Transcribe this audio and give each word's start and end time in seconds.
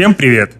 Всем 0.00 0.14
привет! 0.14 0.54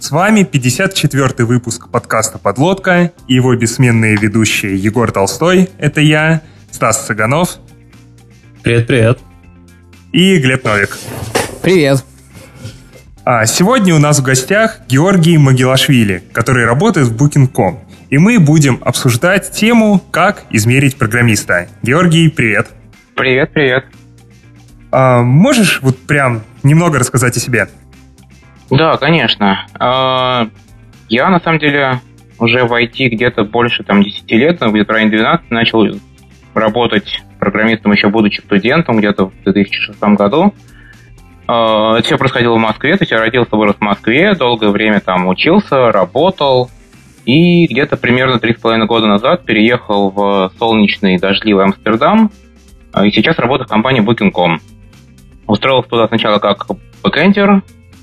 С 0.00 0.10
вами 0.10 0.42
54 0.42 1.44
выпуск 1.44 1.88
подкаста 1.88 2.38
«Подлодка» 2.38 3.12
и 3.28 3.34
его 3.34 3.54
бессменные 3.54 4.16
ведущие 4.16 4.74
Егор 4.74 5.12
Толстой, 5.12 5.70
это 5.78 6.00
я, 6.00 6.42
Стас 6.72 7.06
Цыганов. 7.06 7.58
Привет-привет. 8.64 9.20
И 10.10 10.36
Глеб 10.38 10.64
Новик. 10.64 10.98
Привет. 11.62 12.04
А 13.24 13.46
сегодня 13.46 13.94
у 13.94 14.00
нас 14.00 14.18
в 14.18 14.24
гостях 14.24 14.80
Георгий 14.88 15.38
Магилашвили, 15.38 16.24
который 16.32 16.64
работает 16.64 17.06
в 17.06 17.16
Booking.com. 17.16 17.84
И 18.10 18.18
мы 18.18 18.40
будем 18.40 18.80
обсуждать 18.84 19.52
тему 19.52 20.02
«Как 20.10 20.42
измерить 20.50 20.96
программиста». 20.96 21.68
Георгий, 21.84 22.28
привет. 22.30 22.66
Привет, 23.14 23.52
привет. 23.52 23.84
А, 24.90 25.22
можешь 25.22 25.78
вот 25.82 25.98
прям 25.98 26.42
немного 26.64 26.98
рассказать 26.98 27.36
о 27.36 27.40
себе? 27.40 27.68
Да, 28.72 28.96
конечно. 28.96 29.66
А, 29.78 30.48
я, 31.10 31.28
на 31.28 31.40
самом 31.40 31.58
деле, 31.58 32.00
уже 32.38 32.64
в 32.64 32.72
IT 32.72 33.08
где-то 33.08 33.44
больше 33.44 33.84
там, 33.84 34.02
10 34.02 34.30
лет, 34.32 34.60
ну, 34.62 34.72
где-то 34.72 34.92
в 34.92 34.96
районе 34.96 35.10
12, 35.10 35.50
начал 35.50 35.86
работать 36.54 37.22
программистом 37.38 37.92
еще 37.92 38.08
будучи 38.08 38.40
студентом, 38.40 38.96
где-то 38.96 39.26
в 39.26 39.32
2006 39.44 40.00
году. 40.16 40.54
А, 41.46 41.98
это 41.98 42.06
все 42.06 42.16
происходило 42.16 42.54
в 42.54 42.60
Москве, 42.60 42.96
то 42.96 43.02
есть 43.02 43.12
я 43.12 43.18
родился, 43.18 43.54
вырос 43.56 43.76
в 43.76 43.82
Москве, 43.82 44.34
долгое 44.34 44.70
время 44.70 45.00
там 45.00 45.28
учился, 45.28 45.92
работал, 45.92 46.70
и 47.26 47.66
где-то 47.66 47.98
примерно 47.98 48.38
три 48.38 48.54
с 48.54 48.58
половиной 48.58 48.86
года 48.86 49.06
назад 49.06 49.44
переехал 49.44 50.10
в 50.10 50.50
солнечный 50.58 51.18
дождливый 51.18 51.64
Амстердам, 51.64 52.30
и 53.04 53.10
сейчас 53.10 53.38
работаю 53.38 53.66
в 53.66 53.70
компании 53.70 54.02
Booking.com. 54.02 54.60
Устроился 55.46 55.90
туда 55.90 56.08
сначала 56.08 56.38
как 56.38 56.66
бэкэндер, 57.02 57.62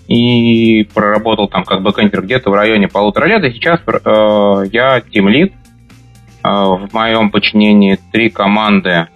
и 0.10 0.86
проработал 0.96 1.48
там 1.48 1.64
как 1.64 1.84
бэкэндер 1.84 2.24
где-то 2.24 2.50
в 2.50 2.54
районе 2.56 2.88
полутора 2.88 3.28
лет, 3.28 3.44
и 3.44 3.54
сейчас 3.54 3.80
э, 3.86 4.64
я 4.74 5.02
тимлид, 5.02 5.54
э, 5.54 6.48
в 6.50 6.90
моем 6.92 7.30
подчинении 7.30 8.00
три 8.12 8.32
команды 8.32 9.08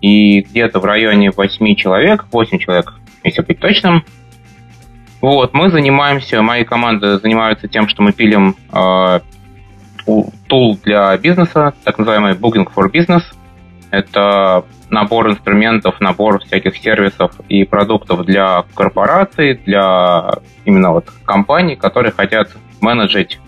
и 0.00 0.40
где-то 0.40 0.80
в 0.80 0.84
районе 0.84 1.30
восьми 1.30 1.76
человек, 1.76 2.26
восемь 2.32 2.58
человек, 2.58 2.94
если 3.22 3.42
быть 3.42 3.60
точным. 3.60 4.04
Вот, 5.20 5.54
мы 5.54 5.70
занимаемся, 5.70 6.42
мои 6.42 6.64
команды 6.64 7.18
занимаются 7.18 7.68
тем, 7.68 7.88
что 7.88 8.02
мы 8.02 8.12
пилим 8.12 8.56
э, 8.72 9.20
тул 10.48 10.78
для 10.82 11.16
бизнеса, 11.18 11.72
так 11.84 11.98
называемый 11.98 12.32
Booking 12.34 12.68
for 12.74 12.90
Business. 12.90 13.22
Это 13.90 14.64
набор 14.90 15.30
инструментов, 15.30 16.00
набор 16.00 16.40
всяких 16.44 16.76
сервисов 16.76 17.32
и 17.48 17.64
продуктов 17.64 18.24
для 18.24 18.64
корпораций, 18.74 19.60
для 19.66 20.34
именно 20.64 20.92
вот 20.92 21.10
компаний, 21.24 21.76
которые 21.76 22.12
хотят 22.12 22.50
менеджить 22.80 23.40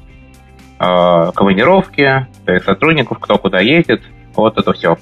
э, 0.78 1.30
командировки, 1.34 2.26
сотрудников, 2.64 3.18
кто 3.18 3.38
куда 3.38 3.60
ездит, 3.60 4.02
вот 4.34 4.58
это 4.58 4.72
все. 4.72 4.98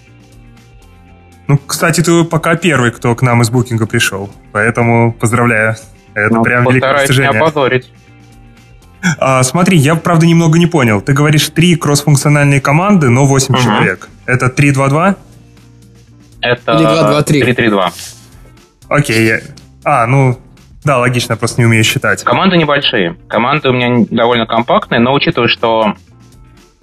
Ну, 1.46 1.58
кстати, 1.64 2.02
ты 2.02 2.24
пока 2.24 2.56
первый, 2.56 2.90
кто 2.90 3.14
к 3.14 3.22
нам 3.22 3.42
из 3.42 3.50
букинга 3.50 3.86
пришел, 3.86 4.30
поэтому 4.52 5.12
поздравляю. 5.12 5.76
Это 6.14 6.34
ну, 6.34 6.42
прям 6.42 6.66
великое 6.68 6.94
достижение. 6.94 7.32
не 7.32 7.38
опозорить. 7.38 7.92
А, 9.18 9.42
смотри, 9.42 9.76
я, 9.76 9.94
правда, 9.94 10.26
немного 10.26 10.58
не 10.58 10.66
понял. 10.66 11.00
Ты 11.00 11.12
говоришь 11.12 11.48
три 11.50 11.76
кроссфункциональные 11.76 12.60
команды, 12.60 13.10
но 13.10 13.26
8 13.26 13.54
угу. 13.54 13.62
человек. 13.62 14.08
Это 14.24 14.46
3-2-2? 14.46 15.16
Это 16.40 16.72
Или 16.72 17.44
2-2-3. 17.44 17.70
3-3-2. 17.70 17.92
Окей. 18.88 19.32
А, 19.84 20.06
ну, 20.06 20.38
да, 20.84 20.98
логично, 20.98 21.32
я 21.32 21.36
просто 21.36 21.60
не 21.60 21.66
умею 21.66 21.84
считать. 21.84 22.22
Команды 22.22 22.56
небольшие. 22.56 23.16
Команды 23.28 23.68
у 23.70 23.72
меня 23.72 24.06
довольно 24.10 24.46
компактные, 24.46 25.00
но 25.00 25.12
учитывая, 25.14 25.48
что 25.48 25.94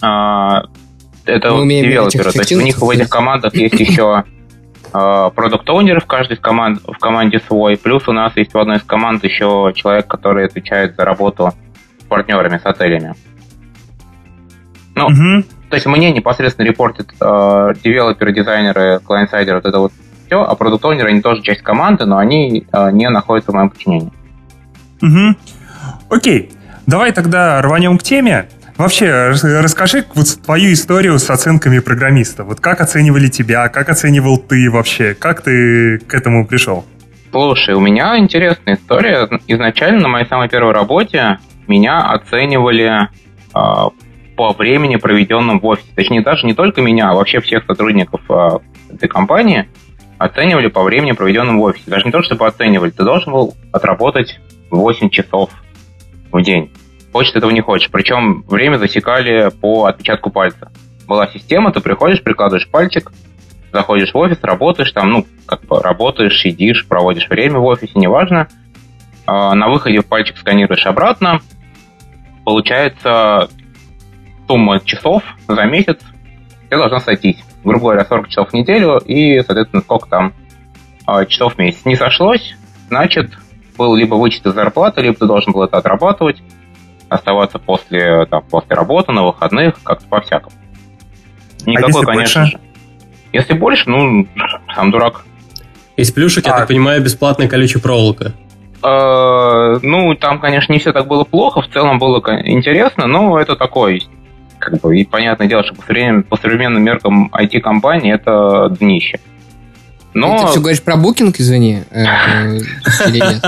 э, 0.02 0.06
это 1.26 1.52
вот 1.52 1.68
девелоперы, 1.68 2.32
то 2.32 2.38
есть 2.38 2.52
у 2.52 2.60
них 2.60 2.78
в 2.78 2.90
этих 2.90 3.08
командах 3.08 3.54
есть 3.54 3.80
еще 3.80 4.24
продукт 4.92 5.68
оунеры 5.68 6.00
в 6.00 6.06
каждой 6.06 6.36
команд, 6.36 6.80
в 6.86 6.98
команде 6.98 7.40
свой, 7.40 7.76
плюс 7.76 8.06
у 8.06 8.12
нас 8.12 8.36
есть 8.36 8.54
в 8.54 8.58
одной 8.58 8.76
из 8.76 8.82
команд 8.84 9.24
еще 9.24 9.72
человек, 9.74 10.06
который 10.06 10.46
отвечает 10.46 10.94
за 10.94 11.04
работу 11.04 11.52
с 11.98 12.04
партнерами, 12.04 12.58
с 12.58 12.64
отелями. 12.64 13.14
Ну, 14.94 15.06
угу. 15.06 15.44
То 15.74 15.76
есть 15.76 15.86
мне 15.86 16.12
непосредственно 16.12 16.66
репортят 16.66 17.08
э, 17.20 17.74
девелоперы, 17.82 18.32
дизайнеры, 18.32 19.00
клиент-сайдеры, 19.04 19.56
вот 19.56 19.66
это 19.66 19.78
вот 19.80 19.92
все, 20.24 20.40
а 20.40 20.54
продукт 20.54 20.84
оунеры 20.84 21.08
они 21.08 21.20
тоже 21.20 21.42
часть 21.42 21.62
команды, 21.62 22.04
но 22.04 22.16
они 22.16 22.64
э, 22.72 22.90
не 22.92 23.10
находятся 23.10 23.50
в 23.50 23.54
моем 23.54 23.70
подчинении. 23.70 24.12
Угу. 25.02 25.36
Окей, 26.10 26.52
давай 26.86 27.10
тогда 27.10 27.60
рванем 27.60 27.98
к 27.98 28.04
теме. 28.04 28.46
Вообще, 28.76 29.30
расскажи 29.32 30.04
вот 30.14 30.28
твою 30.44 30.72
историю 30.72 31.18
с 31.18 31.28
оценками 31.28 31.80
программиста. 31.80 32.44
Вот 32.44 32.60
как 32.60 32.80
оценивали 32.80 33.26
тебя, 33.26 33.68
как 33.68 33.88
оценивал 33.88 34.38
ты 34.38 34.70
вообще, 34.70 35.14
как 35.14 35.40
ты 35.40 35.98
к 35.98 36.14
этому 36.14 36.46
пришел? 36.46 36.84
Слушай, 37.32 37.74
у 37.74 37.80
меня 37.80 38.16
интересная 38.16 38.76
история. 38.76 39.28
Изначально 39.48 40.02
на 40.02 40.08
моей 40.08 40.28
самой 40.28 40.48
первой 40.48 40.72
работе 40.72 41.40
меня 41.66 41.98
оценивали 42.12 43.08
э, 43.52 44.03
по 44.36 44.52
времени, 44.52 44.96
проведенному 44.96 45.60
в 45.60 45.66
офисе. 45.66 45.88
Точнее, 45.94 46.22
даже 46.22 46.46
не 46.46 46.54
только 46.54 46.80
меня, 46.82 47.10
а 47.10 47.14
вообще 47.14 47.40
всех 47.40 47.64
сотрудников 47.66 48.20
э, 48.28 48.58
этой 48.94 49.08
компании 49.08 49.68
оценивали 50.18 50.68
по 50.68 50.82
времени, 50.82 51.12
проведенному 51.12 51.60
в 51.60 51.64
офисе. 51.64 51.90
Даже 51.90 52.06
не 52.06 52.12
то, 52.12 52.22
чтобы 52.22 52.46
оценивали, 52.46 52.90
ты 52.90 53.04
должен 53.04 53.32
был 53.32 53.54
отработать 53.72 54.40
8 54.70 55.10
часов 55.10 55.50
в 56.32 56.42
день. 56.42 56.70
Хочешь 57.12 57.34
этого 57.34 57.50
не 57.50 57.60
хочешь. 57.60 57.90
Причем 57.90 58.42
время 58.42 58.76
засекали 58.76 59.50
по 59.50 59.86
отпечатку 59.86 60.30
пальца. 60.30 60.72
Была 61.06 61.28
система, 61.28 61.72
ты 61.72 61.80
приходишь, 61.80 62.22
прикладываешь 62.22 62.68
пальчик, 62.68 63.12
заходишь 63.72 64.12
в 64.12 64.16
офис, 64.16 64.38
работаешь 64.42 64.90
там, 64.92 65.10
ну, 65.10 65.26
как 65.46 65.62
бы 65.64 65.80
работаешь, 65.80 66.40
сидишь, 66.40 66.86
проводишь 66.86 67.28
время 67.28 67.58
в 67.58 67.64
офисе, 67.64 67.92
неважно. 67.94 68.48
А, 69.26 69.54
на 69.54 69.68
выходе 69.68 70.02
пальчик 70.02 70.36
сканируешь 70.38 70.86
обратно, 70.86 71.40
получается 72.44 73.48
сумма 74.46 74.80
часов 74.80 75.22
за 75.48 75.64
месяц 75.64 75.98
тебе 76.66 76.78
должна 76.78 77.00
сойтись. 77.00 77.38
Грубо 77.62 77.84
говоря, 77.84 78.04
40 78.04 78.28
часов 78.28 78.50
в 78.50 78.52
неделю 78.52 78.98
и, 78.98 79.40
соответственно, 79.42 79.82
сколько 79.82 80.08
там 80.08 80.34
а, 81.06 81.24
часов 81.24 81.54
в 81.54 81.58
месяц. 81.58 81.84
Не 81.84 81.96
сошлось, 81.96 82.56
значит, 82.88 83.30
был 83.76 83.94
либо 83.94 84.14
вычет 84.14 84.46
из 84.46 84.54
зарплаты, 84.54 85.02
либо 85.02 85.16
ты 85.16 85.26
должен 85.26 85.52
был 85.52 85.62
это 85.62 85.78
отрабатывать, 85.78 86.42
оставаться 87.08 87.58
после, 87.58 88.26
там, 88.26 88.42
после 88.50 88.76
работы, 88.76 89.12
на 89.12 89.24
выходных, 89.24 89.82
как-то 89.82 90.06
по-всякому. 90.06 90.54
Никакой, 91.66 92.02
а 92.02 92.06
конечно 92.06 92.42
больше? 92.42 92.56
же. 92.56 92.60
Если 93.32 93.52
больше, 93.54 93.90
ну, 93.90 94.26
сам 94.74 94.90
дурак. 94.90 95.24
Есть 95.96 96.14
плюшек, 96.14 96.46
а... 96.46 96.50
я 96.50 96.56
так 96.56 96.68
понимаю, 96.68 97.02
бесплатная 97.02 97.48
колючая 97.48 97.82
проволока. 97.82 98.32
Э, 98.82 99.78
ну, 99.82 100.14
там, 100.14 100.38
конечно, 100.40 100.72
не 100.72 100.78
все 100.78 100.92
так 100.92 101.06
было 101.06 101.24
плохо, 101.24 101.62
в 101.62 101.68
целом 101.68 101.98
было 101.98 102.20
интересно, 102.44 103.06
но 103.06 103.38
это 103.38 103.56
такое 103.56 104.00
как 104.58 104.80
бы, 104.80 104.98
и 104.98 105.04
понятное 105.04 105.46
дело, 105.46 105.64
что 105.64 105.74
по 105.74 105.82
современным, 105.82 106.22
по 106.22 106.36
современным 106.36 106.82
меркам 106.82 107.30
IT-компании 107.32 108.14
это 108.14 108.74
днище. 108.78 109.20
Но... 110.14 110.38
Ты 110.38 110.46
все 110.46 110.60
говоришь 110.60 110.82
про 110.82 110.96
букинг, 110.96 111.40
извини, 111.40 111.82
э, 111.90 112.04
или 113.08 113.18
нет? 113.18 113.44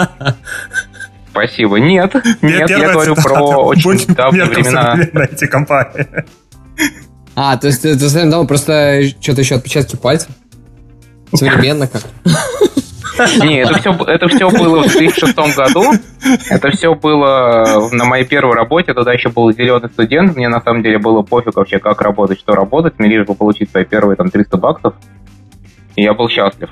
Спасибо. 1.31 1.77
Нет, 1.77 2.15
нет, 2.43 2.71
я 2.71 2.92
говорю 2.92 3.15
про 3.15 3.41
очень 3.66 4.15
давние 4.15 4.47
времена. 4.47 4.98
эти 5.30 5.47
компании. 5.47 6.07
А, 7.34 7.57
то 7.59 7.66
есть 7.66 7.83
ты 7.83 7.98
совсем 7.98 8.30
давно 8.30 8.47
просто 8.47 9.03
что-то 9.21 9.42
еще 9.42 9.57
отпечатки 9.57 9.97
пальцев? 9.97 10.30
Современно 11.34 11.86
как? 11.86 12.03
Не, 13.41 13.60
это 13.60 13.78
все, 13.78 13.92
это 14.07 14.28
все 14.28 14.51
было 14.51 14.83
в 14.83 14.92
2006 14.92 15.57
году. 15.57 15.92
Это 16.51 16.71
все 16.71 16.95
было 16.95 17.89
на 17.92 18.04
моей 18.04 18.24
первой 18.24 18.54
работе. 18.54 18.95
Тогда 18.95 19.13
еще 19.13 19.28
был 19.28 19.51
зеленый 19.53 19.89
студент. 19.91 20.36
Мне 20.36 20.48
на 20.48 20.60
самом 20.60 20.83
деле 20.83 20.98
было 20.98 21.22
пофиг 21.22 21.57
вообще, 21.57 21.78
как 21.78 22.01
работать, 22.03 22.39
что 22.39 22.54
работать. 22.54 22.98
Мне 22.98 23.09
лишь 23.09 23.27
бы 23.27 23.34
получить 23.34 23.71
свои 23.71 23.84
первые 23.84 24.16
там 24.16 24.30
300 24.30 24.57
баксов. 24.57 24.95
И 25.95 26.03
я 26.03 26.15
был 26.15 26.28
счастлив. 26.28 26.71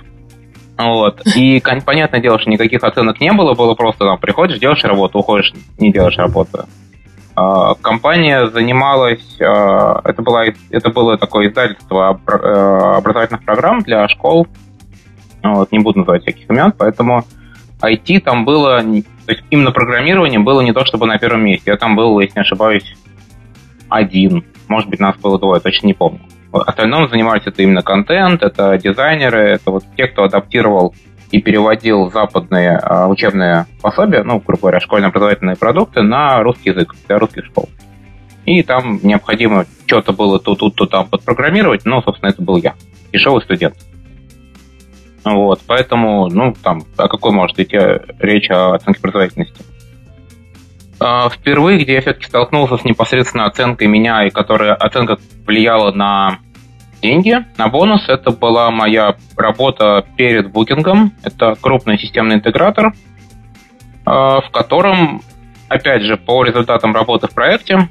Вот. 0.76 1.20
И 1.36 1.62
понятное 1.84 2.20
дело, 2.20 2.38
что 2.38 2.50
никаких 2.50 2.82
оценок 2.82 3.20
не 3.20 3.32
было, 3.32 3.54
было 3.54 3.74
просто 3.74 4.04
там 4.04 4.18
приходишь, 4.18 4.58
делаешь 4.58 4.82
работу, 4.84 5.20
уходишь, 5.20 5.52
не 5.78 5.92
делаешь 5.92 6.16
работу. 6.18 6.66
А, 7.36 7.74
компания 7.74 8.46
занималась, 8.48 9.40
а, 9.40 10.00
это, 10.04 10.22
было, 10.22 10.44
это 10.70 10.90
было 10.90 11.16
такое 11.16 11.48
издательство 11.48 12.20
э, 12.26 12.30
образовательных 12.96 13.44
программ 13.44 13.82
для 13.82 14.08
школ, 14.08 14.46
вот, 15.52 15.72
не 15.72 15.78
буду 15.78 16.00
называть 16.00 16.22
всяких 16.22 16.48
имен, 16.48 16.72
поэтому 16.76 17.24
IT 17.80 18.20
там 18.20 18.44
было, 18.44 18.80
то 18.80 19.32
есть 19.32 19.44
именно 19.50 19.72
программирование 19.72 20.40
было 20.40 20.60
не 20.60 20.72
то 20.72 20.84
чтобы 20.84 21.06
на 21.06 21.18
первом 21.18 21.44
месте, 21.44 21.70
я 21.70 21.76
там 21.76 21.96
был, 21.96 22.18
если 22.20 22.38
не 22.38 22.42
ошибаюсь, 22.42 22.96
один, 23.88 24.44
может 24.68 24.88
быть, 24.88 25.00
нас 25.00 25.16
было 25.16 25.38
двое, 25.38 25.60
точно 25.60 25.86
не 25.86 25.94
помню. 25.94 26.20
Остальном 26.52 27.08
занимались 27.08 27.46
это 27.46 27.62
именно 27.62 27.82
контент, 27.82 28.42
это 28.42 28.78
дизайнеры, 28.78 29.40
это 29.40 29.72
вот 29.72 29.84
те, 29.96 30.06
кто 30.06 30.22
адаптировал 30.22 30.94
и 31.32 31.40
переводил 31.40 32.12
западные 32.12 32.80
э, 32.80 33.06
учебные 33.06 33.66
пособия, 33.82 34.22
ну, 34.22 34.38
грубо 34.38 34.60
говоря, 34.60 34.80
школьно-образовательные 34.80 35.56
продукты 35.56 36.02
на 36.02 36.40
русский 36.42 36.70
язык 36.70 36.94
для 37.08 37.18
русских 37.18 37.46
школ. 37.46 37.68
И 38.44 38.62
там 38.62 39.00
необходимо 39.02 39.64
что-то 39.86 40.12
было 40.12 40.38
то 40.38 40.54
тут, 40.54 40.76
то 40.76 40.86
там 40.86 41.08
подпрограммировать, 41.08 41.84
но, 41.84 42.02
собственно, 42.02 42.30
это 42.30 42.40
был 42.40 42.56
я, 42.58 42.74
дешевый 43.12 43.42
студент. 43.42 43.74
Вот, 45.24 45.60
поэтому, 45.66 46.28
ну, 46.28 46.54
там, 46.62 46.82
о 46.96 47.08
какой 47.08 47.32
может 47.32 47.58
идти 47.58 47.78
речь 48.18 48.50
о 48.50 48.74
оценке 48.74 49.00
производительности? 49.00 49.64
А, 51.00 51.28
впервые, 51.30 51.82
где 51.82 51.94
я 51.94 52.00
все-таки 52.02 52.26
столкнулся 52.26 52.76
с 52.76 52.84
непосредственно 52.84 53.46
оценкой 53.46 53.88
меня, 53.88 54.26
и 54.26 54.30
которая 54.30 54.74
оценка 54.74 55.18
влияла 55.46 55.92
на 55.92 56.38
деньги, 57.02 57.44
на 57.58 57.68
бонус, 57.68 58.08
это 58.08 58.30
была 58.30 58.70
моя 58.70 59.16
работа 59.36 60.04
перед 60.16 60.50
букингом. 60.50 61.12
Это 61.22 61.54
крупный 61.60 61.98
системный 61.98 62.36
интегратор, 62.36 62.94
а, 64.04 64.40
в 64.40 64.50
котором, 64.50 65.22
опять 65.68 66.02
же, 66.02 66.16
по 66.16 66.44
результатам 66.44 66.94
работы 66.94 67.28
в 67.28 67.34
проекте, 67.34 67.88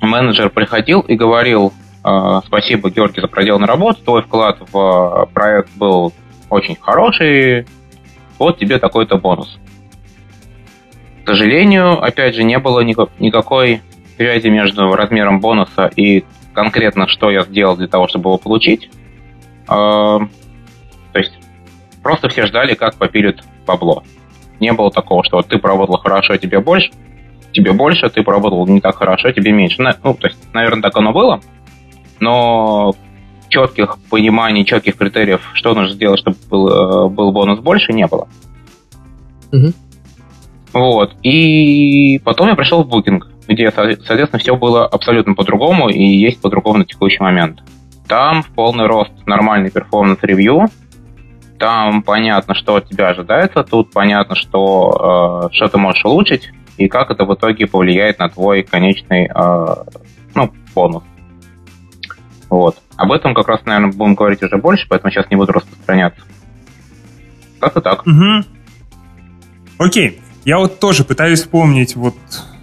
менеджер 0.00 0.50
приходил 0.50 1.00
и 1.00 1.16
говорил, 1.16 1.72
а, 2.02 2.40
спасибо, 2.42 2.90
Георгий, 2.90 3.20
за 3.20 3.28
проделанную 3.28 3.68
работу, 3.68 4.02
твой 4.02 4.22
вклад 4.22 4.58
в 4.70 5.28
проект 5.34 5.70
был 5.76 6.12
очень 6.50 6.76
хороший, 6.76 7.66
вот 8.38 8.58
тебе 8.58 8.78
такой-то 8.78 9.16
бонус. 9.16 9.58
К 11.24 11.28
сожалению, 11.28 12.02
опять 12.02 12.34
же, 12.34 12.44
не 12.44 12.58
было 12.58 12.80
никакой 12.80 13.82
связи 14.16 14.48
между 14.48 14.94
размером 14.94 15.40
бонуса 15.40 15.90
и 15.96 16.24
конкретно, 16.52 17.08
что 17.08 17.30
я 17.30 17.42
сделал 17.42 17.76
для 17.76 17.88
того, 17.88 18.08
чтобы 18.08 18.30
его 18.30 18.38
получить. 18.38 18.90
А, 19.68 20.20
то 21.12 21.18
есть 21.18 21.32
просто 22.02 22.28
все 22.28 22.46
ждали, 22.46 22.74
как 22.74 22.94
попилят 22.94 23.42
бабло. 23.66 24.04
Не 24.60 24.72
было 24.72 24.90
такого, 24.90 25.24
что 25.24 25.42
ты 25.42 25.58
поработал 25.58 25.98
хорошо, 25.98 26.36
тебе 26.36 26.60
больше, 26.60 26.90
тебе 27.52 27.72
больше, 27.72 28.08
ты 28.08 28.22
поработал 28.22 28.66
не 28.66 28.80
так 28.80 28.96
хорошо, 28.96 29.32
тебе 29.32 29.52
меньше. 29.52 29.82
Ну, 29.82 30.14
то 30.14 30.28
есть, 30.28 30.38
наверное, 30.54 30.82
так 30.82 30.96
оно 30.96 31.12
было, 31.12 31.40
но 32.20 32.94
четких 33.56 33.96
пониманий, 34.10 34.66
четких 34.66 34.96
критериев, 34.96 35.40
что 35.54 35.74
нужно 35.74 35.94
сделать, 35.94 36.20
чтобы 36.20 36.36
был, 36.50 36.68
э, 36.68 37.08
был 37.08 37.32
бонус 37.32 37.60
больше, 37.60 37.94
не 37.94 38.06
было. 38.06 38.28
Угу. 39.50 39.72
Вот. 40.74 41.14
И 41.22 42.20
потом 42.22 42.48
я 42.48 42.54
пришел 42.54 42.82
в 42.82 42.88
Booking, 42.88 43.28
где, 43.48 43.70
соответственно, 43.70 44.38
все 44.38 44.56
было 44.56 44.86
абсолютно 44.86 45.34
по-другому 45.34 45.88
и 45.88 46.04
есть 46.04 46.40
по-другому 46.42 46.78
на 46.78 46.84
текущий 46.84 47.22
момент. 47.22 47.62
Там 48.06 48.42
в 48.42 48.48
полный 48.48 48.86
рост 48.86 49.12
нормальный 49.24 49.70
performance 49.70 50.29
review, 50.29 50.66
там 51.58 52.02
понятно, 52.02 52.54
что 52.54 52.76
от 52.76 52.88
тебя 52.90 53.08
ожидается, 53.08 53.64
тут 53.64 53.90
понятно, 53.90 54.34
что, 54.36 55.48
э, 55.50 55.54
что 55.54 55.68
ты 55.68 55.78
можешь 55.78 56.04
улучшить, 56.04 56.50
и 56.76 56.88
как 56.88 57.10
это 57.10 57.24
в 57.24 57.34
итоге 57.34 57.66
повлияет 57.66 58.18
на 58.18 58.28
твой 58.28 58.62
конечный 58.62 59.30
э, 59.34 59.74
ну, 60.34 60.52
бонус. 60.74 61.02
Вот. 62.48 62.80
Об 62.96 63.12
этом 63.12 63.34
как 63.34 63.48
раз, 63.48 63.64
наверное, 63.64 63.92
будем 63.92 64.14
говорить 64.14 64.42
уже 64.42 64.56
больше, 64.56 64.86
поэтому 64.88 65.10
сейчас 65.10 65.28
не 65.30 65.36
буду 65.36 65.52
распространяться. 65.52 66.20
Как-то 67.60 67.80
так. 67.80 68.06
Угу. 68.06 68.44
Окей. 69.78 70.20
Я 70.44 70.58
вот 70.58 70.78
тоже 70.78 71.04
пытаюсь 71.04 71.40
вспомнить 71.40 71.96
вот 71.96 72.14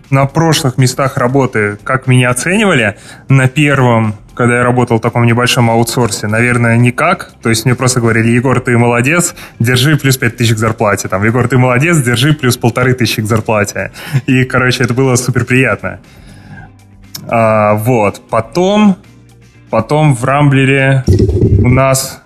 на 0.10 0.26
прошлых 0.26 0.78
местах 0.78 1.18
работы, 1.18 1.78
как 1.84 2.08
меня 2.08 2.30
оценивали. 2.30 2.98
На 3.28 3.50
первом, 3.50 4.16
когда 4.36 4.58
я 4.58 4.64
работал 4.64 5.00
в 5.00 5.02
таком 5.02 5.26
небольшом 5.26 5.70
аутсорсе, 5.70 6.28
наверное, 6.28 6.78
никак. 6.78 7.34
То 7.42 7.50
есть 7.50 7.66
мне 7.66 7.76
просто 7.76 8.00
говорили, 8.00 8.30
Егор, 8.30 8.60
ты 8.62 8.78
молодец, 8.78 9.36
держи 9.60 9.98
плюс 9.98 10.18
5 10.18 10.38
тысяч 10.38 10.54
к 10.54 10.58
зарплате. 10.58 11.08
Там, 11.10 11.24
Егор, 11.26 11.48
ты 11.48 11.58
молодец, 11.58 11.98
держи 11.98 12.34
плюс 12.34 12.56
полторы 12.58 12.94
тысячи 12.94 13.22
к 13.22 13.26
зарплате. 13.26 13.92
И, 14.28 14.46
короче, 14.46 14.84
это 14.84 14.94
было 14.94 15.16
супер 15.16 15.46
приятно. 15.46 16.00
А, 17.28 17.74
вот. 17.74 18.22
Потом 18.30 18.98
Потом 19.74 20.14
в 20.14 20.24
Рамблере 20.24 21.04
у 21.08 21.68
нас, 21.68 22.22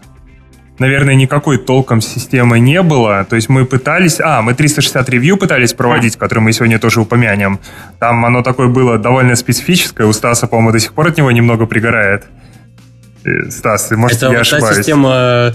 наверное, 0.80 1.16
никакой 1.16 1.58
толком 1.58 2.02
системы 2.02 2.60
не 2.60 2.82
было. 2.82 3.24
То 3.24 3.38
есть 3.38 3.48
мы 3.48 3.66
пытались... 3.66 4.20
А, 4.20 4.42
мы 4.42 4.54
360 4.54 5.08
ревью 5.08 5.38
пытались 5.38 5.72
проводить, 5.72 6.18
который 6.18 6.40
мы 6.40 6.52
сегодня 6.52 6.78
тоже 6.78 7.00
упомянем. 7.00 7.62
Там 8.00 8.26
оно 8.26 8.44
такое 8.44 8.68
было 8.68 8.98
довольно 8.98 9.38
специфическое. 9.38 10.06
У 10.08 10.12
Стаса, 10.12 10.48
по-моему, 10.48 10.74
до 10.74 10.80
сих 10.80 10.92
пор 10.92 11.08
от 11.08 11.18
него 11.18 11.32
немного 11.32 11.68
пригорает. 11.68 12.26
Э, 13.24 13.50
Стас, 13.50 13.92
может, 13.92 14.18
Это 14.18 14.26
я 14.26 14.32
вот 14.34 14.42
ошибаюсь. 14.42 14.76
та 14.76 14.84
система, 14.84 15.54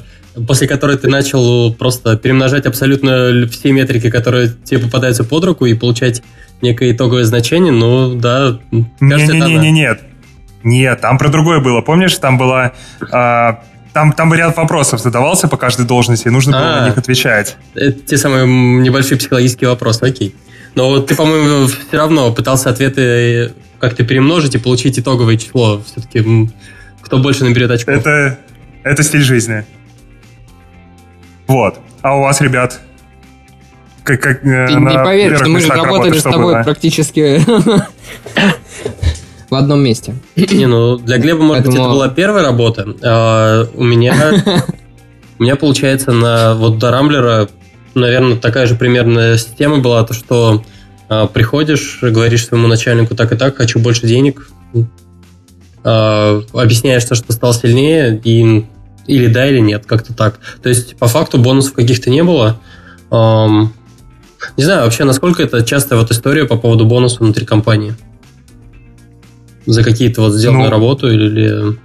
после 0.48 0.68
которой 0.68 0.96
ты 0.96 1.10
начал 1.10 1.74
просто 1.74 2.16
перемножать 2.16 2.64
абсолютно 2.64 3.46
все 3.50 3.70
метрики, 3.70 4.08
которые 4.08 4.48
тебе 4.64 4.80
попадаются 4.80 5.24
под 5.24 5.44
руку, 5.44 5.66
и 5.66 5.74
получать 5.74 6.22
некое 6.62 6.92
итоговое 6.92 7.24
значение, 7.24 7.70
ну 7.70 8.14
да, 8.14 8.58
кажется, 8.98 9.34
не, 9.34 9.40
не, 9.42 9.46
не, 9.46 9.58
не, 9.58 9.72
нет. 9.72 10.00
Нет, 10.64 11.00
там 11.00 11.18
про 11.18 11.28
другое 11.28 11.60
было. 11.60 11.80
Помнишь, 11.80 12.16
там 12.18 12.38
была... 12.38 12.72
Э, 13.00 13.54
там, 13.92 14.12
там 14.12 14.32
ряд 14.32 14.56
вопросов 14.56 15.00
задавался 15.00 15.48
по 15.48 15.56
каждой 15.56 15.86
должности, 15.86 16.28
и 16.28 16.30
нужно 16.30 16.52
было 16.52 16.60
на 16.60 16.84
а. 16.84 16.88
них 16.88 16.96
отвечать. 16.96 17.56
Это 17.74 17.92
те 17.92 18.16
самые 18.16 18.46
небольшие 18.46 19.18
психологические 19.18 19.68
вопросы, 19.70 20.04
окей. 20.04 20.34
Но 20.74 20.88
вот 20.88 21.08
ты, 21.08 21.14
по-моему, 21.14 21.66
все 21.66 21.96
равно 21.96 22.32
пытался 22.32 22.70
ответы 22.70 23.52
как-то 23.78 24.04
перемножить 24.04 24.54
и 24.54 24.58
получить 24.58 24.98
итоговое 24.98 25.36
число. 25.36 25.82
Все-таки 25.82 26.50
кто 27.02 27.18
больше 27.18 27.44
наберет 27.44 27.70
очков. 27.70 27.94
Это, 27.96 28.38
это 28.84 29.02
стиль 29.02 29.22
жизни. 29.22 29.64
Вот. 31.46 31.78
А 32.00 32.16
у 32.16 32.22
вас, 32.22 32.40
ребят, 32.40 32.80
как, 34.04 34.20
как, 34.20 34.44
э, 34.44 34.66
Ты 34.68 34.74
не 34.74 34.96
поверишь, 34.96 35.38
что 35.38 35.48
мы 35.48 35.60
же 35.60 35.68
работали 35.68 36.18
с 36.18 36.22
тобой 36.22 36.54
было? 36.54 36.62
практически 36.62 37.40
в 39.52 39.54
одном 39.54 39.80
месте. 39.80 40.14
Не, 40.34 40.66
ну 40.66 40.96
для 40.96 41.18
Глеба, 41.18 41.42
может 41.42 41.64
Поэтому... 41.64 41.72
быть, 41.72 41.82
это 41.82 41.94
была 41.94 42.08
первая 42.08 42.42
работа. 42.42 42.96
А 43.02 43.68
у 43.74 43.84
меня, 43.84 44.42
у 45.38 45.42
меня 45.42 45.56
получается 45.56 46.10
на 46.12 46.54
вот 46.54 46.78
до 46.78 46.90
Рамблера, 46.90 47.50
наверное, 47.94 48.38
такая 48.38 48.64
же 48.66 48.76
примерная 48.76 49.36
система 49.36 49.76
была, 49.76 50.04
то 50.04 50.14
что 50.14 50.64
а, 51.10 51.26
приходишь, 51.26 51.98
говоришь 52.00 52.46
своему 52.46 52.66
начальнику 52.66 53.14
так 53.14 53.30
и 53.32 53.36
так, 53.36 53.56
хочу 53.56 53.78
больше 53.78 54.06
денег, 54.06 54.48
а, 55.84 56.42
объясняешь 56.54 57.04
то, 57.04 57.14
что 57.14 57.30
стал 57.34 57.52
сильнее, 57.52 58.18
и 58.24 58.64
или 59.06 59.26
да, 59.26 59.46
или 59.46 59.58
нет, 59.58 59.84
как-то 59.84 60.14
так. 60.14 60.40
То 60.62 60.70
есть, 60.70 60.96
по 60.96 61.08
факту, 61.08 61.36
бонусов 61.36 61.74
каких-то 61.74 62.08
не 62.08 62.22
было. 62.22 62.58
Um, 63.10 63.66
не 64.56 64.64
знаю 64.64 64.84
вообще, 64.84 65.04
насколько 65.04 65.42
это 65.42 65.62
частая 65.62 65.98
вот 65.98 66.10
история 66.10 66.46
по 66.46 66.56
поводу 66.56 66.86
бонусов 66.86 67.20
внутри 67.20 67.44
компании 67.44 67.94
за 69.66 69.82
какие-то 69.84 70.22
вот 70.22 70.32
сделанную 70.32 70.66
ну, 70.66 70.70
работу 70.70 71.10
или... 71.10 71.76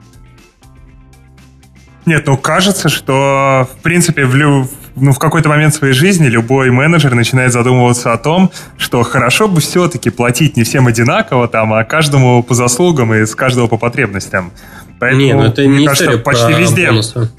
Нет, 2.05 2.25
ну 2.25 2.37
кажется, 2.37 2.87
что 2.87 3.67
в 3.71 3.81
принципе 3.83 4.25
в, 4.25 4.33
лю... 4.33 4.69
ну, 4.95 5.11
в 5.11 5.19
какой-то 5.19 5.49
момент 5.49 5.73
своей 5.73 5.93
жизни 5.93 6.27
любой 6.27 6.71
менеджер 6.71 7.13
начинает 7.13 7.51
задумываться 7.51 8.13
о 8.13 8.17
том, 8.17 8.51
что 8.77 9.03
хорошо 9.03 9.49
бы 9.49 9.59
все-таки 9.59 10.09
платить 10.09 10.55
не 10.55 10.63
всем 10.63 10.87
одинаково, 10.87 11.47
там, 11.49 11.73
а 11.73 11.83
каждому 11.83 12.41
по 12.43 12.55
заслугам 12.55 13.13
и 13.13 13.25
с 13.25 13.35
каждого 13.35 13.67
по 13.67 13.77
потребностям. 13.77 14.51
Поэтому, 14.99 15.21
не, 15.21 15.33
ну 15.33 15.43
это 15.43 15.61
мне 15.63 15.79
не 15.79 15.85
кажется, 15.85 16.17
почти 16.17 16.53
везде. 16.53 16.87
Бонусы. 16.87 17.29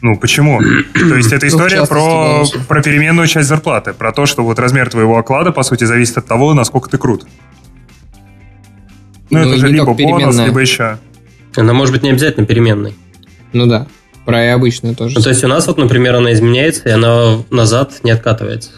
Ну, 0.00 0.16
почему? 0.16 0.60
То 0.60 1.16
есть 1.16 1.32
это 1.32 1.46
ну, 1.46 1.48
история 1.48 1.84
про, 1.84 2.44
про 2.68 2.82
переменную 2.82 3.26
часть 3.26 3.48
зарплаты, 3.48 3.92
про 3.92 4.12
то, 4.12 4.26
что 4.26 4.44
вот 4.44 4.58
размер 4.58 4.88
твоего 4.88 5.18
оклада, 5.18 5.50
по 5.50 5.64
сути, 5.64 5.84
зависит 5.84 6.18
от 6.18 6.26
того, 6.26 6.54
насколько 6.54 6.88
ты 6.88 6.98
крут. 6.98 7.26
Ну, 9.30 9.38
ну 9.38 9.48
это 9.50 9.58
же 9.58 9.68
либо 9.68 9.92
бонус, 9.94 10.38
либо 10.38 10.60
еще. 10.60 10.98
Она 11.56 11.72
может 11.72 11.94
быть 11.94 12.02
не 12.02 12.10
обязательно 12.10 12.46
переменной. 12.46 12.94
Ну 13.52 13.66
да, 13.66 13.86
про 14.24 14.44
и 14.44 14.48
обычную 14.48 14.94
тоже. 14.94 15.16
Ну, 15.16 15.22
то 15.22 15.30
есть 15.30 15.42
у 15.42 15.48
нас 15.48 15.66
вот, 15.66 15.78
например, 15.78 16.14
она 16.14 16.32
изменяется, 16.32 16.88
и 16.88 16.92
она 16.92 17.38
назад 17.50 18.00
не 18.02 18.10
откатывается. 18.10 18.70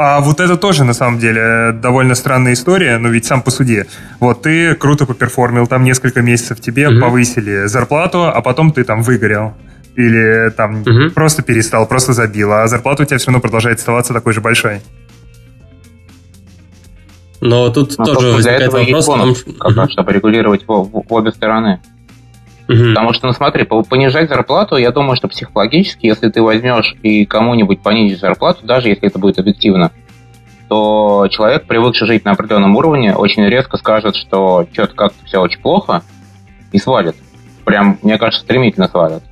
А 0.00 0.20
вот 0.20 0.38
это 0.38 0.56
тоже, 0.56 0.84
на 0.84 0.92
самом 0.92 1.18
деле, 1.18 1.72
довольно 1.72 2.14
странная 2.14 2.52
история, 2.52 2.98
но 2.98 3.08
ведь 3.08 3.24
сам 3.24 3.42
по 3.42 3.50
суде. 3.50 3.86
Вот 4.20 4.42
ты 4.42 4.76
круто 4.76 5.06
поперформил, 5.06 5.66
там 5.66 5.82
несколько 5.82 6.22
месяцев 6.22 6.60
тебе 6.60 6.88
угу. 6.88 7.00
повысили 7.00 7.66
зарплату, 7.66 8.26
а 8.26 8.40
потом 8.40 8.70
ты 8.70 8.84
там 8.84 9.02
выгорел. 9.02 9.54
Или 9.96 10.50
там 10.50 10.82
угу. 10.82 11.10
просто 11.12 11.42
перестал, 11.42 11.88
просто 11.88 12.12
забил, 12.12 12.52
а 12.52 12.68
зарплата 12.68 13.02
у 13.02 13.06
тебя 13.06 13.18
все 13.18 13.26
равно 13.26 13.40
продолжает 13.40 13.78
оставаться 13.78 14.12
такой 14.12 14.34
же 14.34 14.40
большой. 14.40 14.82
Но 17.40 17.70
тут 17.70 17.96
Но 17.98 18.04
тоже 18.04 18.32
возникает 18.32 18.72
вопрос, 18.72 19.06
бонус, 19.06 19.44
том, 19.44 19.74
как, 19.74 19.90
чтобы 19.90 20.12
регулировать 20.12 20.66
в, 20.66 20.72
в, 20.72 21.04
в 21.08 21.12
обе 21.12 21.30
стороны. 21.30 21.80
Угу. 22.68 22.88
Потому 22.88 23.12
что, 23.12 23.26
ну 23.28 23.32
смотри, 23.32 23.64
понижать 23.64 24.28
зарплату, 24.28 24.76
я 24.76 24.90
думаю, 24.90 25.16
что 25.16 25.28
психологически, 25.28 26.06
если 26.06 26.28
ты 26.28 26.42
возьмешь 26.42 26.94
и 27.02 27.24
кому-нибудь 27.24 27.80
понизишь 27.80 28.20
зарплату, 28.20 28.66
даже 28.66 28.88
если 28.88 29.08
это 29.08 29.18
будет 29.18 29.38
объективно, 29.38 29.90
то 30.68 31.28
человек, 31.30 31.64
привыкший 31.64 32.06
жить 32.06 32.24
на 32.26 32.32
определенном 32.32 32.76
уровне, 32.76 33.14
очень 33.14 33.44
резко 33.46 33.78
скажет, 33.78 34.16
что 34.16 34.66
что-то 34.72 34.94
как-то 34.94 35.24
все 35.24 35.38
очень 35.40 35.60
плохо, 35.60 36.02
и 36.72 36.78
свалит. 36.78 37.16
Прям, 37.64 37.98
мне 38.02 38.18
кажется, 38.18 38.44
стремительно 38.44 38.88
свалит. 38.88 39.22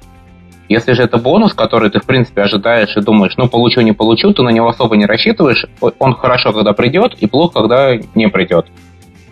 Если 0.68 0.94
же 0.94 1.02
это 1.04 1.18
бонус, 1.18 1.54
который 1.54 1.90
ты, 1.90 2.00
в 2.00 2.06
принципе, 2.06 2.42
ожидаешь 2.42 2.96
и 2.96 3.00
думаешь, 3.00 3.36
ну, 3.36 3.48
получу, 3.48 3.82
не 3.82 3.92
получу, 3.92 4.32
ты 4.32 4.42
на 4.42 4.48
него 4.48 4.68
особо 4.68 4.96
не 4.96 5.06
рассчитываешь. 5.06 5.64
Он 5.80 6.14
хорошо, 6.14 6.52
когда 6.52 6.72
придет, 6.72 7.14
и 7.14 7.26
плохо, 7.26 7.60
когда 7.60 7.96
не 8.14 8.28
придет. 8.28 8.66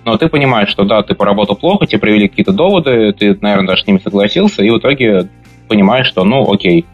Но 0.05 0.17
ты 0.17 0.29
понимаешь, 0.29 0.69
что 0.69 0.85
да, 0.85 1.03
ты 1.03 1.14
поработал 1.14 1.57
плохо, 1.57 1.87
тебе 1.87 1.99
привели 1.99 2.29
какие-то 2.29 2.53
доводы, 2.53 3.12
ты, 3.12 3.37
наверное, 3.41 3.69
даже 3.69 3.83
с 3.83 3.87
ними 3.87 3.99
согласился, 3.99 4.62
и 4.62 4.71
в 4.71 4.79
итоге 4.79 5.29
понимаешь, 5.67 6.07
что, 6.07 6.25
ну, 6.25 6.53
окей, 6.53 6.85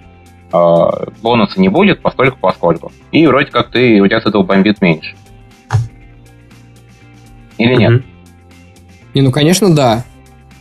э, 0.52 0.86
бонуса 1.20 1.60
не 1.60 1.68
будет, 1.68 2.00
постольку 2.00 2.38
поскольку. 2.40 2.92
И 3.12 3.26
вроде 3.26 3.50
как 3.50 3.70
ты, 3.70 4.00
у 4.00 4.06
тебя 4.06 4.20
с 4.20 4.26
этого 4.26 4.42
бомбит 4.42 4.80
меньше. 4.80 5.16
Или 7.58 7.74
нет? 7.74 8.02
Не, 9.12 9.22
ну, 9.22 9.32
конечно, 9.32 9.74
да. 9.74 10.04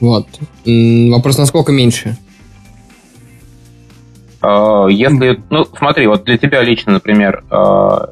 Вот. 0.02 0.28
Вопрос, 0.66 1.38
насколько 1.38 1.72
меньше? 1.72 2.18
А, 4.42 4.88
если, 4.88 5.42
ну, 5.50 5.66
смотри, 5.66 6.08
вот 6.08 6.24
для 6.24 6.38
тебя 6.38 6.62
лично, 6.62 6.94
например, 6.94 7.44
а, 7.50 8.12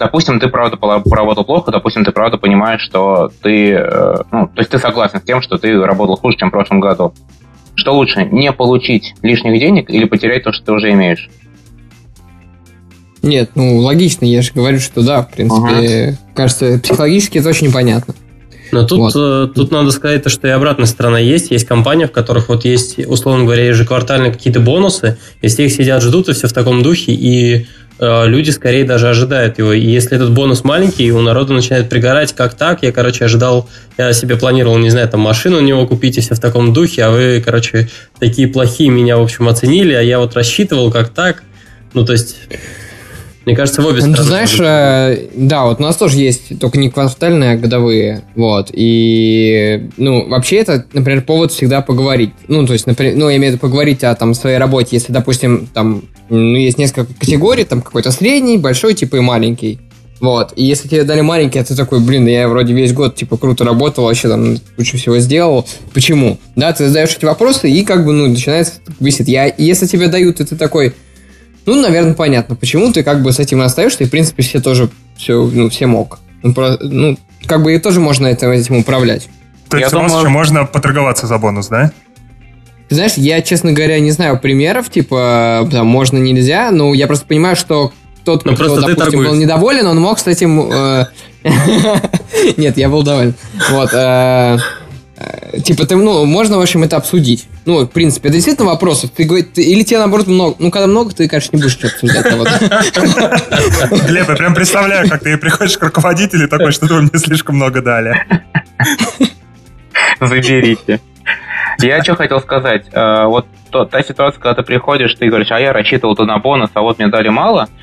допустим, 0.00 0.40
ты 0.40 0.48
правда 0.48 0.76
поработал 0.76 1.44
плохо, 1.44 1.70
допустим, 1.70 2.04
ты 2.04 2.10
правда 2.10 2.38
понимаешь, 2.38 2.80
что 2.80 3.30
ты, 3.42 3.72
э, 3.72 4.14
ну, 4.32 4.48
то 4.48 4.58
есть 4.58 4.70
ты 4.70 4.78
согласен 4.78 5.20
с 5.20 5.24
тем, 5.24 5.42
что 5.42 5.58
ты 5.58 5.78
работал 5.84 6.16
хуже, 6.16 6.38
чем 6.38 6.48
в 6.48 6.52
прошлом 6.52 6.80
году. 6.80 7.12
Что 7.74 7.94
лучше, 7.94 8.24
не 8.24 8.50
получить 8.52 9.14
лишних 9.22 9.60
денег 9.60 9.90
или 9.90 10.06
потерять 10.06 10.42
то, 10.44 10.52
что 10.52 10.64
ты 10.66 10.72
уже 10.72 10.90
имеешь? 10.92 11.30
Нет, 13.22 13.50
ну, 13.54 13.76
логично, 13.76 14.24
я 14.24 14.40
же 14.40 14.52
говорю, 14.54 14.80
что 14.80 15.04
да, 15.04 15.22
в 15.22 15.30
принципе, 15.30 15.68
ага. 15.68 16.18
кажется, 16.34 16.80
психологически 16.82 17.38
это 17.38 17.50
очень 17.50 17.70
понятно. 17.70 18.14
Но 18.72 18.86
тут, 18.86 18.98
вот. 18.98 19.12
э, 19.16 19.48
тут 19.54 19.70
надо 19.70 19.90
сказать, 19.90 20.28
что 20.30 20.46
и 20.46 20.50
обратная 20.50 20.86
сторона 20.86 21.18
есть. 21.18 21.50
Есть 21.50 21.66
компании, 21.66 22.06
в 22.06 22.12
которых 22.12 22.48
вот 22.48 22.64
есть, 22.64 22.98
условно 22.98 23.44
говоря, 23.44 23.66
ежеквартально 23.66 24.32
какие-то 24.32 24.60
бонусы, 24.60 25.18
и 25.42 25.48
с 25.48 25.58
них 25.58 25.72
сидят, 25.72 26.02
ждут, 26.02 26.28
и 26.28 26.32
все 26.32 26.48
в 26.48 26.52
таком 26.52 26.82
духе, 26.82 27.12
и 27.12 27.66
э, 27.98 28.26
люди 28.28 28.50
скорее 28.50 28.84
даже 28.84 29.08
ожидают 29.08 29.58
его. 29.58 29.72
И 29.72 29.80
если 29.80 30.16
этот 30.16 30.32
бонус 30.32 30.64
маленький, 30.64 31.10
у 31.12 31.20
народа 31.20 31.52
начинает 31.52 31.88
пригорать, 31.88 32.32
как 32.32 32.54
так? 32.54 32.82
Я, 32.82 32.92
короче, 32.92 33.24
ожидал, 33.24 33.68
я 33.98 34.12
себе 34.12 34.36
планировал, 34.36 34.78
не 34.78 34.90
знаю, 34.90 35.08
там 35.08 35.20
машину 35.20 35.58
у 35.58 35.62
него 35.62 35.86
купить, 35.86 36.18
и 36.18 36.20
все 36.20 36.34
в 36.34 36.40
таком 36.40 36.72
духе, 36.72 37.04
а 37.04 37.10
вы, 37.10 37.42
короче, 37.44 37.88
такие 38.18 38.48
плохие 38.48 38.90
меня, 38.90 39.18
в 39.18 39.22
общем, 39.22 39.48
оценили, 39.48 39.92
а 39.92 40.00
я 40.00 40.18
вот 40.18 40.34
рассчитывал, 40.34 40.90
как 40.90 41.10
так. 41.10 41.42
Ну, 41.94 42.04
то 42.04 42.12
есть... 42.12 42.36
Мне 43.50 43.56
кажется, 43.56 43.82
в 43.82 43.86
обе 43.86 44.00
стороны. 44.00 44.22
знаешь, 44.22 44.56
э, 44.60 45.26
да, 45.34 45.64
вот 45.64 45.80
у 45.80 45.82
нас 45.82 45.96
тоже 45.96 46.18
есть, 46.18 46.56
только 46.60 46.78
не 46.78 46.88
квартальные, 46.88 47.54
а 47.54 47.56
годовые. 47.56 48.22
Вот. 48.36 48.70
И, 48.72 49.88
ну, 49.96 50.28
вообще 50.28 50.58
это, 50.58 50.86
например, 50.92 51.22
повод 51.22 51.50
всегда 51.50 51.80
поговорить. 51.80 52.30
Ну, 52.46 52.64
то 52.64 52.74
есть, 52.74 52.86
например, 52.86 53.16
ну, 53.16 53.28
я 53.28 53.38
имею 53.38 53.52
в 53.52 53.54
виду 53.56 53.60
поговорить 53.60 54.04
о 54.04 54.14
там 54.14 54.34
своей 54.34 54.58
работе. 54.58 54.90
Если, 54.92 55.12
допустим, 55.12 55.68
там, 55.74 56.04
ну, 56.28 56.54
есть 56.54 56.78
несколько 56.78 57.12
категорий, 57.12 57.64
там 57.64 57.82
какой-то 57.82 58.12
средний, 58.12 58.56
большой, 58.56 58.94
типа 58.94 59.16
и 59.16 59.20
маленький. 59.20 59.80
Вот. 60.20 60.52
И 60.54 60.64
если 60.64 60.86
тебе 60.86 61.02
дали 61.02 61.22
маленький, 61.22 61.58
а 61.58 61.64
ты 61.64 61.74
такой, 61.74 61.98
блин, 61.98 62.28
я 62.28 62.46
вроде 62.46 62.72
весь 62.72 62.92
год, 62.92 63.16
типа, 63.16 63.36
круто 63.36 63.64
работал, 63.64 64.04
вообще 64.04 64.28
там 64.28 64.58
кучу 64.76 64.96
всего 64.96 65.18
сделал. 65.18 65.66
Почему? 65.92 66.38
Да, 66.54 66.72
ты 66.72 66.86
задаешь 66.86 67.16
эти 67.16 67.24
вопросы, 67.24 67.68
и 67.68 67.82
как 67.82 68.04
бы, 68.04 68.12
ну, 68.12 68.28
начинается 68.28 68.74
висит. 69.00 69.26
Я, 69.26 69.52
если 69.58 69.86
тебе 69.86 70.06
дают, 70.06 70.40
и 70.40 70.44
ты 70.44 70.54
такой, 70.54 70.92
ну, 71.66 71.80
наверное, 71.80 72.14
понятно, 72.14 72.56
почему 72.56 72.92
ты 72.92 73.02
как 73.02 73.22
бы 73.22 73.32
с 73.32 73.38
этим 73.38 73.60
остаешься, 73.60 74.04
и, 74.04 74.06
в 74.06 74.10
принципе, 74.10 74.42
все 74.42 74.60
тоже 74.60 74.90
все, 75.16 75.44
ну, 75.44 75.68
все 75.68 75.86
мог. 75.86 76.18
Ну, 76.42 76.54
про, 76.54 76.76
ну 76.80 77.18
как 77.46 77.62
бы 77.62 77.74
и 77.74 77.78
тоже 77.78 78.00
можно 78.00 78.26
этим, 78.26 78.50
этим 78.50 78.76
управлять. 78.76 79.28
То 79.68 79.76
есть 79.76 79.92
я 79.92 79.98
у 79.98 80.02
вас 80.02 80.10
думаю... 80.10 80.26
еще 80.26 80.32
можно 80.32 80.64
поторговаться 80.66 81.26
за 81.26 81.38
бонус, 81.38 81.68
да? 81.68 81.92
Ты 82.88 82.96
знаешь, 82.96 83.14
я, 83.14 83.40
честно 83.40 83.72
говоря, 83.72 84.00
не 84.00 84.10
знаю 84.10 84.38
примеров, 84.40 84.90
типа, 84.90 85.68
там, 85.70 85.86
можно, 85.86 86.18
нельзя, 86.18 86.70
но 86.72 86.92
я 86.92 87.06
просто 87.06 87.24
понимаю, 87.26 87.54
что 87.54 87.92
тот, 88.24 88.44
ну, 88.44 88.54
кто, 88.54 88.80
допустим, 88.80 89.24
был 89.24 89.34
недоволен, 89.34 89.86
он 89.86 90.00
мог 90.00 90.18
с 90.18 90.26
этим... 90.26 90.60
Э, 90.72 91.06
нет, 92.56 92.76
я 92.76 92.88
был 92.88 93.02
доволен. 93.02 93.34
Вот. 93.70 93.90
Типа, 95.64 95.86
ты, 95.86 95.96
ну, 95.96 96.24
можно, 96.24 96.58
в 96.58 96.60
общем, 96.60 96.82
это 96.82 96.96
обсудить. 96.96 97.48
Ну, 97.64 97.84
в 97.84 97.88
принципе, 97.88 98.28
это 98.28 98.36
действительно 98.36 98.68
вопросов. 98.68 99.10
Ты, 99.10 99.26
ты, 99.42 99.62
или 99.62 99.82
тебе, 99.82 99.98
наоборот, 99.98 100.26
много. 100.26 100.56
Ну, 100.58 100.70
когда 100.70 100.86
много, 100.86 101.14
ты, 101.14 101.28
конечно, 101.28 101.56
не 101.56 101.62
будешь 101.62 101.72
что 101.72 101.88
обсуждать. 101.88 102.26
А 102.26 104.06
Глеб, 104.08 104.28
я 104.28 104.36
прям 104.36 104.54
представляю, 104.54 105.08
как 105.08 105.22
ты 105.22 105.36
приходишь 105.36 105.78
к 105.78 105.82
руководителю 105.82 106.48
такой, 106.48 106.72
что 106.72 106.86
вы 106.86 107.02
мне 107.02 107.10
слишком 107.16 107.56
много 107.56 107.82
дали. 107.82 108.26
Заберите. 110.20 111.00
Я 111.80 112.02
что 112.02 112.14
хотел 112.14 112.40
сказать. 112.40 112.86
Э, 112.92 113.24
вот 113.24 113.46
та 113.70 114.02
ситуация, 114.02 114.40
когда 114.40 114.54
ты 114.54 114.62
приходишь, 114.62 115.14
ты 115.14 115.28
говоришь, 115.28 115.50
а 115.50 115.60
я 115.60 115.72
рассчитывал-то 115.72 116.24
на 116.24 116.38
бонус, 116.38 116.70
а 116.74 116.82
вот 116.82 116.98
мне 116.98 117.08
дали 117.08 117.28
мало– 117.28 117.68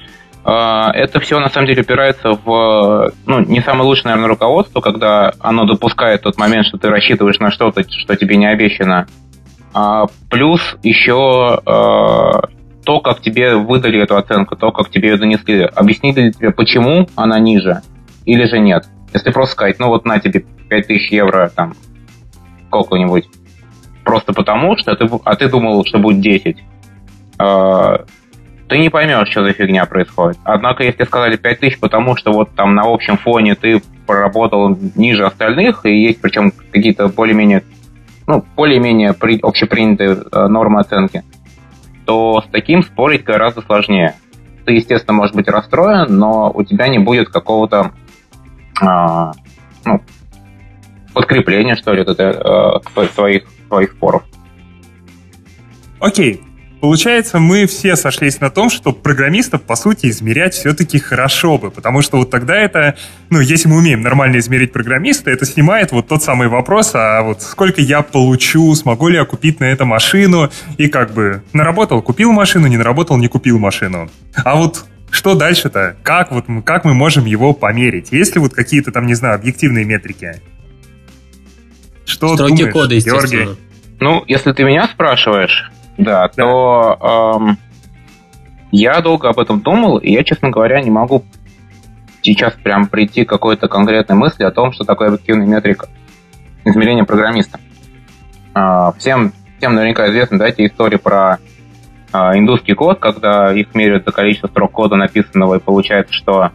это 0.49 1.19
все 1.19 1.39
на 1.39 1.49
самом 1.49 1.67
деле 1.67 1.81
упирается 1.81 2.31
в 2.31 3.11
ну, 3.25 3.39
не 3.39 3.59
самое 3.61 3.83
лучшее, 3.83 4.05
наверное, 4.05 4.29
руководство, 4.29 4.79
когда 4.79 5.33
оно 5.39 5.65
допускает 5.65 6.21
тот 6.21 6.37
момент, 6.37 6.65
что 6.67 6.77
ты 6.77 6.89
рассчитываешь 6.89 7.39
на 7.39 7.51
что-то, 7.51 7.83
что 7.89 8.15
тебе 8.15 8.37
не 8.37 8.45
обещано. 8.45 9.07
А, 9.73 10.05
плюс 10.29 10.77
еще 10.83 11.59
а, 11.65 12.47
то, 12.85 12.99
как 13.01 13.19
тебе 13.19 13.57
выдали 13.57 14.01
эту 14.01 14.15
оценку, 14.15 14.55
то, 14.55 14.71
как 14.71 14.89
тебе 14.89 15.09
ее 15.09 15.17
донесли. 15.17 15.63
Объяснили 15.63 16.21
ли 16.21 16.31
тебе, 16.31 16.51
почему 16.51 17.09
она 17.17 17.39
ниже 17.39 17.81
или 18.25 18.45
же 18.45 18.59
нет. 18.59 18.85
Если 19.13 19.31
просто 19.31 19.53
сказать, 19.53 19.79
ну 19.79 19.87
вот 19.87 20.05
на 20.05 20.19
тебе 20.19 20.45
5000 20.69 21.11
евро, 21.11 21.51
там, 21.53 21.73
сколько-нибудь, 22.67 23.25
просто 24.05 24.31
потому, 24.31 24.77
что 24.77 24.95
ты, 24.95 25.09
а 25.25 25.35
ты 25.35 25.49
думал, 25.49 25.83
что 25.85 25.99
будет 25.99 26.21
10 26.21 26.57
ты 28.67 28.79
не 28.79 28.89
поймешь, 28.89 29.29
что 29.29 29.43
за 29.43 29.53
фигня 29.53 29.85
происходит. 29.85 30.37
Однако, 30.43 30.83
если 30.83 31.05
сказали 31.05 31.37
5000, 31.37 31.79
потому 31.79 32.17
что 32.17 32.31
вот 32.31 32.53
там 32.55 32.75
на 32.75 32.83
общем 32.83 33.17
фоне 33.17 33.55
ты 33.55 33.81
проработал 34.05 34.77
ниже 34.95 35.25
остальных, 35.25 35.85
и 35.85 36.03
есть 36.03 36.21
причем 36.21 36.51
какие-то 36.71 37.07
более-менее, 37.07 37.63
ну, 38.25 38.43
более-менее 38.55 39.13
при, 39.13 39.39
общепринятые 39.39 40.17
э, 40.31 40.47
нормы 40.47 40.81
оценки, 40.81 41.23
то 42.05 42.41
с 42.41 42.51
таким 42.51 42.83
спорить 42.83 43.23
гораздо 43.23 43.61
сложнее. 43.61 44.15
Ты, 44.65 44.73
естественно, 44.73 45.15
может 45.15 45.35
быть 45.35 45.47
расстроен, 45.47 46.17
но 46.17 46.51
у 46.53 46.63
тебя 46.63 46.89
не 46.89 46.99
будет 46.99 47.29
какого-то 47.29 47.91
э, 48.81 48.85
ну, 49.85 50.01
подкрепления, 51.13 51.77
что 51.77 51.93
ли, 51.93 52.01
это, 52.01 52.81
э, 52.95 53.05
своих, 53.13 53.43
своих 53.69 53.91
споров. 53.91 54.23
Окей, 55.99 56.41
Получается, 56.79 57.39
мы 57.39 57.65
все 57.65 57.95
сошлись 57.95 58.39
на 58.39 58.51
том, 58.51 58.69
что 58.69 58.91
программистов, 58.91 59.63
по 59.63 59.75
сути, 59.75 60.07
измерять 60.07 60.53
все-таки 60.53 60.99
хорошо 60.99 61.57
бы, 61.57 61.71
потому 61.71 62.03
что 62.03 62.17
вот 62.17 62.29
тогда 62.29 62.55
это, 62.55 62.95
ну, 63.31 63.39
если 63.39 63.67
мы 63.67 63.77
умеем 63.77 64.01
нормально 64.01 64.37
измерить 64.37 64.71
программиста, 64.73 65.31
это 65.31 65.45
снимает 65.45 65.91
вот 65.91 66.07
тот 66.07 66.21
самый 66.21 66.49
вопрос, 66.49 66.91
а 66.93 67.23
вот 67.23 67.41
сколько 67.41 67.81
я 67.81 68.03
получу, 68.03 68.75
смогу 68.75 69.07
ли 69.07 69.15
я 69.15 69.25
купить 69.25 69.59
на 69.59 69.65
это 69.65 69.85
машину, 69.85 70.51
и 70.77 70.87
как 70.87 71.13
бы 71.13 71.41
наработал, 71.51 72.01
купил 72.03 72.31
машину, 72.31 72.67
не 72.67 72.77
наработал, 72.77 73.17
не 73.17 73.27
купил 73.27 73.57
машину. 73.57 74.09
А 74.35 74.55
вот 74.55 74.85
что 75.09 75.33
дальше-то? 75.33 75.95
Как, 76.03 76.31
вот, 76.31 76.45
как 76.63 76.85
мы 76.85 76.93
можем 76.93 77.25
его 77.25 77.53
померить? 77.53 78.11
Есть 78.11 78.35
ли 78.35 78.41
вот 78.41 78.53
какие-то 78.53 78.91
там, 78.91 79.07
не 79.07 79.15
знаю, 79.15 79.35
объективные 79.35 79.83
метрики? 79.83 80.41
Что 82.05 82.35
Строки 82.35 82.55
думаешь, 82.55 82.73
коды, 82.73 82.99
Георгий? 82.99 83.47
Ну, 83.99 84.23
если 84.27 84.51
ты 84.51 84.63
меня 84.63 84.87
спрашиваешь, 84.87 85.71
да, 85.97 86.27
да. 86.27 86.27
то 86.29 87.37
эм, 87.39 87.57
я 88.71 89.01
долго 89.01 89.29
об 89.29 89.39
этом 89.39 89.61
думал, 89.61 89.97
и 89.97 90.11
я, 90.11 90.23
честно 90.23 90.49
говоря, 90.49 90.81
не 90.81 90.91
могу 90.91 91.23
сейчас 92.21 92.53
прям 92.53 92.87
прийти 92.87 93.25
к 93.25 93.29
какой-то 93.29 93.67
конкретной 93.67 94.15
мысли 94.15 94.43
о 94.43 94.51
том, 94.51 94.71
что 94.71 94.83
такое 94.83 95.07
объективная 95.07 95.47
метрика 95.47 95.87
измерения 96.65 97.03
программиста. 97.03 97.59
Э, 98.53 98.91
всем, 98.97 99.33
всем 99.57 99.75
наверняка 99.75 100.09
известны 100.09 100.37
да, 100.37 100.47
эти 100.47 100.65
истории 100.65 100.97
про 100.97 101.37
э, 102.13 102.17
индусский 102.37 102.73
код, 102.73 102.99
когда 102.99 103.53
их 103.53 103.73
меряют 103.73 104.05
за 104.05 104.11
количество 104.11 104.47
строк 104.47 104.71
кода 104.71 104.95
написанного, 104.95 105.55
и 105.55 105.59
получается, 105.59 106.13
что 106.13 106.51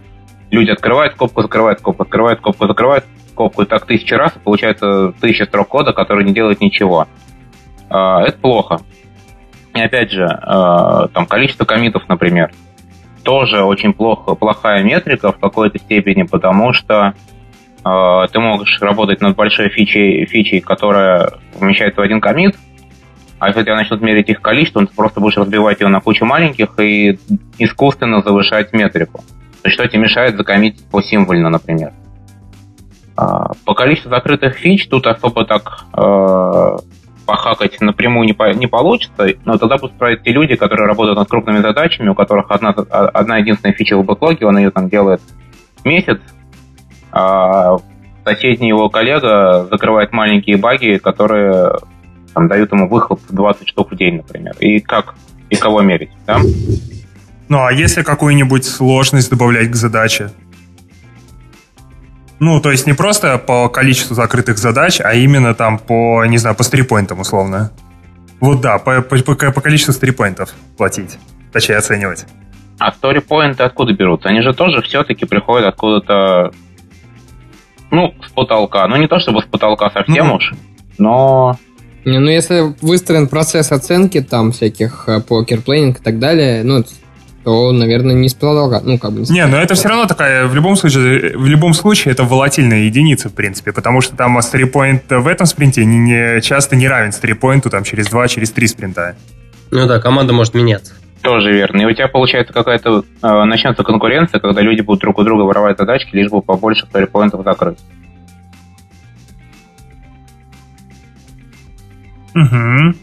люди 0.51 0.71
открывают 0.71 1.15
скобку, 1.15 1.43
закрывают 1.43 1.81
скобку, 1.81 2.03
открывают 2.03 2.41
скобку, 2.41 2.67
закрывают 2.67 3.05
скобку, 3.31 3.63
и 3.63 3.67
так 3.67 3.87
тысячи 3.87 4.13
раз, 4.15 4.37
и 4.37 4.41
получается 4.41 5.13
тысяча 5.21 5.47
строк 5.47 5.69
кода, 5.69 5.93
которые 5.93 6.27
не 6.27 6.35
делают 6.35 6.61
ничего. 6.61 7.07
Э, 7.89 8.25
это 8.27 8.39
плохо. 8.39 8.81
И 9.75 9.81
опять 9.81 10.11
же, 10.11 10.25
э, 10.25 11.09
там 11.15 11.27
количество 11.27 11.65
комитов, 11.65 12.03
например, 12.09 12.53
тоже 13.23 13.63
очень 13.63 13.93
плохо, 13.93 14.35
плохая 14.35 14.83
метрика 14.83 15.33
в 15.33 15.39
какой-то 15.39 15.79
степени, 15.79 16.25
потому 16.25 16.73
что 16.73 17.15
э, 17.85 18.27
ты 18.33 18.39
можешь 18.39 18.81
работать 18.83 19.21
над 19.21 19.35
большой 19.37 19.71
фичей, 19.71 20.27
фичей, 20.27 20.61
которая 20.61 21.33
вмещается 21.59 22.01
в 22.01 22.05
один 22.05 22.21
комит, 22.21 22.57
а 23.39 23.49
если 23.49 23.63
тебя 23.63 23.77
начнут 23.77 24.03
мерить 24.03 24.29
их 24.29 24.41
количество, 24.43 24.87
ты 24.87 24.95
просто 24.95 25.21
будешь 25.21 25.37
разбивать 25.37 25.81
его 25.81 25.89
на 25.89 26.01
кучу 26.01 26.25
маленьких 26.25 26.79
и 26.79 27.19
искусственно 27.59 28.23
завышать 28.23 28.73
метрику. 28.73 29.25
То 29.63 29.69
есть 29.69 29.75
что 29.75 29.89
тебе 29.89 30.03
мешает 30.03 30.37
закоммитить 30.37 30.85
посимвольно, 30.91 31.49
например. 31.49 31.93
Э, 33.17 33.47
по 33.65 33.75
количеству 33.75 34.11
закрытых 34.11 34.57
фич 34.57 34.87
тут 34.89 35.07
особо 35.07 35.47
так 35.47 35.87
похакать 37.27 37.81
напрямую 37.81 38.27
не, 38.27 38.33
по, 38.33 38.53
не 38.53 38.67
получится, 38.67 39.27
но 39.45 39.59
тогда 39.59 39.79
будут 39.79 39.97
справить 39.97 40.23
те 40.23 40.33
люди, 40.33 40.57
которые 40.57 40.87
работают 40.87 41.19
над 41.19 41.29
крупными 41.29 41.61
задачами, 41.61 42.09
у 42.09 42.15
которых 42.15 42.51
одна, 42.51 42.71
одна 42.71 43.39
единственная 43.39 43.75
фича 43.75 43.97
в 43.97 44.05
бэклоге, 44.05 44.47
он 44.47 44.59
ее 44.59 44.71
там 44.71 44.89
делает 44.89 45.21
месяц, 45.85 46.21
а 47.11 47.77
соседний 48.25 48.69
его 48.69 48.89
коллега 48.89 49.67
закрывает 49.71 50.13
маленькие 50.13 50.57
баги, 50.57 50.99
которые 50.99 51.77
там, 52.35 52.49
дают 52.49 52.73
ему 52.73 52.89
выхлоп 52.89 53.21
в 53.29 53.35
20 53.35 53.69
штук 53.69 53.93
в 53.93 53.97
день, 53.97 54.17
например. 54.17 54.55
И 54.61 54.81
как 54.81 55.15
и 55.51 55.57
кого 55.57 55.83
мерить, 55.83 56.11
да? 56.27 56.41
Ну, 57.49 57.65
а 57.65 57.73
если 57.73 58.03
какую-нибудь 58.03 58.65
сложность 58.65 59.31
добавлять 59.31 59.71
к 59.71 59.75
задаче? 59.75 60.31
Ну, 62.45 62.61
то 62.61 62.73
есть 62.73 62.89
не 62.89 62.93
просто 62.93 63.39
по 63.39 63.69
количеству 63.69 64.17
закрытых 64.17 64.59
задач, 64.59 65.01
а 65.01 65.15
именно 65.15 65.55
там 65.55 65.79
по, 65.79 66.25
не 66.25 66.39
знаю, 66.39 66.57
по 66.57 66.65
стрипоинтам 66.65 67.21
условно. 67.21 67.71
Вот 68.41 68.61
да, 68.61 68.79
по, 68.79 69.01
по, 69.01 69.17
по, 69.17 69.61
количеству 69.61 69.93
стрипоинтов 69.93 70.53
платить, 70.77 71.19
точнее 71.53 71.77
оценивать. 71.77 72.27
А 72.81 72.91
сторипоинты 72.91 73.63
откуда 73.63 73.93
берутся? 73.93 74.29
Они 74.29 74.43
же 74.43 74.55
тоже 74.55 74.83
все-таки 74.83 75.25
приходят 75.25 75.69
откуда-то, 75.69 76.51
ну, 77.93 78.13
с 78.27 78.33
потолка. 78.33 78.89
Ну, 78.89 78.97
не 78.97 79.07
то 79.07 79.21
чтобы 79.21 79.41
с 79.41 79.45
потолка 79.45 79.91
совсем 79.91 80.27
ну, 80.27 80.35
уж, 80.35 80.53
но... 80.99 81.57
Не, 82.05 82.19
ну, 82.19 82.29
если 82.29 82.75
выстроен 82.81 83.29
процесс 83.29 83.71
оценки 83.71 84.21
там 84.21 84.51
всяких 84.51 85.05
э, 85.07 85.21
покер-плейнинг 85.21 86.01
и 86.01 86.03
так 86.03 86.19
далее, 86.19 86.65
ну, 86.65 86.83
то, 87.45 87.73
наверное, 87.73 88.15
не 88.15 88.29
с 88.29 88.35
потолка. 88.35 88.81
Ну, 88.85 88.99
как 88.99 89.13
бы 89.13 89.21
не, 89.21 89.31
не 89.31 89.47
но 89.47 89.57
это 89.57 89.75
все 89.75 89.89
равно 89.89 90.07
такая, 90.07 90.47
в 90.47 90.55
любом 90.55 90.77
случае, 90.77 91.37
в 91.37 91.47
любом 91.47 91.75
случае, 91.75 92.13
это 92.13 92.25
волатильная 92.25 92.81
единица, 92.81 93.29
в 93.29 93.35
принципе, 93.35 93.73
потому 93.73 94.01
что 94.01 94.17
там 94.17 94.41
стрипоинт 94.41 95.05
в 95.11 95.27
этом 95.27 95.47
спринте 95.47 95.85
не, 95.85 95.99
не, 95.99 96.41
часто 96.41 96.77
не 96.77 96.89
равен 96.89 97.13
стрипоинту 97.13 97.71
там 97.71 97.85
через 97.85 98.09
два, 98.09 98.29
через 98.29 98.51
три 98.51 98.67
спринта. 98.67 99.17
Ну 99.71 99.87
да, 99.87 100.01
команда 100.01 100.33
может 100.33 100.55
меняться. 100.55 100.95
Тоже 101.23 101.53
верно. 101.53 101.83
И 101.83 101.85
у 101.85 101.93
тебя 101.93 102.09
получается 102.09 102.53
какая-то 102.53 103.05
э, 103.23 103.45
начнется 103.45 103.85
конкуренция, 103.85 104.41
когда 104.41 104.61
люди 104.61 104.81
будут 104.81 105.01
друг 105.01 105.19
у 105.19 105.23
друга 105.23 105.43
воровать 105.43 105.79
задачки, 105.79 106.15
лишь 106.15 106.29
бы 106.29 106.43
побольше 106.43 106.87
сторипоинтов 106.87 107.45
закрыть. 107.45 107.79
Угу. 112.35 112.95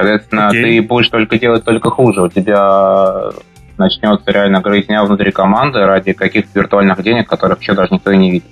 Соответственно, 0.00 0.50
okay. 0.52 0.62
ты 0.62 0.82
будешь 0.82 1.08
только 1.08 1.38
делать 1.38 1.64
только 1.64 1.90
хуже. 1.90 2.22
У 2.22 2.28
тебя 2.28 3.30
начнется 3.76 4.30
реально 4.30 4.60
грызня 4.60 5.04
внутри 5.04 5.32
команды 5.32 5.80
ради 5.80 6.12
каких-то 6.12 6.50
виртуальных 6.58 7.02
денег, 7.02 7.28
которых 7.28 7.60
еще 7.60 7.74
даже 7.74 7.94
никто 7.94 8.10
и 8.10 8.16
не 8.16 8.30
видит. 8.30 8.48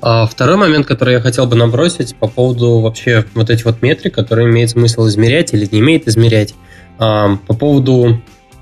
А 0.00 0.26
второй 0.26 0.56
момент, 0.56 0.86
который 0.86 1.14
я 1.14 1.20
хотел 1.20 1.46
бы 1.46 1.56
набросить 1.56 2.14
по 2.16 2.28
поводу 2.28 2.80
вообще 2.80 3.24
вот 3.34 3.50
этих 3.50 3.64
вот 3.64 3.82
метрик, 3.82 4.14
которые 4.14 4.48
имеет 4.48 4.70
смысл 4.70 5.08
измерять 5.08 5.52
или 5.52 5.68
не 5.70 5.80
имеет 5.80 6.06
измерять. 6.06 6.54
А, 6.98 7.36
по 7.46 7.54
поводу 7.54 8.20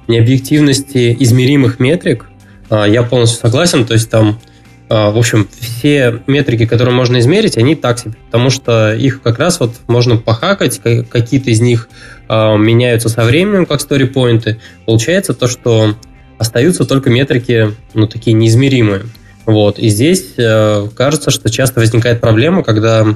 необъективности 0.09 1.15
измеримых 1.21 1.81
метрик, 1.81 2.31
а, 2.71 2.87
я 2.87 3.03
полностью 3.03 3.41
согласен. 3.41 3.85
То 3.85 3.95
есть 3.95 4.11
там 4.11 4.39
в 4.89 5.19
общем, 5.19 5.49
все 5.59 6.23
метрики, 6.27 6.67
которые 6.67 6.95
можно 6.95 7.19
измерить, 7.19 7.57
они 7.57 7.75
так 7.75 7.99
себе, 7.99 8.15
потому 8.27 8.51
что 8.51 8.95
их 8.95 9.23
как 9.23 9.39
раз 9.39 9.59
вот 9.61 9.73
можно 9.87 10.17
похакать, 10.17 10.79
какие-то 10.79 11.51
из 11.51 11.61
них 11.61 11.89
э, 12.29 12.57
меняются 12.57 13.09
со 13.09 13.25
временем, 13.25 13.67
как 13.67 13.81
сторипоинты. 13.81 14.61
Получается 14.87 15.33
то, 15.33 15.47
что 15.49 15.95
остаются 16.39 16.85
только 16.85 17.11
метрики, 17.11 17.71
ну, 17.95 18.07
такие 18.07 18.35
неизмеримые. 18.35 19.03
Вот. 19.47 19.79
И 19.79 19.89
здесь 19.89 20.35
э, 20.37 20.89
кажется, 20.95 21.31
что 21.31 21.51
часто 21.51 21.81
возникает 21.81 22.21
проблема, 22.21 22.63
когда 22.63 23.07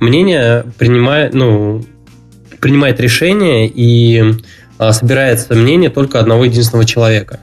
мнение 0.00 0.64
принимает, 0.78 1.34
ну, 1.34 1.84
принимает 2.60 3.00
решение 3.00 3.70
и 3.72 4.34
э, 4.78 4.92
собирается 4.92 5.54
мнение 5.54 5.90
только 5.90 6.18
одного 6.18 6.44
единственного 6.44 6.86
человека. 6.86 7.40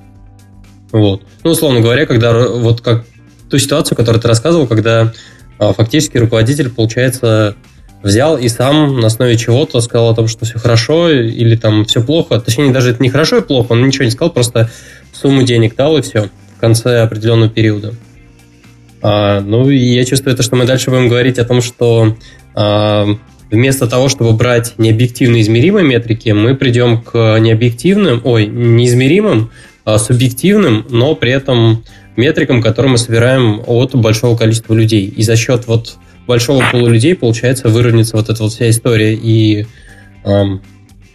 Вот. 0.93 1.23
Ну, 1.43 1.51
условно 1.51 1.81
говоря, 1.81 2.05
когда 2.05 2.47
вот 2.47 2.79
как 2.81 3.03
ту 3.49 3.57
ситуацию, 3.57 3.97
которую 3.97 4.21
ты 4.21 4.27
рассказывал, 4.27 4.67
когда 4.67 5.11
а, 5.57 5.73
фактически 5.73 6.17
руководитель, 6.17 6.69
получается, 6.69 7.55
взял 8.03 8.37
и 8.37 8.47
сам 8.47 8.99
на 8.99 9.07
основе 9.07 9.35
чего-то 9.35 9.81
сказал 9.81 10.11
о 10.11 10.15
том, 10.15 10.27
что 10.27 10.45
все 10.45 10.59
хорошо 10.59 11.09
или 11.09 11.55
там 11.55 11.85
все 11.85 12.01
плохо. 12.03 12.39
Точнее, 12.39 12.71
даже 12.71 12.91
это 12.91 13.01
не 13.01 13.09
хорошо 13.09 13.37
и 13.37 13.41
плохо, 13.41 13.71
он 13.71 13.85
ничего 13.85 14.05
не 14.05 14.11
сказал, 14.11 14.31
просто 14.31 14.69
сумму 15.11 15.43
денег 15.43 15.75
дал 15.75 15.97
и 15.97 16.01
все 16.03 16.29
в 16.55 16.59
конце 16.59 17.01
определенного 17.01 17.49
периода. 17.49 17.95
А, 19.01 19.41
ну, 19.41 19.69
и 19.69 19.77
я 19.77 20.05
чувствую 20.05 20.35
это, 20.35 20.43
что 20.43 20.55
мы 20.55 20.65
дальше 20.65 20.91
будем 20.91 21.09
говорить 21.09 21.39
о 21.39 21.45
том, 21.45 21.63
что 21.63 22.15
а, 22.53 23.07
вместо 23.49 23.87
того, 23.87 24.09
чтобы 24.09 24.33
брать 24.33 24.75
необъективно 24.77 25.41
измеримые 25.41 25.85
метрики, 25.85 26.29
мы 26.29 26.55
придем 26.55 27.01
к 27.01 27.39
необъективным, 27.39 28.21
ой, 28.23 28.45
неизмеримым, 28.45 29.49
субъективным, 29.85 30.85
но 30.89 31.15
при 31.15 31.31
этом 31.31 31.83
метрикам, 32.15 32.61
которые 32.61 32.91
мы 32.91 32.97
собираем 32.97 33.61
от 33.65 33.95
большого 33.95 34.37
количества 34.37 34.73
людей. 34.73 35.05
И 35.07 35.23
за 35.23 35.35
счет 35.35 35.67
вот 35.67 35.97
большого 36.27 36.63
пола 36.71 36.87
людей, 36.87 37.15
получается, 37.15 37.69
выровняется 37.69 38.15
вот 38.15 38.29
эта 38.29 38.41
вот 38.43 38.51
вся 38.51 38.69
история. 38.69 39.13
И, 39.13 39.65
эм, 40.23 40.61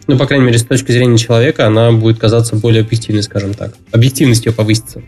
ну, 0.07 0.19
по 0.19 0.27
крайней 0.27 0.47
мере, 0.47 0.59
с 0.59 0.65
точки 0.65 0.93
зрения 0.93 1.19
человека, 1.19 1.67
она 1.67 1.93
будет 1.93 2.19
казаться 2.19 2.57
более 2.57 2.83
объективной, 2.83 3.23
скажем 3.23 3.55
так. 3.55 3.75
Объективность 3.93 4.45
ее 4.47 4.53
повысится. 4.53 5.03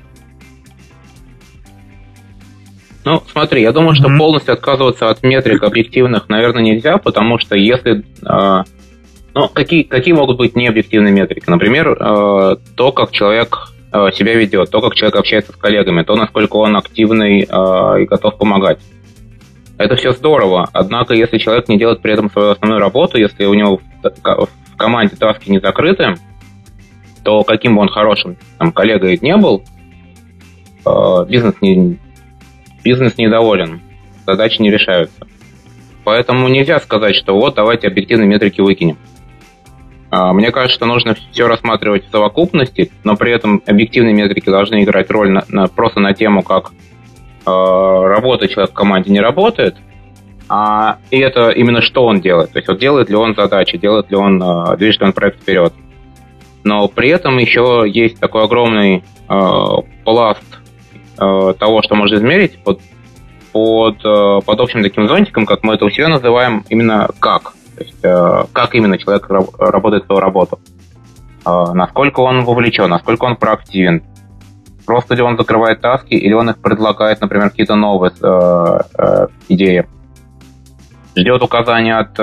Ну, 3.05 3.23
смотри, 3.33 3.63
я 3.63 3.73
думаю, 3.73 3.95
что 3.95 4.09
mm-hmm. 4.09 4.19
полностью 4.19 4.55
отказываться 4.55 5.09
от 5.09 5.23
метрик 5.23 5.63
объективных, 5.63 6.29
наверное, 6.29 6.63
нельзя, 6.63 6.99
потому 6.99 7.39
что 7.39 7.57
если 7.57 8.05
э, 8.23 8.65
ну, 9.35 9.49
какие, 9.49 9.83
какие 9.85 10.15
могут 10.15 10.37
быть 10.37 10.57
необъективные 10.57 11.13
метрики? 11.13 11.49
Например, 11.49 11.91
э, 11.91 12.57
то, 12.75 12.93
как 12.93 13.13
человек 13.13 13.73
э, 13.93 14.11
себя 14.13 14.35
ведет, 14.35 14.71
то, 14.71 14.81
как 14.81 14.95
человек 14.95 15.17
общается 15.17 15.53
с 15.53 15.57
коллегами, 15.57 16.03
то, 16.03 16.17
насколько 16.17 16.57
он 16.57 16.77
активный 16.77 17.43
э, 17.43 18.03
и 18.03 18.07
готов 18.07 18.39
помогать. 18.39 18.81
Это 19.79 19.97
все 19.97 20.13
здорово, 20.13 20.69
однако 20.73 21.15
если 21.15 21.39
человек 21.39 21.69
не 21.69 21.79
делает 21.79 22.03
при 22.03 22.13
этом 22.13 22.31
свою 22.31 22.51
основную 22.51 22.81
работу, 22.81 23.19
если 23.19 23.47
у 23.47 23.55
него 23.55 23.81
в 24.03 24.77
команде 24.77 25.17
таски 25.17 25.51
не 25.51 25.59
закрыты, 25.59 26.17
то 27.25 27.45
каким 27.45 27.77
бы 27.77 27.83
он 27.83 27.89
хорошим 27.89 28.37
там, 28.59 28.73
коллегой 28.73 29.19
не 29.23 29.37
был, 29.37 29.63
бизнес, 31.27 31.55
не, 31.63 31.99
бизнес 32.85 33.17
недоволен, 33.17 33.81
задачи 34.27 34.61
не 34.61 34.71
решаются. 34.71 35.27
Поэтому 36.05 36.49
нельзя 36.49 36.79
сказать, 36.81 37.15
что 37.15 37.35
вот 37.35 37.55
давайте 37.55 37.87
объективные 37.89 38.29
метрики 38.29 38.61
выкинем. 38.61 38.99
А, 40.11 40.33
мне 40.33 40.51
кажется, 40.51 40.77
что 40.77 40.87
нужно 40.87 41.15
все 41.15 41.47
рассматривать 41.47 42.07
в 42.07 42.11
совокупности, 42.11 42.91
но 43.05 43.17
при 43.17 43.33
этом 43.33 43.63
объективные 43.67 44.15
метрики 44.15 44.51
должны 44.51 44.83
играть 44.83 45.11
роль 45.11 45.31
на, 45.31 45.45
на, 45.49 45.69
просто 45.69 46.01
на 46.01 46.15
тему, 46.15 46.43
как 46.43 46.73
э, 47.47 47.51
работает 47.51 48.53
человек 48.53 48.73
в 48.73 48.75
команде, 48.75 49.13
не 49.13 49.21
работает, 49.21 49.77
а, 50.49 50.99
и 51.13 51.19
это 51.19 51.51
именно 51.51 51.81
что 51.81 52.05
он 52.07 52.21
делает. 52.21 52.53
То 52.53 52.59
есть 52.59 52.69
вот 52.69 52.79
делает 52.81 53.09
ли 53.09 53.15
он 53.15 53.37
задачи, 53.37 53.79
делает 53.79 54.11
ли 54.11 54.17
он, 54.17 54.43
э, 54.43 54.77
движет 54.79 55.01
ли 55.01 55.07
он 55.07 55.13
проект 55.13 55.41
вперед. 55.43 55.73
Но 56.65 56.89
при 56.89 57.09
этом 57.11 57.39
еще 57.39 57.85
есть 57.87 58.19
такой 58.19 58.43
огромный 58.43 59.05
э, 59.29 59.65
пласт 60.05 60.43
э, 61.21 61.55
того, 61.57 61.83
что 61.83 61.95
можно 61.95 62.17
измерить 62.17 62.59
под, 62.65 62.81
под, 63.53 64.05
э, 64.05 64.41
под 64.45 64.61
общим 64.61 64.83
таким 64.83 65.07
зонтиком, 65.07 65.47
как 65.47 65.63
мы 65.63 65.75
это 65.75 65.85
у 65.85 65.91
себя 65.91 66.09
называем, 66.09 66.65
именно 66.69 67.09
как. 67.21 67.55
То 67.81 67.85
есть 67.85 67.99
э, 68.03 68.45
как 68.53 68.75
именно 68.75 68.99
человек 68.99 69.27
работает 69.59 70.05
свою 70.05 70.21
работу. 70.21 70.61
Э, 71.47 71.73
насколько 71.73 72.21
он 72.21 72.45
вовлечен, 72.45 72.91
насколько 72.91 73.25
он 73.25 73.37
проактивен. 73.37 74.03
Просто 74.85 75.15
ли 75.15 75.23
он 75.23 75.39
закрывает 75.39 75.81
таски, 75.81 76.13
или 76.13 76.35
он 76.35 76.51
их 76.51 76.59
предлагает, 76.59 77.23
например, 77.23 77.49
какие-то 77.49 77.77
новые 77.77 78.13
э, 78.21 79.29
идеи. 79.49 79.87
Ждет 81.17 81.43
указания 81.43 81.97
от 81.97 82.17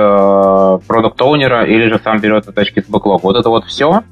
продукт-оунера, 0.86 1.66
или 1.66 1.90
же 1.90 2.00
сам 2.04 2.20
берет 2.20 2.46
задачки 2.46 2.82
с 2.82 2.88
бэклог. 2.88 3.24
Вот 3.24 3.36
это 3.36 3.50
вот 3.50 3.66
все 3.66 4.04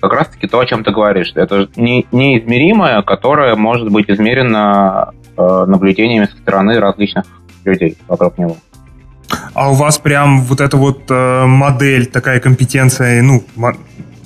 как 0.00 0.12
раз-таки 0.12 0.46
то, 0.46 0.58
о 0.58 0.66
чем 0.66 0.84
ты 0.84 0.90
говоришь. 0.90 1.32
Это 1.34 1.68
не, 1.76 2.06
неизмеримое, 2.12 3.02
которое 3.02 3.54
может 3.56 3.90
быть 3.90 4.08
измерено 4.08 5.12
наблюдениями 5.36 6.24
со 6.24 6.36
стороны 6.38 6.80
различных 6.80 7.26
людей 7.64 7.98
вокруг 8.08 8.38
него 8.38 8.56
а 9.54 9.70
у 9.70 9.74
вас 9.74 9.98
прям 9.98 10.42
вот 10.42 10.60
эта 10.60 10.76
вот 10.76 11.10
э, 11.10 11.44
модель, 11.44 12.06
такая 12.06 12.40
компетенция, 12.40 13.22
ну, 13.22 13.44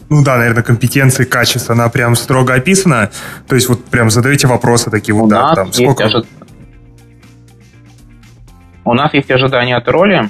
ну 0.08 0.22
да, 0.22 0.36
наверное, 0.36 0.62
компетенции, 0.62 1.24
качество, 1.24 1.74
она 1.74 1.88
прям 1.88 2.14
строго 2.14 2.54
описана. 2.54 3.10
То 3.48 3.54
есть 3.54 3.68
вот 3.68 3.84
прям 3.86 4.10
задаете 4.10 4.46
вопросы 4.46 4.90
такие, 4.90 5.14
вот, 5.14 5.28
да, 5.28 5.54
там, 5.54 5.72
сколько... 5.72 6.04
Ожид... 6.04 6.26
У 8.84 8.94
нас 8.94 9.14
есть 9.14 9.30
ожидания 9.30 9.76
от 9.76 9.88
роли, 9.88 10.28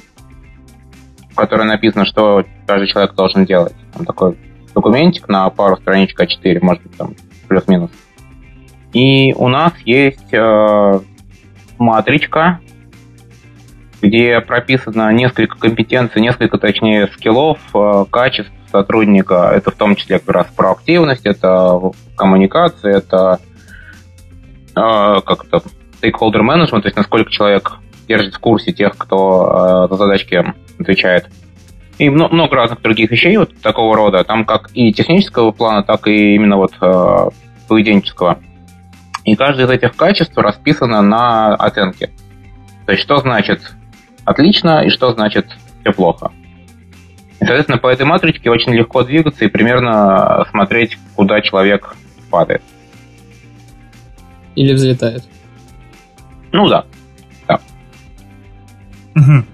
в 1.33 1.35
которой 1.35 1.67
написано, 1.67 2.05
что 2.07 2.45
каждый 2.67 2.87
человек 2.87 3.15
должен 3.15 3.45
делать. 3.45 3.75
Там 3.95 4.07
такой 4.07 4.39
документик 4.75 5.29
на 5.29 5.49
пару 5.51 5.77
страничек 5.77 6.21
А4, 6.21 6.59
может 6.63 6.83
быть, 6.83 6.97
там 6.97 7.15
плюс-минус. 7.49 7.91
И 8.93 9.33
у 9.35 9.49
нас 9.49 9.73
есть 9.85 10.33
э, 10.33 11.01
матричка, 11.79 12.61
где 14.03 14.41
прописано 14.41 15.11
несколько 15.13 15.57
компетенций, 15.57 16.21
несколько, 16.21 16.59
точнее, 16.59 17.07
скиллов, 17.15 17.59
э, 17.73 18.05
качеств 18.11 18.53
сотрудника. 18.71 19.53
Это 19.55 19.71
в 19.71 19.77
том 19.77 19.95
числе 19.95 20.19
как 20.19 20.35
раз 20.35 20.47
проактивность, 20.55 21.25
это 21.25 21.81
коммуникация, 22.17 22.99
это 22.99 23.39
э, 24.75 25.21
как 25.25 25.45
это 25.45 25.63
stakeholder 26.03 26.41
management, 26.43 26.83
то 26.83 26.89
есть 26.89 26.97
насколько 26.97 27.31
человек 27.31 27.75
держит 28.09 28.35
в 28.35 28.41
курсе 28.41 28.73
тех, 28.73 28.99
кто 28.99 29.87
за 29.89 29.97
задачки 29.97 30.45
отвечает. 30.81 31.29
И 31.99 32.11
много 32.11 32.57
разных 32.57 32.83
других 32.83 33.13
вещей 33.13 33.37
вот 33.37 33.57
такого 33.63 33.95
рода, 33.97 34.25
там 34.25 34.45
как 34.45 34.71
и 34.75 34.93
технического 34.93 35.53
плана, 35.53 35.85
так 35.85 36.09
и 36.09 36.35
именно 36.35 36.57
вот 36.57 36.73
поведенческого. 37.69 38.41
И 39.25 39.37
каждое 39.37 39.67
из 39.67 39.71
этих 39.71 39.95
качеств 39.95 40.37
расписано 40.37 41.01
на 41.01 41.55
оценке. 41.55 42.11
То 42.87 42.93
есть, 42.93 43.05
что 43.05 43.19
значит 43.19 43.61
отлично 44.25 44.85
и 44.85 44.91
что 44.91 45.13
значит 45.13 45.47
все 45.81 45.93
плохо. 45.93 46.33
И, 47.41 47.45
соответственно, 47.45 47.79
по 47.79 47.89
этой 47.89 48.07
матричке 48.07 48.51
очень 48.51 48.73
легко 48.73 49.03
двигаться 49.03 49.45
и 49.45 49.49
примерно 49.49 50.47
смотреть, 50.51 50.99
куда 51.17 51.41
человек 51.41 51.97
падает. 52.31 52.63
Или 54.55 54.75
взлетает. 54.75 55.25
Ну 56.53 56.69
да. 56.69 56.85
да. 57.49 57.61
Угу. 59.17 59.45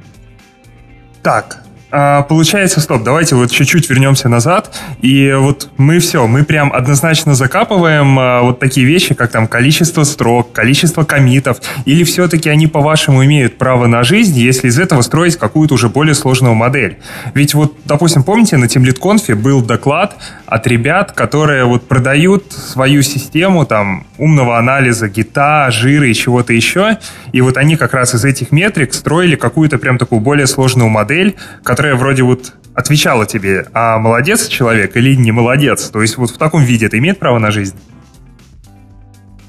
Так, 1.23 1.63
а, 1.90 2.22
получается, 2.22 2.81
стоп, 2.81 3.03
давайте 3.03 3.35
вот 3.35 3.51
чуть-чуть 3.51 3.88
вернемся 3.88 4.29
назад. 4.29 4.79
И 5.01 5.33
вот 5.33 5.70
мы 5.79 6.01
все, 6.01 6.27
мы 6.27 6.44
прям 6.44 6.72
однозначно 6.72 7.35
закапываем 7.35 8.18
а, 8.18 8.42
вот 8.42 8.59
такие 8.59 8.87
вещи, 8.87 9.14
как 9.14 9.31
там 9.31 9.48
количество 9.48 10.05
строк, 10.05 10.53
количество 10.53 11.05
комитов. 11.05 11.59
Или 11.87 12.05
все-таки 12.05 12.51
они, 12.51 12.66
по-вашему, 12.66 13.24
имеют 13.24 13.57
право 13.57 13.87
на 13.87 14.03
жизнь, 14.03 14.38
если 14.38 14.68
из 14.68 14.79
этого 14.79 15.01
строить 15.03 15.37
какую-то 15.37 15.74
уже 15.74 15.88
более 15.88 16.14
сложную 16.14 16.55
модель? 16.55 16.98
Ведь 17.35 17.55
вот, 17.55 17.74
допустим, 17.85 18.22
помните, 18.22 18.59
на 18.59 18.66
TeamLead 18.66 19.35
был 19.37 19.62
доклад 19.62 20.16
от 20.44 20.66
ребят, 20.66 21.12
которые 21.12 21.64
вот 21.64 21.88
продают 21.88 22.53
свою 22.53 23.03
систему 23.03 23.64
там 23.64 24.07
умного 24.18 24.59
анализа 24.59 25.09
гита, 25.09 25.70
жира 25.70 26.07
и 26.07 26.14
чего-то 26.14 26.53
еще. 26.53 26.98
И 27.33 27.40
вот 27.40 27.57
они 27.57 27.77
как 27.77 27.94
раз 27.94 28.14
из 28.14 28.24
этих 28.24 28.51
метрик 28.51 28.92
строили 28.92 29.37
какую-то 29.37 29.79
прям 29.79 29.96
такую 29.96 30.20
более 30.20 30.46
сложную 30.46 30.88
модель, 30.88 31.37
которая 31.62 31.78
вроде 31.79 32.23
вот 32.23 32.55
отвечала 32.75 33.27
тебе, 33.27 33.67
а 33.75 33.99
молодец 33.99 34.49
человек 34.49 34.97
или 34.97 35.14
не 35.14 35.33
молодец? 35.33 35.91
То 35.91 36.01
есть 36.01 36.17
вот 36.17 36.31
в 36.31 36.38
таком 36.38 36.62
виде 36.62 36.87
это 36.87 36.99
имеет 36.99 37.19
право 37.19 37.38
на 37.38 37.51
жизнь? 37.51 37.77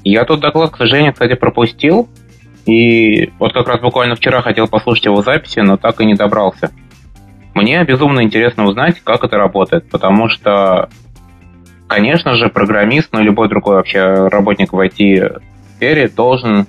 Я 0.02 0.24
тот 0.24 0.40
доклад, 0.40 0.70
к 0.70 0.76
сожалению, 0.76 1.12
кстати, 1.12 1.34
пропустил. 1.34 2.08
И 2.66 3.32
вот 3.38 3.52
как 3.52 3.68
раз 3.68 3.80
буквально 3.80 4.16
вчера 4.16 4.42
хотел 4.42 4.68
послушать 4.68 5.06
его 5.06 5.22
записи, 5.22 5.60
но 5.60 5.76
так 5.76 6.00
и 6.00 6.06
не 6.06 6.14
добрался. 6.14 6.70
Мне 7.54 7.82
безумно 7.84 8.22
интересно 8.22 8.64
узнать, 8.64 9.00
как 9.00 9.24
это 9.24 9.36
работает, 9.36 9.88
потому 9.90 10.28
что, 10.28 10.88
конечно 11.88 12.34
же, 12.34 12.48
программист, 12.48 13.10
ну, 13.12 13.22
любой 13.22 13.48
другой 13.48 13.76
вообще 13.76 14.28
работник 14.28 14.72
в 14.72 14.78
IT-сфере 14.78 16.08
должен 16.08 16.66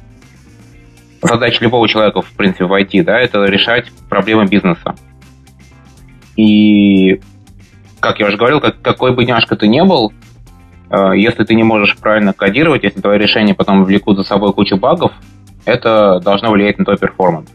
задача 1.22 1.64
любого 1.64 1.88
человека, 1.88 2.22
в 2.22 2.32
принципе, 2.32 2.66
в 2.66 2.74
IT, 2.74 3.04
да, 3.04 3.20
это 3.20 3.46
решать 3.46 3.92
проблемы 4.10 4.48
бизнеса. 4.48 4.96
И, 6.36 7.20
как 8.00 8.20
я 8.20 8.28
уже 8.28 8.38
говорил, 8.38 8.60
как, 8.60 8.82
какой 8.82 9.14
бы 9.14 9.26
няшка 9.26 9.56
ты 9.56 9.68
не 9.68 9.84
был, 9.84 10.14
э, 10.90 11.12
если 11.16 11.44
ты 11.44 11.56
не 11.56 11.64
можешь 11.64 11.98
правильно 11.98 12.34
кодировать, 12.34 12.84
если 12.84 13.02
твои 13.02 13.18
решения 13.18 13.54
потом 13.54 13.84
влекут 13.84 14.18
за 14.18 14.24
собой 14.24 14.54
кучу 14.54 14.78
багов, 14.78 15.12
это 15.66 16.20
должно 16.20 16.52
влиять 16.52 16.80
на 16.80 16.86
твой 16.86 16.98
перформанс. 16.98 17.50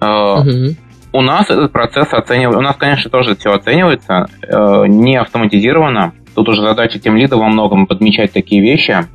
Uh-huh. 0.00 0.76
У 1.12 1.22
нас 1.22 1.48
этот 1.48 1.72
процесс 1.72 2.12
оценивается, 2.12 2.58
у 2.58 2.62
нас, 2.62 2.76
конечно, 2.76 3.10
тоже 3.10 3.36
все 3.36 3.52
оценивается, 3.52 4.26
э, 4.42 4.86
не 4.86 5.16
автоматизировано. 5.16 6.12
Тут 6.34 6.48
уже 6.48 6.62
задача 6.62 6.98
тем 6.98 7.16
лида 7.16 7.36
во 7.36 7.48
многом 7.48 7.86
подмечать 7.86 8.32
такие 8.32 8.60
вещи. 8.60 9.06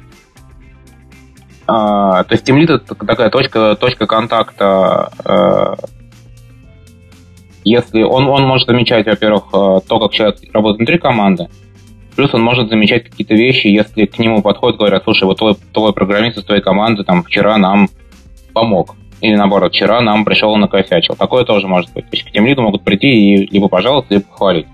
то 1.67 2.25
есть 2.29 2.43
тем 2.43 2.57
лид 2.57 2.71
это 2.71 2.95
такая 2.95 3.29
точка, 3.29 3.75
точка 3.79 4.07
контакта 4.07 5.11
если 7.63 8.03
он, 8.03 8.27
он 8.27 8.43
может 8.43 8.67
замечать, 8.67 9.05
во-первых, 9.05 9.45
э, 9.53 9.79
то, 9.87 9.99
как 9.99 10.11
человек 10.11 10.37
работает 10.53 10.79
внутри 10.79 10.97
команды, 10.97 11.47
плюс 12.15 12.33
он 12.33 12.41
может 12.41 12.69
замечать 12.69 13.03
какие-то 13.03 13.35
вещи, 13.35 13.67
если 13.67 14.05
к 14.05 14.17
нему 14.19 14.41
подходят, 14.41 14.77
говорят, 14.79 15.03
слушай, 15.03 15.23
вот 15.25 15.37
твой, 15.37 15.55
твой 15.73 15.93
программист 15.93 16.37
из 16.37 16.43
твоей 16.43 16.61
команды 16.61 17.03
там 17.03 17.23
вчера 17.23 17.57
нам 17.57 17.89
помог. 18.53 18.95
Или 19.21 19.35
наоборот, 19.35 19.71
вчера 19.71 20.01
нам 20.01 20.25
пришел 20.25 20.55
и 20.55 20.59
накосячил. 20.59 21.15
Такое 21.15 21.45
тоже 21.45 21.67
может 21.67 21.93
быть. 21.93 22.05
То 22.05 22.15
есть 22.15 22.27
к 22.27 22.31
тем 22.31 22.47
лиду 22.47 22.63
могут 22.63 22.83
прийти 22.83 23.07
и 23.07 23.47
либо 23.51 23.69
пожаловаться, 23.69 24.15
либо 24.15 24.25
похвалить. 24.25 24.65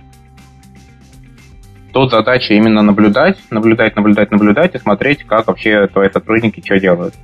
Тут 1.91 2.11
задача 2.11 2.53
именно 2.53 2.81
наблюдать, 2.81 3.37
наблюдать, 3.49 3.95
наблюдать, 3.95 4.31
наблюдать 4.31 4.75
и 4.75 4.77
смотреть, 4.77 5.23
как 5.23 5.47
вообще 5.47 5.87
твои 5.87 6.09
сотрудники 6.09 6.61
что 6.63 6.79
делают. 6.79 7.15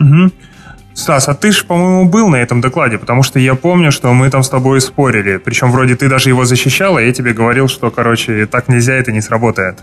Угу. 0.00 0.32
Стас, 0.94 1.28
а 1.28 1.34
ты 1.34 1.52
же, 1.52 1.64
по-моему, 1.64 2.08
был 2.08 2.28
на 2.28 2.36
этом 2.36 2.60
докладе, 2.60 2.98
потому 2.98 3.22
что 3.22 3.38
я 3.38 3.54
помню, 3.54 3.90
что 3.90 4.12
мы 4.12 4.30
там 4.30 4.42
с 4.42 4.48
тобой 4.48 4.80
спорили. 4.80 5.38
Причем 5.38 5.72
вроде 5.72 5.96
ты 5.96 6.08
даже 6.08 6.28
его 6.28 6.44
защищал, 6.44 6.96
а 6.96 7.02
я 7.02 7.12
тебе 7.12 7.32
говорил, 7.32 7.68
что, 7.68 7.90
короче, 7.90 8.46
так 8.46 8.68
нельзя, 8.68 8.94
это 8.94 9.10
не 9.10 9.22
сработает. 9.22 9.78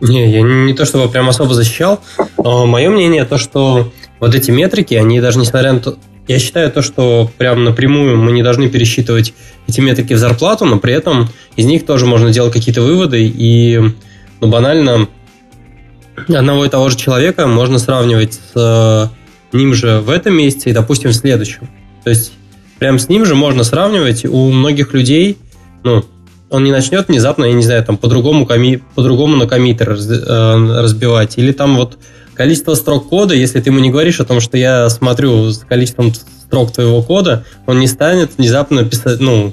Не, 0.00 0.30
я 0.30 0.42
не 0.42 0.72
то 0.74 0.84
чтобы 0.84 1.10
прям 1.10 1.28
особо 1.28 1.54
защищал. 1.54 2.00
Мое 2.38 2.90
мнение 2.90 3.24
то, 3.24 3.38
что 3.38 3.92
вот 4.20 4.34
эти 4.34 4.50
метрики, 4.50 4.94
они 4.94 5.20
даже 5.20 5.38
несмотря 5.38 5.72
на 5.72 5.80
то... 5.80 5.96
Я 6.28 6.38
считаю 6.38 6.72
то, 6.72 6.82
что 6.82 7.30
прям 7.38 7.64
напрямую 7.64 8.16
мы 8.18 8.32
не 8.32 8.42
должны 8.42 8.68
пересчитывать 8.68 9.32
эти 9.68 9.80
метрики 9.80 10.12
в 10.12 10.18
зарплату, 10.18 10.64
но 10.64 10.78
при 10.78 10.92
этом 10.92 11.28
из 11.54 11.66
них 11.66 11.86
тоже 11.86 12.04
можно 12.04 12.30
делать 12.30 12.52
какие-то 12.52 12.82
выводы 12.82 13.24
и 13.24 13.80
ну, 14.40 14.48
банально 14.48 15.08
одного 16.28 16.64
и 16.64 16.68
того 16.68 16.88
же 16.88 16.96
человека 16.96 17.46
можно 17.46 17.78
сравнивать 17.78 18.40
с 18.54 19.12
ним 19.54 19.74
же 19.74 20.00
в 20.00 20.10
этом 20.10 20.34
месяце 20.34 20.70
и, 20.70 20.72
допустим, 20.72 21.10
в 21.10 21.14
следующем. 21.14 21.68
То 22.04 22.10
есть 22.10 22.32
прям 22.78 22.98
с 22.98 23.08
ним 23.08 23.24
же 23.24 23.34
можно 23.34 23.64
сравнивать. 23.64 24.24
У 24.24 24.50
многих 24.50 24.92
людей, 24.92 25.38
ну, 25.82 26.04
он 26.48 26.64
не 26.64 26.70
начнет 26.70 27.08
внезапно, 27.08 27.44
я 27.44 27.52
не 27.52 27.64
знаю, 27.64 27.84
там 27.84 27.96
по-другому, 27.96 28.46
коми, 28.46 28.82
по-другому 28.94 29.36
на 29.36 29.46
коммитер 29.46 29.92
э, 29.92 30.80
разбивать. 30.80 31.38
Или 31.38 31.52
там 31.52 31.76
вот 31.76 31.98
количество 32.34 32.74
строк 32.74 33.08
кода, 33.08 33.34
если 33.34 33.60
ты 33.60 33.70
ему 33.70 33.80
не 33.80 33.90
говоришь 33.90 34.20
о 34.20 34.24
том, 34.24 34.40
что 34.40 34.56
я 34.56 34.88
смотрю 34.90 35.50
с 35.50 35.58
количеством 35.58 36.12
строк 36.14 36.72
твоего 36.72 37.02
кода, 37.02 37.44
он 37.66 37.80
не 37.80 37.88
станет 37.88 38.32
внезапно 38.36 38.84
писать, 38.84 39.18
ну, 39.20 39.52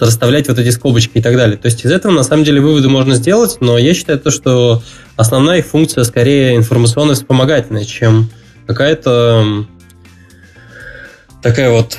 расставлять 0.00 0.48
вот 0.48 0.58
эти 0.58 0.70
скобочки 0.70 1.18
и 1.18 1.22
так 1.22 1.36
далее. 1.36 1.56
То 1.56 1.66
есть 1.66 1.84
из 1.84 1.90
этого 1.90 2.12
на 2.12 2.22
самом 2.22 2.44
деле 2.44 2.60
выводы 2.60 2.88
можно 2.88 3.14
сделать, 3.14 3.58
но 3.60 3.78
я 3.78 3.94
считаю 3.94 4.18
то, 4.18 4.30
что 4.30 4.82
основная 5.16 5.58
их 5.58 5.66
функция 5.66 6.04
скорее 6.04 6.56
информационно-вспомогательная, 6.56 7.84
чем 7.84 8.30
какая-то 8.66 9.66
такая 11.42 11.70
вот 11.70 11.98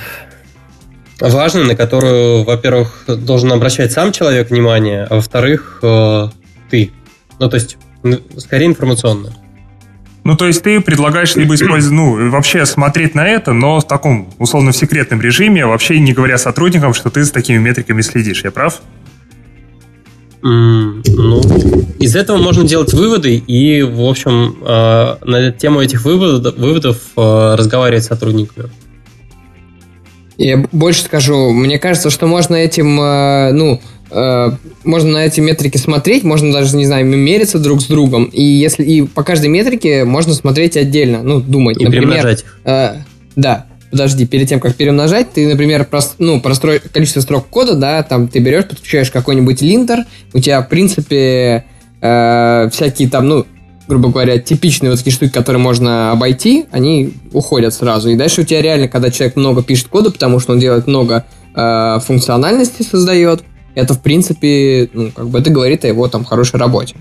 важная, 1.19 1.65
на 1.65 1.75
которую, 1.75 2.43
во-первых, 2.43 3.05
должен 3.07 3.51
обращать 3.51 3.91
сам 3.91 4.11
человек 4.11 4.49
внимание, 4.49 5.05
а 5.09 5.15
во-вторых, 5.15 5.79
э, 5.81 6.27
ты. 6.69 6.91
Ну, 7.39 7.49
то 7.49 7.55
есть, 7.55 7.77
скорее 8.37 8.65
информационная. 8.67 9.33
Ну, 10.23 10.35
то 10.35 10.47
есть 10.47 10.63
ты 10.63 10.81
предлагаешь 10.81 11.35
либо 11.35 11.55
использовать, 11.55 11.95
ну, 11.95 12.29
вообще 12.29 12.65
смотреть 12.65 13.15
на 13.15 13.27
это, 13.27 13.53
но 13.53 13.79
в 13.79 13.87
таком, 13.87 14.33
условно, 14.39 14.71
в 14.71 14.75
секретном 14.75 15.21
режиме, 15.21 15.65
вообще 15.65 15.99
не 15.99 16.13
говоря 16.13 16.37
сотрудникам, 16.37 16.93
что 16.93 17.09
ты 17.09 17.23
с 17.23 17.31
такими 17.31 17.57
метриками 17.57 18.01
следишь. 18.01 18.43
Я 18.43 18.51
прав? 18.51 18.81
Ну, 20.47 21.41
из 21.99 22.15
этого 22.15 22.37
можно 22.37 22.63
делать 22.63 22.93
выводы 22.93 23.35
и, 23.35 23.81
в 23.81 24.01
общем, 24.01 24.55
э, 24.61 25.15
на 25.25 25.51
тему 25.51 25.81
этих 25.81 26.05
выводов, 26.05 26.55
выводов 26.55 27.01
э, 27.17 27.55
разговаривать 27.57 28.03
с 28.03 28.07
сотрудниками. 28.07 28.69
Я 30.37 30.67
больше 30.71 31.01
скажу, 31.01 31.49
мне 31.49 31.79
кажется, 31.79 32.11
что 32.11 32.27
можно 32.27 32.55
этим, 32.55 32.99
э, 33.01 33.51
ну, 33.53 33.81
можно 34.83 35.11
на 35.11 35.25
эти 35.25 35.41
метрики 35.41 35.77
смотреть, 35.77 36.23
можно 36.23 36.53
даже, 36.53 36.77
не 36.77 36.85
знаю, 36.85 37.07
мериться 37.07 37.57
друг 37.57 37.81
с 37.81 37.85
другом, 37.85 38.25
и 38.25 38.43
если 38.43 38.83
и 38.83 39.01
по 39.01 39.23
каждой 39.23 39.49
метрике 39.49 40.05
можно 40.05 40.35
смотреть 40.35 40.77
отдельно, 40.77 41.23
ну, 41.23 41.41
думать. 41.41 41.81
И 41.81 41.85
например, 41.85 42.37
Э, 42.63 42.97
да, 43.35 43.65
подожди, 43.95 44.25
перед 44.25 44.49
тем, 44.49 44.59
как 44.59 44.75
перемножать, 44.75 45.31
ты, 45.31 45.47
например, 45.47 45.85
прос, 45.85 46.15
ну, 46.17 46.41
простроишь 46.41 46.81
количество 46.91 47.21
строк 47.21 47.47
кода, 47.47 47.75
да, 47.75 48.03
там 48.03 48.27
ты 48.27 48.39
берешь, 48.39 48.65
подключаешь 48.65 49.09
какой-нибудь 49.09 49.61
линтер, 49.61 49.99
у 50.33 50.39
тебя, 50.39 50.61
в 50.61 50.67
принципе, 50.67 51.63
э, 52.01 52.69
всякие 52.73 53.09
там, 53.09 53.29
ну, 53.29 53.45
грубо 53.87 54.09
говоря, 54.09 54.37
типичные 54.37 54.89
вот 54.89 54.97
такие 54.97 55.13
штуки, 55.13 55.31
которые 55.31 55.61
можно 55.61 56.11
обойти, 56.11 56.65
они 56.71 57.13
уходят 57.31 57.73
сразу. 57.73 58.09
И 58.09 58.17
дальше 58.17 58.41
у 58.41 58.43
тебя 58.43 58.61
реально, 58.61 58.89
когда 58.89 59.11
человек 59.11 59.37
много 59.37 59.63
пишет 59.63 59.87
кода, 59.87 60.11
потому 60.11 60.41
что 60.41 60.51
он 60.51 60.59
делает 60.59 60.87
много 60.87 61.25
э, 61.55 61.99
функциональности, 62.05 62.83
создает, 62.83 63.43
это, 63.75 63.93
в 63.93 64.01
принципе, 64.01 64.89
ну, 64.91 65.11
как 65.15 65.29
бы 65.29 65.39
это 65.39 65.51
говорит 65.51 65.85
о 65.85 65.87
его 65.87 66.05
там 66.09 66.25
хорошей 66.25 66.59
работе. 66.59 66.95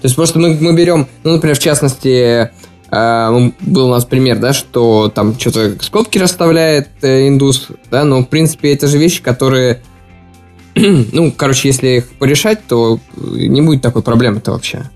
То 0.00 0.04
есть 0.04 0.16
просто 0.16 0.38
мы, 0.38 0.56
мы 0.58 0.74
берем, 0.74 1.08
ну, 1.24 1.32
например, 1.32 1.56
в 1.56 1.60
частности, 1.60 2.50
был 2.90 3.86
у 3.86 3.90
нас 3.90 4.04
пример, 4.04 4.38
да, 4.38 4.52
что 4.52 5.12
там 5.14 5.38
что-то 5.38 5.76
скобки 5.82 6.18
расставляет 6.18 6.88
э, 7.02 7.28
индус, 7.28 7.68
да, 7.90 8.04
но, 8.04 8.20
в 8.20 8.28
принципе, 8.28 8.72
это 8.72 8.86
же 8.86 8.98
вещи, 8.98 9.22
которые, 9.22 9.82
ну, 10.74 11.32
короче, 11.32 11.68
если 11.68 11.88
их 11.88 12.08
порешать, 12.18 12.66
то 12.66 12.98
не 13.16 13.60
будет 13.60 13.82
такой 13.82 14.02
проблемы-то 14.02 14.52
вообще. 14.52 14.90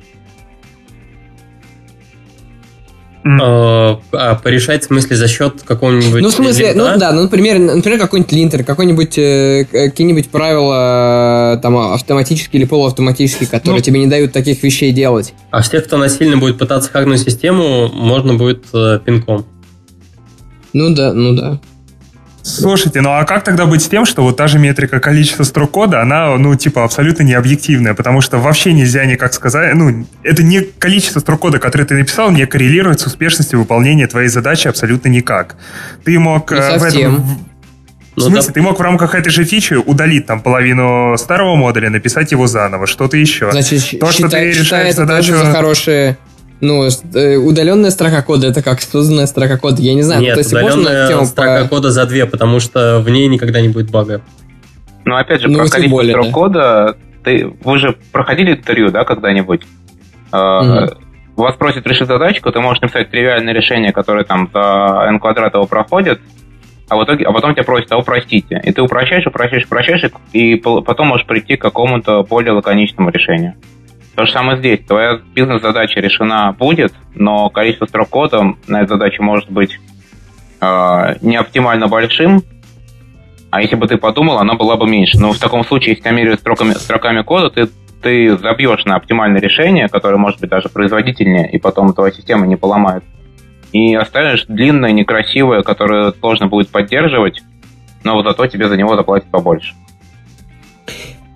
А, 3.24 4.00
порешать 4.42 4.82
в 4.82 4.86
смысле 4.86 5.16
за 5.16 5.28
счет 5.28 5.62
какого-нибудь... 5.62 6.22
Ну, 6.22 6.28
в 6.28 6.32
смысле, 6.32 6.72
ну 6.74 6.98
да, 6.98 7.12
ну, 7.12 7.22
например, 7.22 7.58
например 7.58 8.00
какой-нибудь 8.00 8.32
линтер, 8.32 8.64
какой-нибудь, 8.64 9.16
э, 9.16 9.66
какие-нибудь 9.70 10.28
правила 10.30 11.58
там 11.62 11.76
автоматические 11.76 12.62
или 12.62 12.68
полуавтоматические, 12.68 13.48
которые 13.48 13.78
ну, 13.78 13.82
тебе 13.82 14.00
не 14.00 14.08
дают 14.08 14.32
таких 14.32 14.62
вещей 14.62 14.92
делать. 14.92 15.34
А 15.50 15.62
всех, 15.62 15.84
кто 15.84 15.98
насильно 15.98 16.36
будет 16.36 16.58
пытаться 16.58 16.90
хакнуть 16.90 17.20
систему, 17.20 17.88
можно 17.88 18.34
будет 18.34 18.64
э, 18.74 18.98
пинком. 19.04 19.46
Ну 20.72 20.94
да, 20.94 21.12
ну 21.12 21.36
да. 21.36 21.60
Слушайте, 22.42 23.00
ну 23.00 23.10
а 23.10 23.24
как 23.24 23.44
тогда 23.44 23.66
быть 23.66 23.82
с 23.82 23.88
тем, 23.88 24.04
что 24.04 24.22
вот 24.22 24.36
та 24.36 24.48
же 24.48 24.58
метрика 24.58 24.98
количества 24.98 25.44
строк 25.44 25.70
кода, 25.70 26.02
она, 26.02 26.36
ну, 26.36 26.54
типа, 26.56 26.84
абсолютно 26.84 27.22
не 27.22 27.34
объективная, 27.34 27.94
потому 27.94 28.20
что 28.20 28.38
вообще 28.38 28.72
нельзя 28.72 29.04
никак 29.04 29.32
сказать, 29.32 29.74
ну, 29.74 30.06
это 30.24 30.42
не 30.42 30.60
количество 30.60 31.20
строк 31.20 31.40
кода, 31.40 31.58
которое 31.58 31.84
ты 31.84 31.94
написал, 31.94 32.30
не 32.30 32.44
коррелирует 32.46 33.00
с 33.00 33.06
успешностью 33.06 33.60
выполнения 33.60 34.08
твоей 34.08 34.28
задачи 34.28 34.66
абсолютно 34.66 35.08
никак. 35.08 35.56
Ты 36.04 36.18
мог 36.18 36.50
не 36.50 36.58
э, 36.58 36.78
в 36.78 36.82
этом... 36.82 37.38
В 38.14 38.18
ну, 38.18 38.24
смысле, 38.24 38.48
да. 38.48 38.52
ты 38.52 38.60
мог 38.60 38.78
в 38.78 38.82
рамках 38.82 39.14
этой 39.14 39.30
же 39.30 39.44
фичи 39.44 39.72
удалить 39.72 40.26
там 40.26 40.42
половину 40.42 41.16
старого 41.16 41.54
модуля, 41.54 41.88
написать 41.88 42.30
его 42.32 42.46
заново, 42.46 42.86
что-то 42.86 43.16
еще. 43.16 43.50
Значит, 43.50 43.98
То, 43.98 44.12
считай, 44.12 44.12
что 44.12 44.28
ты 44.28 44.50
решаешь 44.50 44.94
задачу... 44.94 45.32
за 45.32 45.50
хорошие 45.50 46.18
ну, 46.62 46.84
э, 46.84 47.36
удаленная 47.36 47.90
строка 47.90 48.22
кода 48.22 48.46
это 48.46 48.62
как 48.62 48.80
созданная 48.80 49.26
строка 49.26 49.58
кода, 49.58 49.82
я 49.82 49.94
не 49.94 50.02
знаю. 50.02 50.22
Нет, 50.22 50.34
то 50.34 50.38
есть 50.38 50.52
удаленная 50.52 51.08
тему 51.08 51.24
строка 51.26 51.62
по... 51.64 51.68
кода 51.68 51.90
за 51.90 52.06
две, 52.06 52.24
потому 52.24 52.60
что 52.60 53.00
в 53.00 53.10
ней 53.10 53.26
никогда 53.26 53.60
не 53.60 53.68
будет 53.68 53.90
бага. 53.90 54.22
Ну, 55.04 55.16
опять 55.16 55.40
же, 55.40 55.48
ну, 55.48 55.58
про 55.58 55.66
количество 55.66 55.96
более, 55.96 56.12
строк 56.12 56.26
да. 56.26 56.32
кода, 56.32 56.96
ты, 57.24 57.52
вы 57.64 57.78
же 57.78 57.96
проходили 58.12 58.52
интервью, 58.52 58.90
да, 58.90 59.04
когда-нибудь? 59.04 59.62
Mm-hmm. 60.30 60.98
Вас 61.34 61.56
просят 61.56 61.84
решить 61.84 62.06
задачку, 62.06 62.52
ты 62.52 62.60
можешь 62.60 62.80
написать 62.80 63.10
тривиальное 63.10 63.52
решение, 63.52 63.92
которое 63.92 64.24
там 64.24 64.48
за 64.54 65.04
n 65.08 65.18
квадрат 65.18 65.54
его 65.54 65.66
проходит, 65.66 66.20
а, 66.88 66.96
в 66.96 67.04
итоге, 67.04 67.24
а 67.24 67.32
потом 67.32 67.54
тебя 67.54 67.64
просят, 67.64 67.90
а 67.90 67.98
упростите. 67.98 68.60
И 68.62 68.72
ты 68.72 68.82
упрощаешь, 68.82 69.26
упрощаешь, 69.26 69.64
упрощаешь, 69.64 70.04
и 70.32 70.54
потом 70.54 71.08
можешь 71.08 71.26
прийти 71.26 71.56
к 71.56 71.62
какому-то 71.62 72.22
более 72.22 72.52
лаконичному 72.52 73.10
решению. 73.10 73.54
То 74.14 74.26
же 74.26 74.32
самое 74.32 74.58
здесь. 74.58 74.80
Твоя 74.86 75.20
бизнес-задача 75.34 76.00
решена 76.00 76.52
будет, 76.52 76.92
но 77.14 77.48
количество 77.50 77.86
строк 77.86 78.10
кода 78.10 78.54
на 78.66 78.82
эту 78.82 78.94
задачу 78.94 79.22
может 79.22 79.50
быть 79.50 79.78
э, 80.60 81.16
не 81.22 81.36
оптимально 81.36 81.88
большим, 81.88 82.42
а 83.52 83.60
если 83.60 83.76
бы 83.76 83.86
ты 83.86 83.98
подумал, 83.98 84.38
она 84.38 84.54
была 84.54 84.78
бы 84.78 84.88
меньше. 84.88 85.18
Но 85.20 85.32
в 85.32 85.38
таком 85.38 85.62
случае, 85.62 85.94
если 85.94 86.08
меряют 86.10 86.40
строками, 86.40 86.72
строками 86.72 87.22
кода, 87.22 87.50
ты, 87.50 87.68
ты 88.00 88.38
забьешь 88.38 88.86
на 88.86 88.96
оптимальное 88.96 89.42
решение, 89.42 89.88
которое 89.88 90.16
может 90.16 90.40
быть 90.40 90.48
даже 90.48 90.70
производительнее, 90.70 91.50
и 91.50 91.58
потом 91.58 91.92
твоя 91.92 92.12
система 92.12 92.46
не 92.46 92.56
поломает. 92.56 93.04
И 93.72 93.94
оставишь 93.94 94.46
длинное, 94.46 94.92
некрасивое, 94.92 95.62
которое 95.62 96.12
сложно 96.12 96.46
будет 96.46 96.70
поддерживать, 96.70 97.42
но 98.04 98.22
зато 98.22 98.46
тебе 98.46 98.68
за 98.68 98.76
него 98.78 98.96
заплатят 98.96 99.30
побольше. 99.30 99.74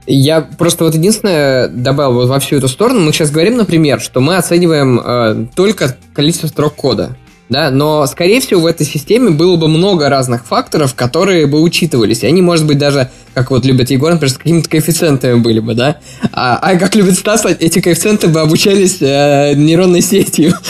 Я 0.07 0.41
просто 0.41 0.85
вот 0.85 0.95
единственное 0.95 1.69
добавил 1.69 2.15
вот 2.15 2.29
во 2.29 2.39
всю 2.39 2.57
эту 2.57 2.69
сторону. 2.69 3.01
Мы 3.01 3.13
сейчас 3.13 3.31
говорим, 3.31 3.57
например, 3.57 4.01
что 4.01 4.21
мы 4.21 4.37
оцениваем 4.37 5.01
э, 5.01 5.47
только 5.55 5.97
количество 6.15 6.47
строк 6.47 6.77
кода. 6.77 7.17
Да, 7.49 7.71
но, 7.71 8.05
скорее 8.07 8.41
всего, 8.41 8.63
в 8.63 8.67
этой 8.67 8.85
системе 8.85 9.31
было 9.31 9.57
бы 9.57 9.69
много 9.69 10.09
разных 10.09 10.45
факторов, 10.45 10.95
которые 10.95 11.47
бы 11.47 11.61
учитывались. 11.61 12.25
И 12.25 12.27
они, 12.27 12.43
может 12.43 12.67
быть, 12.67 12.79
даже, 12.79 13.11
как 13.35 13.53
вот 13.53 13.65
любят 13.65 13.91
Егор, 13.91 14.11
например, 14.11 14.33
с 14.35 14.39
какими-то 14.39 14.69
коэффициентами 14.69 15.39
были 15.39 15.61
бы, 15.61 15.75
да? 15.75 15.99
А, 16.33 16.59
а 16.61 16.77
как 16.77 16.97
любит 16.97 17.15
Стас, 17.15 17.45
эти 17.45 17.81
коэффициенты 17.81 18.27
бы 18.27 18.41
обучались 18.41 19.01
э, 19.01 19.55
нейронной 19.55 20.03
сетью. 20.03 20.55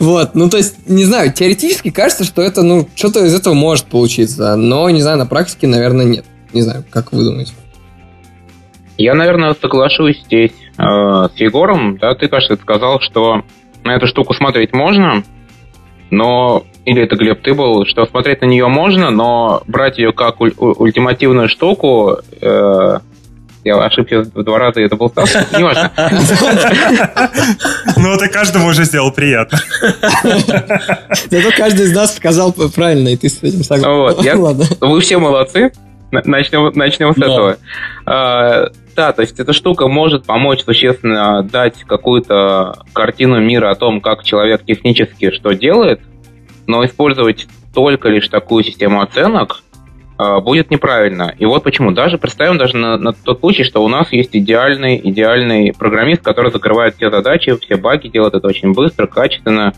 Вот, 0.00 0.34
ну 0.34 0.50
то 0.50 0.58
есть, 0.58 0.74
не 0.86 1.04
знаю, 1.04 1.32
теоретически 1.32 1.90
кажется, 1.90 2.24
что 2.24 2.42
это, 2.42 2.62
ну, 2.62 2.86
что-то 2.94 3.24
из 3.24 3.34
этого 3.34 3.54
может 3.54 3.86
получиться, 3.86 4.54
но, 4.54 4.90
не 4.90 5.00
знаю, 5.00 5.16
на 5.16 5.24
практике, 5.24 5.66
наверное, 5.66 6.04
нет. 6.04 6.26
Не 6.52 6.60
знаю, 6.60 6.84
как 6.90 7.12
вы 7.12 7.24
думаете? 7.24 7.52
Я, 8.98 9.14
наверное, 9.14 9.54
соглашусь 9.54 10.20
здесь 10.24 10.52
э, 10.76 10.82
с 10.82 11.32
Егором. 11.36 11.96
Да, 11.98 12.14
ты, 12.14 12.28
кажется, 12.28 12.56
сказал, 12.56 13.00
что 13.00 13.42
на 13.84 13.94
эту 13.94 14.06
штуку 14.06 14.34
смотреть 14.34 14.72
можно, 14.74 15.22
но 16.10 16.64
или 16.84 17.02
это 17.02 17.16
Глеб, 17.16 17.40
ты 17.42 17.54
был, 17.54 17.86
что 17.86 18.06
смотреть 18.06 18.40
на 18.40 18.46
нее 18.46 18.66
можно, 18.68 19.10
но 19.10 19.62
брать 19.66 19.98
ее 19.98 20.12
как 20.12 20.40
уль- 20.40 20.54
ультимативную 20.56 21.48
штуку, 21.48 22.18
э, 22.40 22.98
я 23.64 23.76
ошибся 23.84 24.22
в 24.22 24.42
два 24.42 24.58
раза, 24.58 24.80
это 24.80 24.96
был 24.96 25.10
Стас, 25.10 25.34
не 25.56 25.62
важно. 25.62 25.92
Ну, 27.96 28.14
это 28.14 28.28
каждому 28.28 28.68
уже 28.68 28.84
сделал 28.84 29.12
приятно. 29.12 29.58
Зато 31.30 31.50
каждый 31.56 31.86
из 31.86 31.94
нас 31.94 32.16
сказал 32.16 32.52
правильно, 32.74 33.08
и 33.08 33.16
ты 33.16 33.28
с 33.28 33.42
этим 33.42 33.62
согласен. 33.62 33.90
Вы 34.80 35.00
все 35.00 35.18
молодцы. 35.18 35.72
Начнем, 36.10 36.72
начнем 36.74 37.12
с 37.12 37.18
этого. 37.18 37.56
А, 38.98 39.00
да, 39.00 39.12
то 39.12 39.22
есть 39.22 39.38
эта 39.38 39.52
штука 39.52 39.86
может 39.86 40.26
помочь 40.26 40.64
существенно 40.64 41.44
дать 41.44 41.84
какую-то 41.84 42.82
картину 42.92 43.40
мира 43.40 43.70
о 43.70 43.76
том, 43.76 44.00
как 44.00 44.24
человек 44.24 44.64
технически 44.64 45.30
что 45.30 45.52
делает, 45.52 46.00
но 46.66 46.84
использовать 46.84 47.46
только 47.72 48.08
лишь 48.08 48.28
такую 48.28 48.64
систему 48.64 49.00
оценок 49.00 49.62
э, 50.18 50.40
будет 50.40 50.72
неправильно. 50.72 51.32
И 51.38 51.46
вот 51.46 51.62
почему. 51.62 51.92
Даже 51.92 52.18
представим 52.18 52.58
даже 52.58 52.76
на, 52.76 52.96
на 52.96 53.12
тот 53.12 53.38
случай, 53.38 53.62
что 53.62 53.84
у 53.84 53.88
нас 53.88 54.12
есть 54.12 54.34
идеальный, 54.34 55.00
идеальный 55.04 55.72
программист, 55.72 56.22
который 56.22 56.50
закрывает 56.50 56.96
все 56.96 57.08
задачи, 57.08 57.56
все 57.56 57.76
баги, 57.76 58.08
делает 58.08 58.34
это 58.34 58.48
очень 58.48 58.72
быстро, 58.72 59.06
качественно 59.06 59.74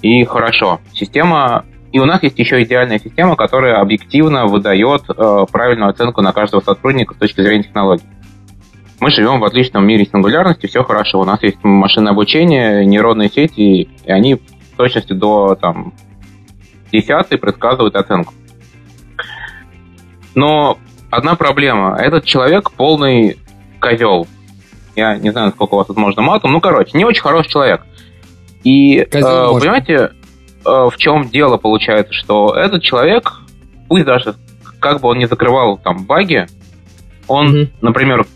и 0.00 0.24
хорошо. 0.24 0.80
Система 0.94 1.66
и 1.92 1.98
у 1.98 2.06
нас 2.06 2.22
есть 2.22 2.38
еще 2.38 2.62
идеальная 2.62 2.98
система, 2.98 3.36
которая 3.36 3.82
объективно 3.82 4.46
выдает 4.46 5.02
э, 5.10 5.44
правильную 5.52 5.90
оценку 5.90 6.22
на 6.22 6.32
каждого 6.32 6.62
сотрудника 6.62 7.12
с 7.12 7.18
точки 7.18 7.42
зрения 7.42 7.64
технологий. 7.64 8.06
Мы 9.02 9.10
живем 9.10 9.40
в 9.40 9.44
отличном 9.44 9.84
мире 9.84 10.06
сингулярности, 10.06 10.68
все 10.68 10.84
хорошо. 10.84 11.18
У 11.18 11.24
нас 11.24 11.42
есть 11.42 11.58
машинное 11.64 12.12
обучение, 12.12 12.86
нейронные 12.86 13.28
сети, 13.28 13.88
и 14.04 14.12
они 14.12 14.36
в 14.36 14.76
точности 14.76 15.12
до 15.12 15.56
там, 15.56 15.92
десятой 16.92 17.36
предсказывают 17.36 17.96
оценку. 17.96 18.32
Но 20.36 20.78
одна 21.10 21.34
проблема. 21.34 21.96
Этот 21.96 22.26
человек 22.26 22.70
полный 22.70 23.38
козел. 23.80 24.28
Я 24.94 25.16
не 25.16 25.30
знаю, 25.30 25.50
сколько 25.50 25.74
у 25.74 25.78
вас 25.78 25.88
тут 25.88 25.96
можно 25.96 26.22
матом. 26.22 26.52
Ну, 26.52 26.60
короче, 26.60 26.96
не 26.96 27.04
очень 27.04 27.22
хороший 27.22 27.50
человек. 27.50 27.82
И, 28.62 28.98
э, 28.98 29.08
понимаете, 29.10 29.94
э, 29.94 30.10
в 30.64 30.94
чем 30.96 31.28
дело 31.28 31.56
получается, 31.56 32.12
что 32.12 32.54
этот 32.54 32.84
человек, 32.84 33.32
пусть 33.88 34.04
даже 34.04 34.36
как 34.78 35.00
бы 35.00 35.08
он 35.08 35.18
не 35.18 35.26
закрывал 35.26 35.76
там 35.76 36.04
баги, 36.04 36.46
он, 37.26 37.52
mm-hmm. 37.52 37.68
например, 37.80 38.26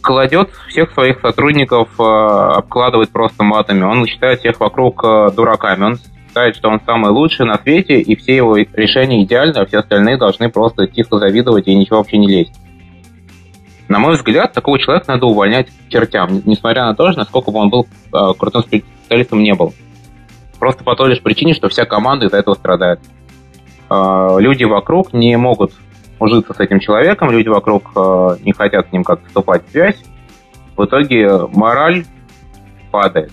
кладет 0.00 0.50
всех 0.68 0.92
своих 0.92 1.20
сотрудников, 1.20 1.88
э, 1.98 2.02
обкладывает 2.02 3.10
просто 3.10 3.42
матами. 3.42 3.84
Он 3.84 4.06
считает 4.06 4.40
всех 4.40 4.60
вокруг 4.60 5.02
э, 5.04 5.30
дураками. 5.34 5.84
Он 5.84 5.98
считает, 6.26 6.56
что 6.56 6.68
он 6.68 6.80
самый 6.84 7.10
лучший 7.10 7.46
на 7.46 7.58
свете, 7.58 8.00
и 8.00 8.16
все 8.16 8.36
его 8.36 8.56
решения 8.56 9.22
идеальны, 9.24 9.58
а 9.58 9.66
все 9.66 9.78
остальные 9.78 10.16
должны 10.16 10.48
просто 10.50 10.86
тихо 10.86 11.18
завидовать 11.18 11.66
и 11.66 11.74
ничего 11.74 11.98
вообще 11.98 12.18
не 12.18 12.28
лезть. 12.28 12.54
На 13.88 13.98
мой 13.98 14.14
взгляд, 14.14 14.52
такого 14.52 14.78
человека 14.78 15.06
надо 15.08 15.26
увольнять 15.26 15.68
к 15.68 15.90
чертям, 15.90 16.42
несмотря 16.44 16.84
на 16.84 16.94
то, 16.94 17.10
насколько 17.12 17.50
бы 17.50 17.58
он 17.58 17.70
был 17.70 17.86
э, 18.12 18.18
крутым 18.38 18.62
специалистом 18.62 19.42
не 19.42 19.54
был. 19.54 19.74
Просто 20.58 20.84
по 20.84 20.94
той 20.96 21.10
лишь 21.10 21.22
причине, 21.22 21.54
что 21.54 21.68
вся 21.68 21.86
команда 21.86 22.26
из-за 22.26 22.38
этого 22.38 22.54
страдает. 22.54 23.00
Люди 23.90 24.64
вокруг 24.64 25.14
не 25.14 25.34
могут 25.38 25.72
ужиться 26.18 26.54
с 26.54 26.60
этим 26.60 26.80
человеком, 26.80 27.30
люди 27.30 27.48
вокруг 27.48 27.90
э, 27.94 28.36
не 28.42 28.52
хотят 28.52 28.88
с 28.88 28.92
ним 28.92 29.04
как-то 29.04 29.26
вступать 29.26 29.66
в 29.66 29.70
связь. 29.70 30.02
В 30.76 30.84
итоге 30.84 31.28
мораль 31.52 32.04
падает. 32.90 33.32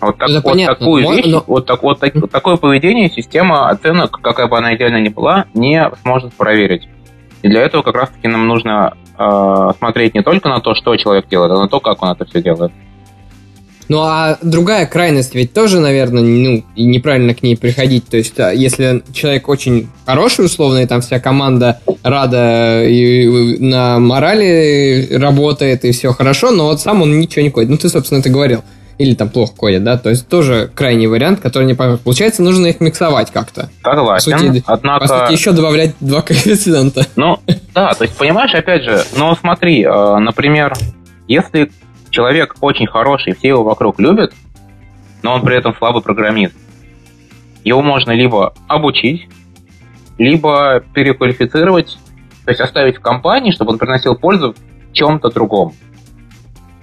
Вот, 0.00 0.16
так, 0.16 0.30
вот 0.42 0.64
такую 0.64 1.04
но, 1.04 1.12
вещь, 1.12 1.26
но... 1.26 1.44
вот, 1.46 1.66
так, 1.66 1.82
вот 1.82 2.00
так, 2.00 2.14
такое 2.30 2.56
поведение 2.56 3.10
система 3.10 3.68
оценок, 3.68 4.18
какая 4.22 4.46
бы 4.46 4.56
она 4.56 4.74
идеально 4.74 5.00
ни 5.00 5.10
была, 5.10 5.44
не 5.52 5.90
сможет 6.02 6.32
проверить. 6.32 6.88
И 7.42 7.48
для 7.48 7.62
этого 7.62 7.82
как 7.82 7.94
раз-таки 7.94 8.26
нам 8.28 8.46
нужно 8.46 8.96
э, 9.18 9.68
смотреть 9.76 10.14
не 10.14 10.22
только 10.22 10.48
на 10.48 10.60
то, 10.60 10.74
что 10.74 10.96
человек 10.96 11.28
делает, 11.28 11.52
а 11.52 11.60
на 11.60 11.68
то, 11.68 11.80
как 11.80 12.02
он 12.02 12.10
это 12.10 12.24
все 12.24 12.42
делает. 12.42 12.72
Ну 13.90 14.02
а 14.02 14.38
другая 14.40 14.86
крайность 14.86 15.34
ведь 15.34 15.52
тоже, 15.52 15.80
наверное, 15.80 16.22
ну, 16.22 16.64
неправильно 16.76 17.34
к 17.34 17.42
ней 17.42 17.56
приходить. 17.56 18.06
То 18.06 18.18
есть, 18.18 18.38
а, 18.38 18.52
если 18.52 19.02
человек 19.12 19.48
очень 19.48 19.88
хороший, 20.06 20.44
условно, 20.44 20.78
и 20.78 20.86
там 20.86 21.00
вся 21.00 21.18
команда 21.18 21.80
рада 22.04 22.84
и 22.84 23.58
на 23.58 23.98
морали 23.98 25.08
работает, 25.10 25.84
и 25.84 25.90
все 25.90 26.12
хорошо, 26.12 26.52
но 26.52 26.66
вот 26.66 26.80
сам 26.80 27.02
он 27.02 27.18
ничего 27.18 27.42
не 27.42 27.50
ходит. 27.50 27.68
Ну, 27.68 27.78
ты, 27.78 27.88
собственно, 27.88 28.20
это 28.20 28.30
говорил. 28.30 28.62
или 29.00 29.14
там 29.14 29.30
плохо 29.30 29.54
кодят, 29.56 29.82
да, 29.82 29.96
то 29.96 30.10
есть 30.10 30.28
тоже 30.28 30.70
крайний 30.74 31.06
вариант, 31.06 31.40
который 31.40 31.64
не 31.64 31.72
поможет. 31.72 32.02
Получается, 32.02 32.42
нужно 32.42 32.66
их 32.66 32.80
миксовать 32.80 33.30
как-то. 33.30 33.70
Согласен, 33.82 34.32
по 34.32 34.38
сути, 34.38 34.64
однако... 34.66 35.08
По 35.08 35.08
сути, 35.08 35.32
еще 35.32 35.52
добавлять 35.52 35.94
два 36.00 36.20
коэффициента. 36.28 37.06
Ну, 37.16 37.38
да, 37.74 37.94
то 37.94 38.04
есть, 38.04 38.14
понимаешь, 38.16 38.54
опять 38.54 38.84
же, 38.84 39.02
но 39.16 39.34
смотри, 39.34 39.82
э, 39.82 40.18
например, 40.18 40.74
если 41.28 41.70
человек 42.10 42.56
очень 42.60 42.86
хороший, 42.86 43.34
все 43.34 43.48
его 43.48 43.64
вокруг 43.64 43.98
любят, 43.98 44.32
но 45.22 45.34
он 45.34 45.42
при 45.42 45.56
этом 45.56 45.74
слабый 45.74 46.02
программист, 46.02 46.54
его 47.64 47.82
можно 47.82 48.12
либо 48.12 48.54
обучить, 48.68 49.28
либо 50.18 50.82
переквалифицировать, 50.94 51.98
то 52.44 52.50
есть 52.50 52.60
оставить 52.60 52.96
в 52.96 53.00
компании, 53.00 53.52
чтобы 53.52 53.72
он 53.72 53.78
приносил 53.78 54.16
пользу 54.16 54.54
в 54.54 54.92
чем-то 54.92 55.30
другом. 55.30 55.74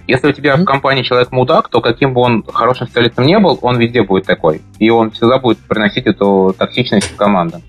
Если 0.06 0.28
у 0.28 0.32
тебя 0.32 0.54
mm-hmm. 0.54 0.62
в 0.62 0.64
компании 0.64 1.02
человек 1.02 1.30
мудак, 1.32 1.68
то 1.68 1.82
каким 1.82 2.14
бы 2.14 2.22
он 2.22 2.42
хорошим 2.42 2.86
специалистом 2.86 3.26
не 3.26 3.38
был, 3.38 3.58
он 3.60 3.76
везде 3.76 4.02
будет 4.02 4.24
такой. 4.24 4.62
И 4.78 4.88
он 4.88 5.10
всегда 5.10 5.38
будет 5.38 5.58
приносить 5.58 6.06
эту 6.06 6.54
токсичность 6.58 7.10
в 7.10 7.16
команду. 7.16 7.60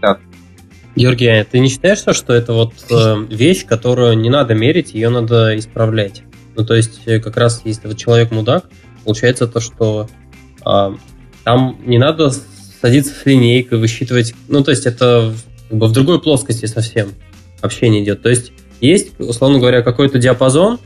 Так. 0.00 0.18
Георгий, 0.96 1.28
а 1.28 1.44
ты 1.44 1.58
не 1.58 1.68
считаешь, 1.68 1.98
что 1.98 2.32
это 2.32 2.54
вот 2.54 2.72
э, 2.90 3.26
вещь, 3.28 3.66
которую 3.66 4.18
не 4.18 4.30
надо 4.30 4.54
мерить, 4.54 4.94
ее 4.94 5.10
надо 5.10 5.58
исправлять? 5.58 6.22
Ну, 6.56 6.64
то 6.64 6.74
есть, 6.74 7.00
э, 7.06 7.20
как 7.20 7.36
раз, 7.36 7.62
если 7.64 7.88
вот 7.88 7.96
человек 7.96 8.30
мудак, 8.30 8.66
получается 9.04 9.46
то, 9.46 9.60
что 9.60 10.08
э, 10.64 10.90
там 11.44 11.78
не 11.86 11.98
надо 11.98 12.32
садиться 12.80 13.12
с 13.14 13.26
линейкой, 13.26 13.78
высчитывать... 13.78 14.34
Ну, 14.48 14.62
то 14.62 14.70
есть, 14.70 14.86
это 14.86 15.32
как 15.68 15.78
бы 15.78 15.86
в 15.86 15.92
другой 15.92 16.20
плоскости 16.20 16.66
совсем 16.66 17.12
общение 17.60 18.02
идет. 18.02 18.22
То 18.22 18.28
есть, 18.28 18.52
есть, 18.80 19.18
условно 19.18 19.58
говоря, 19.58 19.82
какой-то 19.82 20.18
диапазон, 20.18 20.78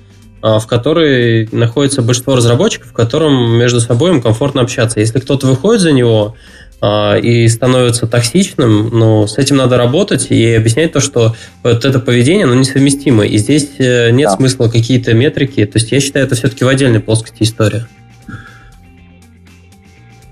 а, 0.42 0.58
в 0.58 0.66
которой 0.66 1.48
находится 1.50 2.02
большинство 2.02 2.36
разработчиков, 2.36 2.90
в 2.90 2.92
котором 2.92 3.58
между 3.58 3.80
собой 3.80 4.10
им 4.10 4.22
комфортно 4.22 4.60
общаться. 4.60 5.00
Если 5.00 5.18
кто-то 5.18 5.46
выходит 5.46 5.80
за 5.80 5.92
него 5.92 6.36
и 6.82 7.48
становится 7.48 8.06
токсичным, 8.06 8.90
ну, 8.90 9.26
с 9.26 9.38
этим 9.38 9.56
надо 9.56 9.78
работать 9.78 10.30
и 10.30 10.54
объяснять 10.54 10.92
то, 10.92 11.00
что 11.00 11.34
вот 11.62 11.84
это 11.84 11.98
поведение, 12.00 12.44
оно 12.44 12.54
несовместимо. 12.54 13.24
И 13.24 13.38
здесь 13.38 13.76
э, 13.78 14.10
нет 14.10 14.28
да. 14.28 14.36
смысла 14.36 14.68
какие-то 14.68 15.14
метрики. 15.14 15.64
То 15.64 15.78
есть 15.78 15.90
я 15.90 16.00
считаю, 16.00 16.26
это 16.26 16.34
все-таки 16.34 16.64
в 16.64 16.68
отдельной 16.68 17.00
плоскости 17.00 17.42
история. 17.42 17.86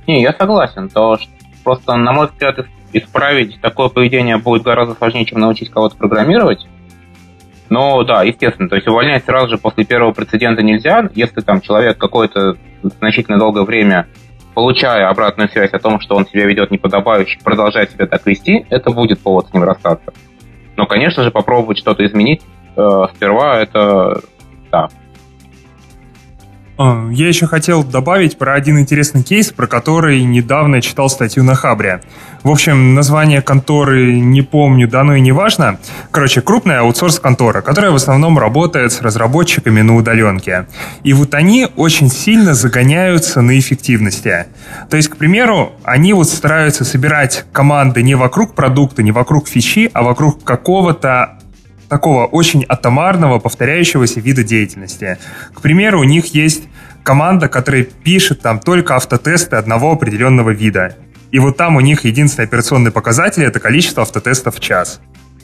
Не, 0.07 0.23
я 0.23 0.35
согласен. 0.35 0.91
То, 0.91 1.17
что 1.17 1.31
просто, 1.65 1.97
на 1.97 2.13
мой 2.13 2.29
взгляд, 2.29 2.67
исправить 2.93 3.61
такое 3.61 3.89
поведение 3.89 4.37
будет 4.37 4.63
гораздо 4.63 4.95
сложнее, 4.95 5.25
чем 5.25 5.41
научить 5.41 5.71
кого-то 5.71 5.97
программировать. 5.97 6.67
Но 7.71 8.05
да, 8.05 8.23
естественно, 8.23 8.69
то 8.69 8.77
есть 8.77 8.87
увольнять 8.87 9.25
сразу 9.25 9.49
же 9.49 9.59
после 9.59 9.85
первого 9.85 10.13
прецедента 10.13 10.63
нельзя. 10.63 11.09
Если 11.15 11.41
там 11.41 11.61
человек 11.61 11.99
какое-то 11.99 12.57
значительно 13.01 13.39
долгое 13.39 13.65
время, 13.65 14.07
получая 14.55 15.09
обратную 15.09 15.49
связь 15.49 15.73
о 15.73 15.79
том, 15.79 16.01
что 16.01 16.17
он 16.17 16.27
себя 16.27 16.47
ведет 16.47 16.71
неподобающе, 16.71 17.40
продолжает 17.43 17.90
себя 17.90 18.07
так 18.07 18.25
вести, 18.27 18.67
это 18.71 18.90
будет 18.90 19.21
повод 19.21 19.49
с 19.49 19.53
ним 19.53 19.64
расстаться. 19.64 20.12
Но, 20.77 20.87
конечно 20.87 21.23
же, 21.23 21.31
попробовать 21.31 21.79
что-то 21.79 22.05
изменить 22.07 22.43
э, 22.77 23.07
сперва 23.14 23.59
это 23.61 24.21
да, 24.71 24.88
я 26.79 27.29
еще 27.29 27.47
хотел 27.47 27.85
добавить 27.85 28.37
про 28.37 28.55
один 28.55 28.79
интересный 28.79 29.23
кейс, 29.23 29.53
про 29.53 29.67
который 29.67 30.23
недавно 30.25 30.83
читал 30.83 31.09
статью 31.09 31.45
на 31.45 31.55
Хабре. 31.55 32.01
В 32.43 32.51
общем, 32.51 32.95
название 32.95 33.41
конторы 33.41 34.21
не 34.21 34.43
помню, 34.43 34.87
да, 34.89 35.03
ну 35.05 35.15
и 35.15 35.21
не 35.21 35.33
важно. 35.33 35.79
Короче, 36.11 36.41
крупная 36.41 36.81
аутсорс-контора, 36.81 37.63
которая 37.63 37.91
в 37.91 37.95
основном 37.95 38.39
работает 38.39 38.93
с 38.93 39.01
разработчиками 39.01 39.81
на 39.81 39.97
удаленке. 39.97 40.67
И 41.05 41.13
вот 41.13 41.35
они 41.35 41.69
очень 41.77 42.11
сильно 42.11 42.55
загоняются 42.55 43.41
на 43.41 43.59
эффективности. 43.59 44.47
То 44.91 44.97
есть, 44.97 45.09
к 45.09 45.17
примеру, 45.17 45.73
они 45.85 46.13
вот 46.13 46.29
стараются 46.29 46.85
собирать 46.85 47.47
команды 47.53 48.03
не 48.03 48.15
вокруг 48.15 48.55
продукта, 48.55 49.03
не 49.03 49.13
вокруг 49.13 49.49
фичи, 49.49 49.91
а 49.95 50.03
вокруг 50.03 50.45
какого-то 50.45 51.39
такого 51.95 52.27
очень 52.27 52.65
атомарного, 52.65 53.39
повторяющегося 53.39 54.19
вида 54.19 54.43
деятельности. 54.43 55.17
К 55.53 55.61
примеру, 55.61 56.01
у 56.01 56.05
них 56.05 56.35
есть 56.35 56.65
команда, 57.05 57.47
которая 57.47 57.85
пишет 57.85 58.41
там 58.41 58.59
только 58.59 58.97
автотесты 58.97 59.55
одного 59.55 59.93
определенного 59.93 60.51
вида. 60.51 60.97
И 61.31 61.39
вот 61.39 61.57
там 61.57 61.77
у 61.77 61.81
них 61.81 62.05
единственный 62.05 62.47
операционный 62.47 62.91
показатель— 62.91 63.45
это 63.45 63.61
количество 63.61 64.03
автотестов 64.03 64.57
в 64.57 64.61
час. 64.61 65.01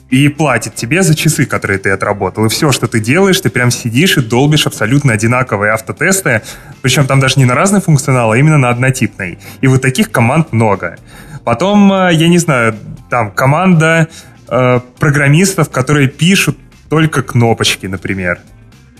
И 0.09 0.27
платит 0.27 0.75
тебе 0.75 1.03
за 1.03 1.15
часы, 1.15 1.45
которые 1.45 1.79
ты 1.79 1.89
отработал. 1.89 2.43
И 2.43 2.49
все, 2.49 2.73
что 2.73 2.87
ты 2.87 2.99
делаешь, 2.99 3.39
ты 3.39 3.49
прям 3.49 3.71
сидишь 3.71 4.17
и 4.17 4.21
долбишь 4.21 4.67
абсолютно 4.67 5.13
одинаковые 5.13 5.71
автотесты. 5.71 6.41
Причем 6.81 7.07
там 7.07 7.21
даже 7.21 7.39
не 7.39 7.45
на 7.45 7.55
разный 7.55 7.79
функционал, 7.79 8.33
а 8.33 8.37
именно 8.37 8.57
на 8.57 8.67
однотипный. 8.67 9.39
И 9.61 9.67
вот 9.67 9.81
таких 9.81 10.11
команд 10.11 10.51
много. 10.51 10.97
Потом, 11.45 11.93
э, 11.93 12.09
я 12.11 12.27
не 12.27 12.39
знаю, 12.39 12.75
там 13.09 13.31
команда 13.31 14.09
э, 14.51 14.79
программистов, 14.99 15.71
которые 15.71 16.07
пишут 16.07 16.57
только 16.89 17.23
кнопочки, 17.23 17.87
например. 17.87 18.39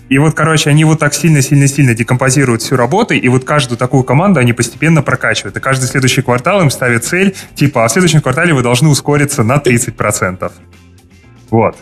И 0.08 0.18
вот, 0.18 0.34
короче, 0.34 0.68
они 0.68 0.84
вот 0.84 0.98
так 0.98 1.14
сильно-сильно-сильно 1.14 1.94
декомпозируют 1.94 2.60
всю 2.60 2.76
работу, 2.76 3.14
и 3.14 3.28
вот 3.28 3.44
каждую 3.44 3.78
такую 3.78 4.02
команду 4.04 4.40
они 4.40 4.52
постепенно 4.52 5.02
прокачивают. 5.02 5.56
И 5.56 5.60
каждый 5.60 5.86
следующий 5.86 6.22
квартал 6.22 6.60
им 6.60 6.70
ставят 6.70 7.04
цель, 7.04 7.34
типа, 7.54 7.84
а 7.84 7.88
в 7.88 7.92
следующем 7.92 8.20
квартале 8.20 8.52
вы 8.52 8.62
должны 8.62 8.88
ускориться 8.88 9.42
на 9.42 9.56
30%. 9.56 10.52
Вот. 11.50 11.76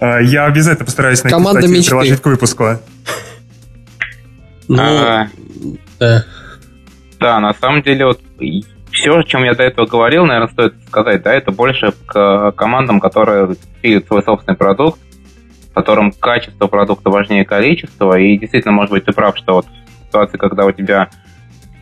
Э, 0.00 0.22
я 0.22 0.46
обязательно 0.46 0.84
постараюсь 0.84 1.22
найти 1.22 1.34
Команда 1.34 1.60
статью 1.60 1.76
мечты. 1.76 1.90
приложить 1.90 2.22
к 2.22 2.26
выпуску. 2.26 2.78
Ну, 4.68 4.82
а, 4.82 5.28
да. 6.00 6.24
Да, 7.20 7.40
на 7.40 7.54
самом 7.54 7.82
деле, 7.82 8.06
вот 8.06 8.20
все, 8.96 9.18
о 9.18 9.22
чем 9.24 9.44
я 9.44 9.54
до 9.54 9.62
этого 9.62 9.86
говорил, 9.86 10.24
наверное, 10.24 10.48
стоит 10.48 10.74
сказать, 10.86 11.22
да, 11.22 11.34
это 11.34 11.52
больше 11.52 11.92
к 12.06 12.52
командам, 12.52 12.98
которые 12.98 13.54
пилят 13.82 14.06
свой 14.06 14.22
собственный 14.22 14.56
продукт, 14.56 14.98
в 15.70 15.74
котором 15.74 16.12
качество 16.12 16.66
продукта 16.66 17.10
важнее 17.10 17.44
количества. 17.44 18.18
И 18.18 18.38
действительно, 18.38 18.72
может 18.72 18.90
быть, 18.92 19.04
ты 19.04 19.12
прав, 19.12 19.36
что 19.36 19.54
вот 19.56 19.66
в 19.66 20.06
ситуации, 20.06 20.38
когда 20.38 20.64
у 20.64 20.72
тебя 20.72 21.10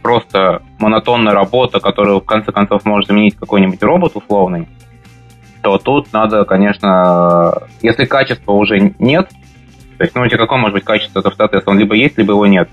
просто 0.03 0.63
монотонная 0.81 1.33
работа, 1.33 1.79
которую 1.79 2.21
в 2.21 2.25
конце 2.25 2.51
концов 2.51 2.85
может 2.85 3.07
заменить 3.07 3.37
какой-нибудь 3.37 3.83
робот 3.83 4.17
условный, 4.17 4.69
то 5.63 5.79
тут 5.79 6.13
надо, 6.13 6.45
конечно, 6.45 7.63
если 7.81 8.05
качества 8.07 8.53
уже 8.53 8.93
нет, 8.99 9.31
то 9.97 10.03
есть, 10.03 10.17
ну, 10.17 10.23
у 10.23 10.27
тебя 10.27 10.39
какое 10.39 10.59
может 10.59 10.75
быть 10.75 10.85
качество 10.85 11.23
автотеста? 11.25 11.71
Он 11.71 11.79
либо 11.79 11.95
есть, 11.95 12.19
либо 12.19 12.33
его 12.33 12.47
нет, 12.47 12.69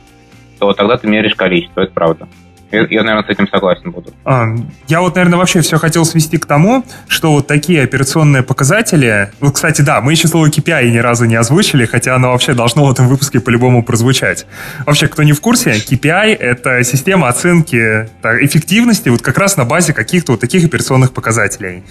то 0.60 0.74
тогда 0.74 0.98
ты 0.98 1.08
меряешь 1.08 1.36
количество, 1.36 1.82
это 1.82 1.94
правда. 1.94 2.28
Я, 2.72 3.04
наверное, 3.04 3.24
с 3.24 3.30
этим 3.30 3.48
согласен 3.48 3.92
буду. 3.92 4.12
А, 4.24 4.48
я 4.88 5.02
вот, 5.02 5.16
наверное, 5.16 5.38
вообще 5.38 5.62
все 5.62 5.78
хотел 5.78 6.06
свести 6.06 6.38
к 6.38 6.46
тому, 6.46 6.86
что 7.08 7.34
вот 7.34 7.48
такие 7.48 7.84
операционные 7.84 8.44
показатели... 8.44 9.32
Вот, 9.40 9.56
кстати, 9.56 9.82
да, 9.82 10.02
мы 10.02 10.14
еще 10.14 10.28
слово 10.28 10.48
KPI 10.48 10.90
ни 10.90 10.98
разу 10.98 11.26
не 11.26 11.36
озвучили, 11.36 11.86
хотя 11.86 12.16
оно 12.16 12.32
вообще 12.32 12.54
должно 12.54 12.86
в 12.86 12.92
этом 12.92 13.08
выпуске 13.08 13.40
по-любому 13.40 13.84
прозвучать. 13.84 14.46
Вообще, 14.86 15.08
кто 15.08 15.24
не 15.24 15.34
в 15.34 15.42
курсе, 15.42 15.72
KPI— 15.72 16.36
это 16.40 16.84
система 16.84 17.28
оценки 17.28 18.10
так, 18.22 18.42
эффективности 18.42 19.10
вот 19.10 19.22
как 19.22 19.38
раз 19.38 19.58
на 19.58 19.66
базе 19.66 19.94
каких-то 19.94 20.34
вот 20.34 20.42
таких 20.42 20.66
операционных 20.66 21.14
показателей. 21.14 21.84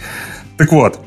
Так 0.57 0.73
вот, 0.73 1.01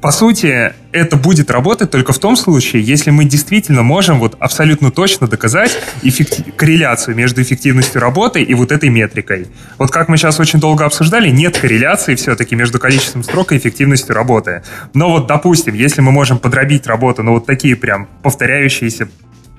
по 0.00 0.12
сути, 0.12 0.72
это 0.92 1.16
будет 1.16 1.50
работать 1.50 1.90
только 1.90 2.12
в 2.12 2.18
том 2.18 2.36
случае, 2.36 2.82
если 2.82 3.10
мы 3.10 3.24
действительно 3.24 3.82
можем 3.82 4.20
вот 4.20 4.36
абсолютно 4.38 4.92
точно 4.92 5.26
доказать 5.26 5.76
эффектив... 6.02 6.54
корреляцию 6.54 7.16
между 7.16 7.42
эффективностью 7.42 8.00
работы 8.00 8.42
и 8.42 8.54
вот 8.54 8.70
этой 8.70 8.90
метрикой. 8.90 9.48
Вот 9.76 9.90
как 9.90 10.08
мы 10.08 10.16
сейчас 10.16 10.38
очень 10.38 10.60
долго 10.60 10.84
обсуждали, 10.84 11.30
нет 11.30 11.58
корреляции 11.58 12.14
все-таки 12.14 12.54
между 12.54 12.78
количеством 12.78 13.24
строк 13.24 13.52
и 13.52 13.56
эффективностью 13.56 14.14
работы. 14.14 14.62
Но 14.94 15.10
вот, 15.10 15.26
допустим, 15.26 15.74
если 15.74 16.00
мы 16.00 16.12
можем 16.12 16.38
подробить 16.38 16.86
работу 16.86 17.24
на 17.24 17.32
вот 17.32 17.46
такие 17.46 17.74
прям 17.74 18.08
повторяющиеся 18.22 19.08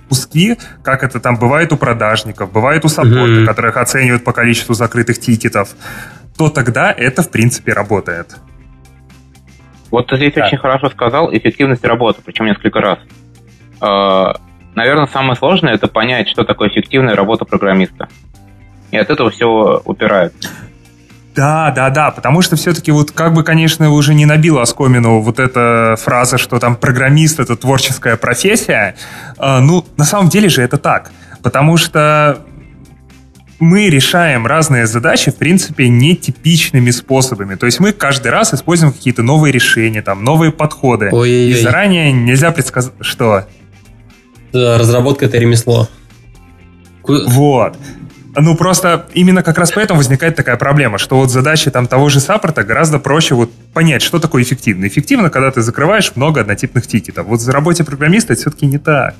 куски, 0.07 0.57
как 0.83 1.03
это 1.03 1.19
там 1.19 1.35
бывает 1.35 1.73
у 1.73 1.77
продажников, 1.77 2.51
бывает 2.51 2.85
у 2.85 2.87
саппорта, 2.87 3.41
mm-hmm. 3.41 3.45
которых 3.45 3.77
оценивают 3.77 4.23
по 4.23 4.31
количеству 4.31 4.73
закрытых 4.73 5.19
тикетов, 5.19 5.75
то 6.37 6.49
тогда 6.49 6.91
это, 6.91 7.23
в 7.23 7.29
принципе, 7.29 7.73
работает. 7.73 8.37
Вот 9.91 10.07
ты 10.07 10.17
здесь 10.17 10.33
да. 10.33 10.45
очень 10.45 10.57
хорошо 10.57 10.89
сказал, 10.89 11.33
эффективность 11.33 11.83
работы, 11.83 12.21
причем 12.23 12.45
несколько 12.45 12.79
раз. 12.81 12.99
А, 13.81 14.37
наверное, 14.75 15.07
самое 15.07 15.35
сложное 15.35 15.73
это 15.73 15.87
понять, 15.87 16.27
что 16.29 16.43
такое 16.43 16.69
эффективная 16.69 17.15
работа 17.15 17.45
программиста. 17.45 18.07
И 18.91 18.97
от 18.97 19.09
этого 19.09 19.29
все 19.29 19.81
упирает. 19.85 20.33
Да, 21.35 21.71
да, 21.71 21.89
да, 21.89 22.11
потому 22.11 22.41
что 22.41 22.55
все-таки 22.55 22.91
вот 22.91 23.11
как 23.11 23.33
бы, 23.33 23.43
конечно, 23.43 23.91
уже 23.91 24.13
не 24.13 24.25
набил 24.25 24.59
оскомину 24.59 25.21
вот 25.21 25.39
эта 25.39 25.95
фраза, 25.97 26.37
что 26.37 26.59
там 26.59 26.75
программист— 26.75 27.39
это 27.41 27.55
творческая 27.55 28.17
профессия, 28.17 28.95
э, 29.37 29.59
ну, 29.59 29.85
на 29.95 30.05
самом 30.05 30.29
деле 30.29 30.49
же 30.49 30.61
это 30.61 30.77
так, 30.77 31.11
потому 31.41 31.77
что 31.77 32.39
мы 33.59 33.89
решаем 33.89 34.47
разные 34.47 34.87
задачи, 34.87 35.31
в 35.31 35.35
принципе, 35.35 35.89
нетипичными 35.89 36.91
способами. 36.91 37.55
То 37.55 37.65
есть 37.65 37.79
мы 37.79 37.91
каждый 37.91 38.31
раз 38.31 38.53
используем 38.53 38.93
какие-то 38.93 39.21
новые 39.21 39.51
решения, 39.51 40.01
там, 40.01 40.23
новые 40.23 40.51
подходы. 40.51 41.09
Ой-ой-ой. 41.11 41.51
И 41.51 41.61
заранее 41.61 42.11
нельзя 42.11 42.51
предсказать, 42.51 42.93
что... 43.01 43.47
разработка— 44.53 45.25
это 45.27 45.37
ремесло. 45.37 45.89
Вот. 47.03 47.77
Ну, 48.35 48.55
просто 48.55 49.07
именно 49.13 49.41
как 49.41 49.57
раз 49.57 49.71
поэтому 49.71 49.97
возникает 49.97 50.35
такая 50.35 50.55
проблема, 50.55 50.97
что 50.97 51.17
вот 51.17 51.31
задачи 51.31 51.71
там 51.71 51.87
того 51.87 52.09
же 52.09 52.19
саппорта 52.19 52.63
гораздо 52.63 52.99
проще 52.99 53.35
вот 53.35 53.51
понять, 53.73 54.01
что 54.01 54.19
такое 54.19 54.43
эффективно. 54.43 54.87
Эффективно, 54.87 55.29
когда 55.29 55.51
ты 55.51 55.61
закрываешь 55.61 56.11
много 56.15 56.41
однотипных 56.41 56.85
тикетов. 56.87 57.25
Вот 57.25 57.41
в 57.41 57.49
работе 57.49 57.83
программиста 57.83 58.33
это 58.33 58.41
все-таки 58.43 58.67
не 58.67 58.77
так. 58.77 59.15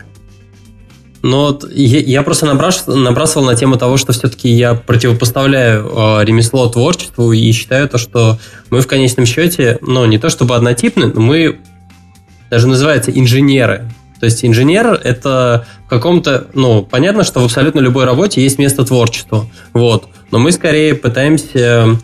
Вот 1.22 1.70
я, 1.72 2.00
я 2.00 2.24
просто 2.24 2.46
набрасывал, 2.46 3.46
на 3.46 3.56
тему 3.56 3.78
того, 3.78 3.98
что 3.98 4.14
все-таки 4.14 4.50
я 4.50 4.74
противопоставляю 4.74 5.86
э, 5.86 6.26
ремесло 6.26 6.68
творчеству 6.70 7.32
и 7.34 7.52
считаю 7.52 7.90
то, 7.90 7.98
что 7.98 8.40
мы 8.70 8.82
в 8.82 8.88
конечном 8.88 9.26
счете, 9.26 9.80
ну, 9.82 10.06
не 10.06 10.18
то 10.18 10.30
чтобы 10.30 10.56
однотипны, 10.56 11.08
но 11.08 11.20
мы 11.20 11.60
даже 12.50 12.68
называются 12.68 13.12
инженеры. 13.12 13.92
То 14.20 14.26
есть 14.26 14.44
инженер 14.44 15.00
это 15.04 15.66
в 15.86 15.90
каком-то, 15.90 16.48
ну, 16.54 16.84
понятно, 16.84 17.24
что 17.24 17.40
в 17.40 17.46
абсолютно 17.46 17.80
любой 17.80 18.06
работе 18.06 18.42
есть 18.42 18.58
место 18.58 18.86
творчеству, 18.86 19.50
вот. 19.74 20.08
Но 20.32 20.40
мы 20.40 20.52
скорее 20.52 20.96
пытаемся 20.96 21.98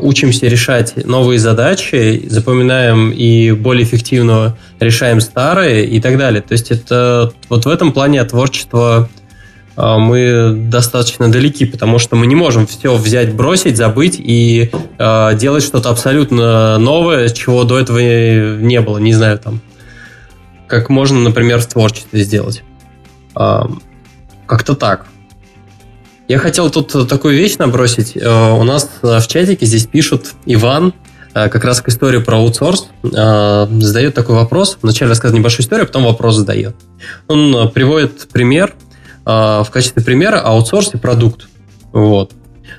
учимся 0.00 0.46
решать 0.46 1.06
новые 1.06 1.38
задачи, 1.38 2.24
запоминаем 2.28 3.10
и 3.10 3.52
более 3.52 3.84
эффективно 3.84 4.56
решаем 4.80 5.20
старые 5.20 5.86
и 5.86 6.00
так 6.00 6.18
далее. 6.18 6.42
То 6.42 6.52
есть 6.52 6.70
это 6.70 7.32
вот 7.48 7.64
в 7.64 7.68
этом 7.68 7.92
плане 7.92 8.20
от 8.20 8.30
творчества 8.30 9.08
э, 9.76 9.96
мы 9.98 10.52
достаточно 10.68 11.30
далеки, 11.30 11.64
потому 11.64 11.98
что 11.98 12.16
мы 12.16 12.26
не 12.26 12.34
можем 12.34 12.66
все 12.66 12.96
взять, 12.96 13.32
бросить, 13.32 13.76
забыть 13.76 14.16
и 14.18 14.70
э, 14.98 15.36
делать 15.36 15.62
что-то 15.62 15.90
абсолютно 15.90 16.78
новое, 16.78 17.28
чего 17.28 17.64
до 17.64 17.78
этого 17.78 17.98
не 17.98 18.80
было, 18.80 18.98
не 18.98 19.14
знаю, 19.14 19.38
там 19.38 19.60
как 20.66 20.88
можно, 20.88 21.20
например, 21.20 21.60
в 21.60 21.66
творчестве 21.66 22.22
сделать. 22.22 22.62
А, 23.34 23.68
как-то 24.46 24.74
так. 24.74 25.06
Я 26.26 26.38
хотел 26.38 26.70
тут 26.70 27.08
такую 27.08 27.36
вещь 27.36 27.56
набросить. 27.58 28.16
А, 28.20 28.54
у 28.54 28.64
нас 28.64 28.88
в 29.02 29.26
чатике 29.26 29.66
здесь 29.66 29.86
пишут 29.86 30.32
Иван, 30.46 30.94
а, 31.34 31.48
как 31.48 31.64
раз 31.64 31.82
к 31.82 31.88
истории 31.88 32.18
про 32.18 32.36
аутсорс, 32.36 32.88
задает 33.02 34.14
такой 34.14 34.34
вопрос. 34.36 34.78
Вначале 34.80 35.10
рассказывает 35.10 35.40
небольшую 35.40 35.64
историю, 35.64 35.84
а 35.84 35.86
потом 35.86 36.04
вопрос 36.04 36.36
задает. 36.36 36.76
Он 37.28 37.70
приводит 37.70 38.28
пример, 38.32 38.74
в 39.24 39.66
качестве 39.72 40.02
примера 40.02 40.38
аутсорс 40.40 40.94
и 40.94 40.98
продукт. 40.98 41.48
Вот. 41.92 42.32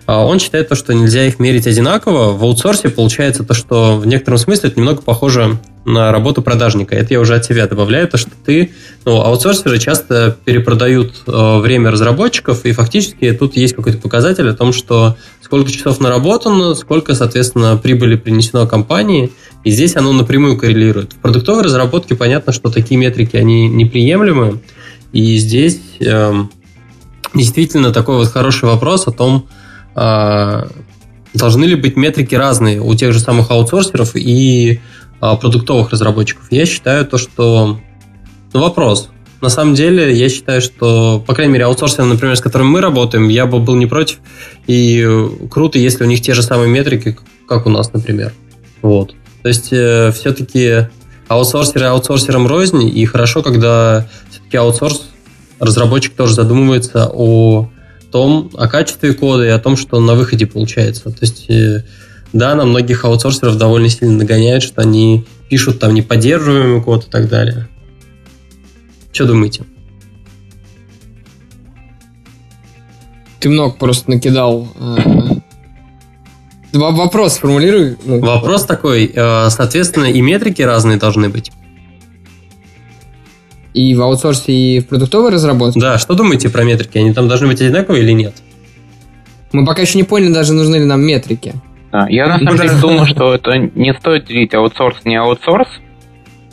Он 0.08 0.40
считает 0.40 0.70
то, 0.70 0.76
что 0.76 0.94
нельзя 0.94 1.26
их 1.26 1.40
мерить 1.40 1.66
одинаково. 1.66 2.34
В 2.34 2.44
аутсорсе 2.44 2.90
получается 2.90 3.44
то, 3.44 3.56
что 3.56 3.98
в 3.98 4.06
некотором 4.06 4.38
смысле 4.38 4.70
это 4.70 4.80
немного 4.80 5.02
похоже 5.02 5.58
на 5.86 6.12
работу 6.12 6.42
продажника. 6.42 6.96
Это 6.96 7.14
я 7.14 7.20
уже 7.20 7.36
от 7.36 7.46
себя 7.46 7.68
добавляю, 7.68 8.08
то 8.08 8.18
что 8.18 8.32
ты, 8.44 8.72
ну, 9.06 9.22
аутсорсеры 9.22 9.78
часто 9.78 10.36
перепродают 10.44 11.24
э, 11.28 11.60
время 11.60 11.92
разработчиков, 11.92 12.66
и 12.66 12.72
фактически 12.72 13.32
тут 13.32 13.56
есть 13.56 13.76
какой-то 13.76 14.00
показатель 14.00 14.50
о 14.50 14.54
том, 14.54 14.74
что 14.74 15.16
сколько 15.42 15.72
часов 15.72 16.00
наработано, 16.00 16.74
сколько, 16.74 17.14
соответственно, 17.14 17.78
прибыли 17.78 18.16
принесено 18.16 18.66
компании, 18.66 19.32
и 19.64 19.70
здесь 19.70 19.96
оно 19.96 20.12
напрямую 20.12 20.58
коррелирует. 20.58 21.14
В 21.14 21.18
продуктовой 21.18 21.64
разработке 21.64 22.16
понятно, 22.16 22.52
что 22.52 22.72
такие 22.72 23.00
метрики, 23.00 23.38
они 23.38 23.68
неприемлемы, 23.68 24.62
и 25.14 25.38
здесь 25.38 25.80
э, 26.00 26.34
действительно 27.36 27.94
такой 27.94 28.18
вот 28.18 28.28
хороший 28.28 28.66
вопрос 28.66 29.08
о 29.08 29.12
том, 29.12 29.48
э, 29.96 30.68
должны 31.36 31.66
ли 31.66 31.76
быть 31.76 31.96
метрики 31.96 32.34
разные 32.34 32.82
у 32.82 32.94
тех 32.96 33.14
же 33.14 33.20
самых 33.20 33.52
аутсорсеров 33.52 34.16
и 34.16 34.80
продуктовых 35.36 35.92
разработчиков. 35.92 36.46
Я 36.52 36.66
считаю 36.66 37.06
то, 37.06 37.18
что... 37.18 37.80
Ну, 38.54 38.60
вопрос. 38.62 39.10
На 39.42 39.50
самом 39.50 39.76
деле, 39.76 40.16
я 40.16 40.30
считаю, 40.30 40.62
что, 40.62 41.24
по 41.26 41.34
крайней 41.34 41.54
мере, 41.54 41.66
аутсорсинг, 41.66 42.08
например, 42.08 42.36
с 42.36 42.42
которым 42.42 42.68
мы 42.68 42.82
работаем, 42.82 43.28
я 43.28 43.46
бы 43.46 43.60
был 43.60 43.76
не 43.76 43.86
против. 43.86 44.20
И 44.68 45.08
круто, 45.52 45.78
если 45.78 46.04
у 46.04 46.08
них 46.08 46.22
те 46.22 46.34
же 46.34 46.42
самые 46.42 46.70
метрики, 46.70 47.18
как 47.48 47.66
у 47.66 47.70
нас, 47.70 47.92
например. 47.94 48.34
Вот. 48.82 49.14
То 49.42 49.50
есть, 49.50 49.70
э, 49.72 50.12
все-таки 50.14 50.88
аутсорсеры 51.28 51.86
аутсорсерам 51.86 52.48
рознь, 52.48 52.88
и 52.88 53.06
хорошо, 53.06 53.44
когда 53.44 54.08
все-таки 54.32 54.58
аутсорс, 54.58 55.10
разработчик 55.60 56.16
тоже 56.16 56.34
задумывается 56.34 57.10
о 57.12 57.70
том, 58.12 58.50
о 58.56 58.68
качестве 58.68 59.14
кода 59.14 59.46
и 59.46 59.50
о 59.50 59.60
том, 59.60 59.78
что 59.78 60.00
на 60.00 60.16
выходе 60.16 60.46
получается. 60.46 61.12
То 61.12 61.18
есть, 61.22 61.50
э, 61.50 61.84
да, 62.36 62.54
на 62.54 62.66
многих 62.66 63.06
аутсорсеров 63.06 63.58
довольно 63.58 63.88
сильно 63.88 64.18
нагоняют, 64.18 64.62
что 64.62 64.82
они 64.82 65.26
пишут 65.50 65.80
там 65.80 65.94
неподдерживаемый 65.94 66.84
код 66.84 67.08
и 67.08 67.10
так 67.10 67.30
далее. 67.30 67.70
Что 69.14 69.26
думаете? 69.26 69.64
Ты 73.40 73.48
много 73.48 73.76
просто 73.76 74.12
накидал. 74.12 74.68
Э, 74.78 75.40
вопрос 76.74 77.36
сформулируй. 77.36 77.96
Ну. 78.04 78.20
Вопрос 78.20 78.66
такой, 78.66 79.10
э, 79.16 79.50
соответственно, 79.50 80.06
и 80.06 80.20
метрики 80.20 80.62
разные 80.62 80.98
должны 80.98 81.30
быть. 81.30 81.54
И 83.74 83.96
в 83.96 84.02
аутсорсе, 84.02 84.52
и 84.52 84.80
в 84.82 84.88
продуктовой 84.88 85.32
разработке? 85.32 85.80
Да, 85.80 85.98
что 85.98 86.16
думаете 86.16 86.50
про 86.50 86.66
метрики? 86.66 86.98
Они 86.98 87.14
там 87.14 87.30
должны 87.30 87.48
быть 87.48 87.62
одинаковые 87.62 88.04
или 88.04 88.12
нет? 88.12 88.36
Мы 89.54 89.66
пока 89.66 89.84
еще 89.84 89.98
не 89.98 90.04
поняли, 90.04 90.34
даже 90.34 90.52
нужны 90.52 90.76
ли 90.76 90.86
нам 90.86 91.02
метрики. 91.02 91.54
Да, 91.96 92.08
я 92.10 92.28
на 92.28 92.40
самом 92.40 92.58
деле 92.58 92.72
думаю, 92.82 93.06
что 93.06 93.34
это 93.36 93.58
не 93.58 93.94
стоит 93.94 94.26
делить 94.26 94.54
аутсорс, 94.54 95.06
не 95.06 95.16
аутсорс. 95.16 95.70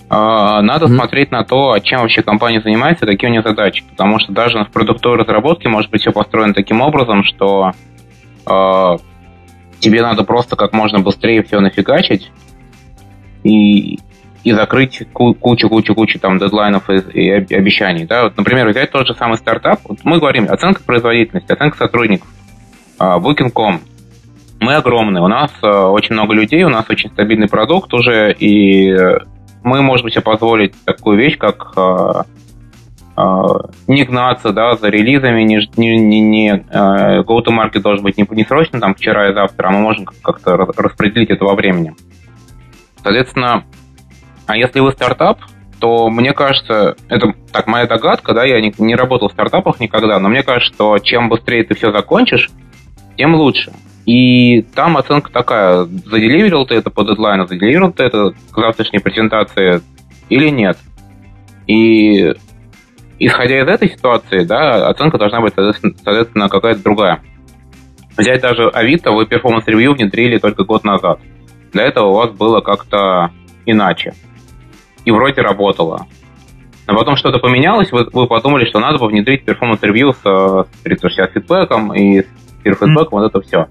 А, 0.08 0.62
надо 0.62 0.86
mm-hmm. 0.86 0.94
смотреть 0.94 1.32
на 1.32 1.42
то, 1.42 1.76
чем 1.80 2.02
вообще 2.02 2.22
компания 2.22 2.60
занимается, 2.60 3.06
какие 3.06 3.28
у 3.28 3.32
нее 3.32 3.42
задачи. 3.42 3.82
Потому 3.90 4.20
что 4.20 4.30
даже 4.30 4.62
в 4.62 4.70
продуктовой 4.70 5.18
разработке 5.18 5.68
может 5.68 5.90
быть 5.90 6.02
все 6.02 6.12
построено 6.12 6.54
таким 6.54 6.80
образом, 6.80 7.24
что 7.24 7.72
э, 8.46 8.96
тебе 9.80 10.02
надо 10.02 10.22
просто 10.22 10.54
как 10.54 10.72
можно 10.72 11.00
быстрее 11.00 11.42
все 11.42 11.58
нафигачить 11.58 12.30
и, 13.42 13.98
и 14.44 14.52
закрыть 14.52 15.02
кучу-кучу-кучу 15.12 16.20
там 16.20 16.38
дедлайнов 16.38 16.88
и, 16.88 16.98
и 16.98 17.30
обещаний. 17.30 18.04
Да? 18.04 18.24
Вот, 18.24 18.36
например, 18.36 18.68
взять 18.68 18.92
тот 18.92 19.08
же 19.08 19.14
самый 19.14 19.38
стартап. 19.38 19.80
Вот 19.88 19.98
мы 20.04 20.20
говорим 20.20 20.46
оценка 20.48 20.84
производительности, 20.84 21.50
оценка 21.50 21.78
сотрудников. 21.78 22.28
Uh, 23.00 23.20
Booking.com 23.20 23.80
мы 24.62 24.74
огромные. 24.74 25.22
У 25.22 25.28
нас 25.28 25.50
э, 25.62 25.66
очень 25.66 26.14
много 26.14 26.34
людей, 26.34 26.62
у 26.64 26.68
нас 26.68 26.88
очень 26.88 27.10
стабильный 27.10 27.48
продукт 27.48 27.92
уже, 27.94 28.32
и 28.32 28.94
мы 29.62 29.82
можем 29.82 30.10
себе 30.10 30.22
позволить 30.22 30.74
такую 30.84 31.18
вещь, 31.18 31.36
как 31.38 31.72
э, 31.76 32.22
э, 33.16 33.22
не 33.86 34.04
гнаться 34.04 34.52
да, 34.52 34.76
за 34.76 34.88
релизами, 34.88 35.42
не, 35.42 35.66
не, 35.76 35.98
не, 35.98 36.20
не 36.20 36.50
go-to-market 37.22 37.80
должен 37.80 38.04
быть 38.04 38.16
не, 38.16 38.26
не 38.30 38.44
срочно, 38.44 38.80
там, 38.80 38.94
вчера 38.94 39.30
и 39.30 39.34
завтра, 39.34 39.68
а 39.68 39.70
мы 39.70 39.80
можем 39.80 40.06
как-то 40.06 40.56
распределить 40.56 41.30
это 41.30 41.44
во 41.44 41.54
времени. 41.54 41.94
Соответственно, 43.02 43.64
а 44.46 44.56
если 44.56 44.80
вы 44.80 44.92
стартап, 44.92 45.40
то 45.80 46.08
мне 46.08 46.32
кажется, 46.32 46.94
это 47.08 47.34
так 47.50 47.66
моя 47.66 47.86
догадка, 47.86 48.34
да, 48.34 48.44
я 48.44 48.60
не, 48.60 48.72
не 48.78 48.94
работал 48.94 49.28
в 49.28 49.32
стартапах 49.32 49.80
никогда, 49.80 50.20
но 50.20 50.28
мне 50.28 50.44
кажется, 50.44 50.72
что 50.72 50.98
чем 51.00 51.28
быстрее 51.28 51.64
ты 51.64 51.74
все 51.74 51.90
закончишь, 51.90 52.50
тем 53.22 53.36
лучше. 53.36 53.72
И 54.04 54.62
там 54.74 54.96
оценка 54.96 55.30
такая, 55.30 55.84
заделиверил 55.84 56.66
ты 56.66 56.74
это 56.74 56.90
по 56.90 57.04
дедлайну, 57.04 57.46
заделиверил 57.46 57.92
ты 57.92 58.02
это 58.02 58.32
к 58.50 58.56
завтрашней 58.56 58.98
презентации 58.98 59.80
или 60.28 60.48
нет. 60.48 60.76
И 61.68 62.34
исходя 63.20 63.62
из 63.62 63.68
этой 63.68 63.88
ситуации, 63.90 64.42
да, 64.42 64.88
оценка 64.88 65.18
должна 65.18 65.40
быть, 65.40 65.54
соответственно, 65.54 66.48
какая-то 66.48 66.82
другая. 66.82 67.22
Взять 68.16 68.42
даже 68.42 68.68
Авито, 68.70 69.12
вы 69.12 69.24
performance 69.24 69.69
review 69.69 69.94
внедрили 69.94 70.38
только 70.38 70.64
год 70.64 70.82
назад. 70.82 71.20
Для 71.72 71.84
этого 71.84 72.08
у 72.08 72.14
вас 72.14 72.32
было 72.32 72.60
как-то 72.60 73.30
иначе. 73.66 74.14
И 75.04 75.12
вроде 75.12 75.42
работало. 75.42 76.08
А 76.86 76.94
потом 76.94 77.14
что-то 77.14 77.38
поменялось, 77.38 77.92
вы, 77.92 78.04
вы 78.12 78.26
подумали, 78.26 78.64
что 78.64 78.80
надо 78.80 78.98
бы 78.98 79.06
внедрить 79.06 79.44
performance 79.44 79.88
review 79.88 80.12
с, 80.12 80.22
с 80.24 80.82
360 80.82 81.30
фидбэком 81.30 81.94
и 81.94 82.22
с 82.22 82.26
фидбэком, 82.62 83.18
mm. 83.18 83.22
вот 83.22 83.30
это 83.30 83.40
все. 83.40 83.66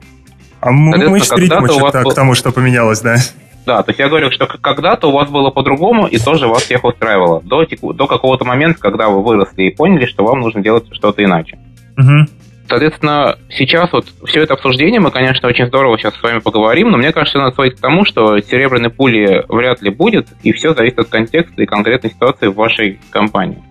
А 0.59 0.71
мы 0.71 0.97
перейдем 0.97 1.65
к, 1.65 2.09
к 2.09 2.13
тому, 2.13 2.35
что 2.35 2.51
поменялось, 2.51 3.01
да? 3.01 3.17
Да, 3.65 3.83
то 3.83 3.91
есть 3.91 3.99
я 3.99 4.09
говорю, 4.09 4.31
что 4.31 4.47
когда-то 4.47 5.07
у 5.07 5.11
вас 5.11 5.29
было 5.29 5.51
по-другому, 5.51 6.07
и 6.07 6.17
тоже 6.17 6.47
вас 6.47 6.63
всех 6.63 6.83
устраивало. 6.83 7.41
До, 7.41 7.63
до 7.65 8.07
какого-то 8.07 8.43
момента, 8.43 8.79
когда 8.79 9.09
вы 9.09 9.23
выросли 9.23 9.63
и 9.63 9.75
поняли, 9.75 10.05
что 10.05 10.23
вам 10.23 10.39
нужно 10.39 10.61
делать 10.61 10.85
что-то 10.91 11.23
иначе. 11.23 11.59
Угу. 11.97 12.27
Соответственно, 12.67 13.37
сейчас 13.49 13.91
вот 13.91 14.05
все 14.25 14.41
это 14.43 14.53
обсуждение, 14.53 15.01
мы, 15.01 15.11
конечно, 15.11 15.47
очень 15.47 15.67
здорово 15.67 15.97
сейчас 15.97 16.15
с 16.15 16.23
вами 16.23 16.39
поговорим, 16.39 16.89
но 16.89 16.97
мне 16.97 17.11
кажется, 17.11 17.37
надо 17.37 17.53
сводить 17.53 17.77
к 17.77 17.81
тому, 17.81 18.05
что 18.05 18.39
серебряной 18.39 18.89
пули 18.89 19.43
вряд 19.49 19.81
ли 19.81 19.89
будет, 19.91 20.27
и 20.41 20.53
все 20.53 20.73
зависит 20.73 20.99
от 20.99 21.09
контекста 21.09 21.61
и 21.61 21.65
конкретной 21.65 22.11
ситуации 22.11 22.47
в 22.47 22.55
вашей 22.55 22.99
компании. 23.11 23.61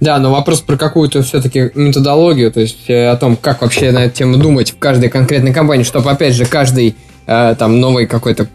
Да, 0.00 0.18
но 0.18 0.30
вопрос 0.30 0.60
про 0.60 0.76
какую-то 0.76 1.22
все-таки 1.22 1.70
методологию, 1.74 2.50
то 2.50 2.60
есть 2.60 2.88
э, 2.88 3.08
о 3.08 3.16
том, 3.16 3.36
как 3.36 3.62
вообще 3.62 3.90
на 3.92 4.04
эту 4.04 4.16
тему 4.16 4.36
думать 4.36 4.72
в 4.72 4.78
каждой 4.78 5.08
конкретной 5.08 5.52
компании, 5.52 5.84
чтобы, 5.84 6.10
опять 6.10 6.34
же, 6.34 6.46
каждый 6.46 6.96
э, 7.26 7.54
там 7.58 7.80
новый 7.80 8.06
какой-то 8.06 8.48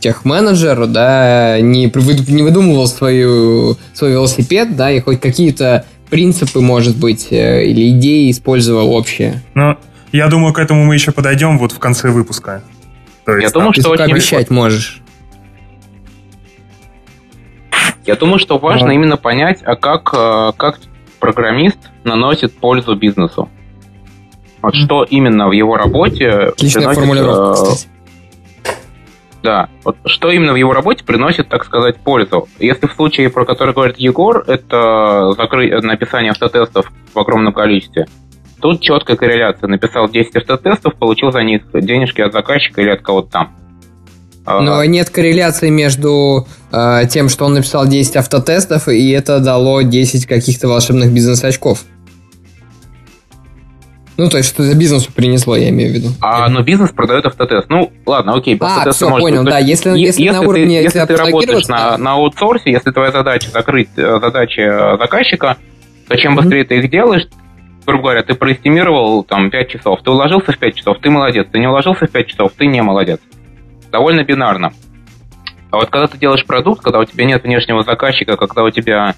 техменеджер, 0.00 0.86
да, 0.86 1.60
не, 1.60 1.92
не 2.32 2.42
выдумывал 2.42 2.86
свою, 2.86 3.76
свой 3.94 4.12
велосипед, 4.12 4.76
да, 4.76 4.90
и 4.90 5.00
хоть 5.00 5.20
какие-то 5.20 5.84
принципы, 6.10 6.60
может 6.60 6.96
быть, 6.96 7.28
э, 7.30 7.64
или 7.64 7.90
идеи 7.90 8.30
использовал 8.30 8.92
общие. 8.92 9.42
Ну, 9.54 9.76
я 10.12 10.28
думаю, 10.28 10.52
к 10.52 10.58
этому 10.58 10.84
мы 10.84 10.94
еще 10.94 11.12
подойдем 11.12 11.58
вот 11.58 11.72
в 11.72 11.78
конце 11.78 12.10
выпуска. 12.10 12.62
То 13.24 13.32
есть, 13.36 13.42
я 13.42 13.50
думаю, 13.50 13.72
что 13.72 13.90
очень 13.90 14.04
обещать 14.04 14.50
можешь. 14.50 15.02
Я 18.06 18.14
думаю, 18.14 18.38
что 18.38 18.58
важно 18.58 18.90
а. 18.90 18.92
именно 18.92 19.16
понять, 19.16 19.62
а 19.64 19.74
как, 19.74 20.14
э, 20.14 20.52
как 20.56 20.78
программист 21.18 21.78
наносит 22.04 22.56
пользу 22.56 22.94
бизнесу. 22.94 23.48
Вот 24.62 24.74
mm. 24.74 24.78
что 24.78 25.02
именно 25.02 25.48
в 25.48 25.52
его 25.52 25.76
работе 25.76 26.30
Отличная 26.30 26.82
приносит, 26.82 27.00
формулировка, 27.00 27.62
э, 27.62 28.70
Да, 29.42 29.68
вот 29.84 29.96
что 30.06 30.30
именно 30.30 30.52
в 30.52 30.56
его 30.56 30.72
работе 30.72 31.04
приносит, 31.04 31.48
так 31.48 31.64
сказать, 31.64 31.96
пользу. 31.96 32.48
Если 32.60 32.86
в 32.86 32.92
случае, 32.92 33.28
про 33.28 33.44
который 33.44 33.74
говорит 33.74 33.96
Егор, 33.98 34.44
это 34.46 35.32
закры... 35.36 35.80
написание 35.82 36.30
автотестов 36.30 36.92
в 37.12 37.18
огромном 37.18 37.52
количестве, 37.52 38.06
тут 38.60 38.80
четкая 38.80 39.16
корреляция. 39.16 39.68
Написал 39.68 40.08
10 40.08 40.36
автотестов, 40.36 40.94
получил 40.94 41.32
за 41.32 41.42
них 41.42 41.62
денежки 41.72 42.20
от 42.20 42.32
заказчика 42.32 42.82
или 42.82 42.90
от 42.90 43.02
кого-то 43.02 43.30
там. 43.30 43.65
Но 44.46 44.84
нет 44.84 45.10
корреляции 45.10 45.70
между 45.70 46.46
э, 46.70 47.02
тем, 47.10 47.28
что 47.28 47.46
он 47.46 47.54
написал 47.54 47.86
10 47.86 48.16
автотестов, 48.16 48.88
и 48.88 49.10
это 49.10 49.40
дало 49.40 49.82
10 49.82 50.26
каких-то 50.26 50.68
волшебных 50.68 51.12
бизнес-очков. 51.12 51.80
Ну, 54.16 54.30
то 54.30 54.38
есть, 54.38 54.48
что 54.48 54.62
за 54.62 54.74
бизнесу 54.74 55.12
принесло, 55.12 55.56
я 55.56 55.68
имею 55.68 55.92
в 55.92 55.94
виду. 55.94 56.08
А, 56.22 56.48
но 56.48 56.62
бизнес 56.62 56.90
продает 56.90 57.26
автотест. 57.26 57.68
Ну, 57.68 57.92
ладно, 58.06 58.34
окей. 58.34 58.56
А, 58.60 58.90
все, 58.90 59.10
может, 59.10 59.22
понял, 59.22 59.44
да. 59.44 59.58
Если, 59.58 59.90
если, 59.90 60.22
если 60.22 60.30
на 60.30 60.40
уровне... 60.40 60.78
Ты, 60.78 60.84
если 60.84 61.04
ты 61.04 61.16
работаешь 61.16 61.68
на, 61.68 61.98
на 61.98 62.12
аутсорсе, 62.12 62.70
если 62.70 62.92
твоя 62.92 63.12
задача 63.12 63.50
закрыть 63.50 63.90
э, 63.96 64.18
задачи 64.20 64.60
э, 64.60 64.96
заказчика, 64.96 65.58
то 66.08 66.16
чем 66.16 66.34
быстрее 66.34 66.62
mm-hmm. 66.62 66.68
ты 66.68 66.78
их 66.78 66.90
делаешь, 66.90 67.28
грубо 67.84 68.04
говоря, 68.04 68.22
ты 68.22 68.34
проэстимировал 68.34 69.22
там 69.22 69.50
5 69.50 69.68
часов, 69.68 70.00
ты 70.02 70.10
уложился 70.10 70.52
в 70.52 70.58
5 70.58 70.74
часов, 70.74 70.96
ты 71.02 71.10
молодец, 71.10 71.46
ты 71.52 71.58
не 71.58 71.66
уложился 71.66 72.06
в 72.06 72.10
5 72.10 72.26
часов, 72.26 72.52
ты 72.56 72.66
не 72.66 72.80
молодец 72.80 73.20
довольно 73.90 74.24
бинарно. 74.24 74.72
А 75.70 75.78
вот 75.78 75.90
когда 75.90 76.06
ты 76.06 76.18
делаешь 76.18 76.44
продукт, 76.44 76.82
когда 76.82 77.00
у 77.00 77.04
тебя 77.04 77.24
нет 77.24 77.42
внешнего 77.42 77.82
заказчика, 77.82 78.36
когда 78.36 78.62
у 78.62 78.70
тебя, 78.70 79.14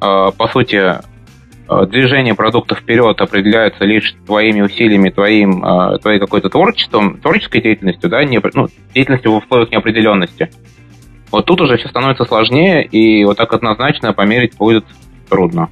э, 0.00 0.30
по 0.36 0.48
сути, 0.48 0.76
э, 0.76 1.86
движение 1.86 2.34
продукта 2.34 2.74
вперед 2.74 3.20
определяется 3.20 3.84
лишь 3.84 4.14
твоими 4.26 4.62
усилиями, 4.62 5.10
твоим, 5.10 5.64
э, 5.64 5.98
твоей 5.98 6.18
какой-то 6.18 6.48
творчеством, 6.48 7.18
творческой 7.18 7.62
деятельностью, 7.62 8.10
да, 8.10 8.24
не, 8.24 8.40
ну, 8.54 8.68
деятельностью 8.94 9.32
в 9.32 9.36
условиях 9.36 9.70
неопределенности. 9.70 10.50
Вот 11.30 11.46
тут 11.46 11.60
уже 11.60 11.76
все 11.76 11.88
становится 11.88 12.24
сложнее, 12.24 12.84
и 12.84 13.24
вот 13.24 13.36
так 13.36 13.52
однозначно 13.52 14.12
померить 14.12 14.56
будет 14.56 14.84
трудно. 15.28 15.68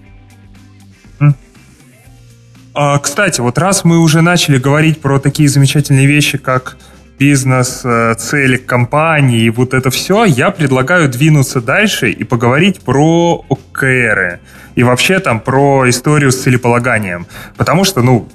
А, 2.76 2.98
кстати, 2.98 3.40
вот 3.40 3.56
раз 3.56 3.84
мы 3.84 4.00
уже 4.00 4.20
начали 4.20 4.58
говорить 4.58 5.00
про 5.00 5.20
такие 5.20 5.48
замечательные 5.48 6.06
вещи, 6.06 6.38
как 6.38 6.76
бизнес, 7.18 7.82
э, 7.84 8.14
цели 8.18 8.56
компании 8.56 9.44
и 9.44 9.50
вот 9.50 9.74
это 9.74 9.90
все, 9.90 10.24
я 10.24 10.50
предлагаю 10.50 11.08
двинуться 11.08 11.60
дальше 11.60 12.10
и 12.10 12.24
поговорить 12.24 12.80
про 12.80 13.44
ОКРы. 13.48 14.40
И 14.74 14.82
вообще 14.82 15.20
там 15.20 15.40
про 15.40 15.88
историю 15.88 16.32
с 16.32 16.42
целеполаганием. 16.42 17.26
Потому 17.56 17.84
что, 17.84 18.02
ну, 18.02 18.28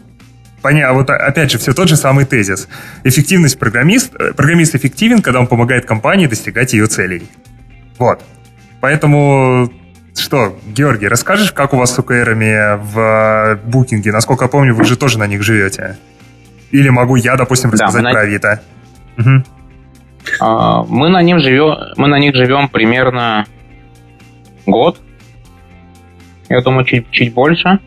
понятно, 0.61 0.95
вот 0.95 1.09
опять 1.09 1.51
же, 1.51 1.57
все 1.57 1.73
тот 1.73 1.89
же 1.89 1.97
самый 1.97 2.25
тезис. 2.25 2.67
Эффективность 3.03 3.59
программист, 3.59 4.13
э, 4.15 4.33
программист 4.33 4.75
эффективен, 4.75 5.21
когда 5.21 5.39
он 5.39 5.47
помогает 5.47 5.85
компании 5.85 6.27
достигать 6.27 6.73
ее 6.73 6.87
целей. 6.87 7.23
Вот. 7.97 8.21
Поэтому 8.79 9.71
что, 10.15 10.57
Георгий, 10.67 11.07
расскажешь, 11.07 11.51
как 11.51 11.73
у 11.73 11.77
вас 11.77 11.93
с 11.93 11.99
ОКРами 11.99 12.77
в 12.77 13.59
букинге? 13.65 14.11
Насколько 14.11 14.45
я 14.45 14.49
помню, 14.49 14.73
вы 14.73 14.85
же 14.85 14.95
тоже 14.95 15.19
на 15.19 15.27
них 15.27 15.43
живете. 15.43 15.97
Или 16.71 16.89
могу 16.89 17.15
я, 17.15 17.35
допустим, 17.35 17.71
рассказать 17.71 18.03
да, 18.03 18.11
про 18.11 18.21
Авито? 18.21 18.61
Угу. 19.17 19.43
А, 20.39 20.83
мы 20.83 21.09
на 21.09 21.21
них 21.21 21.39
живем, 21.39 21.75
мы 21.97 22.07
на 22.07 22.19
них 22.19 22.35
живем 22.35 22.69
примерно 22.69 23.45
год. 24.65 24.99
Я 26.47 26.61
думаю, 26.61 26.85
чуть, 26.85 27.09
чуть 27.11 27.33
больше. 27.33 27.79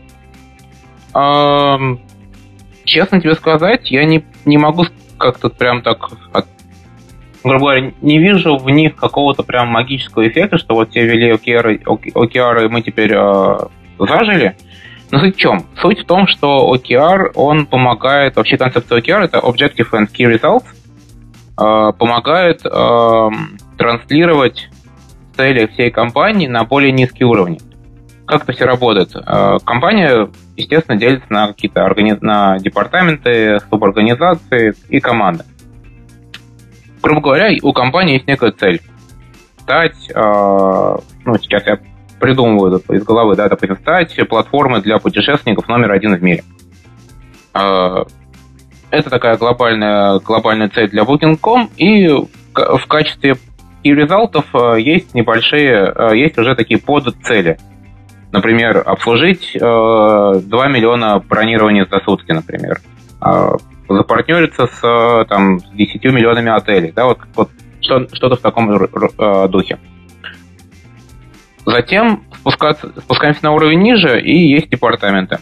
А, 1.13 1.77
честно 2.83 3.21
тебе 3.21 3.35
сказать, 3.35 3.91
я 3.91 4.05
не, 4.05 4.25
не 4.45 4.57
могу 4.57 4.85
как-то 5.17 5.49
прям 5.49 5.81
так 5.81 6.09
от, 6.31 6.47
грубо 7.43 7.59
говоря, 7.59 7.91
не 8.01 8.19
вижу 8.19 8.57
в 8.57 8.69
них 8.69 8.95
какого-то 8.95 9.43
прям 9.43 9.69
магического 9.69 10.27
эффекта, 10.27 10.57
что 10.57 10.75
вот 10.75 10.91
те 10.91 11.05
ввели 11.05 11.31
OKR, 11.31 11.83
OKR 11.83 12.65
и 12.65 12.67
мы 12.67 12.81
теперь 12.81 13.13
э, 13.13 13.57
зажили. 13.99 14.55
Но 15.13 15.19
суть 15.19 15.35
в 15.35 15.39
чем? 15.39 15.67
Суть 15.79 15.99
в 15.99 16.05
том, 16.07 16.25
что 16.25 16.73
OKR, 16.73 17.33
он 17.35 17.67
помогает, 17.67 18.35
вообще 18.35 18.57
концепция 18.57 18.99
OKR 18.99 19.25
это 19.25 19.37
Objective 19.37 19.87
and 19.91 20.07
Key 20.11 20.25
Results, 20.25 20.65
э, 21.55 21.93
помогает 21.95 22.65
э, 22.65 23.29
транслировать 23.77 24.69
цели 25.37 25.67
всей 25.67 25.91
компании 25.91 26.47
на 26.47 26.63
более 26.63 26.91
низкие 26.91 27.27
уровни. 27.27 27.59
Как 28.25 28.41
это 28.41 28.53
все 28.53 28.65
работает? 28.65 29.15
Э, 29.15 29.59
компания, 29.63 30.31
естественно, 30.57 30.97
делится 30.97 31.27
на 31.29 31.49
какие-то 31.49 31.83
органи... 31.83 32.17
на 32.19 32.57
департаменты, 32.57 33.59
суборганизации 33.69 34.73
и 34.89 34.99
команды. 34.99 35.43
Грубо 37.03 37.21
говоря, 37.21 37.55
у 37.61 37.71
компании 37.71 38.15
есть 38.15 38.25
некая 38.25 38.51
цель. 38.51 38.81
Стать, 39.59 40.09
э, 40.09 40.15
ну, 40.15 41.37
сейчас 41.37 41.67
я 41.67 41.77
придумываю 42.23 42.81
из 42.89 43.03
головы, 43.03 43.35
да, 43.35 43.49
допустим, 43.49 43.75
стать 43.75 44.17
платформой 44.29 44.81
для 44.81 44.97
путешественников 44.97 45.67
номер 45.67 45.91
один 45.91 46.15
в 46.15 46.23
мире. 46.23 46.45
А, 47.53 48.05
это 48.91 49.09
такая 49.09 49.35
глобальная, 49.35 50.19
глобальная 50.19 50.69
цель 50.69 50.89
для 50.89 51.03
Booking.com, 51.03 51.71
и 51.75 52.07
в 52.07 52.87
качестве 52.87 53.35
и 53.83 53.93
результатов 53.93 54.45
а, 54.53 54.75
есть 54.75 55.13
небольшие, 55.13 55.83
а, 55.83 56.13
есть 56.13 56.37
уже 56.37 56.55
такие 56.55 56.79
подцели. 56.79 57.57
Например, 58.31 58.81
обслужить 58.85 59.51
2 59.59 60.41
миллиона 60.41 61.19
бронирований 61.19 61.85
за 61.85 61.99
сутки, 62.05 62.31
например. 62.31 62.79
Запартнериться 63.89 64.67
с, 64.67 65.25
там, 65.27 65.59
10 65.73 66.03
миллионами 66.05 66.49
отелей. 66.49 66.93
Да, 66.93 67.05
вот, 67.05 67.19
вот 67.35 67.49
что-то 67.81 68.37
в 68.37 68.39
таком 68.39 68.87
духе. 69.49 69.77
Затем 71.65 72.23
спускаемся 72.41 73.43
на 73.43 73.51
уровень 73.51 73.81
ниже, 73.81 74.21
и 74.21 74.35
есть 74.35 74.69
департаменты. 74.69 75.39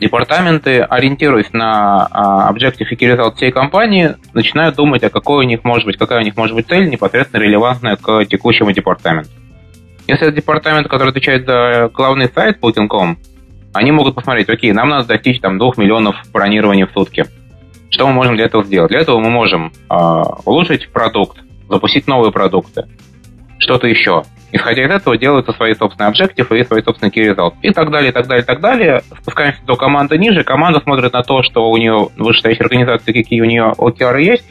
Департаменты, 0.00 0.80
ориентируясь 0.80 1.52
на 1.52 2.06
а, 2.06 2.52
Objective 2.52 2.86
и 2.88 2.94
Result 2.94 3.34
всей 3.34 3.50
компании, 3.50 4.14
начинают 4.32 4.76
думать, 4.76 5.02
а 5.02 5.10
какой 5.10 5.44
у 5.44 5.48
них 5.48 5.64
может 5.64 5.86
быть, 5.86 5.96
какая 5.96 6.20
у 6.20 6.24
них 6.24 6.36
может 6.36 6.54
быть 6.54 6.68
цель, 6.68 6.88
непосредственно 6.88 7.42
релевантная 7.42 7.96
к 7.96 8.24
текущему 8.26 8.70
департаменту. 8.70 9.30
Если 10.06 10.26
это 10.26 10.36
департамент, 10.36 10.88
который 10.88 11.10
отвечает 11.10 11.46
за 11.46 11.90
главный 11.92 12.30
сайт 12.32 12.58
Booking.com, 12.62 13.18
они 13.74 13.90
могут 13.90 14.14
посмотреть, 14.14 14.48
окей, 14.48 14.72
нам 14.72 14.88
надо 14.88 15.08
достичь 15.08 15.40
там 15.40 15.58
2 15.58 15.72
миллионов 15.76 16.16
бронирований 16.32 16.84
в 16.84 16.92
сутки. 16.92 17.26
Что 17.90 18.06
мы 18.06 18.12
можем 18.12 18.36
для 18.36 18.46
этого 18.46 18.64
сделать? 18.64 18.90
Для 18.90 19.00
этого 19.00 19.18
мы 19.18 19.30
можем 19.30 19.72
э, 19.90 19.94
улучшить 20.44 20.90
продукт, 20.90 21.38
запустить 21.68 22.06
новые 22.06 22.32
продукты, 22.32 22.86
что-то 23.58 23.88
еще. 23.88 24.22
Исходя 24.50 24.84
из 24.86 24.90
этого 24.90 25.18
делаются 25.18 25.52
свои 25.52 25.74
собственные 25.74 26.08
объективы 26.08 26.58
и 26.58 26.64
свои 26.64 26.82
собственные 26.82 27.12
key 27.12 27.34
results. 27.34 27.54
И 27.60 27.70
так 27.70 27.90
далее, 27.90 28.10
и 28.10 28.12
так 28.12 28.26
далее, 28.26 28.42
и 28.42 28.46
так 28.46 28.60
далее. 28.60 29.02
Спускаемся 29.20 29.60
до 29.66 29.76
команды 29.76 30.16
ниже. 30.16 30.42
Команда 30.42 30.80
смотрит 30.80 31.12
на 31.12 31.22
то, 31.22 31.42
что 31.42 31.70
у 31.70 31.76
нее 31.76 32.08
вышестоящей 32.16 32.62
организации, 32.62 33.12
какие 33.12 33.42
у 33.42 33.44
нее 33.44 33.74
OKR 33.76 34.20
есть. 34.22 34.44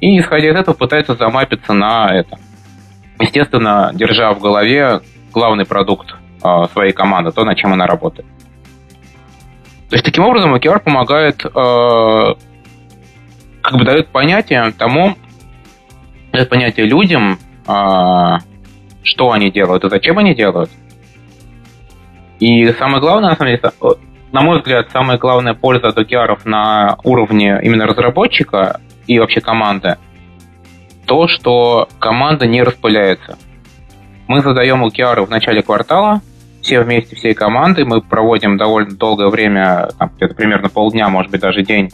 И, 0.00 0.18
исходя 0.18 0.50
из 0.50 0.56
этого, 0.56 0.74
пытается 0.74 1.14
замапиться 1.14 1.72
на 1.72 2.08
это. 2.12 2.38
Естественно, 3.20 3.92
держа 3.94 4.34
в 4.34 4.40
голове 4.40 5.00
главный 5.32 5.64
продукт 5.64 6.14
э, 6.42 6.64
своей 6.72 6.92
команды, 6.92 7.30
то, 7.30 7.44
над 7.44 7.56
чем 7.56 7.72
она 7.72 7.86
работает. 7.86 8.26
То 9.90 9.94
есть, 9.94 10.04
таким 10.04 10.24
образом, 10.24 10.52
OKR 10.56 10.80
помогает, 10.80 11.44
э, 11.44 12.34
как 13.62 13.78
бы 13.78 13.84
дает 13.84 14.08
понятие 14.08 14.72
тому, 14.76 15.16
дает 16.32 16.48
понятие 16.48 16.86
людям, 16.86 17.38
э, 17.68 18.38
что 19.04 19.30
они 19.30 19.50
делают 19.50 19.84
и 19.84 19.88
зачем 19.90 20.18
они 20.18 20.34
делают. 20.34 20.70
И 22.40 22.66
самое 22.72 23.00
главное, 23.00 23.30
на 23.30 23.36
самом 23.36 23.50
деле, 23.50 23.72
на 24.32 24.40
мой 24.40 24.58
взгляд, 24.58 24.90
самая 24.90 25.18
главная 25.18 25.54
польза 25.54 25.88
OKR 25.88 26.40
на 26.44 26.96
уровне 27.04 27.60
именно 27.62 27.86
разработчика 27.86 28.80
и 29.06 29.18
вообще 29.20 29.40
команды, 29.40 29.98
то, 31.06 31.28
что 31.28 31.88
команда 31.98 32.46
не 32.46 32.62
распыляется. 32.62 33.38
Мы 34.26 34.40
задаем 34.40 34.84
OKR 34.84 35.24
в 35.26 35.30
начале 35.30 35.62
квартала, 35.62 36.20
все 36.62 36.80
вместе, 36.80 37.14
всей 37.14 37.34
команды, 37.34 37.84
мы 37.84 38.00
проводим 38.00 38.56
довольно 38.56 38.96
долгое 38.96 39.28
время, 39.28 39.90
там, 39.98 40.10
примерно 40.34 40.70
полдня, 40.70 41.08
может 41.10 41.30
быть, 41.30 41.42
даже 41.42 41.62
день, 41.62 41.90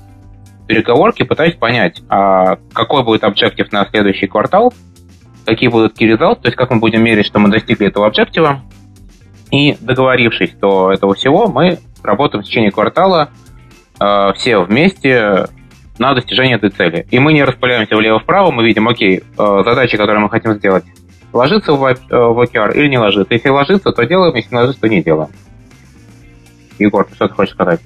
переговорки, 0.68 1.24
пытаясь 1.24 1.56
понять, 1.56 2.00
а 2.08 2.56
какой 2.72 3.02
будет 3.02 3.24
объектив 3.24 3.70
на 3.72 3.84
следующий 3.90 4.28
квартал, 4.28 4.72
какие 5.50 5.68
будут 5.68 6.00
key 6.00 6.12
results, 6.12 6.36
то 6.36 6.46
есть 6.46 6.56
как 6.56 6.70
мы 6.70 6.78
будем 6.78 7.02
мерить, 7.02 7.26
что 7.26 7.38
мы 7.38 7.50
достигли 7.50 7.88
этого 7.88 8.06
объектива, 8.06 8.62
И 9.50 9.76
договорившись 9.80 10.52
до 10.60 10.92
этого 10.92 11.14
всего, 11.14 11.48
мы 11.48 11.78
работаем 12.02 12.42
в 12.42 12.46
течение 12.46 12.70
квартала 12.70 13.30
э, 13.98 14.32
все 14.36 14.58
вместе 14.58 15.48
на 15.98 16.14
достижение 16.14 16.56
этой 16.56 16.70
цели. 16.70 17.06
И 17.10 17.18
мы 17.18 17.32
не 17.32 17.42
распыляемся 17.42 17.96
влево-вправо, 17.96 18.52
мы 18.52 18.64
видим, 18.64 18.88
окей, 18.88 19.18
э, 19.20 19.62
задачи, 19.64 19.96
которые 19.96 20.20
мы 20.20 20.30
хотим 20.30 20.54
сделать, 20.54 20.84
ложится 21.32 21.72
в, 21.72 21.84
э, 21.84 21.96
в 22.10 22.42
OKR 22.44 22.74
или 22.74 22.88
не 22.88 22.98
ложится. 22.98 23.34
Если 23.34 23.48
ложится, 23.48 23.90
то 23.90 24.02
делаем, 24.04 24.34
если 24.34 24.54
не 24.54 24.60
ложится, 24.60 24.80
то 24.80 24.88
не 24.88 25.02
делаем. 25.02 25.30
Егор, 26.78 27.04
ты 27.04 27.14
что 27.16 27.28
ты 27.28 27.34
хочешь 27.34 27.54
сказать? 27.54 27.80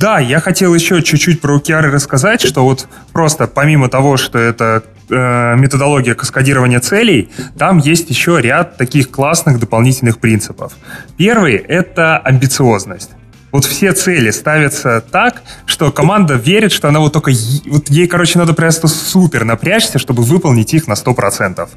Да, 0.00 0.18
я 0.18 0.40
хотел 0.40 0.74
еще 0.74 1.02
чуть-чуть 1.02 1.40
про 1.40 1.58
OKR 1.58 1.82
рассказать, 1.82 2.40
что 2.40 2.64
вот 2.64 2.88
просто 3.12 3.46
помимо 3.46 3.88
того, 3.88 4.16
что 4.16 4.38
это 4.38 4.82
методология 5.12 6.14
каскадирования 6.14 6.80
целей, 6.80 7.30
там 7.58 7.78
есть 7.78 8.10
еще 8.10 8.40
ряд 8.40 8.76
таких 8.76 9.10
классных 9.10 9.60
дополнительных 9.60 10.18
принципов. 10.18 10.72
Первый— 11.16 11.54
это 11.68 12.18
амбициозность. 12.18 13.10
Вот 13.52 13.66
все 13.66 13.92
цели 13.92 14.30
ставятся 14.30 15.04
так, 15.12 15.42
что 15.66 15.92
команда 15.92 16.34
верит, 16.34 16.72
что 16.72 16.88
она 16.88 17.00
вот 17.00 17.12
только... 17.12 17.32
Вот 17.66 17.90
ей, 17.90 18.06
короче, 18.08 18.38
надо 18.38 18.54
просто 18.54 18.88
супер 18.88 19.44
напрячься, 19.44 19.98
чтобы 19.98 20.22
выполнить 20.22 20.72
их 20.72 20.88
на 20.88 20.94
100%. 20.94 21.68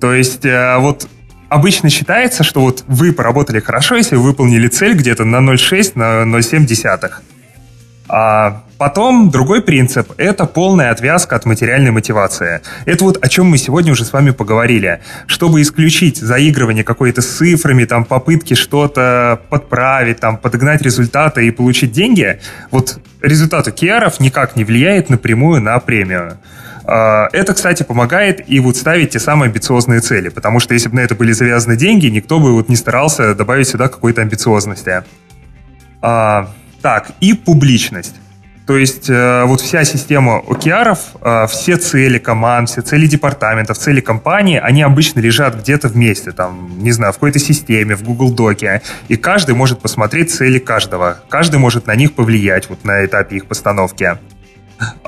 То 0.00 0.12
есть 0.12 0.44
э, 0.44 0.76
вот 0.78 1.08
обычно 1.48 1.88
считается, 1.88 2.44
что 2.44 2.60
вот 2.60 2.84
вы 2.88 3.12
поработали 3.12 3.58
хорошо, 3.60 3.96
если 3.96 4.16
вы 4.16 4.22
выполнили 4.22 4.68
цель 4.68 4.94
где-то 4.94 5.24
на 5.24 5.36
0,6, 5.36 5.92
на 5.94 6.38
0,7 6.38 6.66
десятых. 6.66 7.22
А 8.06 8.62
потом 8.76 9.30
другой 9.30 9.62
принцип– 9.62 10.12
это 10.18 10.44
полная 10.44 10.90
отвязка 10.90 11.36
от 11.36 11.46
материальной 11.46 11.90
мотивации. 11.90 12.60
Это 12.84 13.04
вот 13.04 13.18
о 13.24 13.28
чем 13.28 13.46
мы 13.46 13.56
сегодня 13.56 13.92
уже 13.92 14.04
с 14.04 14.12
вами 14.12 14.30
поговорили. 14.30 15.00
Чтобы 15.26 15.62
исключить 15.62 16.18
заигрывание 16.18 16.84
какой-то 16.84 17.22
с 17.22 17.26
цифрами, 17.26 17.84
там, 17.86 18.04
попытки 18.04 18.54
что-то 18.54 19.40
подправить, 19.48 20.20
там, 20.20 20.36
подогнать 20.36 20.82
результаты 20.82 21.46
и 21.46 21.50
получить 21.50 21.92
деньги, 21.92 22.40
вот 22.70 22.98
результат 23.22 23.68
OKR 23.68 24.12
никак 24.18 24.56
не 24.56 24.64
влияет 24.64 25.08
напрямую 25.08 25.62
на 25.62 25.78
премию. 25.78 26.38
А, 26.86 27.28
это, 27.32 27.54
кстати, 27.54 27.82
помогает 27.84 28.46
и 28.46 28.60
вот 28.60 28.76
ставить 28.76 29.10
те 29.10 29.18
самые 29.18 29.48
амбициозные 29.48 30.00
цели, 30.00 30.28
потому 30.28 30.60
что 30.60 30.74
если 30.74 30.90
бы 30.90 30.96
на 30.96 31.00
это 31.00 31.14
были 31.14 31.32
завязаны 31.32 31.76
деньги, 31.76 32.06
никто 32.08 32.38
бы 32.38 32.52
вот 32.52 32.68
не 32.68 32.76
старался 32.76 33.34
добавить 33.34 33.68
сюда 33.68 33.88
какой-то 33.88 34.20
амбициозности. 34.20 35.04
Так, 36.84 37.12
и 37.20 37.32
публичность. 37.32 38.14
То 38.66 38.76
есть 38.76 39.08
э, 39.08 39.44
вот 39.44 39.62
вся 39.62 39.84
система 39.84 40.42
OKR, 40.46 40.98
э, 41.22 41.46
все 41.46 41.78
цели 41.78 42.18
команд, 42.18 42.68
все 42.68 42.82
цели 42.82 43.06
департаментов, 43.06 43.78
цели 43.78 44.00
компании, 44.00 44.60
они 44.62 44.82
обычно 44.82 45.20
лежат 45.20 45.58
где-то 45.58 45.88
вместе, 45.88 46.32
там, 46.32 46.68
не 46.76 46.92
знаю, 46.92 47.14
в 47.14 47.16
какой-то 47.16 47.38
системе, 47.38 47.96
в 47.96 48.02
Google 48.02 48.34
Доке, 48.34 48.82
и 49.08 49.16
каждый 49.16 49.54
может 49.54 49.80
посмотреть 49.80 50.30
цели 50.30 50.58
каждого, 50.58 51.20
каждый 51.30 51.58
может 51.58 51.86
на 51.86 51.94
них 51.94 52.12
повлиять 52.12 52.68
вот 52.68 52.84
на 52.84 53.06
этапе 53.06 53.36
их 53.36 53.46
постановки. 53.46 54.18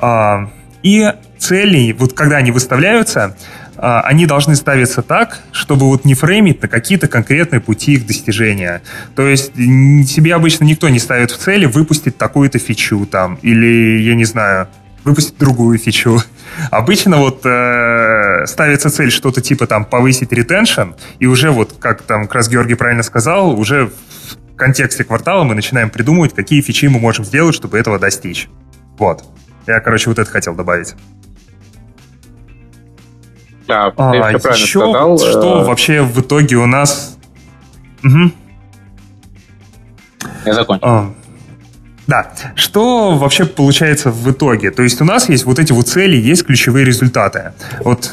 Э, 0.01 0.47
и 0.81 1.13
цели, 1.37 1.91
вот 1.91 2.13
когда 2.13 2.37
они 2.37 2.49
выставляются, 2.51 3.37
они 3.77 4.25
должны 4.25 4.55
ставиться 4.55 5.01
так, 5.01 5.39
чтобы 5.51 5.87
вот 5.87 6.05
не 6.05 6.13
фреймить 6.13 6.61
на 6.61 6.67
какие-то 6.67 7.07
конкретные 7.07 7.61
пути 7.61 7.93
их 7.93 8.07
достижения. 8.07 8.81
То 9.15 9.27
есть 9.27 9.55
себе 9.55 10.35
обычно 10.35 10.63
никто 10.63 10.89
не 10.89 10.99
ставит 10.99 11.31
в 11.31 11.37
цели 11.37 11.65
выпустить 11.65 12.17
такую-то 12.17 12.59
фичу 12.59 13.05
там, 13.05 13.39
или, 13.41 13.99
я 14.01 14.15
не 14.15 14.25
знаю, 14.25 14.67
выпустить 15.03 15.37
другую 15.37 15.77
фичу. 15.77 16.21
Обычно 16.69 17.17
вот 17.17 17.45
э, 17.45 18.45
ставится 18.45 18.89
цель 18.89 19.11
что-то 19.11 19.41
типа 19.41 19.67
там 19.67 19.85
повысить 19.85 20.31
ретеншн, 20.31 20.93
и 21.19 21.25
уже 21.25 21.51
вот, 21.51 21.75
как 21.79 22.01
там 22.01 22.23
как 22.23 22.35
раз 22.35 22.49
Георгий 22.49 22.75
правильно 22.75 23.03
сказал, 23.03 23.57
уже 23.57 23.85
в 23.87 24.55
контексте 24.57 25.03
квартала 25.03 25.43
мы 25.43 25.55
начинаем 25.55 25.89
придумывать, 25.89 26.33
какие 26.33 26.61
фичи 26.61 26.87
мы 26.87 26.99
можем 26.99 27.23
сделать, 27.25 27.55
чтобы 27.55 27.77
этого 27.77 27.99
достичь. 27.99 28.49
Вот. 28.97 29.23
Я, 29.65 29.79
короче, 29.79 30.09
вот 30.09 30.19
это 30.19 30.29
хотел 30.29 30.55
добавить. 30.55 30.95
Да, 33.67 33.93
а, 33.95 34.11
ты 34.11 34.37
все 34.37 34.39
правильно 34.39 34.63
еще 34.63 34.79
сказал. 34.79 35.17
Что 35.17 35.61
э, 35.61 35.65
вообще 35.65 36.01
в 36.01 36.21
итоге 36.21 36.55
у 36.55 36.65
нас... 36.65 37.17
Угу. 38.03 38.31
Я 40.45 40.53
закончил. 40.53 40.87
А, 40.87 41.13
да. 42.07 42.31
Что 42.55 43.17
вообще 43.17 43.45
получается 43.45 44.11
в 44.11 44.31
итоге? 44.31 44.71
То 44.71 44.83
есть 44.83 45.01
у 45.01 45.05
нас 45.05 45.27
есть 45.27 45.45
вот 45.45 45.59
эти 45.59 45.73
вот 45.73 45.87
цели, 45.87 46.15
есть 46.15 46.45
ключевые 46.45 46.85
результаты. 46.85 47.51
Вот 47.81 48.11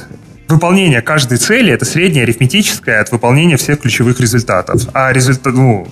выполнение 0.49 1.01
каждой 1.01 1.39
цели— 1.39 1.73
это 1.73 1.85
среднее 1.85 2.25
арифметическое 2.25 3.01
от 3.01 3.13
выполнения 3.13 3.57
всех 3.57 3.81
ключевых 3.81 4.21
результатов. 4.21 4.83
А 4.93 5.13
результат, 5.13 5.55
ну, 5.55 5.87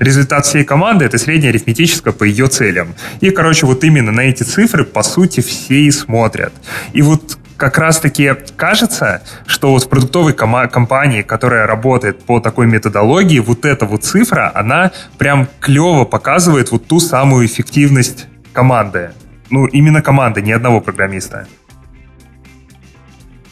результат 0.00 0.46
всей 0.46 0.64
команды— 0.64 1.04
это 1.06 1.16
среднее 1.16 1.50
арифметическое 1.50 2.12
по 2.12 2.24
ее 2.24 2.48
целям. 2.48 2.94
И, 3.20 3.30
короче, 3.30 3.66
вот 3.66 3.84
именно 3.84 4.10
на 4.10 4.22
эти 4.22 4.42
цифры, 4.42 4.84
по 4.84 5.04
сути, 5.04 5.40
все 5.40 5.74
и 5.74 5.90
смотрят. 5.92 6.52
И 6.92 7.02
вот 7.02 7.38
как 7.56 7.78
раз-таки 7.78 8.32
кажется, 8.56 9.22
что 9.46 9.70
вот 9.70 9.84
в 9.84 9.88
продуктовой 9.88 10.32
кома- 10.32 10.68
компании, 10.68 11.22
которая 11.22 11.66
работает 11.66 12.24
по 12.24 12.40
такой 12.40 12.66
методологии, 12.66 13.38
вот 13.38 13.64
эта 13.64 13.86
вот 13.86 14.04
цифра, 14.04 14.50
она 14.54 14.92
прям 15.18 15.48
клево 15.60 16.04
показывает 16.04 16.72
вот 16.72 16.86
ту 16.86 17.00
самую 17.00 17.46
эффективность 17.46 18.26
команды. 18.52 19.12
Ну, 19.50 19.66
именно 19.66 20.02
команды, 20.02 20.42
ни 20.42 20.52
одного 20.52 20.80
программиста. 20.80 21.46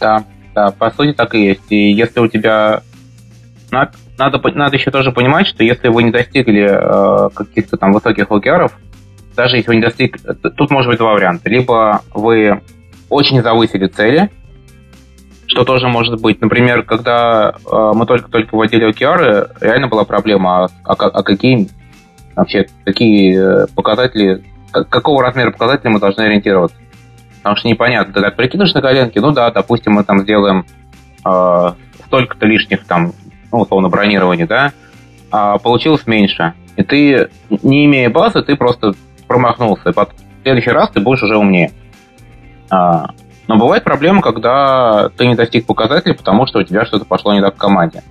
Да, 0.00 0.24
да, 0.55 0.70
по 0.72 0.90
сути 0.90 1.12
так 1.12 1.34
и 1.34 1.46
есть. 1.46 1.70
И 1.70 1.92
если 1.92 2.20
у 2.20 2.28
тебя... 2.28 2.82
Надо, 3.70 3.92
надо, 4.18 4.40
надо 4.55 4.76
еще 4.76 4.90
тоже 4.90 5.12
понимать, 5.12 5.46
что 5.46 5.62
если 5.62 5.88
вы 5.88 6.03
не 6.03 6.11
достигли 6.11 6.68
э, 6.68 7.30
каких-то 7.30 7.76
там 7.76 7.92
высоких 7.92 8.28
OKR, 8.28 8.70
даже 9.36 9.57
если 9.57 9.68
вы 9.68 9.76
не 9.76 9.82
достигли... 9.82 10.20
Тут 10.57 10.70
может 10.70 10.90
быть 10.90 10.98
два 10.98 11.12
варианта. 11.12 11.48
Либо 11.48 12.03
вы 12.12 12.62
очень 13.13 13.43
завысили 13.43 13.87
цели, 13.87 14.31
что 15.47 15.65
тоже 15.65 15.89
может 15.89 16.21
быть. 16.21 16.41
Например, 16.41 16.83
когда 16.83 17.55
э, 17.71 17.93
мы 17.95 18.07
только-только 18.07 18.55
вводили 18.55 18.89
OKR, 18.89 19.59
реально 19.61 19.89
была 19.89 20.05
проблема, 20.05 20.65
а, 20.65 20.69
а, 20.85 20.95
а 20.95 21.23
какие 21.23 21.69
вообще 22.35 22.67
какие 22.85 23.65
э, 23.65 23.67
показатели, 23.75 24.43
какого 24.73 25.23
размера 25.23 25.51
показателей 25.51 25.91
мы 25.91 26.01
должны 26.01 26.23
ориентироваться. 26.23 26.77
Потому 27.39 27.57
что 27.57 27.69
непонятно, 27.69 28.15
ты 28.15 28.21
так 28.21 28.37
прикинешь 28.37 28.73
на 28.73 28.81
коленке, 28.81 29.21
ну 29.21 29.33
да, 29.33 29.51
допустим, 29.51 29.93
мы 29.93 30.05
там 30.05 30.21
сделаем 30.21 30.65
э, 31.25 31.73
столько-то 32.07 32.47
лишних 32.47 32.87
там, 32.87 33.13
ну, 33.51 33.61
условно, 33.61 33.89
бронирований, 33.89 34.47
да, 34.47 34.73
а 35.31 35.59
получилось 35.59 36.07
меньше. 36.07 36.55
И 36.77 36.83
ты, 36.83 37.29
не 37.51 37.85
имея 37.85 38.09
базы, 38.09 38.43
ты 38.43 38.57
просто 38.57 38.95
промахнулся. 39.27 39.91
И 39.91 39.93
в 39.93 40.07
следующий 40.43 40.71
раз 40.71 40.91
ты 40.91 41.01
будешь 41.01 41.23
уже 41.23 41.37
умнее. 41.37 41.73
А, 42.73 43.11
но 43.49 43.59
бывает 43.59 43.85
проблема, 43.85 44.23
когда 44.23 45.11
ты 45.11 45.27
не 45.27 45.35
достиг 45.35 45.66
показателей, 45.66 46.14
потому 46.14 46.47
что 46.47 46.61
у 46.61 46.62
тебя 46.62 46.87
что-то 46.87 47.05
пошло 47.05 47.35
не 47.35 47.43
так 47.43 47.55
в 47.55 47.59
команде. 47.59 48.03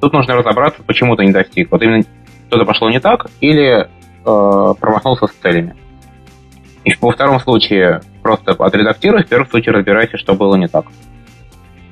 Тут 0.00 0.12
нужно 0.12 0.36
разобраться, 0.36 0.80
почему 0.86 1.16
ты 1.16 1.24
не 1.24 1.32
достиг. 1.32 1.72
Вот 1.72 1.82
именно 1.82 2.04
что-то 2.46 2.64
пошло 2.64 2.88
не 2.88 3.00
так 3.00 3.26
или 3.40 3.80
э, 3.80 4.74
промахнулся 4.80 5.26
с 5.26 5.32
целями. 5.42 5.74
И 6.84 6.92
во 7.00 7.10
втором 7.10 7.40
случае 7.40 8.00
просто 8.22 8.52
отредактируй, 8.52 9.24
в 9.24 9.28
первом 9.28 9.48
случае 9.48 9.74
разбирайся, 9.74 10.18
что 10.18 10.34
было 10.34 10.54
не 10.54 10.68
так. 10.68 10.84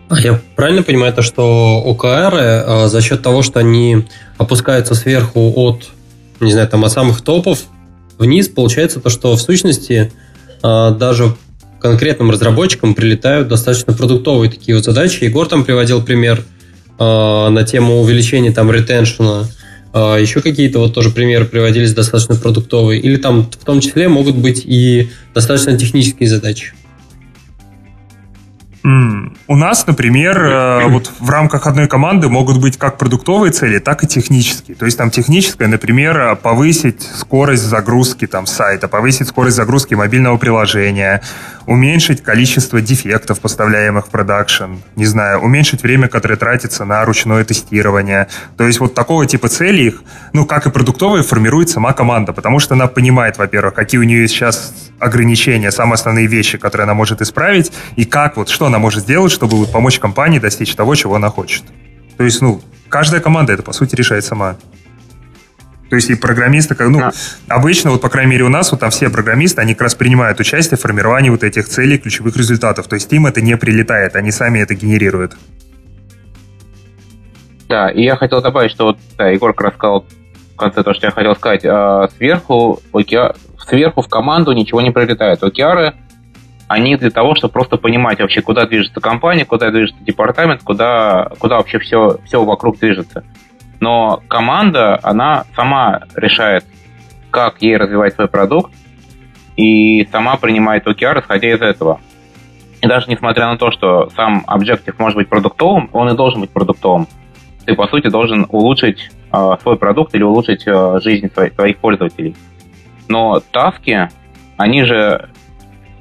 А 0.08 0.20
я 0.20 0.38
правильно 0.54 0.84
понимаю 0.84 1.12
то, 1.12 1.22
что 1.22 1.82
ОКР 1.84 2.34
э, 2.36 2.86
за 2.86 3.02
счет 3.02 3.22
того, 3.22 3.42
что 3.42 3.58
они 3.58 4.06
опускаются 4.38 4.94
сверху 4.94 5.52
от, 5.56 5.90
не 6.38 6.52
знаю, 6.52 6.68
там 6.68 6.84
от 6.84 6.92
самых 6.92 7.22
топов 7.22 7.64
вниз, 8.18 8.48
получается 8.48 9.00
то, 9.00 9.10
что 9.10 9.34
в 9.34 9.40
сущности 9.40 10.12
э, 10.62 10.90
даже 10.92 11.34
конкретным 11.84 12.30
разработчикам 12.30 12.94
прилетают 12.94 13.48
достаточно 13.48 13.92
продуктовые 13.92 14.50
такие 14.50 14.74
вот 14.74 14.86
задачи. 14.86 15.22
Егор 15.24 15.46
там 15.46 15.64
приводил 15.64 16.02
пример 16.02 16.42
э, 16.98 17.48
на 17.50 17.62
тему 17.62 18.00
увеличения 18.00 18.52
там 18.52 18.72
ретеншена. 18.72 19.44
Э, 19.92 20.16
еще 20.18 20.40
какие-то 20.40 20.78
вот 20.78 20.94
тоже 20.94 21.10
примеры 21.10 21.44
приводились 21.44 21.92
достаточно 21.92 22.36
продуктовые. 22.36 23.02
Или 23.02 23.16
там 23.16 23.50
в 23.50 23.66
том 23.66 23.80
числе 23.80 24.08
могут 24.08 24.34
быть 24.34 24.62
и 24.64 25.10
достаточно 25.34 25.76
технические 25.76 26.26
задачи. 26.26 26.72
У 28.86 29.56
нас, 29.56 29.86
например, 29.86 30.38
э, 30.42 30.84
вот 30.88 31.10
в 31.18 31.30
рамках 31.30 31.66
одной 31.66 31.88
команды 31.88 32.28
могут 32.28 32.60
быть 32.60 32.76
как 32.76 32.98
продуктовые 32.98 33.50
цели, 33.50 33.78
так 33.78 34.04
и 34.04 34.06
технические. 34.06 34.76
То 34.76 34.84
есть 34.84 34.98
там 34.98 35.10
техническая, 35.10 35.68
например, 35.68 36.36
повысить 36.36 37.00
скорость 37.02 37.62
загрузки 37.62 38.26
там 38.26 38.44
сайта, 38.44 38.86
повысить 38.86 39.28
скорость 39.28 39.56
загрузки 39.56 39.94
мобильного 39.94 40.36
приложения, 40.36 41.22
уменьшить 41.64 42.22
количество 42.22 42.82
дефектов, 42.82 43.40
поставляемых 43.40 44.08
в 44.08 44.10
продакшн, 44.10 44.74
не 44.96 45.06
знаю, 45.06 45.40
уменьшить 45.40 45.82
время, 45.82 46.08
которое 46.08 46.36
тратится 46.36 46.84
на 46.84 47.02
ручное 47.06 47.42
тестирование. 47.44 48.28
То 48.58 48.66
есть 48.66 48.80
вот 48.80 48.94
такого 48.94 49.24
типа 49.24 49.48
целей 49.48 49.86
их, 49.86 50.02
ну, 50.34 50.44
как 50.44 50.66
и 50.66 50.70
продуктовые, 50.70 51.22
формирует 51.22 51.70
сама 51.70 51.94
команда, 51.94 52.34
потому 52.34 52.58
что 52.58 52.74
она 52.74 52.86
понимает, 52.86 53.38
во-первых, 53.38 53.72
какие 53.72 53.98
у 53.98 54.04
нее 54.04 54.28
сейчас 54.28 54.74
ограничения, 54.98 55.70
самые 55.70 55.94
основные 55.94 56.26
вещи, 56.26 56.58
которые 56.58 56.84
она 56.84 56.94
может 56.94 57.22
исправить, 57.22 57.72
и 57.96 58.04
как 58.04 58.36
вот, 58.36 58.50
что 58.50 58.66
она 58.74 58.80
может 58.80 59.04
сделать, 59.04 59.30
чтобы 59.30 59.56
вот 59.56 59.70
помочь 59.70 60.00
компании 60.00 60.40
достичь 60.40 60.74
того, 60.74 60.96
чего 60.96 61.14
она 61.14 61.28
хочет. 61.28 61.62
То 62.16 62.24
есть, 62.24 62.42
ну, 62.42 62.60
каждая 62.88 63.20
команда 63.20 63.52
это, 63.52 63.62
по 63.62 63.72
сути, 63.72 63.94
решает 63.94 64.24
сама. 64.24 64.56
То 65.90 65.96
есть 65.96 66.10
и 66.10 66.16
программисты, 66.16 66.74
ну, 66.88 66.98
да. 66.98 67.12
обычно, 67.46 67.92
вот, 67.92 68.00
по 68.00 68.08
крайней 68.08 68.32
мере, 68.32 68.44
у 68.44 68.48
нас, 68.48 68.72
вот 68.72 68.80
там 68.80 68.90
все 68.90 69.10
программисты, 69.10 69.60
они 69.60 69.74
как 69.74 69.82
раз 69.82 69.94
принимают 69.94 70.40
участие 70.40 70.76
в 70.76 70.80
формировании 70.80 71.30
вот 71.30 71.44
этих 71.44 71.68
целей, 71.68 71.98
ключевых 71.98 72.36
результатов. 72.36 72.88
То 72.88 72.94
есть 72.94 73.12
им 73.12 73.26
это 73.26 73.40
не 73.40 73.56
прилетает, 73.56 74.16
они 74.16 74.32
сами 74.32 74.58
это 74.58 74.74
генерируют. 74.74 75.36
Да, 77.68 77.90
и 77.90 78.02
я 78.02 78.16
хотел 78.16 78.42
добавить, 78.42 78.72
что 78.72 78.86
вот, 78.86 78.98
да, 79.16 79.28
Егор 79.28 79.54
как 79.54 79.66
раз 79.66 79.74
сказал 79.74 80.04
в 80.54 80.56
конце 80.56 80.82
то, 80.82 80.94
что 80.94 81.06
я 81.06 81.12
хотел 81.12 81.36
сказать. 81.36 81.64
А, 81.64 82.08
сверху, 82.16 82.80
океа... 82.92 83.36
сверху 83.56 84.02
в 84.02 84.08
команду 84.08 84.50
ничего 84.50 84.80
не 84.80 84.90
прилетает. 84.90 85.44
Океары, 85.44 85.94
они 86.68 86.96
для 86.96 87.10
того, 87.10 87.34
чтобы 87.34 87.52
просто 87.52 87.76
понимать 87.76 88.20
вообще, 88.20 88.40
куда 88.42 88.66
движется 88.66 89.00
компания, 89.00 89.44
куда 89.44 89.70
движется 89.70 90.02
департамент, 90.02 90.62
куда, 90.62 91.30
куда 91.38 91.56
вообще 91.56 91.78
все, 91.78 92.18
все 92.24 92.44
вокруг 92.44 92.78
движется. 92.78 93.24
Но 93.80 94.22
команда, 94.28 94.98
она 95.02 95.44
сама 95.54 96.02
решает, 96.14 96.64
как 97.30 97.60
ей 97.60 97.76
развивать 97.76 98.14
свой 98.14 98.28
продукт, 98.28 98.72
и 99.56 100.08
сама 100.10 100.36
принимает 100.36 100.86
OKR, 100.86 101.20
исходя 101.20 101.48
из 101.48 101.60
этого. 101.60 102.00
И 102.80 102.86
даже 102.86 103.10
несмотря 103.10 103.46
на 103.46 103.56
то, 103.56 103.70
что 103.70 104.10
сам 104.16 104.44
объектив 104.46 104.98
может 104.98 105.16
быть 105.16 105.28
продуктовым, 105.28 105.90
он 105.92 106.08
и 106.08 106.16
должен 106.16 106.40
быть 106.40 106.50
продуктовым 106.50 107.06
ты, 107.64 107.74
по 107.74 107.86
сути, 107.88 108.08
должен 108.08 108.46
улучшить 108.48 109.10
э, 109.32 109.56
свой 109.62 109.76
продукт 109.76 110.14
или 110.14 110.22
улучшить 110.22 110.64
э, 110.66 111.00
жизнь 111.02 111.28
твоих, 111.28 111.54
твоих 111.54 111.78
пользователей. 111.78 112.36
Но 113.08 113.40
таски, 113.40 114.08
они 114.56 114.84
же, 114.84 115.30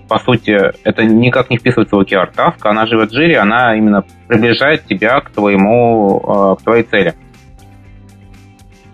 по 0.08 0.20
сути, 0.20 0.72
это 0.84 1.04
никак 1.04 1.50
не 1.50 1.58
вписывается 1.58 1.96
в 1.96 2.02
OKR. 2.02 2.32
Таска, 2.36 2.70
она 2.70 2.86
живет 2.86 3.12
в 3.12 3.14
жире, 3.14 3.40
она 3.40 3.76
именно 3.76 4.04
приближает 4.28 4.86
тебя 4.86 5.20
к 5.22 5.32
твоему, 5.32 6.56
э, 6.56 6.62
к 6.62 6.64
твоей 6.64 6.84
цели. 6.84 7.16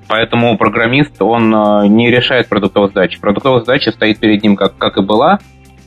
Поэтому 0.08 0.58
программист, 0.58 1.22
он 1.22 1.54
э, 1.54 1.88
не 1.88 2.10
решает 2.10 2.48
продуктовую 2.50 2.90
задачу. 2.90 3.20
Продуктовая 3.20 3.62
задача 3.62 3.92
стоит 3.92 4.20
перед 4.20 4.42
ним, 4.44 4.56
как, 4.56 4.78
как 4.78 4.98
и 4.98 5.02
была. 5.02 5.40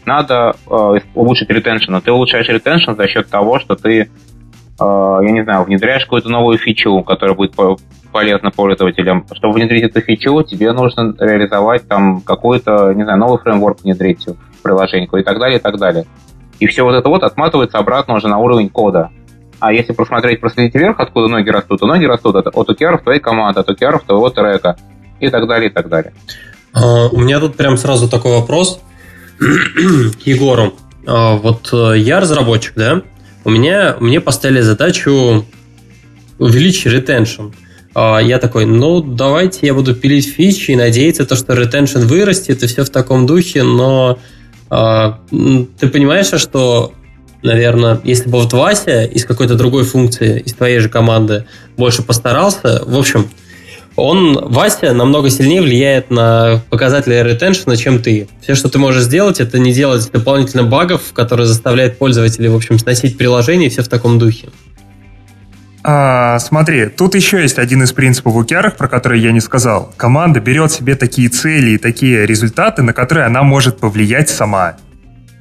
Надо 0.05 0.55
э, 0.69 0.99
улучшить 1.15 1.51
ретеншн. 1.51 1.97
Ты 1.97 2.13
улучшаешь 2.13 2.49
ретеншн 2.49 2.93
за 2.93 3.09
счет 3.09 3.29
того, 3.29 3.59
что 3.59 3.75
ты 3.77 4.11
а, 4.83 5.21
я 5.23 5.31
не 5.31 5.45
знаю, 5.45 5.65
внедряешь 5.65 6.05
какую-то 6.05 6.29
новую 6.29 6.59
фичу, 6.59 7.03
которая 7.03 7.37
будет 7.37 7.55
полезна 8.11 8.51
пользователям. 8.51 9.27
Чтобы 9.33 9.55
внедрить 9.55 9.85
эту 9.85 10.01
фичу, 10.01 10.43
тебе 10.43 10.73
нужно 10.73 11.15
реализовать 11.19 11.87
там 11.89 12.21
какой-то, 12.21 12.93
не 12.93 13.05
знаю, 13.05 13.19
новый 13.19 13.39
фреймворк 13.39 13.83
внедрить 13.83 14.27
в 14.63 14.65
приложение 14.65 15.09
и 15.13 15.23
так 15.23 15.39
далее, 15.39 15.59
и 15.59 15.63
так 15.63 15.79
далее. 15.79 16.07
И 16.61 16.67
все 16.67 16.85
вот 16.85 16.95
это 16.95 17.09
вот 17.09 17.25
отматывается 17.25 17.79
обратно 17.79 18.15
уже 18.15 18.29
на 18.29 18.39
уровень 18.39 18.69
кода. 18.69 19.11
А 19.59 19.73
если 19.73 19.93
просмотреть, 19.93 20.41
проследить 20.41 20.75
вверх, 20.75 21.01
откуда 21.01 21.29
ноги 21.29 21.51
растут, 21.51 21.81
то 21.81 21.87
ноги 21.87 22.05
растут 22.05 22.37
от, 22.37 22.47
от 22.47 22.71
OKR 22.71 23.03
твоей 23.03 23.21
команды, 23.21 23.61
от 23.61 23.69
OKR 23.69 24.01
твоего 24.07 24.31
трека 24.31 24.77
и 25.21 25.29
так 25.29 25.47
далее, 25.47 25.71
и 25.71 25.73
так 25.73 25.89
далее. 25.89 26.13
Uh, 26.75 27.09
у 27.13 27.21
меня 27.21 27.39
тут 27.39 27.57
прям 27.57 27.77
сразу 27.77 28.09
такой 28.09 28.33
вопрос 28.33 28.81
к 29.39 30.21
Егору. 30.25 30.75
Uh, 31.05 31.37
вот 31.39 31.69
э, 31.73 31.99
я 31.99 32.21
разработчик, 32.21 32.75
да? 32.77 33.03
у 33.45 33.51
меня, 33.51 33.97
мне 34.01 34.21
поставили 34.21 34.61
задачу 34.61 35.45
увеличить 36.39 36.87
ретеншн. 36.87 37.49
Я 37.95 38.39
такой, 38.39 38.65
ну, 38.65 39.03
давайте 39.03 39.67
я 39.67 39.75
буду 39.75 39.95
пилить 39.95 40.33
фичи 40.33 40.71
и 40.71 40.77
надеяться, 40.77 41.27
то, 41.27 41.37
что 41.37 41.53
ретеншн 41.53 42.01
вырастет, 42.01 42.63
и 42.63 42.67
все 42.67 42.85
в 42.85 42.91
таком 42.91 43.27
духе, 43.27 43.65
но 43.65 44.13
а, 44.13 44.19
ты 44.73 45.89
понимаешь, 45.89 46.33
что, 46.41 46.93
наверное, 47.43 48.01
если 48.05 48.31
бы 48.31 48.39
вот 48.41 48.53
Вася 48.55 49.05
из 49.05 49.27
какой-то 49.27 49.55
другой 49.55 49.85
функции, 49.85 50.41
из 50.41 50.55
твоей 50.55 50.79
же 50.79 50.89
команды 50.89 51.45
больше 51.77 52.03
постарался, 52.03 52.83
в 52.87 52.99
общем, 52.99 53.29
он, 53.97 54.39
Вася, 54.49 54.95
намного 54.95 55.29
сильнее 55.29 55.61
влияет 55.61 56.11
на 56.11 56.63
показатели 56.71 57.15
ретеншена, 57.23 57.77
чем 57.77 58.03
ты. 58.03 58.29
Все, 58.41 58.55
что 58.55 58.71
ты 58.71 58.79
можешь 58.79 59.03
сделать, 59.03 59.41
это 59.41 59.59
не 59.59 59.75
делать 59.75 60.11
дополнительно 60.11 60.63
багов, 60.63 61.13
которые 61.13 61.47
заставляют 61.47 61.99
пользователей, 61.99 62.49
в 62.49 62.57
общем, 62.57 62.79
сносить 62.79 63.19
приложение, 63.19 63.69
все 63.69 63.83
в 63.83 63.89
таком 63.89 64.19
духе. 64.19 64.49
А, 65.85 66.39
смотри, 66.39 66.87
тут 66.87 67.15
еще 67.15 67.43
есть 67.43 67.59
один 67.59 67.83
из 67.83 67.93
принципов 67.93 68.37
OKR, 68.37 68.77
про 68.77 68.89
который 68.89 69.19
я 69.19 69.33
не 69.33 69.41
сказал. 69.41 69.93
Команда 69.97 70.41
берет 70.41 70.71
себе 70.71 70.95
такие 70.95 71.29
цели 71.29 71.71
и 71.71 71.79
такие 71.79 72.25
результаты, 72.25 72.83
на 72.83 72.93
которые 72.93 73.27
она 73.27 73.43
может 73.43 73.79
повлиять 73.79 74.31
сама. 74.31 74.77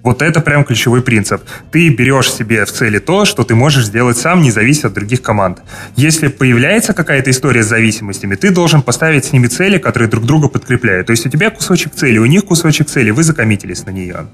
Вот 0.03 0.21
это 0.21 0.41
прям 0.41 0.63
ключевой 0.63 1.01
принцип. 1.01 1.41
Ты 1.71 1.89
берешь 1.89 2.31
себе 2.31 2.65
в 2.65 2.71
цели 2.71 2.99
то, 2.99 3.25
что 3.25 3.43
ты 3.43 3.53
можешь 3.55 3.85
сделать 3.85 4.17
сам, 4.17 4.41
не 4.41 4.51
завися 4.51 4.87
от 4.87 4.93
других 4.93 5.21
команд. 5.21 5.61
Если 5.95 6.27
появляется 6.27 6.93
какая-то 6.93 7.29
история 7.29 7.61
с 7.63 7.67
зависимостями, 7.67 8.35
ты 8.35 8.51
должен 8.51 8.81
поставить 8.81 9.25
с 9.25 9.31
ними 9.31 9.47
цели, 9.47 9.77
которые 9.77 10.09
друг 10.09 10.25
друга 10.25 10.47
подкрепляют. 10.47 11.07
То 11.07 11.11
есть 11.11 11.25
у 11.25 11.29
тебя 11.29 11.49
кусочек 11.51 11.93
цели, 11.93 12.17
у 12.17 12.25
них 12.25 12.45
кусочек 12.45 12.87
цели, 12.87 13.11
вы 13.11 13.23
закоммитились 13.23 13.85
на 13.85 13.91
нее. 13.91 14.27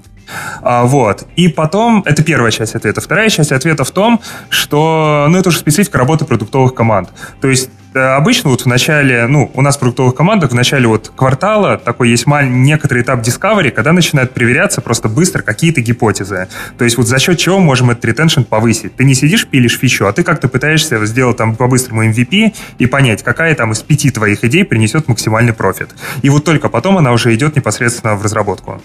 А, 0.62 0.84
вот. 0.84 1.26
И 1.36 1.48
потом, 1.48 2.02
это 2.06 2.22
первая 2.22 2.50
часть 2.50 2.74
ответа. 2.74 3.00
Вторая 3.00 3.28
часть 3.28 3.52
ответа 3.52 3.84
в 3.84 3.90
том, 3.90 4.20
что, 4.48 5.26
ну, 5.28 5.38
это 5.38 5.50
уже 5.50 5.58
специфика 5.58 5.98
работы 5.98 6.24
продуктовых 6.24 6.74
команд. 6.74 7.10
То 7.40 7.48
есть 7.48 7.70
обычно 8.16 8.50
вот 8.50 8.62
в 8.62 8.66
начале, 8.66 9.26
ну, 9.26 9.50
у 9.54 9.62
нас 9.62 9.76
в 9.76 9.80
продуктовых 9.80 10.14
командах 10.14 10.50
в 10.50 10.54
начале 10.54 10.86
вот 10.86 11.12
квартала 11.14 11.78
такой 11.78 12.10
есть 12.10 12.26
маль, 12.26 12.48
некоторый 12.48 13.02
этап 13.02 13.20
discovery, 13.20 13.70
когда 13.70 13.92
начинают 13.92 14.32
проверяться 14.32 14.80
просто 14.80 15.08
быстро 15.08 15.42
какие-то 15.42 15.80
гипотезы. 15.80 16.48
То 16.76 16.84
есть 16.84 16.96
вот 16.96 17.06
за 17.06 17.18
счет 17.18 17.38
чего 17.38 17.58
можем 17.58 17.90
этот 17.90 18.04
ретеншн 18.04 18.42
повысить. 18.42 18.96
Ты 18.96 19.04
не 19.04 19.14
сидишь, 19.14 19.46
пилишь 19.46 19.78
фичу, 19.78 20.06
а 20.06 20.12
ты 20.12 20.22
как-то 20.22 20.48
пытаешься 20.48 21.04
сделать 21.06 21.36
там 21.36 21.56
по-быстрому 21.56 22.04
MVP 22.06 22.54
и 22.78 22.86
понять, 22.86 23.22
какая 23.22 23.54
там 23.54 23.72
из 23.72 23.80
пяти 23.82 24.10
твоих 24.10 24.44
идей 24.44 24.64
принесет 24.64 25.08
максимальный 25.08 25.52
профит. 25.52 25.90
И 26.22 26.30
вот 26.30 26.44
только 26.44 26.68
потом 26.68 26.98
она 26.98 27.12
уже 27.12 27.34
идет 27.34 27.56
непосредственно 27.56 28.14
в 28.14 28.22
разработку. 28.22 28.80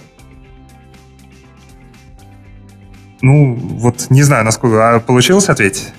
Ну, 3.21 3.55
вот 3.55 4.07
не 4.09 4.21
знаю, 4.21 4.43
насколько... 4.43 4.95
А 4.95 4.99
получилось 4.99 5.47
ответить? 5.47 5.93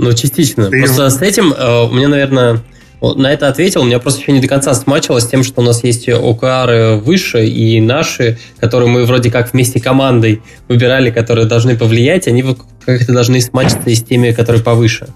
Ну, 0.00 0.14
частично. 0.14 0.70
Ты... 0.70 0.80
Просто 0.80 1.10
с 1.10 1.20
этим 1.20 1.52
э, 1.52 1.84
у 1.84 1.92
меня, 1.92 2.08
наверное, 2.08 2.62
на 3.02 3.32
это 3.32 3.48
ответил. 3.48 3.82
У 3.82 3.84
меня 3.84 3.98
просто 3.98 4.22
еще 4.22 4.32
не 4.32 4.40
до 4.40 4.48
конца 4.48 4.72
смачилось 4.72 5.26
тем, 5.28 5.42
что 5.42 5.60
у 5.60 5.64
нас 5.64 5.84
есть 5.84 6.08
ОКРы 6.08 6.96
выше 6.96 7.46
и 7.46 7.80
наши, 7.82 8.38
которые 8.58 8.88
мы 8.88 9.04
вроде 9.04 9.30
как 9.30 9.52
вместе 9.52 9.78
командой 9.78 10.40
выбирали, 10.68 11.10
которые 11.10 11.46
должны 11.46 11.76
повлиять, 11.76 12.28
они 12.28 12.42
как-то 12.86 13.12
должны 13.12 13.42
смачиться 13.42 13.90
и 13.90 13.94
с 13.94 14.02
теми, 14.02 14.32
которые 14.32 14.62
повыше. 14.62 15.08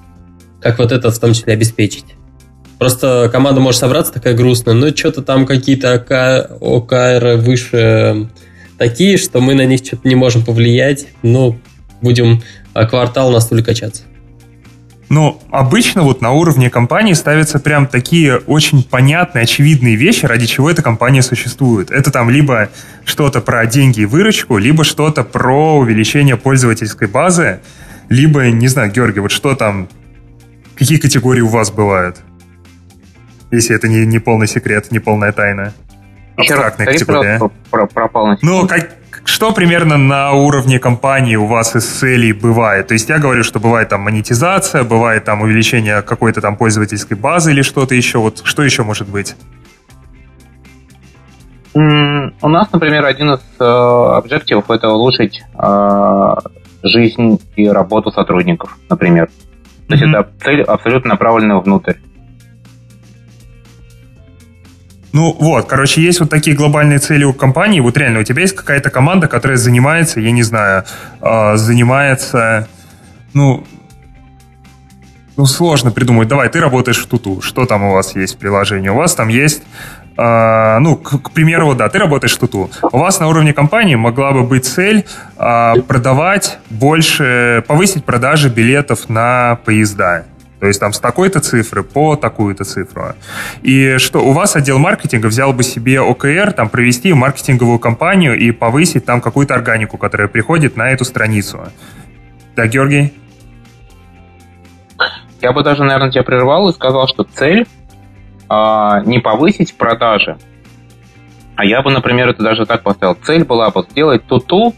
Как 0.61 0.78
вот 0.78 0.93
это 0.93 1.11
в 1.11 1.18
том 1.18 1.32
числе 1.32 1.55
обеспечить. 1.55 2.05
Просто 2.78 3.30
команда 3.32 3.61
может 3.61 3.80
собраться 3.80 4.12
такая 4.12 4.35
грустная, 4.35 4.74
но 4.74 4.95
что-то 4.95 5.22
там 5.22 5.47
какие-то 5.47 5.95
ОКР 6.61 7.37
выше 7.39 8.28
такие, 8.76 9.16
что 9.16 9.41
мы 9.41 9.55
на 9.55 9.64
них 9.64 9.80
что-то 9.82 10.07
не 10.07 10.14
можем 10.14 10.45
повлиять. 10.45 11.07
Ну, 11.22 11.59
будем 12.03 12.43
квартал 12.74 13.30
на 13.30 13.41
стуле 13.41 13.62
качаться. 13.62 14.03
Но 15.14 15.40
обычно 15.52 16.02
вот 16.02 16.20
на 16.22 16.32
уровне 16.32 16.70
компании 16.70 17.12
ставятся 17.12 17.60
прям 17.60 17.86
такие 17.86 18.38
очень 18.38 18.82
понятные, 18.82 19.44
очевидные 19.44 19.94
вещи, 19.94 20.26
ради 20.26 20.46
чего 20.46 20.68
эта 20.68 20.82
компания 20.82 21.22
существует. 21.22 21.92
Это 21.92 22.10
там 22.10 22.30
либо 22.30 22.68
что-то 23.04 23.40
про 23.40 23.64
деньги 23.64 24.00
и 24.00 24.06
выручку, 24.06 24.58
либо 24.58 24.82
что-то 24.82 25.22
про 25.22 25.76
увеличение 25.76 26.36
пользовательской 26.36 27.06
базы, 27.06 27.60
либо, 28.08 28.50
не 28.50 28.66
знаю, 28.66 28.90
Георгий, 28.90 29.20
вот 29.20 29.30
что 29.30 29.54
там, 29.54 29.88
какие 30.74 30.98
категории 30.98 31.42
у 31.42 31.48
вас 31.48 31.70
бывают? 31.70 32.16
Если 33.52 33.76
это 33.76 33.86
не, 33.86 34.04
не 34.06 34.18
полный 34.18 34.48
секрет, 34.48 34.90
не 34.90 34.98
полная 34.98 35.30
тайна. 35.30 35.72
Абстрактная 36.34 36.86
категория. 36.86 37.40
Пропал 37.70 38.26
на 38.26 38.38
Ну, 38.42 38.66
как, 38.66 38.90
что 39.24 39.52
примерно 39.52 39.96
на 39.96 40.32
уровне 40.32 40.78
компании 40.78 41.36
у 41.36 41.46
вас 41.46 41.74
из 41.76 41.84
целей 41.86 42.32
бывает? 42.32 42.88
То 42.88 42.94
есть 42.94 43.08
я 43.08 43.18
говорю, 43.18 43.42
что 43.42 43.58
бывает 43.58 43.88
там 43.88 44.02
монетизация, 44.02 44.84
бывает 44.84 45.24
там 45.24 45.42
увеличение 45.42 46.02
какой-то 46.02 46.40
там 46.40 46.56
пользовательской 46.56 47.16
базы 47.16 47.52
или 47.52 47.62
что-то 47.62 47.94
еще. 47.94 48.18
Вот 48.18 48.42
что 48.44 48.62
еще 48.62 48.82
может 48.82 49.08
быть? 49.08 49.34
У 51.74 52.48
нас, 52.48 52.70
например, 52.72 53.04
один 53.04 53.34
из 53.34 53.40
э, 53.58 53.64
объективов 53.64 54.70
это 54.70 54.90
улучшить 54.90 55.42
э, 55.58 56.34
жизнь 56.84 57.40
и 57.56 57.68
работу 57.68 58.12
сотрудников, 58.12 58.78
например. 58.88 59.28
То 59.88 59.94
есть 59.94 60.04
mm-hmm. 60.04 60.20
это 60.20 60.30
цель 60.44 60.62
абсолютно 60.62 61.10
направленная 61.10 61.56
внутрь. 61.56 61.94
Ну 65.14 65.32
вот, 65.38 65.66
короче, 65.66 66.02
есть 66.02 66.18
вот 66.18 66.28
такие 66.28 66.56
глобальные 66.56 66.98
цели 66.98 67.22
у 67.22 67.32
компании. 67.32 67.78
Вот 67.78 67.96
реально, 67.96 68.18
у 68.18 68.24
тебя 68.24 68.42
есть 68.42 68.56
какая-то 68.56 68.90
команда, 68.90 69.28
которая 69.28 69.56
занимается, 69.56 70.18
я 70.18 70.32
не 70.32 70.42
знаю, 70.42 70.86
э, 71.20 71.56
занимается, 71.56 72.66
ну, 73.32 73.64
ну, 75.36 75.46
сложно 75.46 75.92
придумать. 75.92 76.26
Давай, 76.26 76.48
ты 76.48 76.58
работаешь 76.58 76.98
в 76.98 77.06
Туту. 77.06 77.40
Что 77.42 77.64
там 77.64 77.84
у 77.84 77.92
вас 77.92 78.16
есть 78.16 78.34
в 78.34 78.38
приложении? 78.38 78.88
У 78.88 78.96
вас 78.96 79.14
там 79.14 79.28
есть 79.28 79.62
Uh, 80.16 80.78
ну, 80.78 80.94
к, 80.94 81.22
к 81.22 81.30
примеру, 81.32 81.74
да, 81.74 81.88
ты 81.88 81.98
работаешь 81.98 82.36
в 82.36 82.38
Туту. 82.38 82.70
У 82.92 82.98
вас 82.98 83.18
на 83.18 83.26
уровне 83.26 83.52
компании 83.52 83.96
могла 83.96 84.30
бы 84.30 84.44
быть 84.44 84.64
цель 84.64 85.06
uh, 85.36 85.82
продавать 85.82 86.60
больше, 86.70 87.64
повысить 87.66 88.04
продажи 88.04 88.48
билетов 88.48 89.08
на 89.08 89.58
поезда 89.64 90.24
То 90.64 90.68
есть 90.68 90.80
там 90.80 90.94
с 90.94 90.98
такой-то 90.98 91.40
цифры 91.40 91.82
по 91.82 92.16
такую-то 92.16 92.64
цифру. 92.64 93.12
И 93.60 93.98
что 93.98 94.20
у 94.20 94.32
вас 94.32 94.56
отдел 94.56 94.78
маркетинга 94.78 95.26
взял 95.26 95.52
бы 95.52 95.62
себе 95.62 96.00
ОКР, 96.00 96.52
там 96.52 96.70
провести 96.70 97.12
маркетинговую 97.12 97.78
кампанию 97.78 98.34
и 98.34 98.50
повысить 98.50 99.04
там 99.04 99.20
какую-то 99.20 99.52
органику, 99.52 99.98
которая 99.98 100.26
приходит 100.26 100.78
на 100.78 100.88
эту 100.88 101.04
страницу. 101.04 101.68
Да, 102.56 102.66
Георгий? 102.66 103.12
Я 105.42 105.52
бы 105.52 105.62
даже, 105.62 105.84
наверное, 105.84 106.10
тебя 106.10 106.22
прервал 106.22 106.70
и 106.70 106.72
сказал, 106.72 107.08
что 107.08 107.24
цель 107.24 107.66
а, 108.48 109.02
не 109.04 109.18
повысить 109.18 109.74
продажи, 109.74 110.38
а 111.56 111.66
я 111.66 111.82
бы, 111.82 111.90
например, 111.90 112.30
это 112.30 112.42
даже 112.42 112.64
так 112.64 112.82
поставил. 112.82 113.18
Цель 113.22 113.44
была 113.44 113.68
бы 113.68 113.84
сделать 113.90 114.26
туту 114.26 114.72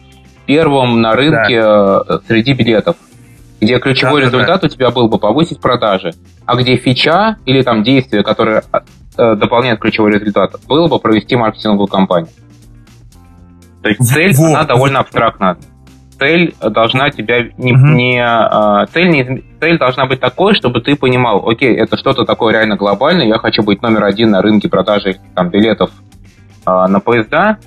первым 0.47 1.01
на 1.01 1.13
рынке 1.13 1.63
да. 1.63 2.03
Э, 2.09 2.19
среди 2.27 2.55
билетов, 2.55 2.97
где 3.61 3.79
ключевой 3.79 4.21
да, 4.21 4.27
результат 4.27 4.61
да. 4.61 4.67
у 4.67 4.71
тебя 4.71 4.91
был 4.91 5.09
бы 5.09 5.19
повысить 5.19 5.61
продажи, 5.61 6.13
а 6.45 6.57
где 6.57 6.77
фича 6.77 7.37
или 7.47 7.63
там 7.63 7.83
действие, 7.83 8.23
которое 8.23 8.63
э, 9.19 9.35
дополняет 9.35 9.81
ключевой 9.81 10.13
результат, 10.13 10.57
было 10.69 10.89
бы 10.89 10.99
провести 10.99 11.37
маркетинговую 11.37 11.87
кампанию. 11.87 12.31
То 13.83 13.89
есть 13.89 14.03
цель, 14.03 14.35
вот. 14.35 14.49
она 14.49 14.65
довольно 14.65 15.01
абстрактна. 15.01 15.57
Цель 16.19 16.55
должна 16.61 17.11
тебя 17.11 17.45
не, 17.59 17.73
угу. 17.73 17.87
не 17.89 18.21
а, 18.21 18.87
цель 18.87 19.11
не 19.11 19.45
цель 19.61 19.79
должна 19.79 20.07
быть 20.07 20.19
такой, 20.19 20.55
чтобы 20.55 20.81
ты 20.81 20.97
понимал, 20.97 21.47
окей, 21.47 21.77
это 21.77 21.99
что-то 21.99 22.25
такое 22.25 22.55
реально 22.55 22.77
глобальное, 22.77 23.27
я 23.27 23.39
хочу 23.39 23.63
быть 23.63 23.83
номер 23.83 24.05
один 24.05 24.31
на 24.31 24.41
рынке 24.41 24.69
продажи 24.71 25.19
там 25.35 25.51
билетов 25.51 25.91
а, 26.65 26.89
на 26.89 27.01
поезда, 27.01 27.59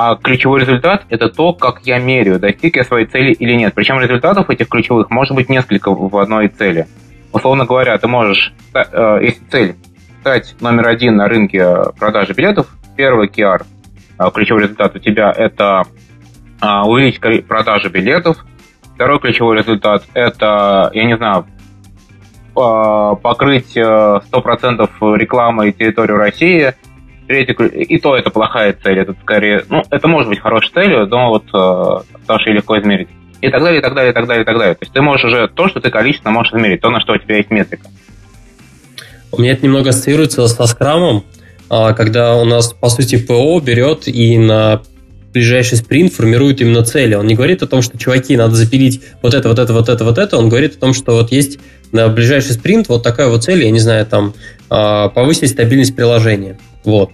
а 0.00 0.14
ключевой 0.14 0.60
результат– 0.60 1.06
это 1.08 1.28
то, 1.28 1.52
как 1.52 1.80
я 1.82 1.98
меряю, 1.98 2.38
достиг 2.38 2.76
я 2.76 2.84
своей 2.84 3.06
цели 3.06 3.32
или 3.32 3.54
нет. 3.54 3.74
Причем 3.74 3.98
результатов 3.98 4.48
этих 4.48 4.68
ключевых 4.68 5.10
может 5.10 5.34
быть 5.34 5.48
несколько 5.48 5.92
в 5.92 6.16
одной 6.18 6.46
цели. 6.46 6.86
Условно 7.32 7.66
говоря, 7.66 7.98
ты 7.98 8.06
можешь, 8.06 8.52
э, 8.74 9.18
если 9.22 9.40
цель 9.50 9.76
стать 10.20 10.54
номер 10.60 10.86
один 10.86 11.16
на 11.16 11.26
рынке 11.26 11.66
продажи 11.98 12.32
билетов, 12.32 12.68
первый 12.96 13.26
QR, 13.26 13.64
э, 14.20 14.30
ключевой 14.32 14.62
результат 14.62 14.94
у 14.94 15.00
тебя– 15.00 15.32
это 15.36 15.82
э, 16.62 16.66
увеличить 16.84 17.48
продажи 17.48 17.88
билетов. 17.88 18.46
Второй 18.94 19.18
ключевой 19.18 19.56
результат– 19.56 20.04
это, 20.14 20.92
я 20.94 21.04
не 21.06 21.16
знаю, 21.16 21.44
покрыть 22.54 23.76
100% 23.76 25.16
рекламы 25.16 25.72
территорию 25.72 26.18
России– 26.18 26.72
третий, 27.28 27.52
и 27.52 27.98
то 27.98 28.16
это 28.16 28.30
плохая 28.30 28.74
цель, 28.82 28.98
это 28.98 29.14
скорее, 29.22 29.64
ну, 29.68 29.84
это 29.90 30.08
может 30.08 30.28
быть 30.28 30.40
хорошей 30.40 30.72
целью, 30.72 31.06
но 31.06 31.28
вот 31.28 31.44
э, 31.44 32.18
потому 32.20 32.40
что 32.40 32.50
легко 32.50 32.78
измерить. 32.80 33.08
И 33.40 33.50
так 33.50 33.62
далее, 33.62 33.78
и 33.78 33.82
так 33.82 33.94
далее, 33.94 34.10
и 34.10 34.14
так 34.14 34.26
далее, 34.26 34.42
и 34.42 34.46
так 34.46 34.58
далее. 34.58 34.74
То 34.74 34.82
есть 34.82 34.92
ты 34.92 35.00
можешь 35.00 35.24
уже 35.24 35.46
то, 35.48 35.68
что 35.68 35.80
ты 35.80 35.90
количественно 35.90 36.32
можешь 36.32 36.52
измерить, 36.52 36.80
то, 36.80 36.90
на 36.90 37.00
что 37.00 37.12
у 37.12 37.18
тебя 37.18 37.36
есть 37.36 37.50
метрика. 37.50 37.86
У 39.30 39.40
меня 39.40 39.52
это 39.52 39.64
немного 39.64 39.90
ассоциируется 39.90 40.48
со 40.48 40.66
скрамом, 40.66 41.22
а, 41.70 41.92
когда 41.92 42.34
у 42.36 42.44
нас, 42.44 42.72
по 42.72 42.88
сути, 42.88 43.16
ПО 43.18 43.60
берет 43.60 44.08
и 44.08 44.38
на 44.38 44.82
ближайший 45.32 45.76
спринт 45.76 46.12
формирует 46.12 46.60
именно 46.60 46.82
цели. 46.82 47.14
Он 47.14 47.26
не 47.26 47.34
говорит 47.34 47.62
о 47.62 47.66
том, 47.66 47.82
что, 47.82 47.98
чуваки, 47.98 48.36
надо 48.36 48.54
запилить 48.54 49.02
вот 49.22 49.34
это, 49.34 49.48
вот 49.48 49.58
это, 49.58 49.72
вот 49.72 49.88
это, 49.88 50.04
вот 50.04 50.18
это. 50.18 50.38
Он 50.38 50.48
говорит 50.48 50.76
о 50.76 50.80
том, 50.80 50.94
что 50.94 51.12
вот 51.12 51.30
есть 51.30 51.58
на 51.92 52.08
ближайший 52.08 52.52
спринт 52.52 52.88
вот 52.88 53.02
такая 53.02 53.28
вот 53.28 53.44
цель, 53.44 53.62
я 53.62 53.70
не 53.70 53.78
знаю, 53.78 54.06
там, 54.06 54.34
а, 54.70 55.08
повысить 55.10 55.50
стабильность 55.50 55.94
приложения. 55.94 56.58
Вот. 56.84 57.10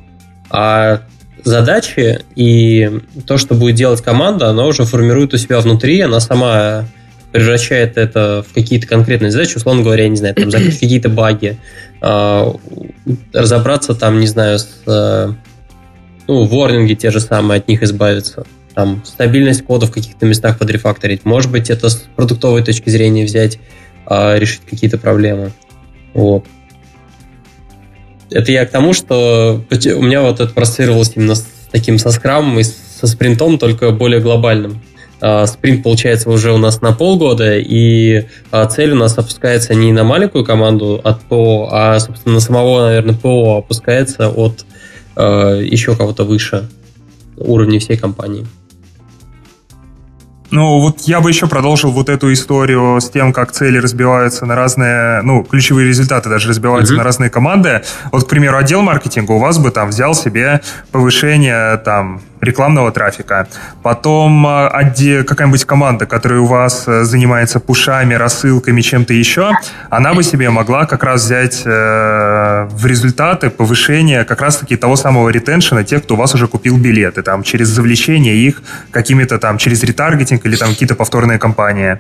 А 0.57 1.01
задачи 1.43 2.21
и 2.37 3.01
то, 3.27 3.39
что 3.39 3.57
будет 3.57 3.75
делать 3.75 4.01
команда, 4.03 4.51
она 4.51 4.67
уже 4.67 4.85
формирует 4.85 5.35
у 5.35 5.37
себя 5.37 5.59
внутри, 5.59 6.01
она 6.01 6.21
сама 6.21 6.85
превращает 7.33 7.97
это 7.97 8.45
в 8.49 8.55
какие-то 8.55 8.87
конкретные 8.87 9.33
задачи, 9.33 9.57
условно 9.57 9.83
говоря, 9.83 10.05
я 10.05 10.11
не 10.11 10.17
знаю, 10.17 10.37
там, 10.37 10.53
закрыть 10.53 10.79
какие-то 10.79 11.09
баги, 11.09 11.59
э, 12.01 12.53
разобраться 13.33 13.97
там, 13.97 14.21
не 14.21 14.29
знаю, 14.29 14.61
с, 14.61 14.69
э, 14.87 15.33
ну, 16.29 16.45
ворнинги 16.45 16.95
те 16.95 17.11
же 17.11 17.19
самые, 17.19 17.59
от 17.59 17.67
них 17.67 17.83
избавиться, 17.83 18.45
там, 18.75 19.03
стабильность 19.05 19.65
кода 19.65 19.87
в 19.87 19.91
каких-то 19.91 20.25
местах 20.25 20.59
подрефакторить, 20.61 21.25
может 21.25 21.51
быть, 21.51 21.69
это 21.69 21.89
с 21.89 21.97
продуктовой 22.15 22.63
точки 22.63 22.91
зрения 22.91 23.25
взять, 23.25 23.59
э, 24.09 24.39
решить 24.39 24.63
какие-то 24.71 24.99
проблемы, 24.99 25.51
вот. 26.15 26.45
Это 28.31 28.53
я 28.53 28.67
к 28.67 28.71
тому, 28.71 28.93
что 28.93 29.65
у 29.71 30.03
меня 30.03 30.23
вот 30.23 30.41
это 30.41 30.53
проассоциировалось 30.53 31.13
именно 31.15 31.35
с 31.35 31.47
таким 31.71 31.99
со 31.99 32.11
скрамом 32.11 32.59
и 32.59 32.63
со 32.63 33.07
спринтом, 33.07 33.59
только 33.59 33.91
более 33.91 34.21
глобальным. 34.21 34.83
А, 35.21 35.47
спринт 35.47 35.83
получается 35.83 36.29
уже 36.31 36.53
у 36.53 36.59
нас 36.59 36.83
на 36.83 36.93
полгода, 36.93 37.57
и 37.57 38.27
а, 38.51 38.67
цель 38.67 38.93
у 38.93 38.97
нас 38.97 39.17
опускается 39.17 39.75
не 39.75 39.93
на 39.93 40.05
маленькую 40.05 40.45
команду 40.45 41.01
от 41.03 41.23
ПО, 41.23 41.69
а, 41.73 41.99
собственно, 41.99 42.41
самого, 42.41 42.87
наверное, 42.87 43.15
ПО 43.15 43.59
опускается 43.59 44.29
от 44.29 44.67
а, 45.17 45.59
еще 45.59 45.97
кого-то 45.97 46.25
выше 46.25 46.69
уровня 47.37 47.81
всей 47.81 47.97
компании. 47.97 48.47
Ну, 50.55 50.79
вот 50.79 51.01
я 51.01 51.21
бы 51.21 51.31
еще 51.31 51.49
продолжил 51.49 51.91
вот 51.91 52.09
эту 52.09 52.33
историю 52.33 53.01
с 53.01 53.11
тем, 53.11 53.33
как 53.33 53.51
цели 53.51 53.79
разбиваются 53.79 54.47
на 54.47 54.55
разные, 54.55 55.21
ну, 55.23 55.43
ключевые 55.43 55.89
результаты 55.89 56.29
даже 56.29 56.49
разбиваются 56.49 56.95
mm-hmm. 56.95 56.99
на 56.99 57.03
разные 57.03 57.29
команды. 57.29 57.83
Вот, 58.13 58.25
к 58.25 58.29
примеру, 58.29 58.57
отдел 58.57 58.81
маркетинга 58.81 59.33
у 59.33 59.39
вас 59.39 59.59
бы 59.59 59.73
там 59.73 59.89
взял 59.89 60.15
себе 60.15 60.61
повышение 60.93 61.77
там 61.79 62.21
рекламного 62.45 62.93
трафика. 62.93 63.49
Потом 63.83 64.47
а, 64.47 64.69
какая-нибудь 64.71 65.65
команда, 65.65 66.07
которая 66.07 66.41
у 66.41 66.47
вас 66.47 66.85
э, 66.87 67.05
занимается 67.05 67.61
пушами, 67.61 68.15
рассылками, 68.15 68.81
чем-то 68.81 69.15
еще, 69.15 69.53
она 69.91 70.15
бы 70.15 70.23
себе 70.23 70.51
могла 70.51 70.87
как 70.87 71.03
раз 71.05 71.25
взять 71.25 71.63
э, 71.65 72.69
в 72.71 72.87
результаты 72.87 73.51
повышения 73.51 74.25
как 74.25 74.41
раз-таки 74.41 74.77
того 74.77 74.97
самого 74.97 75.29
ретеншена 75.31 75.85
тех, 75.85 76.03
кто 76.05 76.15
у 76.15 76.17
вас 76.17 76.35
уже 76.35 76.47
купил 76.47 76.77
билеты, 76.77 77.23
там, 77.23 77.43
через 77.43 77.69
завлечение 77.69 78.37
их 78.37 78.63
какими-то 78.91 79.39
там, 79.39 79.59
через 79.59 79.83
ретаргетинг 79.83 80.44
или 80.45 80.57
там 80.57 80.71
какие-то 80.71 80.95
повторные 80.95 81.39
кампании. 81.39 81.99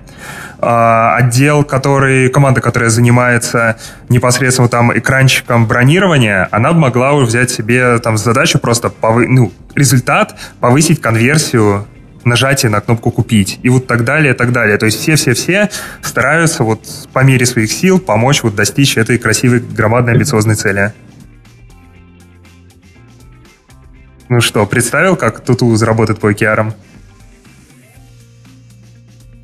А, 0.60 1.16
отдел, 1.16 1.64
который, 1.64 2.28
команда, 2.28 2.60
которая 2.60 2.90
занимается 2.90 3.76
непосредственно 4.08 4.68
там 4.68 4.96
экранчиком 4.96 5.66
бронирования, 5.66 6.48
она 6.52 6.72
бы 6.72 6.78
могла 6.78 7.14
взять 7.16 7.50
себе 7.50 7.98
там 7.98 8.16
задачу 8.16 8.58
просто 8.58 8.90
повы... 8.90 9.26
ну, 9.28 9.52
результат 9.74 10.36
повысить 10.60 11.00
конверсию 11.00 11.86
нажатие 12.24 12.70
на 12.70 12.80
кнопку 12.80 13.10
«Купить» 13.10 13.60
и 13.62 13.68
вот 13.68 13.86
так 13.86 14.04
далее, 14.04 14.34
так 14.34 14.52
далее. 14.52 14.78
То 14.78 14.86
есть 14.86 15.00
все-все-все 15.00 15.70
стараются 16.02 16.64
вот 16.64 16.86
по 17.12 17.22
мере 17.22 17.44
своих 17.46 17.70
сил 17.70 17.98
помочь 17.98 18.42
вот 18.42 18.54
достичь 18.54 18.96
этой 18.96 19.18
красивой, 19.18 19.60
громадной, 19.60 20.14
амбициозной 20.14 20.54
цели. 20.54 20.92
Ну 24.28 24.40
что, 24.40 24.64
представил, 24.66 25.16
как 25.16 25.40
Туту 25.40 25.74
заработает 25.76 26.18
по 26.18 26.32
OKR? 26.32 26.72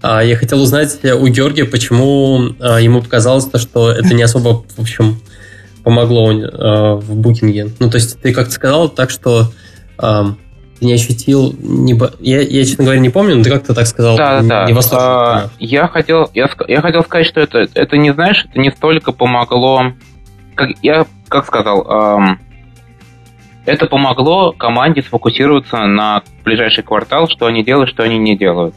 А, 0.02 0.22
я 0.22 0.36
хотел 0.36 0.62
узнать 0.62 0.98
у 1.04 1.26
Георгия, 1.28 1.64
почему 1.64 2.54
а, 2.58 2.80
ему 2.80 3.02
показалось, 3.02 3.44
то, 3.44 3.58
что 3.58 3.90
это 3.90 4.14
не 4.14 4.22
особо, 4.22 4.64
в 4.76 4.80
общем, 4.80 5.20
помогло 5.84 6.30
а, 6.30 6.94
в 6.96 7.14
букинге. 7.16 7.68
Ну, 7.78 7.90
то 7.90 7.96
есть 7.96 8.20
ты 8.20 8.32
как-то 8.32 8.52
сказал 8.52 8.88
так, 8.88 9.10
что 9.10 9.52
ты 9.98 10.86
не 10.86 10.94
ощутил, 10.94 11.54
не, 11.58 11.94
я, 12.20 12.40
я, 12.40 12.64
честно 12.64 12.84
говоря, 12.84 13.00
не 13.00 13.10
помню, 13.10 13.36
но 13.36 13.44
ты 13.44 13.50
как-то 13.50 13.74
так 13.74 13.86
сказал, 13.86 14.16
да, 14.16 14.40
да, 14.40 14.64
не. 14.64 14.74
А, 14.92 15.50
я, 15.58 15.88
хотел, 15.88 16.30
я, 16.32 16.48
я 16.68 16.80
хотел 16.80 17.02
сказать, 17.02 17.26
что 17.26 17.40
это, 17.40 17.68
это 17.74 17.98
не, 17.98 18.14
знаешь, 18.14 18.46
это 18.48 18.58
не 18.58 18.70
столько 18.70 19.12
помогло, 19.12 19.92
как, 20.54 20.70
я 20.82 21.04
как 21.28 21.46
сказал, 21.46 21.86
эм, 21.86 22.40
это 23.66 23.86
помогло 23.86 24.52
команде 24.52 25.02
сфокусироваться 25.02 25.86
на 25.86 26.22
ближайший 26.44 26.82
квартал, 26.82 27.28
что 27.28 27.44
они 27.44 27.62
делают, 27.62 27.90
что 27.90 28.02
они 28.02 28.16
не 28.16 28.36
делают. 28.36 28.74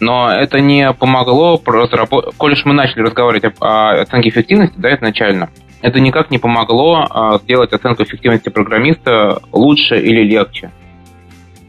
Но 0.00 0.32
это 0.32 0.60
не 0.60 0.92
помогло 0.92 1.60
разработать... 1.64 2.34
Коль 2.36 2.52
уж 2.52 2.64
мы 2.64 2.72
начали 2.72 3.02
разговаривать 3.02 3.54
о, 3.60 4.00
оценке 4.00 4.30
эффективности, 4.30 4.74
да, 4.78 4.94
изначально, 4.96 5.50
это 5.82 6.00
никак 6.00 6.30
не 6.30 6.38
помогло 6.38 7.06
а, 7.08 7.38
сделать 7.38 7.72
оценку 7.72 8.02
эффективности 8.02 8.48
программиста 8.48 9.40
лучше 9.52 9.98
или 9.98 10.22
легче. 10.22 10.70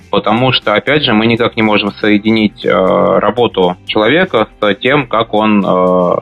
Потому 0.10 0.52
что, 0.52 0.74
опять 0.74 1.04
же, 1.04 1.14
мы 1.14 1.26
никак 1.26 1.56
не 1.56 1.62
можем 1.62 1.94
соединить 1.94 2.66
э, 2.66 2.70
работу 2.70 3.78
человека 3.86 4.50
с 4.60 4.76
тем, 4.76 5.08
как 5.08 5.34
он 5.34 5.64
э, 5.66 6.16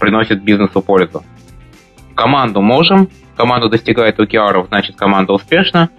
приносит 0.00 0.42
бизнесу 0.42 0.82
пользу. 0.82 1.22
Команду 2.16 2.62
можем, 2.62 3.08
команда 3.36 3.68
достигает 3.68 4.18
OKR, 4.18 4.66
значит 4.66 4.96
команда 4.96 5.34
успешна, 5.34 5.90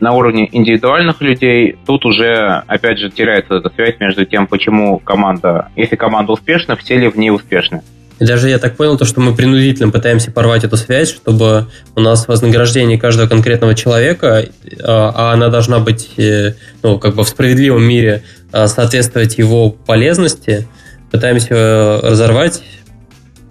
на 0.00 0.12
уровне 0.12 0.48
индивидуальных 0.50 1.20
людей 1.20 1.76
тут 1.86 2.04
уже, 2.04 2.62
опять 2.66 2.98
же, 2.98 3.10
теряется 3.10 3.56
эта 3.56 3.70
связь 3.70 3.96
между 4.00 4.24
тем, 4.24 4.46
почему 4.46 4.98
команда, 4.98 5.68
если 5.76 5.96
команда 5.96 6.32
успешна, 6.32 6.76
все 6.76 6.96
ли 6.96 7.08
в 7.08 7.16
ней 7.16 7.30
успешны. 7.30 7.82
И 8.20 8.24
даже 8.26 8.50
я 8.50 8.58
так 8.58 8.76
понял, 8.76 8.98
то, 8.98 9.06
что 9.06 9.22
мы 9.22 9.34
принудительно 9.34 9.90
пытаемся 9.90 10.30
порвать 10.30 10.62
эту 10.62 10.76
связь, 10.76 11.08
чтобы 11.08 11.68
у 11.96 12.00
нас 12.00 12.28
вознаграждение 12.28 12.98
каждого 12.98 13.26
конкретного 13.26 13.74
человека, 13.74 14.44
а, 14.82 15.12
а 15.14 15.32
она 15.32 15.48
должна 15.48 15.78
быть, 15.78 16.10
э, 16.18 16.54
ну, 16.82 16.98
как 16.98 17.14
бы 17.14 17.24
в 17.24 17.28
справедливом 17.28 17.82
мире 17.82 18.22
а, 18.52 18.66
соответствовать 18.68 19.38
его 19.38 19.70
полезности, 19.70 20.68
пытаемся 21.10 22.00
разорвать 22.02 22.62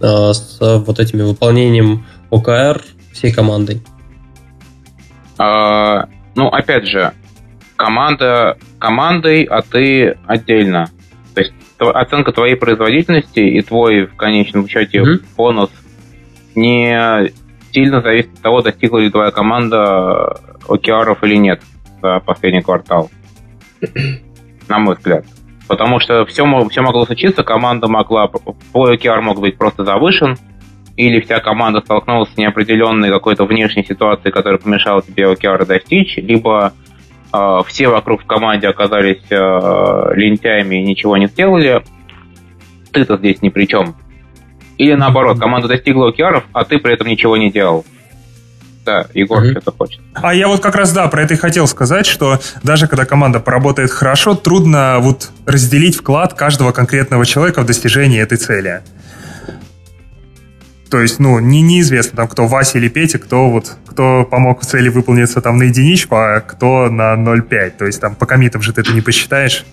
э, 0.00 0.32
с 0.32 0.58
вот 0.60 1.00
этими 1.00 1.22
выполнением 1.22 2.06
ОКР 2.30 2.80
всей 3.12 3.32
командой? 3.32 3.82
А, 5.36 6.08
ну, 6.34 6.48
опять 6.48 6.86
же, 6.86 7.12
команда 7.76 8.56
командой, 8.78 9.44
а 9.44 9.62
ты 9.62 10.18
отдельно. 10.26 10.86
То 11.34 11.40
есть 11.40 11.52
оценка 11.78 12.32
твоей 12.32 12.56
производительности 12.56 13.40
и 13.40 13.62
твой 13.62 14.06
в 14.06 14.16
конечном 14.16 14.68
счете 14.68 14.98
mm-hmm. 14.98 15.24
бонус 15.36 15.70
не 16.54 17.30
сильно 17.72 18.00
зависит 18.00 18.34
от 18.34 18.42
того, 18.42 18.62
достигла 18.62 18.98
ли 18.98 19.10
твоя 19.10 19.30
команда 19.30 20.40
океаров 20.68 21.22
или 21.22 21.36
нет 21.36 21.62
за 22.02 22.20
последний 22.20 22.62
квартал. 22.62 23.10
На 24.68 24.78
мой 24.78 24.96
взгляд. 24.96 25.24
Потому 25.68 26.00
что 26.00 26.26
все, 26.26 26.44
все 26.68 26.82
могло 26.82 27.06
случиться, 27.06 27.44
команда 27.44 27.86
могла, 27.86 28.28
твой 28.72 28.96
OKR 28.96 29.20
мог 29.20 29.38
быть 29.38 29.56
просто 29.56 29.84
завышен, 29.84 30.36
или 30.96 31.20
вся 31.20 31.40
команда 31.40 31.80
столкнулась 31.80 32.32
с 32.32 32.36
неопределенной 32.36 33.10
какой-то 33.10 33.44
внешней 33.44 33.84
ситуацией, 33.84 34.32
которая 34.32 34.58
помешала 34.58 35.02
тебе 35.02 35.24
OKR 35.24 35.66
достичь, 35.66 36.16
либо 36.16 36.72
э, 37.32 37.60
все 37.66 37.88
вокруг 37.88 38.22
в 38.22 38.26
команде 38.26 38.68
оказались 38.68 39.22
э, 39.30 40.14
лентяями 40.14 40.76
и 40.76 40.82
ничего 40.82 41.16
не 41.16 41.26
сделали, 41.26 41.82
ты-то 42.92 43.16
здесь 43.16 43.42
ни 43.42 43.48
при 43.48 43.66
чем. 43.66 43.94
Или 44.78 44.94
наоборот, 44.94 45.38
команда 45.38 45.68
достигла 45.68 46.10
OKR, 46.10 46.42
а 46.52 46.64
ты 46.64 46.78
при 46.78 46.94
этом 46.94 47.06
ничего 47.06 47.36
не 47.36 47.50
делал. 47.50 47.84
Да, 48.84 49.06
Егор 49.12 49.42
mm-hmm. 49.42 49.50
что-то 49.50 49.72
хочет. 49.72 50.00
А 50.14 50.34
я 50.34 50.48
вот 50.48 50.60
как 50.60 50.74
раз, 50.74 50.92
да, 50.92 51.06
про 51.08 51.22
это 51.22 51.34
и 51.34 51.36
хотел 51.36 51.66
сказать, 51.66 52.06
что 52.06 52.38
даже 52.62 52.86
когда 52.86 53.04
команда 53.04 53.38
поработает 53.40 53.90
хорошо, 53.90 54.34
трудно 54.34 54.96
вот 55.00 55.30
разделить 55.44 55.96
вклад 55.96 56.34
каждого 56.34 56.72
конкретного 56.72 57.26
человека 57.26 57.60
в 57.60 57.66
достижение 57.66 58.22
этой 58.22 58.38
цели. 58.38 58.80
То 60.90 61.00
есть, 61.00 61.20
ну, 61.20 61.38
не, 61.38 61.62
неизвестно, 61.62 62.16
там, 62.16 62.28
кто 62.28 62.46
Вася 62.46 62.78
или 62.78 62.88
Петя, 62.88 63.18
кто 63.18 63.48
вот, 63.48 63.76
кто 63.86 64.26
помог 64.28 64.62
цели 64.64 64.88
выполниться 64.88 65.40
там 65.40 65.56
на 65.56 65.64
единичку, 65.64 66.16
а 66.16 66.40
кто 66.40 66.88
на 66.90 67.14
0,5. 67.14 67.72
То 67.78 67.86
есть, 67.86 68.00
там, 68.00 68.16
по 68.16 68.26
комитам 68.26 68.60
же 68.60 68.72
ты 68.72 68.80
это 68.80 68.92
не 68.92 69.00
посчитаешь. 69.00 69.64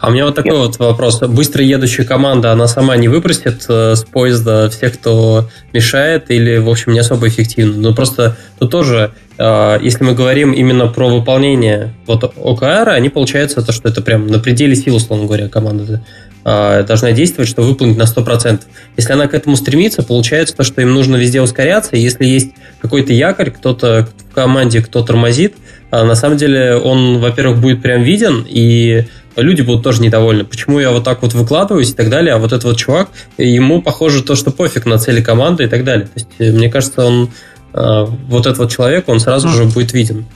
А 0.00 0.08
у 0.08 0.12
меня 0.12 0.24
вот 0.24 0.34
такой 0.34 0.56
вот 0.56 0.78
вопрос. 0.78 1.20
Быстро 1.20 1.62
едущая 1.62 2.06
команда, 2.06 2.52
она 2.52 2.66
сама 2.68 2.96
не 2.96 3.08
выпросит 3.08 3.66
э, 3.68 3.94
с 3.94 4.04
поезда 4.04 4.70
всех, 4.70 4.94
кто 4.94 5.50
мешает, 5.74 6.30
или, 6.30 6.56
в 6.56 6.70
общем, 6.70 6.92
не 6.92 7.00
особо 7.00 7.28
эффективно? 7.28 7.76
Ну, 7.76 7.94
просто 7.94 8.36
тут 8.58 8.70
тоже, 8.70 9.12
э, 9.36 9.78
если 9.82 10.04
мы 10.04 10.14
говорим 10.14 10.52
именно 10.52 10.86
про 10.86 11.08
выполнение 11.10 11.94
вот 12.06 12.24
ОКР, 12.24 12.88
они 12.88 13.10
получается 13.10 13.60
то, 13.60 13.72
что 13.72 13.90
это 13.90 14.00
прям 14.00 14.26
на 14.26 14.38
пределе 14.38 14.74
сил, 14.74 14.96
условно 14.96 15.26
говоря, 15.26 15.48
команда 15.48 15.84
э, 15.92 15.98
должна 16.44 17.12
действовать, 17.12 17.48
чтобы 17.48 17.68
выполнить 17.68 17.96
на 17.96 18.04
100%. 18.04 18.60
Если 18.96 19.12
она 19.12 19.26
к 19.26 19.34
этому 19.34 19.56
стремится, 19.56 20.02
получается 20.02 20.56
то, 20.56 20.64
что 20.64 20.80
им 20.80 20.92
нужно 20.92 21.16
везде 21.16 21.40
ускоряться, 21.42 21.96
если 21.96 22.24
есть 22.24 22.52
какой-то 22.80 23.12
якорь, 23.12 23.50
кто-то 23.50 24.08
в 24.30 24.34
команде, 24.34 24.80
кто 24.80 25.02
тормозит, 25.02 25.54
на 25.90 26.14
самом 26.14 26.36
деле 26.36 26.76
он, 26.76 27.18
во-первых, 27.18 27.60
будет 27.60 27.82
прям 27.82 28.02
виден, 28.02 28.46
и 28.48 29.06
люди 29.36 29.62
будут 29.62 29.82
тоже 29.82 30.02
недовольны. 30.02 30.44
Почему 30.44 30.78
я 30.78 30.90
вот 30.90 31.04
так 31.04 31.22
вот 31.22 31.34
выкладываюсь 31.34 31.90
и 31.90 31.94
так 31.94 32.10
далее, 32.10 32.34
а 32.34 32.38
вот 32.38 32.52
этот 32.52 32.64
вот 32.64 32.76
чувак, 32.76 33.08
ему 33.38 33.82
похоже 33.82 34.22
то, 34.22 34.34
что 34.34 34.50
пофиг 34.50 34.86
на 34.86 34.98
цели 34.98 35.20
команды 35.20 35.64
и 35.64 35.66
так 35.66 35.84
далее. 35.84 36.06
То 36.06 36.12
есть, 36.16 36.54
мне 36.54 36.70
кажется, 36.70 37.04
он 37.04 37.30
э, 37.72 38.06
вот 38.28 38.46
этот 38.46 38.58
вот 38.58 38.70
человек, 38.70 39.08
он 39.08 39.20
сразу 39.20 39.48
же 39.48 39.64
будет 39.64 39.92
виден. 39.92 40.26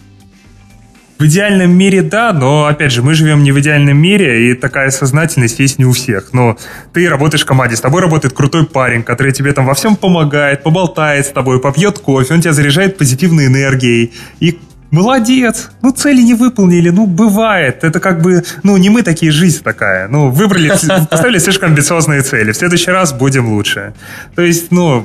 В 1.16 1.26
идеальном 1.26 1.70
мире 1.70 2.02
да, 2.02 2.32
но 2.32 2.66
опять 2.66 2.90
же, 2.90 3.02
мы 3.02 3.14
живем 3.14 3.44
не 3.44 3.52
в 3.52 3.60
идеальном 3.60 3.96
мире, 3.96 4.50
и 4.50 4.54
такая 4.54 4.90
сознательность 4.90 5.60
есть 5.60 5.78
не 5.78 5.84
у 5.84 5.92
всех. 5.92 6.32
Но 6.32 6.58
ты 6.92 7.08
работаешь 7.08 7.42
в 7.42 7.46
команде, 7.46 7.76
с 7.76 7.80
тобой 7.80 8.02
работает 8.02 8.34
крутой 8.34 8.66
парень, 8.66 9.04
который 9.04 9.32
тебе 9.32 9.52
там 9.52 9.64
во 9.64 9.74
всем 9.74 9.94
помогает, 9.94 10.64
поболтает 10.64 11.26
с 11.26 11.28
тобой, 11.28 11.60
попьет 11.60 12.00
кофе, 12.00 12.34
он 12.34 12.40
тебя 12.40 12.52
заряжает 12.52 12.98
позитивной 12.98 13.46
энергией. 13.46 14.12
И 14.40 14.58
Молодец! 14.90 15.70
Ну, 15.82 15.90
цели 15.90 16.22
не 16.22 16.34
выполнили, 16.34 16.90
ну, 16.90 17.06
бывает. 17.06 17.82
Это 17.82 17.98
как 17.98 18.22
бы, 18.22 18.44
ну, 18.62 18.76
не 18.76 18.90
мы 18.90 19.02
такие, 19.02 19.32
жизнь 19.32 19.60
такая. 19.64 20.06
Ну, 20.06 20.30
выбрали, 20.30 20.68
поставили 21.10 21.38
слишком 21.38 21.70
амбициозные 21.70 22.22
цели. 22.22 22.52
В 22.52 22.56
следующий 22.56 22.92
раз 22.92 23.12
будем 23.12 23.48
лучше. 23.48 23.94
То 24.36 24.42
есть, 24.42 24.70
ну, 24.70 25.04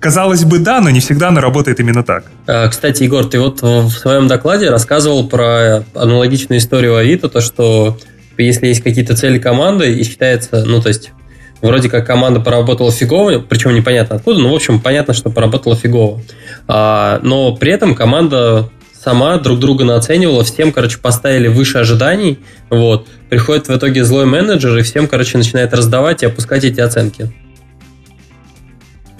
казалось 0.00 0.44
бы, 0.44 0.58
да, 0.58 0.80
но 0.80 0.90
не 0.90 1.00
всегда 1.00 1.28
она 1.28 1.40
работает 1.40 1.78
именно 1.78 2.02
так. 2.02 2.24
А, 2.46 2.68
кстати, 2.68 3.04
Егор, 3.04 3.24
ты 3.26 3.38
вот 3.38 3.62
в 3.62 3.90
своем 3.90 4.26
докладе 4.26 4.70
рассказывал 4.70 5.28
про 5.28 5.84
аналогичную 5.94 6.58
историю 6.58 6.96
Авито, 6.96 7.28
то, 7.28 7.40
что 7.40 7.98
если 8.38 8.66
есть 8.66 8.82
какие-то 8.82 9.14
цели 9.16 9.38
команды 9.38 9.92
и 9.92 10.02
считается, 10.02 10.64
ну, 10.64 10.80
то 10.80 10.88
есть 10.88 11.12
вроде 11.60 11.90
как 11.90 12.06
команда 12.06 12.40
поработала 12.40 12.90
фигово, 12.90 13.38
причем 13.40 13.74
непонятно 13.74 14.16
откуда, 14.16 14.40
но 14.40 14.50
в 14.50 14.54
общем 14.54 14.80
понятно, 14.80 15.14
что 15.14 15.30
поработала 15.30 15.76
фигово. 15.76 16.22
А, 16.66 17.20
но 17.22 17.54
при 17.54 17.72
этом 17.72 17.94
команда 17.94 18.70
сама 18.98 19.38
друг 19.38 19.58
друга 19.58 19.84
наценивала, 19.84 20.44
всем, 20.44 20.72
короче, 20.72 20.98
поставили 20.98 21.48
выше 21.48 21.78
ожиданий, 21.78 22.38
вот, 22.70 23.06
приходит 23.28 23.68
в 23.68 23.76
итоге 23.76 24.04
злой 24.04 24.26
менеджер 24.26 24.76
и 24.78 24.82
всем, 24.82 25.06
короче, 25.06 25.38
начинает 25.38 25.74
раздавать 25.74 26.22
и 26.22 26.26
опускать 26.26 26.64
эти 26.64 26.80
оценки. 26.80 27.30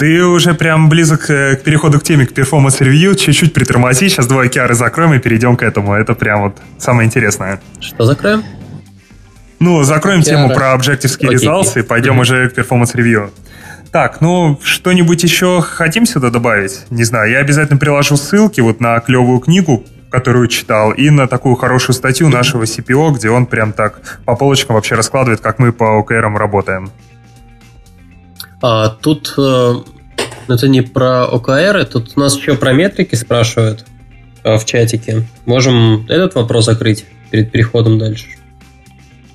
Ты 0.00 0.24
уже 0.24 0.54
прям 0.54 0.88
близок 0.88 1.28
э, 1.28 1.56
к 1.56 1.62
переходу 1.62 2.00
к 2.00 2.02
теме, 2.02 2.24
к 2.24 2.32
performance 2.32 2.82
review. 2.82 3.14
Чуть-чуть 3.14 3.52
притормози, 3.52 4.08
сейчас 4.08 4.26
два 4.26 4.44
OKR 4.44 4.67
ы 4.67 4.74
закроем 4.74 5.12
и 5.12 5.18
перейдем 5.18 5.58
к 5.58 5.62
этому. 5.62 5.92
Это 5.92 6.14
прям 6.14 6.40
вот 6.40 6.56
самое 6.78 7.06
интересное. 7.06 7.60
Что 7.80 8.06
закроем? 8.06 8.42
Ну, 9.58 9.82
закроем 9.82 10.22
тему 10.22 10.54
про 10.54 10.74
Objective 10.74 11.18
Key 11.20 11.34
Results 11.34 11.78
и 11.78 11.82
пойдем 11.82 12.14
mm-hmm. 12.14 12.22
уже 12.22 12.48
к 12.48 12.56
Review. 12.56 13.30
Так, 13.92 14.22
ну, 14.22 14.58
что-нибудь 14.62 15.22
еще 15.22 15.60
хотим 15.60 16.06
сюда 16.06 16.30
добавить? 16.30 16.86
Не 16.88 17.04
знаю, 17.04 17.30
я 17.30 17.40
обязательно 17.40 17.78
приложу 17.78 18.16
ссылки 18.16 18.62
вот 18.62 18.80
на 18.80 18.98
клевую 19.00 19.40
книгу, 19.40 19.84
которую 20.08 20.48
читал, 20.48 20.92
и 20.92 21.10
на 21.10 21.28
такую 21.28 21.56
хорошую 21.56 21.94
статью 21.94 22.30
нашего 22.30 22.62
CPO, 22.62 23.16
где 23.16 23.28
он 23.28 23.44
прям 23.44 23.74
так 23.74 24.00
по 24.24 24.34
полочкам 24.34 24.76
вообще 24.76 24.94
раскладывает, 24.94 25.42
как 25.42 25.58
мы 25.58 25.72
по 25.72 26.00
OKR 26.00 26.38
работаем. 26.38 26.90
А, 28.62 28.88
тут 28.88 29.34
э, 29.38 29.74
это 30.48 30.68
не 30.68 30.82
про 30.82 31.26
OKR, 31.30 31.84
тут 31.84 32.12
у 32.16 32.20
нас 32.20 32.36
еще 32.36 32.54
про 32.54 32.72
метрики 32.72 33.14
спрашивают 33.14 33.84
э, 34.44 34.56
в 34.56 34.64
чатике. 34.64 35.22
Можем 35.46 36.06
этот 36.08 36.34
вопрос 36.34 36.66
закрыть 36.66 37.06
перед 37.30 37.50
переходом 37.50 37.98
дальше? 37.98 38.26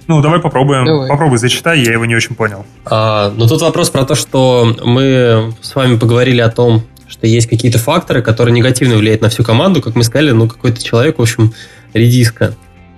Ну, 0.07 0.21
давай 0.21 0.39
попробуем. 0.39 0.86
Давай. 0.86 1.09
Попробуй, 1.09 1.39
зачитай, 1.39 1.80
я 1.80 1.93
его 1.93 2.05
не 2.05 2.15
очень 2.15 2.36
понял. 2.36 2.65
А, 2.86 3.34
ну, 3.36 3.47
тут 3.47 3.61
вопрос 3.61 3.89
про 3.89 4.05
то, 4.05 4.13
что 4.13 4.76
мы 4.84 5.53
с 5.61 5.73
вами 5.73 5.97
поговорили 5.97 6.41
о 6.41 6.49
том, 6.49 6.84
что 7.07 7.26
есть 7.26 7.47
какие-то 7.47 7.80
факторы, 7.80 8.21
которые 8.21 8.53
негативно 8.53 8.97
влияют 8.97 9.21
на 9.21 9.30
всю 9.30 9.43
команду. 9.43 9.82
Как 9.82 9.95
мы 9.95 10.03
сказали, 10.03 10.32
ну, 10.32 10.47
какой-то 10.47 10.84
человек, 10.84 11.17
в 11.17 11.21
общем, 11.21 11.53
редиска. 11.93 12.55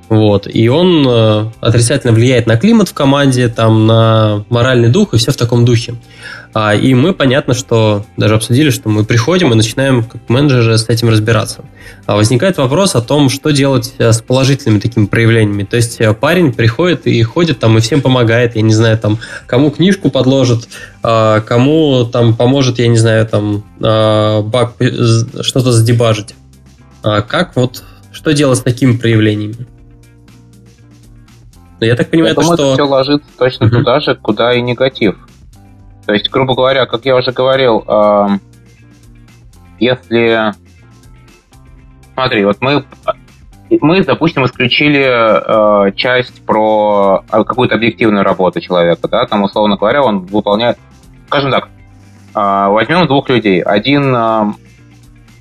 Вот. 0.09 0.47
И 0.47 0.69
он 0.69 1.05
э, 1.07 1.45
отрицательно 1.59 2.13
влияет 2.13 2.47
на 2.47 2.55
климат 2.57 2.89
в 2.89 2.93
команде, 2.93 3.49
там, 3.49 3.85
на 3.87 4.45
моральный 4.49 4.89
дух 4.89 5.13
и 5.13 5.17
все 5.17 5.31
в 5.31 5.37
таком 5.37 5.65
духе. 5.65 5.95
А, 6.53 6.73
и 6.73 6.93
мы, 6.93 7.13
понятно, 7.13 7.53
что 7.53 8.05
даже 8.15 8.35
обсудили, 8.35 8.69
что 8.69 8.89
мы 8.89 9.03
приходим 9.03 9.51
и 9.51 9.55
начинаем 9.55 10.03
как 10.03 10.21
менеджеры 10.29 10.77
с 10.77 10.87
этим 10.87 11.09
разбираться. 11.09 11.65
А 12.05 12.15
возникает 12.15 12.57
вопрос 12.57 12.95
о 12.95 13.01
том, 13.01 13.29
что 13.29 13.51
делать 13.51 13.93
э, 13.97 14.13
с 14.13 14.21
положительными 14.21 14.79
такими 14.79 15.05
проявлениями. 15.05 15.63
То 15.63 15.75
есть 15.75 15.99
э, 15.99 16.13
парень 16.13 16.53
приходит 16.53 17.05
и 17.05 17.21
ходит 17.23 17.59
там 17.59 17.77
и 17.77 17.81
всем 17.81 18.01
помогает, 18.01 18.55
я 18.55 18.61
не 18.61 18.73
знаю, 18.73 18.97
там, 18.97 19.19
кому 19.45 19.71
книжку 19.71 20.09
подложит, 20.09 20.69
а, 21.03 21.41
кому 21.41 22.05
там 22.05 22.35
поможет, 22.35 22.79
я 22.79 22.87
не 22.87 22.97
знаю, 22.97 23.27
там, 23.27 23.63
а, 23.81 24.41
баг, 24.41 24.75
что-то 25.41 25.71
задебажить. 25.73 26.33
А 27.03 27.21
как 27.21 27.55
вот, 27.55 27.83
что 28.11 28.31
делать 28.31 28.59
с 28.59 28.61
такими 28.61 28.97
проявлениями? 28.97 29.67
Но 31.79 31.85
я 31.85 31.95
так 31.95 32.09
понимаю, 32.09 32.35
я 32.35 32.41
думаю, 32.41 32.57
что... 32.57 32.65
это 32.65 32.73
все 32.73 32.87
ложится 32.87 33.29
точно 33.37 33.65
uh-huh. 33.65 33.69
туда 33.69 33.99
же, 33.99 34.15
куда 34.15 34.53
и 34.53 34.61
негатив. 34.61 35.15
То 36.05 36.13
есть, 36.13 36.29
грубо 36.29 36.55
говоря, 36.55 36.85
как 36.85 37.05
я 37.05 37.15
уже 37.15 37.31
говорил, 37.31 37.83
э, 37.87 38.27
если... 39.79 40.53
Смотри, 42.13 42.45
вот 42.45 42.57
мы, 42.61 42.83
мы, 43.69 44.03
допустим, 44.03 44.45
исключили 44.45 45.05
э, 45.05 45.91
часть 45.93 46.43
про 46.45 47.23
а, 47.29 47.43
какую-то 47.43 47.75
объективную 47.75 48.23
работу 48.23 48.59
человека, 48.59 49.07
да, 49.07 49.25
там, 49.25 49.43
условно 49.43 49.75
говоря, 49.77 50.01
он 50.01 50.25
выполняет... 50.25 50.77
Скажем 51.27 51.51
так, 51.51 51.67
э, 52.33 52.67
возьмем 52.69 53.05
двух 53.05 53.29
людей. 53.29 53.61
Один, 53.61 54.15
э, 54.15 54.53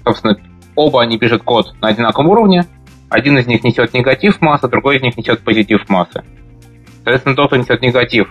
собственно, 0.05 0.37
оба 0.75 1.03
они 1.03 1.17
пишут 1.17 1.45
код 1.45 1.75
на 1.81 1.89
одинаковом 1.89 2.29
уровне, 2.29 2.67
один 3.09 3.39
из 3.39 3.47
них 3.47 3.65
несет 3.65 3.95
негатив 3.95 4.41
массы, 4.41 4.69
другой 4.69 4.97
из 4.97 5.03
них 5.03 5.17
несет 5.17 5.41
позитив 5.41 5.89
массы. 5.89 6.23
Соответственно, 6.97 7.37
тот, 7.37 7.49
кто 7.49 7.57
несет 7.57 7.83
негатив, 7.83 8.29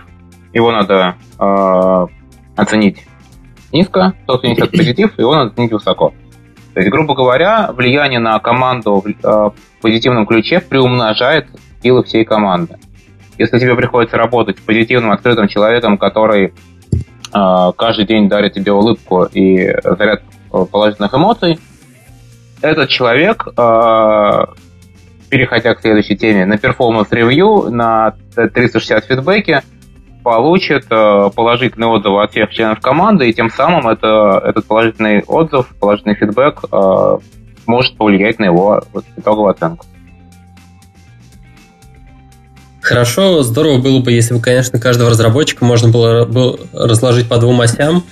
его 0.52 0.70
надо 0.70 1.16
э, 1.38 2.06
оценить 2.56 3.06
низко, 3.72 4.14
тот, 4.26 4.40
кто 4.40 4.48
несет 4.48 4.70
позитив, 4.70 5.18
его 5.18 5.34
надо 5.34 5.52
оценить 5.52 5.72
высоко. 5.72 6.12
То 6.74 6.80
есть, 6.80 6.90
грубо 6.90 7.14
говоря, 7.14 7.72
влияние 7.72 8.20
на 8.20 8.38
команду 8.38 9.02
в 9.02 9.08
э, 9.08 9.50
позитивном 9.80 10.26
ключе 10.26 10.60
приумножает 10.60 11.48
силы 11.82 12.04
всей 12.04 12.24
команды. 12.24 12.76
Если 13.38 13.58
тебе 13.58 13.74
приходится 13.74 14.16
работать 14.16 14.58
с 14.58 14.60
позитивным, 14.60 15.10
открытым 15.10 15.48
человеком, 15.48 15.98
который 15.98 16.54
каждый 17.32 18.06
день 18.06 18.28
дарит 18.30 18.54
тебе 18.54 18.72
улыбку 18.72 19.24
и 19.24 19.74
заряд 19.82 20.22
положительных 20.50 21.12
эмоций, 21.12 21.58
этот 22.62 22.88
человек, 22.88 23.44
переходя 25.28 25.74
к 25.74 25.80
следующей 25.80 26.16
теме, 26.16 26.46
на 26.46 26.56
performance 26.58 27.26
review, 27.26 27.70
на 27.70 28.14
360 28.34 29.04
фидбэке, 29.04 29.62
получит 30.22 30.88
положительный 30.88 31.86
отзыв 31.86 32.12
от 32.14 32.30
всех 32.32 32.50
членов 32.50 32.80
команды, 32.80 33.28
и 33.28 33.32
тем 33.32 33.50
самым 33.50 33.86
это, 33.88 34.42
этот 34.44 34.66
положительный 34.66 35.22
отзыв, 35.22 35.74
положительный 35.78 36.16
фидбэк 36.16 36.64
может 37.66 37.96
повлиять 37.96 38.38
на 38.38 38.44
его 38.46 38.82
итоговую 39.16 39.50
оценку. 39.50 39.86
Хорошо, 42.80 43.42
здорово 43.42 43.78
было 43.80 44.00
бы, 44.00 44.12
если 44.12 44.34
бы, 44.34 44.40
конечно, 44.40 44.78
каждого 44.78 45.10
разработчика 45.10 45.64
можно 45.64 45.88
было, 45.88 46.24
было 46.24 46.56
разложить 46.72 47.28
по 47.28 47.38
двум 47.38 47.60
осям. 47.60 48.04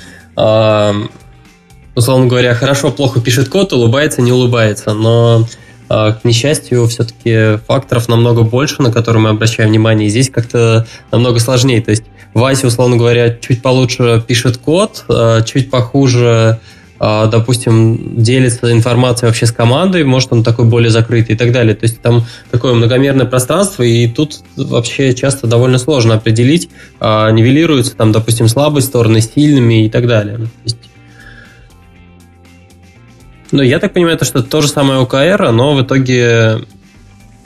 Условно 1.94 2.26
говоря, 2.26 2.54
хорошо, 2.54 2.90
плохо 2.90 3.20
пишет 3.20 3.48
код, 3.48 3.72
улыбается, 3.72 4.22
не 4.22 4.32
улыбается. 4.32 4.94
Но, 4.94 5.46
э, 5.88 6.12
к 6.12 6.24
несчастью, 6.24 6.86
все-таки 6.88 7.58
факторов 7.66 8.08
намного 8.08 8.42
больше, 8.42 8.82
на 8.82 8.92
которые 8.92 9.22
мы 9.22 9.30
обращаем 9.30 9.70
внимание. 9.70 10.08
И 10.08 10.10
здесь 10.10 10.30
как-то 10.30 10.86
намного 11.12 11.38
сложнее. 11.38 11.80
То 11.80 11.90
есть 11.90 12.04
Вася, 12.32 12.66
условно 12.66 12.96
говоря, 12.96 13.36
чуть 13.40 13.62
получше 13.62 14.22
пишет 14.26 14.56
код, 14.56 15.04
э, 15.08 15.42
чуть 15.46 15.70
похуже 15.70 16.60
а, 17.06 17.26
допустим, 17.26 18.22
делится 18.22 18.72
информацией 18.72 19.26
вообще 19.26 19.46
с 19.46 19.52
командой, 19.52 20.04
может 20.04 20.32
он 20.32 20.44
такой 20.44 20.64
более 20.64 20.90
закрытый 20.90 21.34
и 21.34 21.38
так 21.38 21.52
далее. 21.52 21.74
То 21.74 21.84
есть 21.84 22.00
там 22.00 22.24
такое 22.50 22.72
многомерное 22.72 23.26
пространство, 23.26 23.82
и 23.82 24.06
тут 24.06 24.40
вообще 24.56 25.12
часто 25.12 25.46
довольно 25.46 25.78
сложно 25.78 26.14
определить, 26.14 26.70
а, 27.00 27.30
нивелируются 27.30 27.96
там, 27.96 28.12
допустим, 28.12 28.48
слабые 28.48 28.82
стороны 28.82 29.20
сильными 29.20 29.84
и 29.86 29.90
так 29.90 30.06
далее. 30.06 30.38
То 30.38 30.48
есть 30.64 30.76
но 33.54 33.62
я 33.62 33.78
так 33.78 33.92
понимаю, 33.92 34.18
то, 34.18 34.24
что 34.24 34.42
то 34.42 34.60
же 34.60 34.68
самое 34.68 35.00
OKR, 35.00 35.44
оно 35.46 35.74
в 35.74 35.82
итоге 35.82 36.58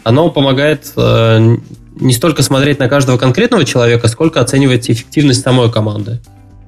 оно 0.05 0.31
помогает 0.31 0.91
э, 0.97 1.57
не 2.01 2.15
столько 2.15 2.43
смотреть 2.43 2.79
на 2.79 2.89
каждого 2.89 3.19
конкретного 3.19 3.67
человека, 3.67 4.09
сколько 4.09 4.41
оценивать 4.41 4.91
эффективность 4.91 5.43
самой 5.43 5.71
команды. 5.71 6.19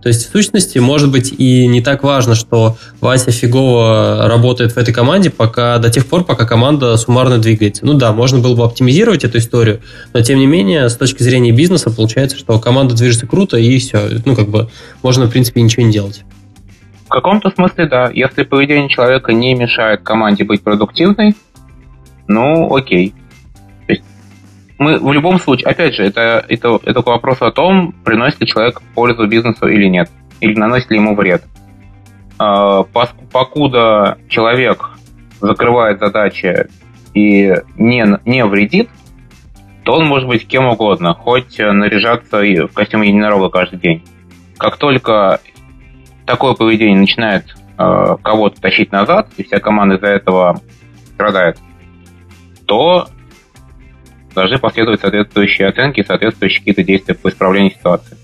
То 0.03 0.09
есть, 0.09 0.29
в 0.29 0.33
сущности, 0.33 0.79
может 0.79 1.11
быть 1.11 1.33
и 1.37 1.67
не 1.67 1.81
так 1.81 2.03
важно, 2.03 2.35
что 2.35 2.77
Вася 3.01 3.31
фигово 3.31 4.27
работает 4.29 4.73
в 4.73 4.77
этой 4.77 4.93
команде 4.93 5.31
пока, 5.31 5.79
до 5.79 5.89
тех 5.89 6.07
пор, 6.07 6.25
пока 6.25 6.45
команда 6.47 6.97
суммарно 6.99 7.39
двигается. 7.39 7.87
Ну 7.87 7.95
да, 7.95 8.13
можно 8.13 8.41
было 8.41 8.55
бы 8.55 8.65
оптимизировать 8.65 9.25
эту 9.25 9.39
историю, 9.39 9.81
но 10.13 10.21
тем 10.21 10.39
не 10.39 10.47
менее, 10.47 10.91
с 10.91 10.97
точки 10.97 11.23
зрения 11.23 11.53
бизнеса, 11.53 11.91
получается, 11.91 12.37
что 12.37 12.59
команда 12.59 12.95
движется 12.95 13.27
круто, 13.27 13.57
и 13.57 13.79
все. 13.79 14.21
Ну, 14.27 14.37
как 14.37 14.49
бы, 14.49 14.69
можно, 15.03 15.27
в 15.27 15.31
принципе, 15.31 15.63
ничего 15.63 15.85
не 15.85 15.93
делать. 15.93 16.25
В 17.11 17.13
каком-то 17.13 17.51
смысле, 17.51 17.87
да. 17.87 18.09
Если 18.15 18.45
поведение 18.45 18.89
человека 18.89 19.33
не 19.33 19.55
мешает 19.55 20.03
команде 20.03 20.45
быть 20.45 20.63
продуктивной, 20.63 21.35
ну, 22.29 22.75
окей 22.75 23.13
мы 24.81 24.99
в 24.99 25.13
любом 25.13 25.39
случае, 25.39 25.69
опять 25.69 25.95
же, 25.95 26.05
это, 26.05 26.43
это, 26.49 26.81
это 26.85 27.03
вопрос 27.03 27.43
о 27.43 27.53
том, 27.53 27.93
приносит 28.03 28.41
ли 28.41 28.47
человек 28.47 28.81
пользу 28.95 29.27
бизнесу 29.27 29.69
или 29.69 29.85
нет, 29.85 30.11
или 30.41 30.59
наносит 30.59 30.91
ли 30.91 30.97
ему 30.97 31.15
вред. 31.15 31.45
А, 32.39 32.85
покуда 33.31 34.17
человек 34.31 34.89
закрывает 35.43 36.01
задачи 36.01 36.69
и 37.13 37.55
не, 37.77 38.19
не 38.25 38.47
вредит, 38.47 38.89
то 39.85 39.97
он 39.97 40.07
может 40.07 40.27
быть 40.27 40.47
кем 40.47 40.67
угодно, 40.67 41.13
хоть 41.13 41.59
наряжаться 41.59 42.39
в 42.39 42.69
костюм 42.69 43.03
единорога 43.03 43.51
каждый 43.51 43.79
день. 43.81 44.03
Как 44.57 44.79
только 44.79 45.41
такое 46.27 46.55
поведение 46.55 46.99
начинает 46.99 47.45
э, 47.79 48.17
кого-то 48.23 48.61
тащить 48.61 48.93
назад, 48.93 49.29
и 49.37 49.43
вся 49.43 49.61
команда 49.61 49.97
из-за 49.97 50.09
этого 50.09 50.61
страдает, 51.15 51.59
то 52.67 53.09
должны 54.35 54.59
последовать 54.59 55.01
соответствующие 55.01 55.69
оценки, 55.69 56.05
соответствующие 56.07 56.61
какие-то 56.61 56.85
действия 56.85 57.15
по 57.15 57.29
исправлению 57.29 57.73
ситуации. 57.73 58.17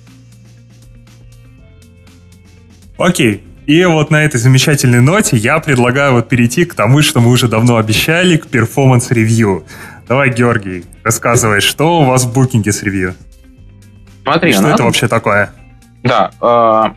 Окей. 2.99 3.42
И 3.66 3.84
вот 3.84 4.11
на 4.12 4.24
этой 4.24 4.38
замечательной 4.38 5.01
ноте 5.01 5.36
я 5.36 5.59
предлагаю 5.59 6.12
вот 6.12 6.28
перейти 6.28 6.64
к 6.64 6.74
тому, 6.74 7.03
что 7.03 7.20
мы 7.20 7.30
уже 7.30 7.49
давно 7.49 7.76
обещали, 7.76 8.36
к 8.36 8.47
performance 8.47 9.19
review. 9.19 9.64
Давай, 10.07 10.32
Георгий, 10.32 10.84
рассказывай, 11.03 11.61
что 11.61 11.99
у 11.99 12.05
вас 12.05 12.24
в 12.24 12.32
Booking 12.32 12.67
е 12.67 12.72
с 12.72 12.84
review? 12.84 13.16
Смотри, 14.22 14.53
что 14.53 14.62
нас... 14.62 14.74
это 14.74 14.84
вообще 14.84 15.09
такое? 15.09 15.51
Да, 16.05 16.94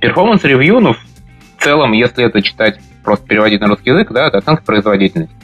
performance 0.00 0.49
review, 0.49 0.80
ну, 0.80 0.94
в 0.94 1.62
целом, 1.62 1.92
если 1.92 2.24
это 2.24 2.42
читать, 2.42 2.80
просто 3.04 3.26
переводить 3.26 3.60
на 3.60 3.68
русский 3.68 3.90
язык, 3.90 4.10
да, 4.12 4.26
это 4.26 4.38
оценка 4.38 4.62
производительности. 4.62 5.34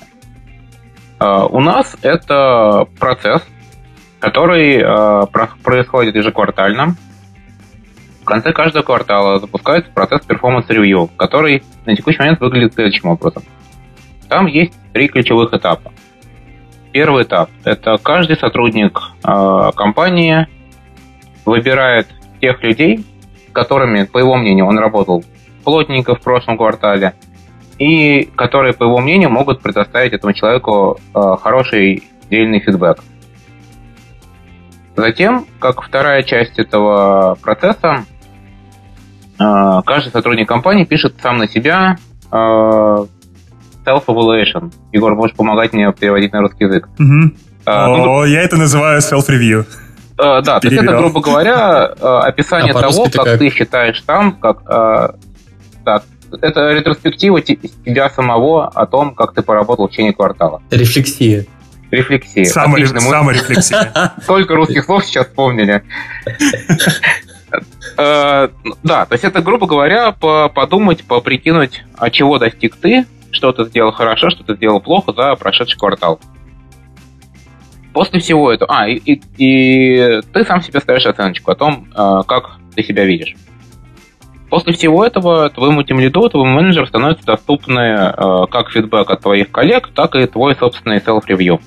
А, 1.18 1.46
у 1.46 1.61
нас 1.61 1.96
это 2.02 2.86
процесс, 2.98 3.42
который 4.18 4.82
а, 4.82 5.26
происходит 5.26 6.16
ежеквартально. 6.16 6.96
В 8.22 8.24
конце 8.24 8.52
каждого 8.52 8.82
квартала 8.82 9.38
запускается 9.38 9.90
процесс 9.92 10.22
performance 10.22 10.75
review, 10.75 11.09
который 11.16 11.62
на 11.84 11.94
текущий 11.94 12.18
момент 12.18 12.40
выглядит 12.40 12.74
следующим 12.74 13.11
образом. 13.11 13.44
Там 14.28 14.46
есть 14.46 14.74
три 14.92 15.09
ключевых 15.09 15.54
этапа. 15.54 15.92
Первый 16.92 17.22
этап– 17.22 17.50
это 17.64 17.98
каждый 17.98 18.36
сотрудник 18.36 18.98
э, 19.22 19.70
компании 19.76 20.48
выбирает 21.44 22.09
тех 22.40 22.62
людей, 22.62 23.04
с 23.57 23.61
которыми, 23.61 24.05
по 24.04 24.18
его 24.18 24.36
мнению, 24.36 24.66
он 24.66 24.78
работал 24.78 25.24
плотненько 25.64 26.14
в 26.14 26.20
прошлом 26.20 26.57
квартале– 26.57 27.14
и 27.78 28.30
которые, 28.36 28.72
по 28.72 28.84
его 28.84 28.98
мнению, 28.98 29.30
могут 29.30 29.61
предоставить 29.61 30.12
этому 30.12 30.32
человеку 30.32 30.98
э, 31.14 31.20
хороший 31.42 32.04
дельный 32.30 32.61
фидбэк. 32.61 32.98
Затем, 34.96 35.46
как 35.59 35.82
вторая 35.82 36.22
часть 36.22 36.59
этого 36.59 37.36
процесса, 37.42 38.04
э, 39.38 39.82
каждый 39.84 40.11
сотрудник 40.11 40.49
компании 40.49 40.84
пишет 40.84 41.16
сам 41.20 41.37
на 41.37 41.49
себя 41.49 41.99
э, 42.33 42.37
self-evaluation. 43.84 44.72
Егор, 44.92 45.14
можешь 45.14 45.37
помогать 45.37 45.74
мне 45.74 45.92
переводить 45.92 46.33
на 46.33 46.41
русский 46.41 46.64
язык? 46.64 46.88
Угу. 46.99 47.30
А, 47.66 47.88
ну, 47.88 48.20
О, 48.20 48.24
я 48.24 48.41
это 48.41 48.57
называю 48.57 49.00
self-review. 49.00 49.66
Uh, 50.18 50.41
да, 50.41 50.61
то 50.61 50.68
есть 50.68 50.83
это, 50.83 50.97
грубо 50.97 51.21
говоря, 51.21 51.84
описание 51.84 52.72
а 52.72 52.80
того, 52.80 53.05
как, 53.05 53.13
как 53.13 53.38
ты 53.38 53.51
считаешь 53.51 54.03
сам, 54.05 54.33
как 54.33 54.63
да, 55.84 56.03
это 56.41 56.71
ретроспектива 56.72 57.41
тебя 57.41 58.11
самого 58.11 58.68
о 58.68 58.87
том, 58.87 59.14
как 59.14 59.34
ты 59.34 59.43
поработал 59.43 59.88
в 59.88 59.91
течение 59.91 60.13
квартала. 60.13 60.63
Рефлексия. 60.71 61.47
Рефлексия. 61.91 62.45
Саморефлексия. 62.45 63.11
Саморефлексия. 63.11 64.13
Только 64.26 64.55
русских 64.57 64.84
слов 64.84 65.05
сейчас 65.05 65.26
вспомнили. 65.26 65.83
Э, 67.99 68.49
да, 68.83 69.07
то 69.07 69.14
есть 69.14 69.25
это, 69.25 69.41
грубо 69.41 69.67
говоря, 69.67 70.13
подумать, 70.13 71.05
поприкинуть, 71.05 71.84
а 71.97 72.11
чего 72.11 72.38
достиг 72.38 72.76
ты, 72.76 73.07
что 73.30 73.53
ты 73.53 73.64
сделал 73.64 73.93
хорошо, 73.93 74.29
что 74.29 74.45
ты 74.45 74.55
сделал 74.57 74.80
плохо 74.80 75.14
за 75.14 75.34
прошедший 75.37 75.79
квартал. 75.79 76.21
После 77.97 78.21
всего 78.21 78.53
этого... 78.53 78.71
А, 78.71 78.87
и, 78.87 78.97
и, 78.97 79.23
и 79.39 80.21
ты 80.31 80.45
сам 80.45 80.61
себе 80.61 80.81
ставишь 80.81 81.07
оценочку 81.07 81.51
о 81.51 81.55
том, 81.55 81.89
э, 81.97 82.21
как 82.27 82.59
ты 82.75 82.83
себя 82.83 83.07
видишь. 83.07 83.35
После 84.51 84.75
всего 84.75 85.03
этого 85.03 85.49
твоему 85.49 85.83
тимлиду, 85.83 86.29
твоему 86.29 86.51
менеджеру 86.51 86.87
становится 86.87 87.25
доступны 87.25 87.81
э, 87.81 88.47
как 88.51 88.68
фидбэк 88.68 89.11
от 89.11 89.23
твоих 89.23 89.51
коллег, 89.51 89.89
так 89.95 90.14
и 90.14 90.27
твой 90.27 90.55
собственный 90.57 90.99
self-ревью. 90.99 91.59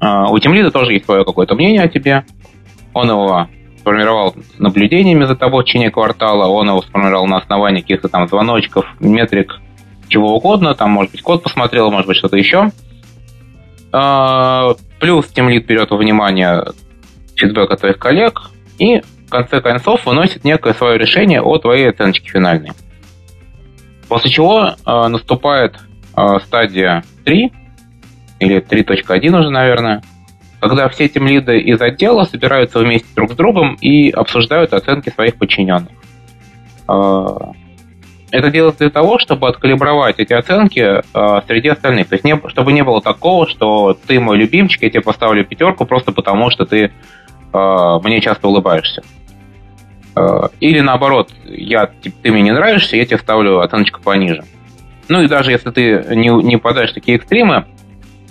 Э, 0.00 0.26
у 0.30 0.38
тимлида 0.38 0.70
тоже 0.70 0.92
есть 0.92 1.06
свое 1.06 1.24
какое-то 1.24 1.56
мнение 1.56 1.82
о 1.82 1.88
тебе. 1.88 2.24
Он 2.94 3.10
его 3.10 3.48
сформировал 3.80 4.36
наблюдениями 4.60 5.24
за 5.24 5.34
тобой 5.34 5.64
в 5.64 5.66
течение 5.66 5.90
квартала, 5.90 6.46
он 6.46 6.68
его 6.68 6.80
сформировал 6.80 7.26
на 7.26 7.38
основании 7.38 7.80
каких-то 7.80 8.08
там 8.08 8.28
звоночков, 8.28 8.86
метрик, 9.00 9.58
чего 10.06 10.36
угодно, 10.36 10.76
там, 10.76 10.92
может 10.92 11.10
быть, 11.10 11.22
код 11.22 11.42
посмотрел, 11.42 11.90
может 11.90 12.06
быть, 12.06 12.18
что-то 12.18 12.36
еще. 12.36 12.70
Э, 15.02 15.04
плюс 15.04 15.26
тимлид 15.28 15.66
берет 15.66 15.90
во 15.90 15.96
внимание 15.96 16.64
фидбэк 17.36 17.70
от 17.70 17.80
твоих 17.80 17.98
коллег 17.98 18.50
и 18.78 19.02
конце 19.32 19.62
концов 19.62 20.04
выносит 20.04 20.44
некое 20.44 20.74
свое 20.74 20.98
решение 20.98 21.40
о 21.40 21.58
твоей 21.58 21.88
оценочке 21.88 22.28
финальной. 22.28 22.72
После 24.08 24.30
чего 24.30 24.74
э, 24.74 25.08
наступает 25.08 25.76
э, 26.14 26.38
стадия 26.44 27.02
3, 27.24 27.52
или 28.40 28.60
3.1 28.60 29.38
уже, 29.38 29.50
наверное, 29.50 30.02
когда 30.60 30.88
все 30.90 31.08
тем 31.08 31.26
лиды 31.26 31.58
из 31.58 31.80
отдела 31.80 32.24
собираются 32.24 32.78
вместе 32.78 33.08
друг 33.16 33.32
с 33.32 33.34
другом 33.34 33.74
и 33.80 34.10
обсуждают 34.10 34.74
оценки 34.74 35.08
своих 35.08 35.36
подчиненных. 35.36 35.92
Это 38.32 38.50
делается 38.50 38.80
для 38.80 38.90
того, 38.90 39.18
чтобы 39.18 39.46
откалибровать 39.46 40.18
эти 40.18 40.32
оценки 40.32 40.80
э, 40.80 41.40
среди 41.46 41.68
остальных. 41.68 42.08
То 42.08 42.14
есть, 42.14 42.24
не, 42.24 42.40
чтобы 42.48 42.72
не 42.72 42.82
было 42.82 43.02
такого, 43.02 43.46
что 43.46 43.96
ты 44.06 44.18
мой 44.20 44.38
любимчик, 44.38 44.82
я 44.82 44.88
тебе 44.88 45.02
поставлю 45.02 45.44
пятерку 45.44 45.84
просто 45.84 46.12
потому, 46.12 46.50
что 46.50 46.64
ты 46.64 46.90
э, 47.52 47.98
мне 48.02 48.22
часто 48.22 48.48
улыбаешься. 48.48 49.02
Э, 50.16 50.48
или 50.60 50.80
наоборот, 50.80 51.30
я, 51.44 51.90
ты 52.22 52.32
мне 52.32 52.40
не 52.40 52.52
нравишься, 52.52 52.96
я 52.96 53.04
тебе 53.04 53.18
ставлю 53.18 53.60
оценочку 53.60 54.00
пониже. 54.00 54.44
Ну 55.08 55.20
и 55.20 55.28
даже 55.28 55.50
если 55.50 55.70
ты 55.70 56.02
не, 56.14 56.28
не 56.28 56.56
попадаешь 56.56 56.92
в 56.92 56.94
такие 56.94 57.18
экстремы, 57.18 57.66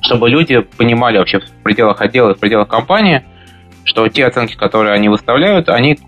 чтобы 0.02 0.32
люди 0.32 0.62
понимали 0.62 1.20
вообще 1.20 1.42
в 1.42 1.64
пределах 1.64 2.02
отдела 2.02 2.34
в 2.34 2.40
пределах 2.40 2.68
компании, 2.68 3.24
что 3.84 4.08
те 4.08 4.26
оценки, 4.26 4.56
которые 4.56 4.94
они 4.96 5.10
выставляют, 5.10 5.70
они 5.70 6.00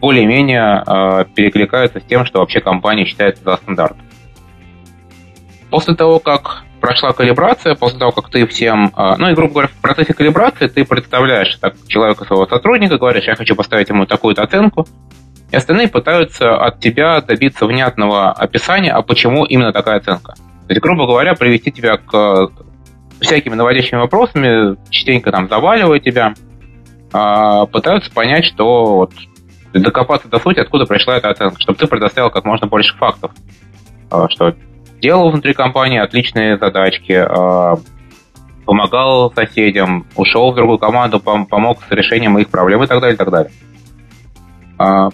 более-менее 0.00 0.82
э, 0.86 1.24
перекликаются 1.34 2.00
с 2.00 2.04
тем, 2.04 2.24
что 2.24 2.40
вообще 2.40 2.60
компания 2.60 3.04
считает 3.04 3.38
за 3.38 3.56
стандарт. 3.56 3.96
После 5.70 5.94
того, 5.94 6.18
как 6.18 6.64
прошла 6.80 7.12
калибрация, 7.12 7.74
после 7.74 7.98
того, 7.98 8.12
как 8.12 8.30
ты 8.30 8.46
всем... 8.46 8.92
Э, 8.96 9.16
ну 9.18 9.30
и, 9.30 9.34
грубо 9.34 9.52
говоря, 9.52 9.68
в 9.68 9.80
процессе 9.80 10.14
калибрации 10.14 10.66
ты 10.68 10.84
представляешь 10.84 11.56
так, 11.56 11.74
человека, 11.86 12.24
своего 12.24 12.46
сотрудника, 12.46 12.98
говоришь, 12.98 13.26
я 13.26 13.36
хочу 13.36 13.54
поставить 13.54 13.88
ему 13.88 14.06
такую-то 14.06 14.42
оценку, 14.42 14.86
и 15.50 15.56
остальные 15.56 15.88
пытаются 15.88 16.56
от 16.56 16.80
тебя 16.80 17.20
добиться 17.20 17.66
внятного 17.66 18.32
описания, 18.32 18.92
а 18.92 19.02
почему 19.02 19.44
именно 19.44 19.72
такая 19.72 19.98
оценка. 19.98 20.34
То 20.34 20.70
есть, 20.72 20.80
грубо 20.80 21.06
говоря, 21.06 21.34
привести 21.34 21.72
тебя 21.72 21.96
к 21.96 22.50
всякими 23.20 23.54
наводящими 23.54 23.98
вопросами, 23.98 24.76
частенько 24.90 25.30
там 25.30 25.48
заваливая 25.48 25.98
тебя, 25.98 26.34
а, 27.12 27.66
пытаются 27.66 28.10
понять, 28.12 28.44
что 28.44 28.96
вот 28.96 29.12
докопаться 29.78 30.28
до 30.28 30.38
сути, 30.38 30.58
откуда 30.58 30.86
пришла 30.86 31.16
эта 31.16 31.30
оценка, 31.30 31.60
чтобы 31.60 31.78
ты 31.78 31.86
предоставил 31.86 32.30
как 32.30 32.44
можно 32.44 32.66
больше 32.66 32.96
фактов, 32.96 33.32
а, 34.10 34.28
что 34.28 34.54
делал 35.00 35.30
внутри 35.30 35.54
компании 35.54 35.98
отличные 35.98 36.58
задачки, 36.58 37.12
а, 37.12 37.76
помогал 38.66 39.32
соседям, 39.32 40.06
ушел 40.16 40.52
в 40.52 40.54
другую 40.54 40.78
команду, 40.78 41.20
помог 41.20 41.78
с 41.88 41.90
решением 41.90 42.38
их 42.38 42.50
проблем 42.50 42.82
и 42.82 42.86
так 42.86 43.00
далее, 43.00 43.14
и 43.14 43.18
так 43.18 43.30
далее. 43.30 43.52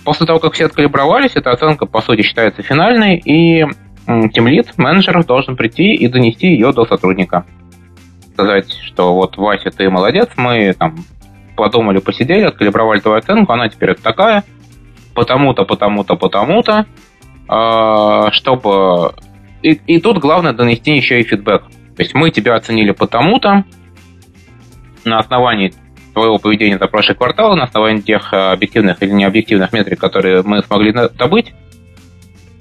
После 0.04 0.26
того, 0.26 0.38
как 0.38 0.52
все 0.52 0.66
откалибровались, 0.66 1.32
эта 1.34 1.50
оценка, 1.50 1.86
по 1.86 2.00
сути, 2.00 2.22
считается 2.22 2.62
финальной, 2.62 3.16
и 3.16 3.66
тимлид, 4.06 4.78
менеджер, 4.78 5.24
должен 5.24 5.56
прийти 5.56 5.94
и 5.94 6.06
донести 6.06 6.48
ее 6.48 6.72
до 6.72 6.84
сотрудника 6.84 7.44
сказать, 8.36 8.70
что 8.82 9.14
вот, 9.14 9.38
Вася, 9.38 9.70
ты 9.70 9.88
молодец, 9.88 10.28
мы 10.36 10.74
там 10.74 10.96
подумали, 11.56 11.98
посидели, 11.98 12.42
откалибровали 12.42 13.00
твою 13.00 13.18
оценку, 13.18 13.52
она 13.52 13.68
теперь 13.68 13.94
такая, 13.94 14.44
потому-то, 15.14 15.64
потому-то, 15.64 16.16
потому-то, 16.16 16.86
э, 17.48 18.30
чтобы... 18.32 19.14
И, 19.62 19.72
и 19.72 20.00
тут 20.00 20.18
главное 20.18 20.52
донести 20.52 20.94
еще 20.94 21.20
и 21.20 21.24
фидбэк. 21.24 21.62
То 21.96 22.02
есть 22.02 22.14
мы 22.14 22.30
тебя 22.30 22.54
оценили 22.54 22.92
потому-то, 22.92 23.64
на 25.04 25.18
основании 25.18 25.72
твоего 26.12 26.38
поведения 26.38 26.78
за 26.78 26.86
прошлый 26.86 27.16
квартал, 27.16 27.56
на 27.56 27.64
основании 27.64 28.00
тех 28.00 28.32
объективных 28.32 29.02
или 29.02 29.10
необъективных 29.10 29.72
метрик, 29.72 29.98
которые 29.98 30.42
мы 30.42 30.62
смогли 30.62 30.92
добыть, 30.92 31.54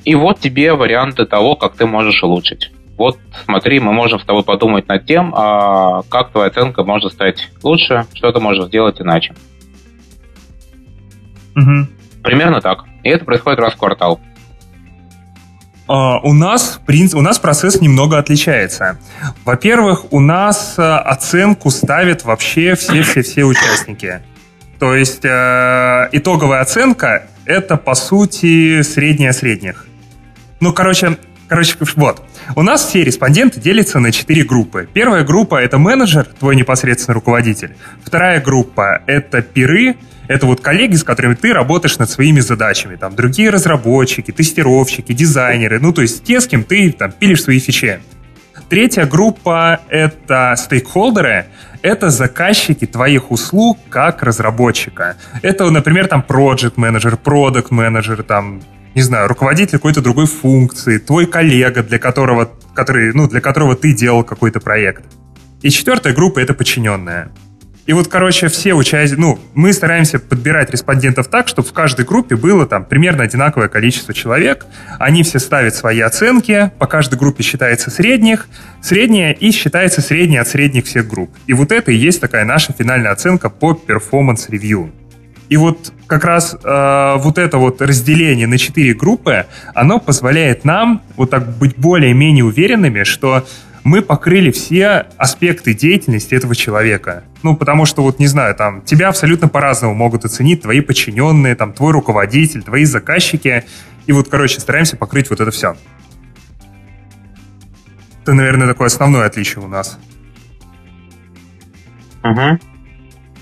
и 0.03 0.13
вот 0.15 0.39
тебе 0.39 0.73
варианты 0.73 1.25
того, 1.25 1.55
как 1.55 1.75
ты 1.75 1.85
можешь 1.85 2.23
улучшить 2.23 2.71
вот 2.97 3.19
смотри, 3.43 3.79
мы 3.79 3.91
можем 3.91 4.19
с 4.19 4.25
тобой 4.25 4.43
подумать 4.43 4.87
над 4.87 5.05
тем, 5.05 5.33
а 5.35 6.03
как 6.09 6.31
твоя 6.31 6.47
оценка 6.47 6.83
может 6.83 7.13
стать 7.13 7.49
лучше, 7.61 8.05
что 8.13 8.31
ты 8.31 8.39
можешь 8.39 8.65
сделать 8.65 9.01
иначе. 9.01 9.33
Угу. 11.55 11.87
Примерно 12.23 12.61
так. 12.61 12.85
И 13.03 13.09
это 13.09 13.25
происходит 13.25 13.59
раз 13.59 13.73
в 13.73 13.77
квартал. 13.77 14.19
Uh, 15.87 16.19
у 16.23 16.33
нас, 16.33 16.81
у 17.13 17.21
нас 17.21 17.37
процесс 17.37 17.79
немного 17.79 18.17
отличается. 18.17 18.97
Во-первых, 19.45 20.11
у 20.11 20.19
нас 20.19 20.75
uh, 20.79 20.97
оценку 20.97 21.69
ставят 21.69 22.23
вообще 22.23 22.73
все-все-все 22.73 23.43
участники. 23.43 24.23
То 24.79 24.95
есть 24.95 25.23
uh, 25.23 26.09
итоговая 26.11 26.61
оценка— 26.61 27.27
это, 27.45 27.77
по 27.77 27.93
сути, 27.93 28.81
средняя 28.81 29.31
средних. 29.31 29.85
Ну, 30.59 30.73
короче, 30.73 31.19
короче, 31.47 31.75
вот. 31.95 32.23
У 32.55 32.61
нас 32.61 32.85
все 32.85 33.03
респонденты 33.03 33.59
делятся 33.59 33.99
на 33.99 34.11
четыре 34.11 34.43
группы. 34.43 34.87
Первая 34.91 35.23
группа— 35.23 35.55
это 35.63 35.77
менеджер, 35.77 36.25
твой 36.39 36.55
непосредственный 36.55 37.15
руководитель. 37.15 37.75
Вторая 38.03 38.41
группа— 38.41 39.01
это 39.07 39.41
пиры, 39.41 39.95
это 40.27 40.45
вот 40.45 40.61
коллеги, 40.61 40.95
с 40.95 41.03
которыми 41.03 41.35
ты 41.35 41.53
работаешь 41.53 41.97
над 41.97 42.09
своими 42.09 42.39
задачами. 42.39 42.95
Там 42.95 43.15
другие 43.15 43.49
разработчики, 43.49 44.31
тестировщики, 44.31 45.13
дизайнеры. 45.13 45.79
Ну, 45.79 45.93
то 45.93 46.01
есть 46.01 46.23
те, 46.23 46.41
с 46.41 46.47
кем 46.47 46.63
ты 46.63 46.91
там 46.91 47.11
пилишь 47.11 47.43
свои 47.43 47.59
фичи. 47.59 47.99
Третья 48.69 49.05
группа— 49.05 49.81
это 49.89 50.55
стейкхолдеры, 50.57 51.45
это 51.83 52.09
заказчики 52.09 52.87
твоих 52.87 53.29
услуг 53.29 53.77
как 53.89 54.23
разработчика. 54.23 55.17
Это, 55.43 55.69
например, 55.69 56.07
там 56.07 56.25
project 56.27 56.73
менеджер, 56.77 57.15
продукт 57.17 57.69
менеджер, 57.69 58.23
там 58.23 58.63
не 58.95 59.01
знаю, 59.01 59.27
руководитель 59.27 59.77
какой-то 59.77 60.01
другой 60.01 60.25
функции, 60.25 60.97
твой 60.97 61.25
коллега, 61.25 61.83
для 61.83 61.99
которого, 61.99 62.49
который, 62.73 63.13
ну, 63.13 63.27
для 63.27 63.41
которого 63.41 63.75
ты 63.75 63.93
делал 63.93 64.23
какой-то 64.23 64.61
проект. 64.61 65.03
И 65.61 65.69
четвертая 65.69 66.13
группа— 66.13 66.39
это 66.41 66.53
подчиненная. 66.53 67.31
И 67.85 67.93
вот, 67.93 68.07
короче, 68.07 68.47
все 68.47 68.73
участники, 68.73 69.19
ну, 69.19 69.39
мы 69.53 69.71
стараемся 69.71 70.17
подбирать 70.17 70.71
респондентов 70.71 71.27
так, 71.27 71.47
чтобы 71.47 71.67
в 71.67 71.73
каждой 71.73 72.03
группе 72.03 72.35
было 72.35 72.65
там 72.65 72.83
примерно 72.83 73.23
одинаковое 73.23 73.67
количество 73.67 74.11
человек. 74.11 74.65
Они 74.97 75.21
все 75.21 75.37
ставят 75.37 75.75
свои 75.75 75.99
оценки, 75.99 76.71
по 76.79 76.87
каждой 76.87 77.19
группе 77.19 77.43
считается 77.43 77.91
средних, 77.91 78.47
средняя 78.81 79.33
и 79.33 79.51
считается 79.51 80.01
средняя 80.01 80.41
от 80.41 80.47
средних 80.47 80.85
всех 80.85 81.07
групп. 81.07 81.29
И 81.45 81.53
вот 81.53 81.71
это 81.71 81.91
и 81.91 81.95
есть 81.95 82.21
такая 82.21 82.43
наша 82.43 82.73
финальная 82.73 83.11
оценка 83.11 83.49
по 83.49 83.75
performance 83.75 84.46
review. 84.46 84.91
И 85.49 85.57
вот 85.57 85.93
как 86.07 86.25
раз 86.25 86.55
э, 86.55 87.15
вот 87.17 87.37
это 87.37 87.57
вот 87.57 87.81
разделение 87.81 88.47
на 88.47 88.57
четыре 88.57 88.93
группы, 88.93 89.45
оно 89.73 89.99
позволяет 89.99 90.65
нам 90.65 91.01
вот 91.15 91.29
так 91.29 91.57
быть 91.57 91.77
более-менее 91.77 92.43
уверенными, 92.43 93.03
что 93.03 93.45
мы 93.83 94.01
покрыли 94.01 94.49
все 94.49 95.05
аспекты 95.17 95.75
деятельности 95.75 96.33
этого 96.33 96.55
человека. 96.55 97.23
Ну, 97.43 97.55
потому 97.55 97.85
что, 97.85 98.01
вот, 98.01 98.17
не 98.17 98.25
знаю, 98.25 98.55
там, 98.55 98.81
тебя 98.81 99.09
абсолютно 99.09 99.47
по-разному 99.47 99.93
могут 99.93 100.25
оценить 100.25 100.63
твои 100.63 100.81
подчиненные, 100.81 101.55
там, 101.55 101.71
твой 101.71 101.91
руководитель, 101.93 102.63
твои 102.63 102.85
заказчики. 102.85 103.63
И 104.07 104.11
вот, 104.11 104.27
короче, 104.27 104.59
стараемся 104.59 104.97
покрыть 104.97 105.29
вот 105.29 105.39
это 105.39 105.51
все. 105.51 105.77
Это, 108.23 108.33
наверное, 108.33 108.67
такое 108.67 108.87
основное 108.87 109.27
отличие 109.27 109.63
у 109.63 109.67
нас. 109.67 109.99
Угу. 112.23 112.59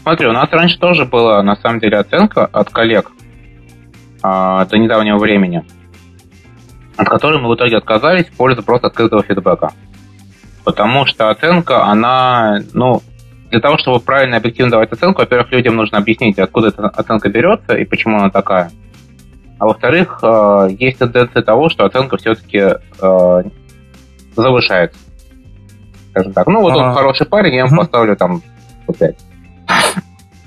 Смотри, 0.04 0.28
у 0.28 0.34
нас 0.34 0.52
раньше 0.52 0.78
тоже 0.80 1.06
была, 1.06 1.42
на 1.44 1.56
самом 1.56 1.80
деле, 1.80 1.98
оценка 1.98 2.46
от 2.46 2.70
коллег 2.70 3.12
а, 4.22 4.66
до 4.66 4.78
недавнего 4.78 5.18
времени, 5.18 5.64
от 6.98 7.08
которой 7.08 7.42
мы 7.42 7.50
в 7.50 7.56
итоге 7.56 7.78
отказались 7.78 8.28
в 8.28 8.36
пользу 8.36 8.64
просто 8.64 8.88
открытого 8.88 9.24
фидбэка. 9.24 9.72
Потому 10.66 11.06
что 11.06 11.30
оценка, 11.30 11.86
она, 11.86 12.60
ну, 12.74 13.02
для 13.50 13.62
того, 13.62 13.78
чтобы 13.78 14.02
правильно 14.02 14.36
и 14.36 14.38
объективно 14.40 14.72
давать 14.72 14.92
оценку, 14.92 15.22
во-первых, 15.22 15.52
людям 15.52 15.78
нужно 15.78 16.00
объяснить, 16.00 16.38
откуда 16.38 16.68
эта 16.68 16.88
оценка 16.88 17.30
берется 17.30 17.76
и 17.76 17.86
почему 17.86 18.18
она 18.18 18.30
такая. 18.30 18.72
А 19.58 19.66
во-вторых, 19.66 20.20
э, 20.22 20.68
есть 20.80 21.00
тенденция 21.00 21.44
того, 21.44 21.70
что 21.70 21.86
оценка 21.86 22.18
все-таки 22.18 22.58
э, 22.58 23.44
завышается. 24.36 25.00
Скажем 26.12 26.34
так. 26.34 26.48
Ну, 26.48 26.62
вот 26.62 26.76
он 26.76 26.94
хороший 26.94 27.26
парень, 27.26 27.56
я 27.56 27.66
ему 27.66 27.78
поставлю 27.78 28.18
там 28.18 28.42
5. 29.00 29.33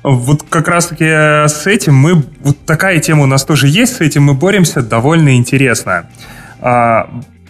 Вот 0.02 0.44
как 0.48 0.68
раз-таки 0.68 1.04
с 1.04 1.66
этим 1.66 1.94
мы... 1.96 2.22
Вот 2.40 2.64
такая 2.64 3.00
тема 3.00 3.24
у 3.24 3.26
нас 3.26 3.44
тоже 3.44 3.66
есть, 3.66 3.96
с 3.96 4.00
этим 4.00 4.22
мы 4.22 4.34
боремся 4.34 4.82
довольно 4.82 5.36
интересно. 5.36 6.06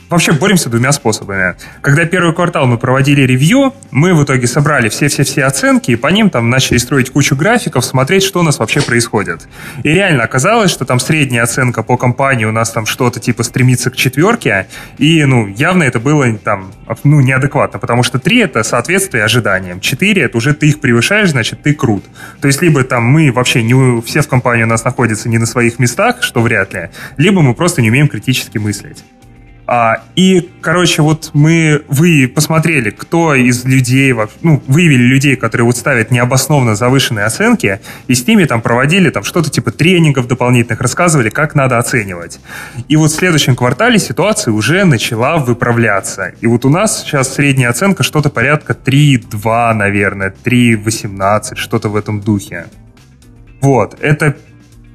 Вообще 0.09 0.33
боремся 0.33 0.71
двумя 0.71 0.93
способами. 0.93 1.57
Когда 1.83 2.05
первый 2.05 2.33
квартал 2.33 2.67
мы 2.67 2.79
проводили 2.79 3.23
ревью, 3.23 3.75
мы 3.91 4.15
в 4.15 4.23
итоге 4.23 4.47
собрали 4.47 4.89
все-все-все 4.89 5.45
оценки, 5.45 5.91
и 5.91 5.97
по 5.97 6.07
ним 6.07 6.31
там 6.31 6.49
начали 6.49 6.79
строить 6.79 7.11
кучу 7.11 7.35
графиков, 7.35 7.85
смотреть, 7.85 8.23
что 8.23 8.39
у 8.39 8.43
нас 8.45 8.61
вообще 8.61 8.83
происходит. 8.83 9.49
И 9.83 9.89
реально 9.89 10.23
оказалось, 10.23 10.71
что 10.71 10.85
там 10.85 11.01
средняя 11.01 11.43
оценка 11.43 11.83
по 11.83 11.97
компании 11.97 12.45
у 12.45 12.53
нас 12.53 12.71
там 12.71 12.87
что-то 12.87 13.19
типа 13.19 13.43
стремится 13.43 13.91
к 13.91 13.97
четверке, 13.97 14.69
и, 14.99 15.25
ну, 15.25 15.49
явно 15.49 15.83
это 15.83 15.99
было 15.99 16.33
там, 16.39 16.73
ну, 17.03 17.21
неадекватно, 17.21 17.81
потому 17.81 18.05
что 18.05 18.21
три 18.21 18.39
это 18.39 18.63
соответствие 18.63 19.25
ожиданиям, 19.25 19.81
четыре 19.81 20.23
это 20.23 20.37
уже 20.37 20.55
ты 20.55 20.69
их 20.69 20.81
превышаешь, 20.81 21.31
значит, 21.31 21.63
ты 21.63 21.75
крут. 21.75 22.05
То 22.41 22.47
есть, 22.47 22.63
либо 22.63 22.85
там 22.85 23.03
мы 23.03 23.33
вообще 23.33 23.65
не 23.65 24.01
все 24.03 24.21
в 24.21 24.29
компании 24.29 24.63
у 24.63 24.69
нас 24.69 24.85
находятся 24.85 25.29
не 25.29 25.39
на 25.39 25.47
своих 25.47 25.81
местах, 25.81 26.23
что 26.23 26.43
вряд 26.43 26.73
ли, 26.75 26.91
либо 27.17 27.43
мы 27.43 27.55
просто 27.55 27.83
не 27.83 27.91
умеем 27.91 28.07
критически 28.07 28.59
мыслить. 28.59 29.03
А, 29.69 30.03
и, 30.15 30.49
короче, 30.61 31.03
вот 31.03 31.31
мы, 31.33 31.83
вы 31.89 32.31
посмотрели, 32.33 32.91
кто 32.91 33.35
из 33.35 33.65
людей, 33.65 34.15
ну, 34.43 34.63
выявили 34.69 35.03
людей, 35.03 35.35
которые 35.35 35.65
вот 35.65 35.77
ставят 35.77 36.13
необоснованно 36.13 36.77
завышенные 36.77 37.25
оценки, 37.25 37.81
и 38.07 38.15
с 38.15 38.25
ними 38.27 38.45
там 38.45 38.63
проводили 38.63 39.11
там 39.11 39.25
что-то 39.25 39.51
типа 39.51 39.73
тренингов 39.73 40.29
дополнительных, 40.29 40.81
рассказывали, 40.81 41.31
как 41.31 41.57
надо 41.57 41.79
оценивать. 41.79 42.39
И 42.89 42.95
вот 42.95 43.11
в 43.11 43.15
следующем 43.15 43.57
квартале 43.57 43.99
ситуация 43.99 44.53
уже 44.53 44.85
начала 44.85 45.39
выправляться. 45.39 46.33
И 46.41 46.47
вот 46.47 46.65
у 46.65 46.69
нас 46.69 47.03
сейчас 47.03 47.35
средняя 47.35 47.71
оценка 47.71 48.05
что-то 48.05 48.31
порядка 48.31 48.73
3,2, 48.73 49.75
наверное, 49.75 50.33
3,18, 50.45 51.57
что-то 51.57 51.89
в 51.89 51.97
этом 51.97 52.21
духе. 52.21 52.67
Вот, 53.61 53.97
это 54.01 54.37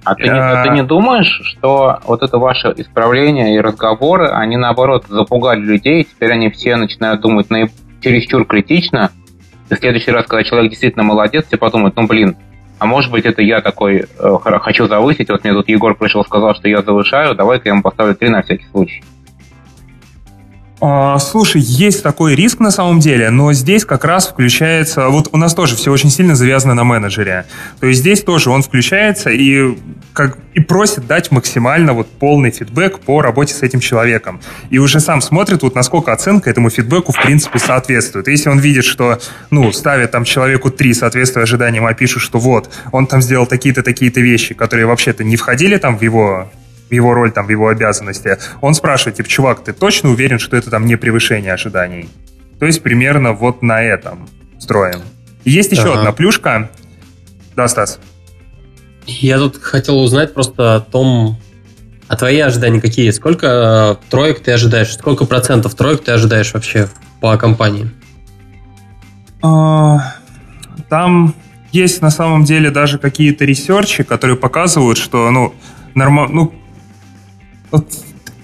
А 0.03 0.15
ты, 0.15 0.23
не, 0.23 0.29
а 0.29 0.63
ты 0.63 0.69
не 0.69 0.83
думаешь, 0.83 1.41
что 1.43 1.99
вот 2.05 2.23
это 2.23 2.39
ваше 2.39 2.73
исправление 2.75 3.55
и 3.55 3.59
разговоры, 3.59 4.29
они 4.29 4.57
наоборот 4.57 5.05
запугали 5.07 5.59
людей, 5.59 6.03
теперь 6.03 6.31
они 6.31 6.49
все 6.49 6.75
начинают 6.75 7.21
думать 7.21 7.49
на 7.51 7.67
чересчур 8.01 8.45
критично, 8.45 9.11
и 9.69 9.75
в 9.75 9.77
следующий 9.77 10.11
раз, 10.11 10.25
когда 10.25 10.43
человек 10.43 10.71
действительно 10.71 11.03
молодец, 11.03 11.45
все 11.45 11.57
подумают, 11.57 11.95
ну 11.95 12.07
блин, 12.07 12.35
а 12.79 12.87
может 12.87 13.11
быть 13.11 13.25
это 13.25 13.43
я 13.43 13.61
такой 13.61 14.05
э, 14.17 14.37
хочу 14.43 14.87
завысить, 14.87 15.29
вот 15.29 15.43
мне 15.43 15.53
тут 15.53 15.69
Егор 15.69 15.95
пришел, 15.95 16.23
сказал, 16.25 16.55
что 16.55 16.67
я 16.67 16.81
завышаю, 16.81 17.35
давай-ка 17.35 17.69
я 17.69 17.73
ему 17.73 17.83
поставлю 17.83 18.15
3 18.15 18.29
на 18.29 18.41
всякий 18.41 18.65
случай. 18.71 19.03
А, 20.83 21.19
слушай, 21.19 21.61
есть 21.61 22.01
такой 22.01 22.33
риск 22.33 22.59
на 22.59 22.71
самом 22.71 22.99
деле, 22.99 23.29
но 23.29 23.53
здесь 23.53 23.85
как 23.85 24.03
раз 24.03 24.27
включается... 24.27 25.09
Вот 25.09 25.29
у 25.31 25.37
нас 25.37 25.53
тоже 25.53 25.75
все 25.75 25.91
очень 25.91 26.09
сильно 26.09 26.35
завязано 26.35 26.73
на 26.73 26.83
менеджере. 26.83 27.45
То 27.79 27.85
есть 27.85 27.99
здесь 27.99 28.23
тоже 28.23 28.49
он 28.49 28.63
включается 28.63 29.29
и, 29.29 29.77
как, 30.13 30.39
и 30.55 30.59
просит 30.59 31.05
дать 31.05 31.29
максимально 31.29 31.93
вот 31.93 32.07
полный 32.09 32.49
фидбэк 32.49 32.99
по 33.01 33.21
работе 33.21 33.53
с 33.53 33.61
этим 33.61 33.79
человеком. 33.79 34.41
И 34.71 34.79
уже 34.79 34.99
сам 34.99 35.21
смотрит, 35.21 35.61
вот 35.61 35.75
насколько 35.75 36.11
оценка 36.13 36.49
этому 36.49 36.71
фидбэку 36.71 37.11
в 37.11 37.21
принципе 37.21 37.59
соответствует. 37.59 38.27
Если 38.27 38.49
он 38.49 38.57
видит, 38.57 38.83
что, 38.83 39.19
ну, 39.51 39.71
ставит 39.73 40.09
там 40.09 40.23
человеку 40.23 40.71
3, 40.71 40.95
соответствуя 40.95 41.43
ожиданиям, 41.43 41.85
а 41.85 41.93
пишут, 41.93 42.23
что 42.23 42.39
вот, 42.39 42.71
он 42.91 43.05
там 43.05 43.21
сделал 43.21 43.45
такие-то, 43.45 43.83
такие-то 43.83 44.19
вещи, 44.19 44.55
которые 44.55 44.87
вообще-то 44.87 45.23
не 45.23 45.35
входили 45.35 45.77
там 45.77 45.99
в 45.99 46.01
его 46.01 46.49
его 46.91 47.13
роль, 47.13 47.31
там, 47.31 47.45
в 47.45 47.49
его 47.49 47.69
обязанности, 47.69 48.37
он 48.61 48.73
спрашивает, 48.73 49.17
типа, 49.17 49.29
чувак, 49.29 49.63
ты 49.63 49.73
точно 49.73 50.09
уверен, 50.09 50.39
что 50.39 50.57
это 50.57 50.69
там 50.69 50.85
не 50.85 50.95
превышение 50.95 51.53
ожиданий? 51.53 52.09
То 52.59 52.65
есть 52.65 52.83
примерно 52.83 53.33
вот 53.33 53.61
на 53.61 53.81
этом 53.81 54.29
строим. 54.59 55.01
есть 55.45 55.71
еще 55.71 55.91
ага. 55.91 55.99
одна 55.99 56.11
плюшка. 56.11 56.69
Да, 57.55 57.67
Стас? 57.67 57.99
Я 59.07 59.39
тут 59.39 59.57
хотел 59.57 59.99
узнать 59.99 60.33
просто 60.33 60.75
о 60.75 60.79
том, 60.79 61.39
а 62.07 62.15
твои 62.15 62.39
ожидания 62.39 62.79
какие? 62.79 63.09
Сколько 63.11 63.97
э, 64.03 64.09
троек 64.09 64.41
ты 64.41 64.51
ожидаешь? 64.51 64.93
Сколько 64.93 65.25
процентов 65.25 65.75
троек 65.75 66.03
ты 66.03 66.11
ожидаешь 66.11 66.53
вообще 66.53 66.87
по 67.19 67.35
компании? 67.37 67.89
А, 69.41 70.13
там 70.89 71.33
есть 71.71 72.01
на 72.01 72.11
самом 72.11 72.43
деле 72.43 72.69
даже 72.69 72.99
какие-то 72.99 73.45
ресерчи, 73.45 74.03
которые 74.03 74.37
показывают, 74.37 74.97
что, 74.97 75.31
ну, 75.31 75.53
норма... 75.95 76.27
ну 76.27 76.53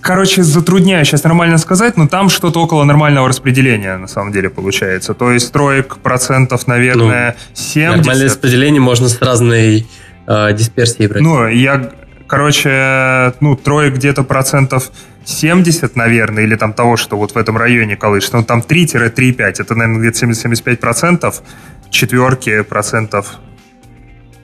короче, 0.02 0.44
затрудняю 0.44 1.04
сейчас 1.06 1.24
нормально 1.24 1.58
сказать, 1.58 1.98
но 1.98 2.08
там 2.08 2.30
что-то 2.30 2.62
около 2.62 2.84
нормального 2.86 3.28
распределения 3.28 3.98
на 3.98 4.08
самом 4.08 4.32
деле 4.32 4.50
получается. 4.50 5.14
То 5.14 5.32
есть 5.32 5.52
троек 5.52 5.98
процентов, 5.98 6.68
наверное, 6.68 7.36
ну, 7.38 7.56
70. 7.56 7.98
Нормальное 7.98 8.26
распределение 8.26 8.82
можно 8.82 9.10
с 9.10 9.22
разной 9.22 9.86
э, 10.28 10.54
дисперсией 10.54 11.08
брать. 11.10 11.22
Ну, 11.22 11.48
я, 11.48 11.92
короче, 12.28 13.34
ну, 13.42 13.56
троек 13.56 13.96
где-то 13.96 14.24
процентов 14.24 14.92
70, 15.26 15.98
наверное, 15.98 16.44
или 16.44 16.56
там 16.56 16.72
того, 16.72 16.96
что 16.96 17.18
вот 17.18 17.34
в 17.34 17.38
этом 17.38 17.58
районе 17.58 17.98
колышется. 17.98 18.38
Ну, 18.38 18.44
там 18.44 18.64
3-3,5. 18.66 19.42
Это, 19.42 19.76
наверное, 19.76 20.00
где-то 20.00 20.26
70-75 20.26 20.78
процентов. 20.78 21.42
Четверки 21.90 22.62
процентов 22.62 23.40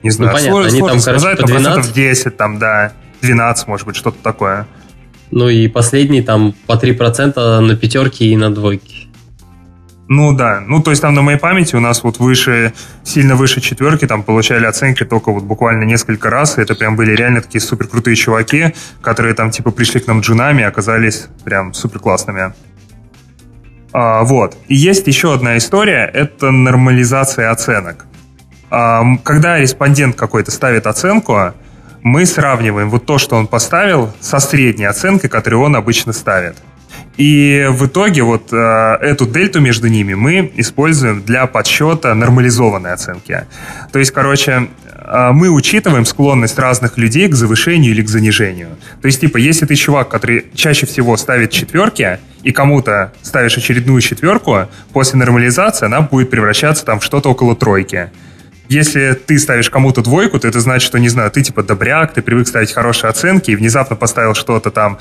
не 0.04 0.10
знаю, 0.10 0.32
ну, 0.32 0.38
понятно, 0.38 0.52
сложно, 0.52 0.78
они 0.78 0.90
там, 0.90 1.00
сказать, 1.00 1.38
короче, 1.38 1.42
по 1.42 1.48
12... 1.48 1.66
процентов 1.66 1.94
10, 1.94 2.38
там, 2.38 2.60
да. 2.60 2.92
12, 3.24 3.68
может 3.68 3.88
быть, 3.88 3.96
что-то 3.96 4.18
такое. 4.22 4.68
Ну 5.32 5.50
и 5.50 5.68
последний 5.68 6.22
там 6.22 6.54
по 6.68 6.74
3% 6.74 7.60
на 7.60 7.76
пятерки 7.76 8.32
и 8.32 8.36
на 8.36 8.54
двойки. 8.54 9.08
Ну 10.10 10.36
да, 10.36 10.62
ну 10.68 10.82
то 10.84 10.92
есть 10.92 11.02
там 11.02 11.14
на 11.14 11.22
моей 11.22 11.40
памяти 11.40 11.76
у 11.76 11.80
нас 11.80 12.04
вот 12.04 12.20
выше, 12.20 12.74
сильно 13.04 13.36
выше 13.36 13.62
четверки, 13.62 14.06
там 14.06 14.22
получали 14.22 14.66
оценки 14.66 15.06
только 15.06 15.32
вот 15.32 15.44
буквально 15.44 15.86
несколько 15.86 16.30
раз, 16.30 16.58
и 16.58 16.62
это 16.62 16.76
прям 16.76 16.98
были 16.98 17.16
реально 17.16 17.42
такие 17.42 17.62
супер 17.62 17.88
крутые 17.88 18.16
чуваки, 18.16 18.74
которые 19.02 19.34
там 19.34 19.50
типа 19.50 19.72
пришли 19.72 20.02
к 20.02 20.08
нам 20.08 20.20
джунами 20.20 20.64
оказались 20.64 21.28
прям 21.46 21.74
супер 21.74 22.00
классными. 22.00 22.54
А, 23.94 24.24
вот. 24.24 24.58
И 24.68 24.76
есть 24.76 25.08
еще 25.08 25.34
одна 25.34 25.58
история, 25.58 26.10
это 26.14 26.52
нормализация 26.52 27.50
оценок. 27.50 28.06
А, 28.70 29.04
когда 29.24 29.58
респондент 29.58 30.16
какой-то 30.16 30.52
ставит 30.52 30.86
оценку, 30.86 31.54
мы 32.04 32.26
сравниваем 32.26 32.90
вот 32.90 33.06
то, 33.06 33.18
что 33.18 33.36
он 33.36 33.48
поставил, 33.48 34.12
со 34.20 34.40
средней 34.40 34.86
оценкой, 34.86 35.30
которую 35.30 35.64
он 35.64 35.76
обычно 35.76 36.14
ставит. 36.14 36.56
И 37.18 37.68
в 37.70 37.86
итоге 37.86 38.24
вот 38.24 38.52
э, 38.52 38.98
эту 39.02 39.26
дельту 39.28 39.62
между 39.62 39.88
ними 39.88 40.16
мы 40.16 40.52
используем 40.56 41.22
для 41.22 41.46
подсчета 41.46 42.14
нормализованной 42.14 42.92
оценки. 42.92 43.46
То 43.92 44.00
есть, 44.00 44.12
короче, 44.12 44.70
э, 44.94 45.30
мы 45.32 45.50
учитываем 45.50 46.06
склонность 46.06 46.58
разных 46.58 46.98
людей 46.98 47.28
к 47.28 47.36
завышению 47.36 47.92
или 47.92 48.02
к 48.02 48.10
занижению. 48.10 48.70
То 49.02 49.06
есть, 49.06 49.22
типа, 49.22 49.38
если 49.38 49.66
ты 49.68 49.76
чувак, 49.76 50.10
который 50.10 50.48
чаще 50.56 50.88
всего 50.88 51.16
ставит 51.16 51.52
четверки, 51.52 52.20
и 52.42 52.52
кому-то 52.52 53.14
ставишь 53.22 53.58
очередную 53.58 54.02
четверку, 54.02 54.68
после 54.92 55.20
нормализации 55.20 55.86
она 55.86 56.02
будет 56.02 56.32
превращаться 56.32 56.84
там 56.84 57.00
в 57.00 57.04
что-то 57.04 57.30
около 57.30 57.56
тройки. 57.56 58.10
Если 58.70 59.14
ты 59.14 59.38
ставишь 59.40 59.70
кому-то 59.70 60.02
двойку, 60.02 60.40
то 60.40 60.48
это 60.48 60.60
значит, 60.60 60.86
что, 60.86 60.98
не 60.98 61.10
знаю, 61.10 61.30
ты 61.32 61.42
типа 61.44 61.64
добряк, 61.64 62.14
ты 62.14 62.22
привык 62.22 62.48
ставить 62.48 62.72
хорошие 62.72 63.10
оценки 63.10 63.52
и 63.52 63.56
внезапно 63.56 63.96
поставил 63.96 64.34
что-то 64.34 64.72
там 64.72 65.00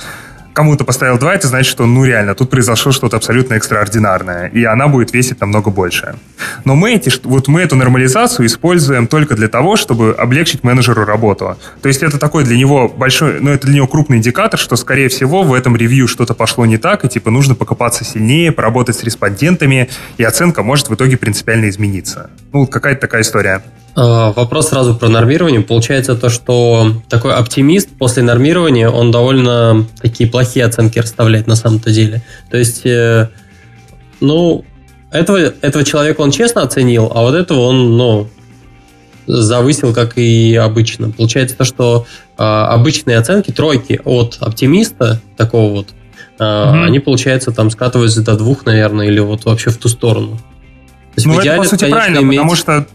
кому-то 0.53 0.85
поставил 0.85 1.19
2, 1.19 1.35
это 1.35 1.49
значит, 1.49 1.71
что, 1.71 1.87
ну, 1.87 2.05
реально, 2.05 2.35
тут 2.35 2.51
произошло 2.51 2.93
что-то 2.93 3.17
абсолютно 3.17 3.55
экстраординарное, 3.55 4.49
и 4.49 4.65
она 4.65 4.89
будет 4.89 5.13
весить 5.13 5.41
намного 5.41 5.71
больше. 5.71 6.15
Но 6.65 6.75
мы, 6.75 6.95
эти, 6.95 7.11
вот 7.25 7.49
мы 7.49 7.63
эту 7.63 7.77
нормализацию 7.77 8.47
используем 8.47 9.07
только 9.07 9.35
для 9.35 9.49
того, 9.49 9.77
чтобы 9.77 10.13
облегчить 10.13 10.63
менеджеру 10.65 11.05
работу. 11.05 11.57
То 11.81 11.89
есть 11.89 12.03
это 12.03 12.19
такой 12.19 12.45
для 12.45 12.57
него 12.57 12.89
большой, 12.89 13.41
ну, 13.41 13.51
это 13.51 13.67
для 13.67 13.77
него 13.77 13.87
крупный 13.87 14.19
индикатор, 14.19 14.59
что, 14.59 14.77
скорее 14.77 15.09
всего, 15.09 15.43
в 15.43 15.55
этом 15.55 15.77
ревью 15.77 16.07
что-то 16.09 16.35
пошло 16.35 16.67
не 16.67 16.79
так, 16.79 17.05
и, 17.05 17.09
типа, 17.09 17.31
нужно 17.31 17.55
покопаться 17.55 18.05
сильнее, 18.05 18.53
поработать 18.53 18.97
с 18.97 19.05
респондентами, 19.05 19.89
и 20.19 20.25
оценка 20.25 20.63
может 20.63 20.89
в 20.89 20.95
итоге 20.95 21.17
принципиально 21.17 21.69
измениться. 21.69 22.31
Ну, 22.53 22.67
какая-то 22.67 23.01
такая 23.01 23.23
история. 23.23 23.63
А, 23.95 24.33
вопрос 24.33 24.69
сразу 24.69 24.95
про 24.95 25.09
нормирование. 25.09 25.61
Получается 25.61 26.15
то, 26.15 26.31
что 26.31 26.93
такой 27.09 27.35
оптимист 27.35 27.91
после 27.99 28.23
нормирования, 28.23 28.89
он 28.89 29.11
довольно 29.11 29.87
такие 30.01 30.29
плохие 30.31 30.65
оценки 30.65 30.99
расставляет 30.99 31.47
на 31.47 31.57
самом-то 31.57 31.91
деле. 31.91 32.23
То 32.51 32.57
есть, 32.57 32.87
э, 32.87 33.29
ну, 34.21 34.65
этого, 35.11 35.37
этого 35.37 35.85
человека 35.85 36.23
он 36.23 36.31
честно 36.31 36.63
оценил, 36.63 37.13
а 37.15 37.23
вот 37.23 37.35
этого 37.35 37.61
он, 37.61 37.97
ну, 37.99 38.29
завысил, 39.27 39.93
как 39.93 40.17
и 40.17 40.55
обычно. 40.55 41.11
Получается 41.11 41.57
то, 41.57 41.65
что 41.65 42.07
э, 42.39 42.43
обычные 42.43 43.19
оценки, 43.19 43.51
тройки 43.51 44.01
от 44.05 44.39
оптимиста, 44.41 45.21
такого 45.37 45.71
вот, 45.71 45.89
э, 46.39 46.43
mm 46.43 46.85
они, 46.85 46.99
получается, 46.99 47.53
там 47.53 47.71
скатываются 47.71 48.23
до 48.23 48.37
двух, 48.37 48.65
наверное, 48.65 49.07
или 49.07 49.21
вот 49.21 49.45
вообще 49.45 49.69
в 49.69 49.77
ту 49.77 49.89
сторону. 49.89 50.39
То 51.15 51.17
есть, 51.17 51.27
ну, 51.27 51.39
это, 51.39 51.57
по 51.57 51.65
сути, 51.65 51.91
правильно, 51.91 52.21
иметь... 52.21 52.39
потому 52.39 52.57
что 52.57 52.87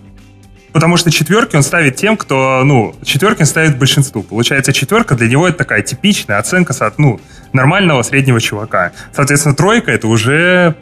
Потому 0.78 0.96
что 0.96 1.10
четверки 1.10 1.56
он 1.56 1.64
ставит 1.64 1.96
тем, 1.96 2.16
кто, 2.18 2.62
ну, 2.64 2.94
четверки 3.04 3.40
он 3.40 3.48
ставит 3.48 3.80
большинству. 3.80 4.22
Получается, 4.22 4.72
четверка 4.74 5.16
для 5.16 5.28
него 5.28 5.48
это 5.48 5.58
такая 5.58 5.82
типичная 5.82 6.38
оценка, 6.38 6.76
ну, 7.00 7.20
нормального 7.52 8.04
среднего 8.04 8.40
чувака. 8.40 8.92
Соответственно, 9.12 9.56
тройка 9.56 9.90
это 9.90 10.08
уже 10.08 10.76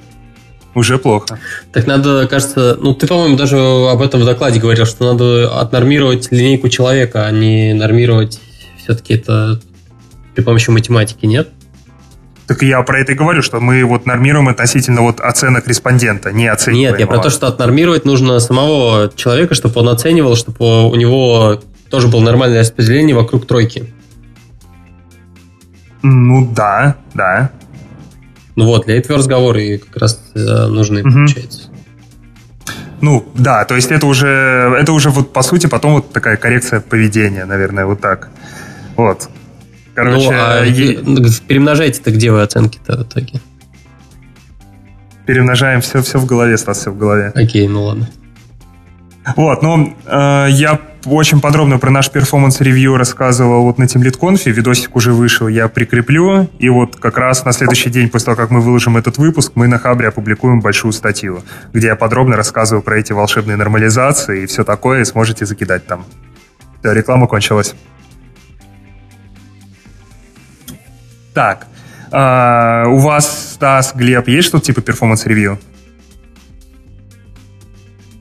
уже 0.73 0.97
плохо. 0.97 1.39
Так 1.71 1.87
надо, 1.87 2.27
кажется, 2.27 2.77
ну 2.77 2.93
ты, 2.93 3.07
по-моему, 3.07 3.37
даже 3.37 3.55
об 3.55 4.01
этом 4.01 4.19
в 4.19 4.25
докладе 4.25 4.59
говорил, 4.59 4.85
что 4.85 5.13
надо 5.13 5.61
отнормировать 5.61 6.29
линейку 6.29 6.67
человека, 6.67 7.25
а 7.25 7.31
не 7.31 7.71
нормировать 7.71 8.41
все-таки 8.77 9.13
это 9.13 9.61
при 10.35 10.43
помощи 10.43 10.71
математики, 10.71 11.25
нет? 11.25 11.47
Так 12.47 12.61
я 12.61 12.81
про 12.83 12.99
это 12.99 13.13
и 13.13 13.15
говорю, 13.15 13.41
что 13.41 13.59
мы 13.59 13.83
вот 13.85 14.05
нормируем 14.05 14.47
относительно 14.49 15.01
вот 15.01 15.19
оценок 15.19 15.67
респондента, 15.67 16.31
не 16.31 16.47
оцениваем 16.47 16.91
Нет, 16.91 16.99
я 16.99 17.07
про 17.07 17.17
то, 17.17 17.29
что 17.29 17.47
отнормировать 17.47 18.05
нужно 18.05 18.39
самого 18.39 19.11
человека, 19.15 19.55
чтобы 19.55 19.81
он 19.81 19.89
оценивал, 19.89 20.35
чтобы 20.35 20.87
у 20.89 20.95
него 20.95 21.59
тоже 21.89 22.07
было 22.07 22.21
нормальное 22.21 22.59
распределение 22.59 23.15
вокруг 23.15 23.47
тройки. 23.47 23.91
Ну 26.03 26.47
да, 26.53 26.97
да. 27.15 27.49
Ну 28.55 28.65
вот, 28.65 28.85
для 28.85 28.97
этого 28.97 29.17
разговоры 29.17 29.79
как 29.79 29.97
раз 29.97 30.21
э, 30.35 30.67
нужны, 30.67 31.01
угу. 31.01 31.11
получается. 31.11 31.69
Ну, 33.01 33.27
да, 33.35 33.65
то 33.65 33.75
есть 33.75 33.91
это 33.91 34.05
уже, 34.05 34.27
это 34.79 34.93
уже 34.93 35.09
вот 35.09 35.33
по 35.33 35.41
сути 35.41 35.67
потом 35.67 35.95
вот 35.95 36.13
такая 36.13 36.37
коррекция 36.37 36.79
поведения, 36.79 37.45
наверное, 37.45 37.85
вот 37.85 38.01
так. 38.01 38.29
Вот. 38.95 39.29
Короче, 39.95 40.29
ну, 40.29 40.31
а 40.33 40.65
е... 40.65 40.95
перемножаете-то 41.47 42.11
где 42.11 42.31
вы 42.31 42.41
оценки-то 42.41 42.97
в 42.97 43.03
итоге? 43.03 43.39
Перемножаем 45.25 45.81
все, 45.81 46.01
все 46.01 46.19
в 46.19 46.25
голове, 46.25 46.57
Стас, 46.57 46.79
все 46.79 46.91
в 46.91 46.97
голове. 46.97 47.31
Окей, 47.33 47.67
ну 47.67 47.83
ладно. 47.83 48.09
Вот, 49.35 49.63
ну, 49.63 49.95
э, 50.05 50.47
я 50.51 50.79
очень 51.05 51.41
подробно 51.41 51.79
про 51.79 51.89
наш 51.89 52.11
performance 52.11 52.67
review 52.67 52.97
рассказывал 52.97 53.63
вот 53.63 53.77
на 53.77 53.85
TeamLead 53.85 54.51
видосик 54.51 54.95
уже 54.95 55.13
вышел, 55.13 55.47
я 55.47 55.67
прикреплю, 55.67 56.47
и 56.59 56.69
вот 56.69 56.95
как 56.97 57.17
раз 57.17 57.45
на 57.45 57.51
следующий 57.51 57.89
день 57.89 58.09
после 58.09 58.25
того, 58.25 58.37
как 58.37 58.51
мы 58.51 58.61
выложим 58.61 58.97
этот 58.97 59.17
выпуск, 59.17 59.53
мы 59.55 59.67
на 59.67 59.79
Хабре 59.79 60.09
опубликуем 60.09 60.61
большую 60.61 60.91
статью, 60.91 61.43
где 61.73 61.87
я 61.87 61.95
подробно 61.95 62.35
рассказываю 62.35 62.83
про 62.83 62.99
эти 62.99 63.13
волшебные 63.13 63.57
нормализации 63.57 64.43
и 64.43 64.45
все 64.45 64.63
такое, 64.63 65.01
и 65.01 65.05
сможете 65.05 65.45
закидать 65.45 65.87
там. 65.87 66.05
Все, 66.81 66.91
реклама 66.91 67.27
кончилась. 67.27 67.73
Так, 71.35 71.67
а, 72.11 72.85
у 72.87 72.97
вас, 72.97 73.51
Стас, 73.55 73.93
Глеб, 73.93 74.29
есть 74.29 74.47
что-то 74.47 74.65
типа 74.65 74.81
performance 74.81 75.29
review? 75.29 75.59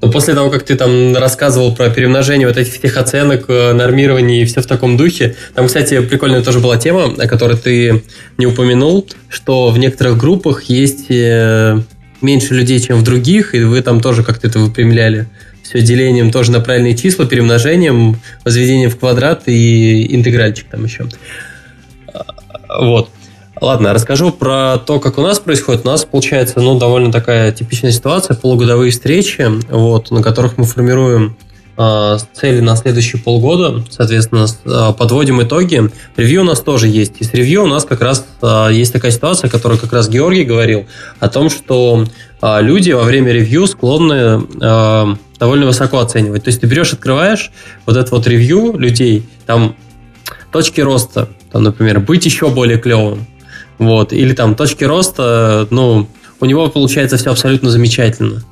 Но 0.03 0.11
после 0.11 0.35
того, 0.35 0.51
как 0.51 0.65
ты 0.65 0.75
там 0.75 1.17
рассказывал 1.17 1.77
про 1.77 1.91
перемножение 1.91 2.49
вот 2.49 2.57
этих 2.57 2.75
всех 2.75 2.97
оценок, 2.97 3.45
э, 3.47 3.73
нормирование 3.73 4.43
и 4.43 4.45
все 4.45 4.63
в 4.63 4.67
таком 4.67 4.97
духе, 4.97 5.37
там, 5.55 5.69
кстати, 5.69 6.01
прикольная 6.01 6.43
тоже 6.43 6.59
была 6.59 6.77
тема, 6.77 7.05
о 7.05 7.29
которой 7.29 7.57
ты 7.57 8.03
не 8.37 8.47
упомянул, 8.47 9.09
что 9.29 9.71
в 9.71 9.79
некоторых 9.79 10.19
группах 10.19 10.65
есть 10.65 11.07
э, 11.09 11.81
меньше 12.21 12.53
людей, 12.55 12.81
чем 12.81 12.99
в 12.99 13.05
других, 13.05 13.55
и 13.55 13.63
вы 13.63 13.81
там 13.81 14.01
тоже 14.01 14.25
как-то 14.25 14.49
это 14.49 14.59
выпрямляли. 14.59 15.29
Все 15.63 15.81
делением 15.81 16.33
тоже 16.33 16.51
на 16.51 16.59
правильные 16.59 16.97
числа, 16.97 17.27
перемножением, 17.27 18.21
возведением 18.45 18.91
в 18.91 18.99
квадрат 18.99 19.45
и 19.47 20.15
интегральчик 20.15 20.67
там 20.69 20.85
еще. 20.85 21.07
Вот. 22.81 23.09
Ладно, 23.61 23.95
расскажу 23.95 24.33
про 24.33 24.79
то, 24.79 24.99
как 24.99 25.17
у 25.17 25.23
нас 25.23 25.39
происходит. 25.39 25.83
У 25.85 25.89
нас 25.89 26.05
получается, 26.05 26.61
ну, 26.61 26.79
довольно 26.79 27.13
такая 27.13 27.53
типичная 27.53 27.93
ситуация, 27.93 28.37
полугодовые 28.37 28.91
встречи, 28.91 29.49
вот, 29.71 30.11
на 30.11 30.23
которых 30.23 30.59
мы 30.59 30.65
формируем 30.65 31.37
э, 31.77 32.17
цели 32.33 32.61
на 32.61 32.75
следующие 32.77 33.23
полгода, 33.23 33.85
соответственно, 33.91 34.47
э, 34.65 34.93
подводим 34.99 35.41
итоги. 35.41 35.89
Ревью 36.17 36.43
у 36.43 36.45
нас 36.45 36.61
тоже 36.61 36.89
есть. 36.89 37.21
И 37.21 37.25
с 37.25 37.33
ревью 37.33 37.65
у 37.65 37.67
нас 37.67 37.85
как 37.85 38.01
раз 38.01 38.27
э, 38.43 38.71
есть 38.73 38.93
такая 38.93 39.13
ситуация, 39.13 39.49
о 39.49 39.51
которой 39.51 39.79
как 39.79 39.93
раз 39.93 40.09
Георгий 40.09 40.45
говорил, 40.45 40.87
о 41.21 41.29
том, 41.29 41.49
что 41.49 42.05
э, 42.43 42.59
люди 42.61 42.91
во 42.91 43.05
время 43.05 43.33
ревью 43.33 43.69
склонны 43.69 44.47
э, 44.61 45.15
довольно 45.39 45.67
высоко 45.67 46.01
оценивать. 46.01 46.45
То 46.45 46.49
есть 46.49 46.61
ты 46.61 46.67
берешь, 46.67 46.93
открываешь 46.93 47.53
вот 47.87 47.97
это 47.97 48.11
вот 48.11 48.27
ревью 48.27 48.77
людей, 48.77 49.27
там 49.47 49.77
точки 50.51 50.81
роста, 50.81 51.29
там, 51.55 51.63
например, 51.63 52.01
быть 52.01 52.27
еще 52.27 52.49
более 52.49 52.79
клевым, 52.79 53.29
вот, 53.79 54.13
или 54.13 54.33
там 54.33 54.57
точки 54.57 54.83
роста, 54.83 55.69
ну, 55.71 56.09
у 56.41 56.47
него 56.47 56.67
получается 56.67 57.17
все 57.17 57.31
абсолютно 57.31 57.71
замечательно. 57.71 58.43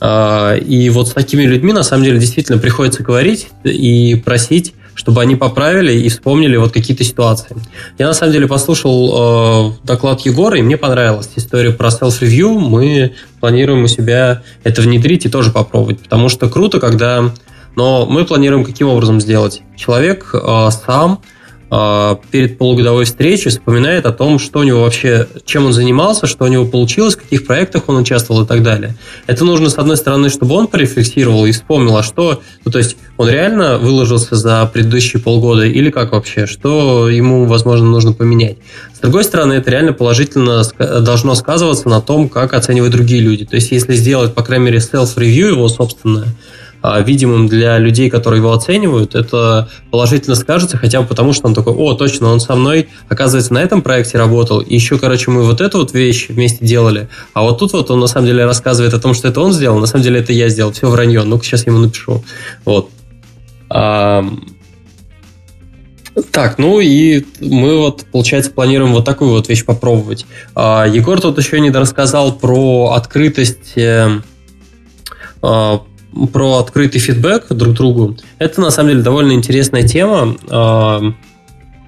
А, 0.00 0.54
и 0.54 0.88
вот 0.90 1.08
с 1.08 1.10
такими 1.10 1.42
людьми, 1.42 1.72
на 1.72 1.82
самом 1.82 2.04
деле, 2.04 2.20
действительно 2.20 2.58
приходится 2.58 3.02
говорить 3.02 3.48
и 3.64 4.14
просить, 4.24 4.74
чтобы 4.94 5.22
они 5.22 5.34
поправили 5.34 5.92
и 5.92 6.08
вспомнили 6.08 6.56
вот 6.56 6.70
какие-то 6.70 7.02
ситуации. 7.02 7.56
Я, 7.98 8.06
на 8.06 8.14
самом 8.14 8.32
деле, 8.32 8.46
послушал 8.46 9.72
э, 9.72 9.72
доклад 9.82 10.20
Егора, 10.20 10.56
и 10.56 10.62
мне 10.62 10.76
понравилась 10.76 11.30
история 11.34 11.72
про 11.72 11.88
self-review. 11.88 12.60
Мы 12.60 13.14
планируем 13.40 13.82
у 13.82 13.88
себя 13.88 14.44
это 14.62 14.82
внедрить 14.82 15.26
и 15.26 15.28
тоже 15.28 15.50
попробовать, 15.50 15.98
потому 15.98 16.28
что 16.28 16.48
круто, 16.48 16.78
когда... 16.78 17.32
Но 17.74 18.06
мы 18.06 18.24
планируем 18.24 18.64
каким 18.64 18.86
образом 18.86 19.20
сделать. 19.20 19.62
Человек 19.76 20.30
э, 20.32 20.68
сам 20.86 21.20
перед 22.30 22.58
полугодовой 22.58 23.06
встречей 23.06 23.50
вспоминает 23.50 24.04
о 24.04 24.12
том, 24.12 24.38
что 24.38 24.58
у 24.58 24.62
него 24.62 24.82
вообще, 24.82 25.26
чем 25.46 25.64
он 25.64 25.72
занимался, 25.72 26.26
что 26.26 26.44
у 26.44 26.48
него 26.48 26.66
получилось, 26.66 27.14
в 27.14 27.22
каких 27.22 27.46
проектах 27.46 27.84
он 27.86 27.96
участвовал 27.96 28.42
и 28.42 28.46
так 28.46 28.62
далее. 28.62 28.94
Это 29.26 29.46
нужно, 29.46 29.70
с 29.70 29.78
одной 29.78 29.96
стороны, 29.96 30.28
чтобы 30.28 30.54
он 30.54 30.66
порефлексировал 30.66 31.46
и 31.46 31.52
вспомнил, 31.52 31.96
а 31.96 32.02
что, 32.02 32.42
ну, 32.66 32.72
то 32.72 32.76
есть 32.76 32.96
он 33.16 33.30
реально 33.30 33.78
выложился 33.78 34.36
за 34.36 34.68
предыдущие 34.70 35.22
полгода 35.22 35.64
или 35.64 35.88
как 35.88 36.12
вообще, 36.12 36.44
что 36.44 37.08
ему, 37.08 37.46
возможно, 37.46 37.86
нужно 37.86 38.12
поменять. 38.12 38.58
С 38.94 38.98
другой 38.98 39.24
стороны, 39.24 39.54
это 39.54 39.70
реально 39.70 39.94
положительно 39.94 40.62
должно 40.78 41.34
сказываться 41.34 41.88
на 41.88 42.02
том, 42.02 42.28
как 42.28 42.52
оценивают 42.52 42.92
другие 42.92 43.22
люди. 43.22 43.46
То 43.46 43.56
есть 43.56 43.72
если 43.72 43.94
сделать, 43.94 44.34
по 44.34 44.42
крайней 44.42 44.66
мере, 44.66 44.78
self-review 44.78 45.48
его 45.48 45.68
собственное, 45.68 46.26
а, 46.26 46.61
видимым 46.82 47.48
для 47.48 47.78
людей, 47.78 48.10
которые 48.10 48.40
его 48.40 48.52
оценивают, 48.52 49.14
это 49.14 49.68
положительно 49.90 50.34
скажется, 50.34 50.76
хотя 50.76 51.00
бы 51.00 51.06
потому, 51.06 51.32
что 51.32 51.46
он 51.46 51.54
такой, 51.54 51.74
о, 51.74 51.94
точно, 51.94 52.28
он 52.28 52.40
со 52.40 52.54
мной, 52.54 52.88
оказывается, 53.08 53.54
на 53.54 53.62
этом 53.62 53.82
проекте 53.82 54.18
работал, 54.18 54.60
и 54.60 54.74
еще, 54.74 54.98
короче, 54.98 55.30
мы 55.30 55.44
вот 55.44 55.60
эту 55.60 55.78
вот 55.78 55.92
вещь 55.92 56.28
вместе 56.28 56.64
делали, 56.64 57.08
а 57.34 57.42
вот 57.42 57.58
тут 57.58 57.72
вот 57.72 57.90
он 57.90 58.00
на 58.00 58.06
самом 58.06 58.26
деле 58.26 58.44
рассказывает 58.44 58.94
о 58.94 59.00
том, 59.00 59.14
что 59.14 59.28
это 59.28 59.40
он 59.40 59.52
сделал, 59.52 59.78
на 59.78 59.86
самом 59.86 60.04
деле 60.04 60.20
это 60.20 60.32
я 60.32 60.48
сделал, 60.48 60.72
все 60.72 60.88
вранье, 60.88 61.22
ну-ка 61.22 61.44
сейчас 61.44 61.66
ему 61.66 61.78
напишу. 61.78 62.24
Вот. 62.64 62.90
А, 63.70 64.24
так, 66.30 66.58
ну 66.58 66.80
и 66.80 67.24
мы 67.40 67.78
вот, 67.78 68.04
получается, 68.12 68.50
планируем 68.50 68.92
вот 68.92 69.04
такую 69.04 69.30
вот 69.30 69.48
вещь 69.48 69.64
попробовать. 69.64 70.26
А, 70.54 70.86
Егор 70.86 71.20
тут 71.20 71.38
еще 71.38 71.58
не 71.60 71.70
рассказал 71.70 72.32
про 72.32 72.92
открытость 72.94 73.76
э, 73.76 74.20
а, 75.40 75.82
про 76.32 76.58
открытый 76.58 77.00
фидбэк 77.00 77.48
друг 77.50 77.74
другу, 77.74 78.16
это 78.38 78.60
на 78.60 78.70
самом 78.70 78.90
деле 78.90 79.02
довольно 79.02 79.32
интересная 79.32 79.82
тема. 79.82 80.36
А, 80.50 81.00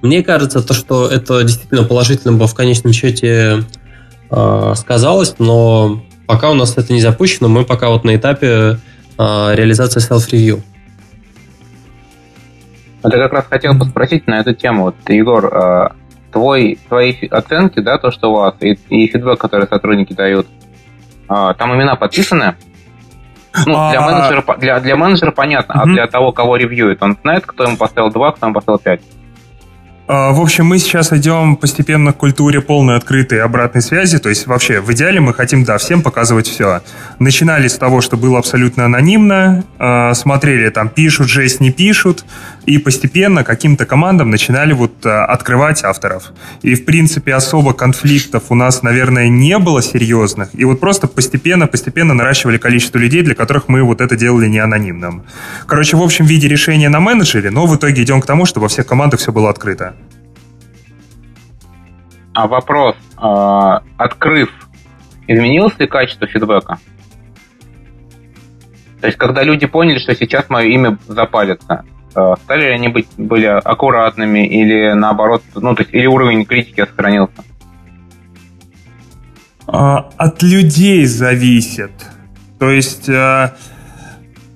мне 0.01 0.23
кажется, 0.23 0.61
то, 0.61 0.73
что 0.73 1.07
это 1.07 1.43
действительно 1.43 1.83
положительно 1.83 2.33
бы 2.33 2.47
в 2.47 2.53
конечном 2.53 2.93
счете 2.93 3.63
а, 4.29 4.73
сказалось, 4.75 5.35
но 5.39 6.03
пока 6.27 6.49
у 6.49 6.53
нас 6.53 6.77
это 6.77 6.91
не 6.93 7.01
запущено, 7.01 7.47
мы 7.47 7.65
пока 7.65 7.89
вот 7.89 8.03
на 8.03 8.15
этапе 8.15 8.79
а, 9.17 9.53
реализации 9.53 10.01
self-review. 10.01 10.61
Вот 13.03 13.13
я 13.13 13.19
как 13.19 13.33
раз 13.33 13.45
хотел 13.47 13.77
поспросить 13.77 14.25
на 14.25 14.39
эту 14.39 14.55
тему. 14.55 14.85
Вот, 14.85 14.95
Егор, 15.07 15.93
твой, 16.31 16.79
твои 16.89 17.27
оценки, 17.27 17.79
да, 17.79 17.99
то, 17.99 18.09
что 18.09 18.31
у 18.31 18.37
вас, 18.37 18.55
и, 18.61 18.79
и 18.89 19.07
фидбэк, 19.07 19.39
который 19.39 19.67
сотрудники 19.67 20.13
дают, 20.13 20.47
там 21.27 21.75
имена 21.75 21.95
подписаны? 21.95 22.55
Ну, 23.65 23.89
для, 23.89 23.99
а... 23.99 24.11
менеджера, 24.11 24.57
для, 24.57 24.79
для 24.79 24.95
менеджера 24.95 25.31
понятно, 25.31 25.81
а 25.81 25.85
для 25.85 26.07
того, 26.07 26.31
кого 26.31 26.57
ревьюет, 26.57 27.01
он 27.01 27.17
знает, 27.21 27.45
кто 27.45 27.63
ему 27.63 27.77
поставил 27.77 28.11
2, 28.11 28.31
кто 28.33 28.45
ему 28.47 28.53
поставил 28.53 28.79
5. 28.79 29.01
А, 30.07 30.31
в 30.31 30.39
общем, 30.39 30.67
мы 30.67 30.77
сейчас 30.77 31.11
идем 31.13 31.55
постепенно 31.55 32.13
к 32.13 32.17
культуре 32.17 32.61
полной 32.61 32.95
открытой 32.95 33.41
обратной 33.41 33.81
связи. 33.81 34.19
То 34.19 34.29
есть 34.29 34.45
вообще 34.45 34.79
в 34.79 34.91
идеале 34.93 35.19
мы 35.19 35.33
хотим, 35.33 35.63
да, 35.63 35.77
всем 35.77 36.03
показывать 36.03 36.47
все. 36.47 36.81
Начинали 37.17 37.67
с 37.67 37.77
того, 37.77 38.01
что 38.01 38.15
было 38.15 38.37
абсолютно 38.37 38.85
анонимно, 38.85 39.63
а, 39.79 40.13
смотрели 40.13 40.69
там 40.69 40.89
пишут, 40.89 41.27
жесть 41.27 41.59
не 41.59 41.71
пишут, 41.71 42.23
и 42.65 42.77
постепенно 42.77 43.43
каким-то 43.43 43.85
командам 43.85 44.29
начинали 44.29 44.73
вот 44.73 45.05
а, 45.05 45.25
открывать 45.25 45.83
авторов. 45.83 46.31
И 46.61 46.75
в 46.75 46.85
принципе 46.85 47.33
особо 47.33 47.73
конфликтов 47.73 48.43
у 48.49 48.55
нас, 48.55 48.81
наверное, 48.83 49.27
не 49.27 49.57
было 49.59 49.81
серьезных. 49.81 50.49
И 50.53 50.65
вот 50.65 50.79
просто 50.79 51.07
постепенно-постепенно 51.07 52.13
наращивали 52.13 52.57
количество 52.57 52.97
людей, 52.97 53.21
для 53.21 53.35
которых 53.35 53.67
мы 53.67 53.83
вот 53.83 54.01
это 54.01 54.15
делали 54.15 54.47
не 54.47 54.59
анонимным. 54.59 55.23
Короче, 55.67 55.97
в 55.97 56.01
общем 56.01 56.25
виде 56.25 56.47
решения 56.47 56.89
на 56.89 56.99
менеджере, 56.99 57.51
но 57.51 57.65
в 57.65 57.75
итоге 57.75 58.03
идем 58.03 58.21
к 58.21 58.25
тому, 58.25 58.45
чтобы 58.45 58.63
во 58.63 58.69
всех 58.69 58.87
командах 58.87 59.19
все 59.19 59.31
было 59.31 59.49
открыто. 59.49 59.95
А 62.33 62.47
вопрос, 62.47 62.95
э, 63.17 63.79
открыв, 63.97 64.49
изменилось 65.27 65.77
ли 65.79 65.87
качество 65.87 66.27
фидбэка? 66.27 66.79
То 68.99 69.07
есть, 69.07 69.17
когда 69.17 69.43
люди 69.43 69.67
поняли, 69.67 69.99
что 69.99 70.15
сейчас 70.15 70.49
мое 70.49 70.65
имя 70.65 70.97
запалится, 71.07 71.85
э, 71.85 71.94
стали 72.43 72.61
ли 72.61 72.71
они 72.71 72.87
быть 72.87 73.07
более 73.17 73.57
аккуратными 73.57 74.47
или 74.47 74.93
наоборот, 74.93 75.43
ну, 75.55 75.75
то 75.75 75.83
есть, 75.83 75.93
или 75.93 76.05
уровень 76.05 76.45
критики 76.45 76.81
сохранился? 76.81 77.43
А, 79.67 80.09
от 80.17 80.41
людей 80.43 81.05
зависит. 81.05 81.91
То 82.59 82.69
есть... 82.69 83.09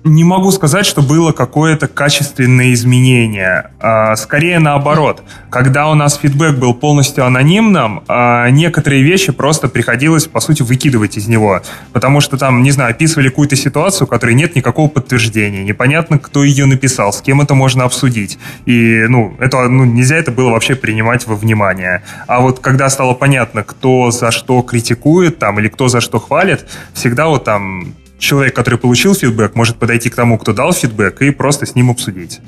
Не 0.02 0.24
могу 0.24 0.50
сказать, 0.50 0.86
что 0.86 1.02
было 1.02 1.32
какое-то 1.32 1.86
качественное 1.86 2.72
изменение. 2.72 3.70
А, 3.80 4.16
скорее 4.16 4.58
наоборот. 4.58 5.22
Когда 5.50 5.90
у 5.90 5.94
нас 5.94 6.16
фидбэк 6.16 6.56
был 6.56 6.72
полностью 6.72 7.26
анонимным, 7.26 8.02
а, 8.08 8.48
некоторые 8.48 9.02
вещи 9.02 9.30
просто 9.30 9.68
приходилось, 9.68 10.26
по 10.26 10.40
сути, 10.40 10.62
выкидывать 10.62 11.18
из 11.18 11.28
него. 11.28 11.60
Потому 11.92 12.22
что 12.22 12.38
там, 12.38 12.62
не 12.62 12.70
знаю, 12.70 12.92
описывали 12.92 13.28
какую-то 13.28 13.56
ситуацию, 13.56 14.06
у 14.06 14.08
которой 14.08 14.34
нет 14.34 14.56
никакого 14.56 14.88
подтверждения. 14.88 15.64
Непонятно, 15.64 16.18
кто 16.18 16.44
ее 16.44 16.64
написал, 16.64 17.12
с 17.12 17.20
кем 17.20 17.42
это 17.42 17.52
можно 17.52 17.84
обсудить. 17.84 18.38
И, 18.64 19.04
ну, 19.06 19.36
это, 19.38 19.68
ну, 19.68 19.84
нельзя 19.84 20.16
это 20.16 20.30
было 20.30 20.48
вообще 20.48 20.76
принимать 20.76 21.26
во 21.26 21.36
внимание. 21.36 22.02
А 22.26 22.40
вот 22.40 22.60
когда 22.60 22.88
стало 22.88 23.12
понятно, 23.12 23.64
кто 23.64 24.10
за 24.10 24.30
что 24.30 24.62
критикует 24.62 25.38
там 25.38 25.60
или 25.60 25.68
кто 25.68 25.88
за 25.88 26.00
что 26.00 26.18
хвалит, 26.20 26.66
всегда 26.94 27.26
вот 27.26 27.44
там 27.44 27.94
человек, 28.20 28.54
который 28.54 28.78
получил 28.78 29.14
фидбэк, 29.14 29.54
может 29.56 29.76
подойти 29.76 30.10
к 30.10 30.14
тому, 30.14 30.38
кто 30.38 30.52
дал 30.52 30.72
фидбэк, 30.72 31.22
и 31.22 31.30
просто 31.30 31.66
с 31.66 31.74
ним 31.74 31.90
обсудить. 31.90 32.40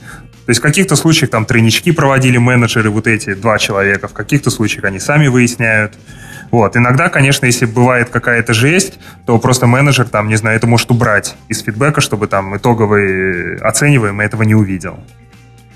То 0.44 0.50
есть 0.50 0.60
в 0.60 0.62
каких-то 0.62 0.96
случаях 0.96 1.30
там 1.30 1.44
тройнички 1.44 1.92
проводили 1.92 2.36
менеджеры, 2.36 2.90
вот 2.90 3.06
эти 3.06 3.34
два 3.34 3.58
человека, 3.58 4.08
в 4.08 4.12
каких-то 4.12 4.50
случаях 4.50 4.84
они 4.84 4.98
сами 4.98 5.28
выясняют. 5.28 5.94
Вот. 6.50 6.76
Иногда, 6.76 7.08
конечно, 7.08 7.46
если 7.46 7.64
бывает 7.64 8.10
какая-то 8.10 8.52
жесть, 8.52 8.94
то 9.24 9.38
просто 9.38 9.66
менеджер 9.66 10.06
там, 10.08 10.28
не 10.28 10.36
знаю, 10.36 10.56
это 10.56 10.66
может 10.66 10.90
убрать 10.90 11.34
из 11.48 11.62
фидбэка, 11.62 12.00
чтобы 12.00 12.26
там 12.26 12.56
итоговый 12.56 13.56
оцениваемый 13.56 14.26
этого 14.26 14.42
не 14.42 14.54
увидел. 14.54 14.98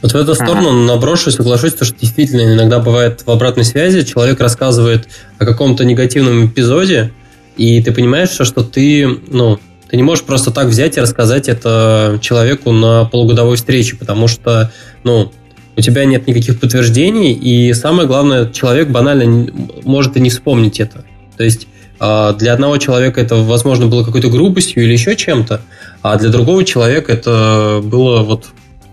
Вот 0.02 0.12
в 0.12 0.16
эту 0.16 0.34
сторону 0.34 0.68
ага. 0.68 0.94
наброшу 0.94 1.30
и 1.30 1.32
соглашусь, 1.32 1.74
что 1.74 1.86
действительно 1.86 2.54
иногда 2.54 2.80
бывает 2.80 3.22
в 3.24 3.30
обратной 3.30 3.64
связи, 3.64 4.02
человек 4.02 4.40
рассказывает 4.40 5.08
о 5.38 5.46
каком-то 5.46 5.84
негативном 5.84 6.46
эпизоде, 6.46 7.12
и 7.56 7.82
ты 7.82 7.92
понимаешь, 7.92 8.30
что 8.30 8.62
ты, 8.62 9.08
ну, 9.28 9.58
ты 9.88 9.96
не 9.96 10.02
можешь 10.02 10.24
просто 10.24 10.50
так 10.50 10.66
взять 10.66 10.96
и 10.96 11.00
рассказать 11.00 11.48
это 11.48 12.18
человеку 12.20 12.72
на 12.72 13.04
полугодовой 13.04 13.56
встрече, 13.56 13.96
потому 13.96 14.28
что, 14.28 14.72
ну, 15.04 15.32
у 15.76 15.80
тебя 15.80 16.04
нет 16.04 16.26
никаких 16.26 16.58
подтверждений, 16.58 17.32
и 17.32 17.72
самое 17.74 18.08
главное, 18.08 18.50
человек 18.50 18.88
банально 18.88 19.52
может 19.84 20.16
и 20.16 20.20
не 20.20 20.30
вспомнить 20.30 20.80
это. 20.80 21.04
То 21.36 21.44
есть 21.44 21.68
а, 22.00 22.32
для 22.32 22.54
одного 22.54 22.78
человека 22.78 23.20
это, 23.20 23.36
возможно, 23.36 23.86
было 23.86 24.02
какой-то 24.02 24.28
грубостью 24.28 24.82
или 24.82 24.92
еще 24.92 25.16
чем-то, 25.16 25.60
а 26.02 26.16
для 26.16 26.30
другого 26.30 26.64
человека 26.64 27.12
это 27.12 27.80
было 27.82 28.22
вот 28.22 28.46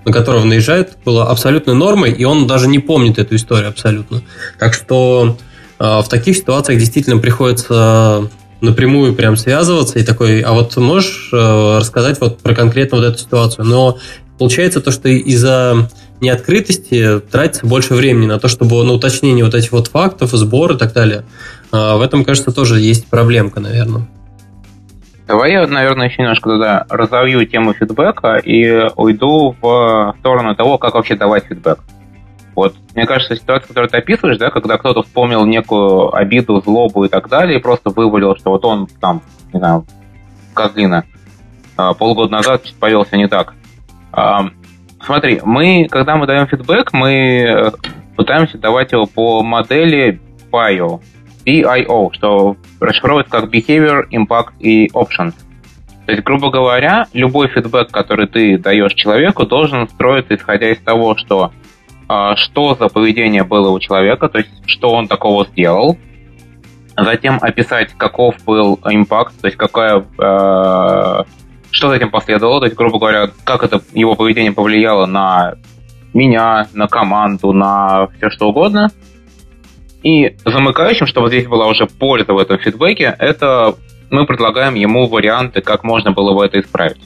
на 0.05 0.11
которого 0.11 0.43
наезжает, 0.43 0.97
было 1.05 1.29
абсолютной 1.29 1.75
нормой, 1.75 2.11
и 2.11 2.25
он 2.25 2.45
даже 2.45 2.67
не 2.67 2.79
помнит 2.79 3.17
эту 3.19 3.35
историю 3.35 3.69
абсолютно. 3.69 4.21
Так 4.59 4.73
что 4.73 5.37
э, 5.79 5.83
в 5.83 6.09
таких 6.09 6.35
ситуациях 6.35 6.79
действительно 6.79 7.19
приходится 7.19 8.29
напрямую 8.63 9.13
прям 9.13 9.37
связываться 9.37 9.99
и 9.99 10.03
такой, 10.03 10.41
а 10.41 10.53
вот 10.53 10.75
можешь 10.77 11.29
э, 11.31 11.77
рассказать 11.77 12.19
вот 12.19 12.39
про 12.39 12.55
конкретно 12.55 12.97
вот 12.97 13.05
эту 13.05 13.17
ситуацию? 13.17 13.65
Но 13.65 13.97
получается 14.39 14.81
то, 14.81 14.91
что 14.91 15.09
из-за 15.09 15.89
неоткрытости 16.21 17.19
тратится 17.19 17.67
больше 17.67 17.93
времени 17.93 18.27
на 18.27 18.39
то, 18.39 18.47
чтобы 18.47 18.83
на 18.83 18.93
уточнение 18.93 19.43
вот 19.43 19.53
этих 19.53 19.71
вот 19.71 19.87
фактов, 19.87 20.31
сбор 20.31 20.73
и 20.73 20.77
так 20.77 20.93
далее. 20.93 21.25
Э, 21.71 21.95
в 21.97 22.01
этом, 22.01 22.23
кажется, 22.23 22.51
тоже 22.51 22.79
есть 22.79 23.07
проблемка, 23.07 23.59
наверное. 23.59 24.07
Давай 25.27 25.51
я, 25.51 25.67
наверное, 25.67 26.09
еще 26.09 26.21
немножко 26.21 26.49
туда 26.49 26.85
разовью 26.89 27.45
тему 27.45 27.73
фидбэка 27.73 28.37
и 28.37 28.89
уйду 28.95 29.55
в 29.61 30.15
сторону 30.19 30.55
того, 30.55 30.77
как 30.77 30.95
вообще 30.95 31.15
давать 31.15 31.45
фидбэк. 31.45 31.79
Вот, 32.55 32.75
мне 32.93 33.05
кажется, 33.05 33.35
ситуация, 33.35 33.67
которую 33.67 33.89
ты 33.89 33.97
описываешь, 33.97 34.37
да, 34.37 34.51
когда 34.51 34.77
кто-то 34.77 35.01
вспомнил 35.01 35.45
некую 35.45 36.13
обиду, 36.15 36.61
злобу 36.61 37.05
и 37.05 37.09
так 37.09 37.29
далее, 37.29 37.59
и 37.59 37.61
просто 37.61 37.89
вывалил, 37.89 38.35
что 38.35 38.51
вот 38.51 38.63
он 38.65 38.87
там, 38.99 39.21
не 39.51 39.59
знаю, 39.59 39.85
как 40.53 40.75
глина, 40.75 41.03
а, 41.75 41.93
полгода 41.93 42.31
назад 42.31 42.63
повел 42.79 43.05
себя 43.05 43.17
не 43.17 43.27
так. 43.27 43.55
А, 44.11 44.49
смотри, 45.03 45.41
мы, 45.43 45.87
когда 45.89 46.15
мы 46.15 46.27
даем 46.27 46.47
фидбэк, 46.47 46.93
мы 46.93 47.71
пытаемся 48.15 48.57
давать 48.59 48.91
его 48.91 49.07
по 49.07 49.41
модели 49.41 50.21
BIO. 50.51 51.01
BIO, 51.45 52.13
что 52.13 52.55
расшифровывается 52.79 53.31
как 53.31 53.45
Behavior, 53.45 54.03
Impact 54.11 54.53
и 54.59 54.87
Options. 54.93 55.33
То 56.05 56.11
есть, 56.11 56.23
грубо 56.23 56.51
говоря, 56.51 57.07
любой 57.13 57.47
фидбэк, 57.47 57.89
который 57.89 58.27
ты 58.27 58.57
даешь 58.57 58.93
человеку, 58.93 59.45
должен 59.45 59.87
строиться 59.87 60.35
исходя 60.35 60.71
из 60.71 60.79
того, 60.79 61.15
что 61.17 61.51
что 62.07 62.75
за 62.75 62.89
поведение 62.89 63.43
было 63.43 63.69
у 63.69 63.79
человека, 63.79 64.29
то 64.29 64.39
есть 64.39 64.49
что 64.65 64.91
он 64.91 65.07
такого 65.07 65.45
сделал, 65.45 65.97
затем 66.97 67.39
описать, 67.41 67.93
каков 67.97 68.35
был 68.45 68.79
импакт, 68.85 69.33
то 69.41 69.47
есть 69.47 69.57
какая, 69.57 69.99
э, 69.99 71.23
что 71.71 71.89
за 71.89 71.95
этим 71.95 72.11
последовало, 72.11 72.59
то 72.59 72.65
есть, 72.65 72.77
грубо 72.77 72.99
говоря, 72.99 73.29
как 73.43 73.63
это 73.63 73.81
его 73.93 74.15
поведение 74.15 74.51
повлияло 74.51 75.05
на 75.05 75.55
меня, 76.13 76.67
на 76.73 76.87
команду, 76.87 77.53
на 77.53 78.07
все 78.17 78.29
что 78.29 78.49
угодно– 78.49 78.91
и 80.03 80.35
замыкающим, 80.45 81.07
чтобы 81.07 81.29
здесь 81.29 81.47
была 81.47 81.67
уже 81.67 81.87
польза 81.87 82.33
в 82.33 82.37
этом 82.37 82.59
фидбэке, 82.59 83.15
это 83.17 83.75
мы 84.11 84.25
предлагаем 84.25 84.75
ему 84.75 85.07
варианты, 85.07 85.61
как 85.61 85.83
можно 85.83 86.11
было 86.11 86.33
бы 86.33 86.45
это 86.45 86.59
исправить. 86.59 86.99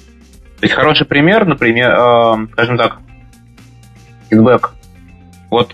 То 0.59 0.63
есть 0.63 0.73
хороший 0.73 1.05
пример, 1.05 1.45
например, 1.45 1.91
э, 1.91 2.47
скажем 2.53 2.77
так, 2.77 2.97
фидбэк. 4.29 4.73
Вот 5.49 5.73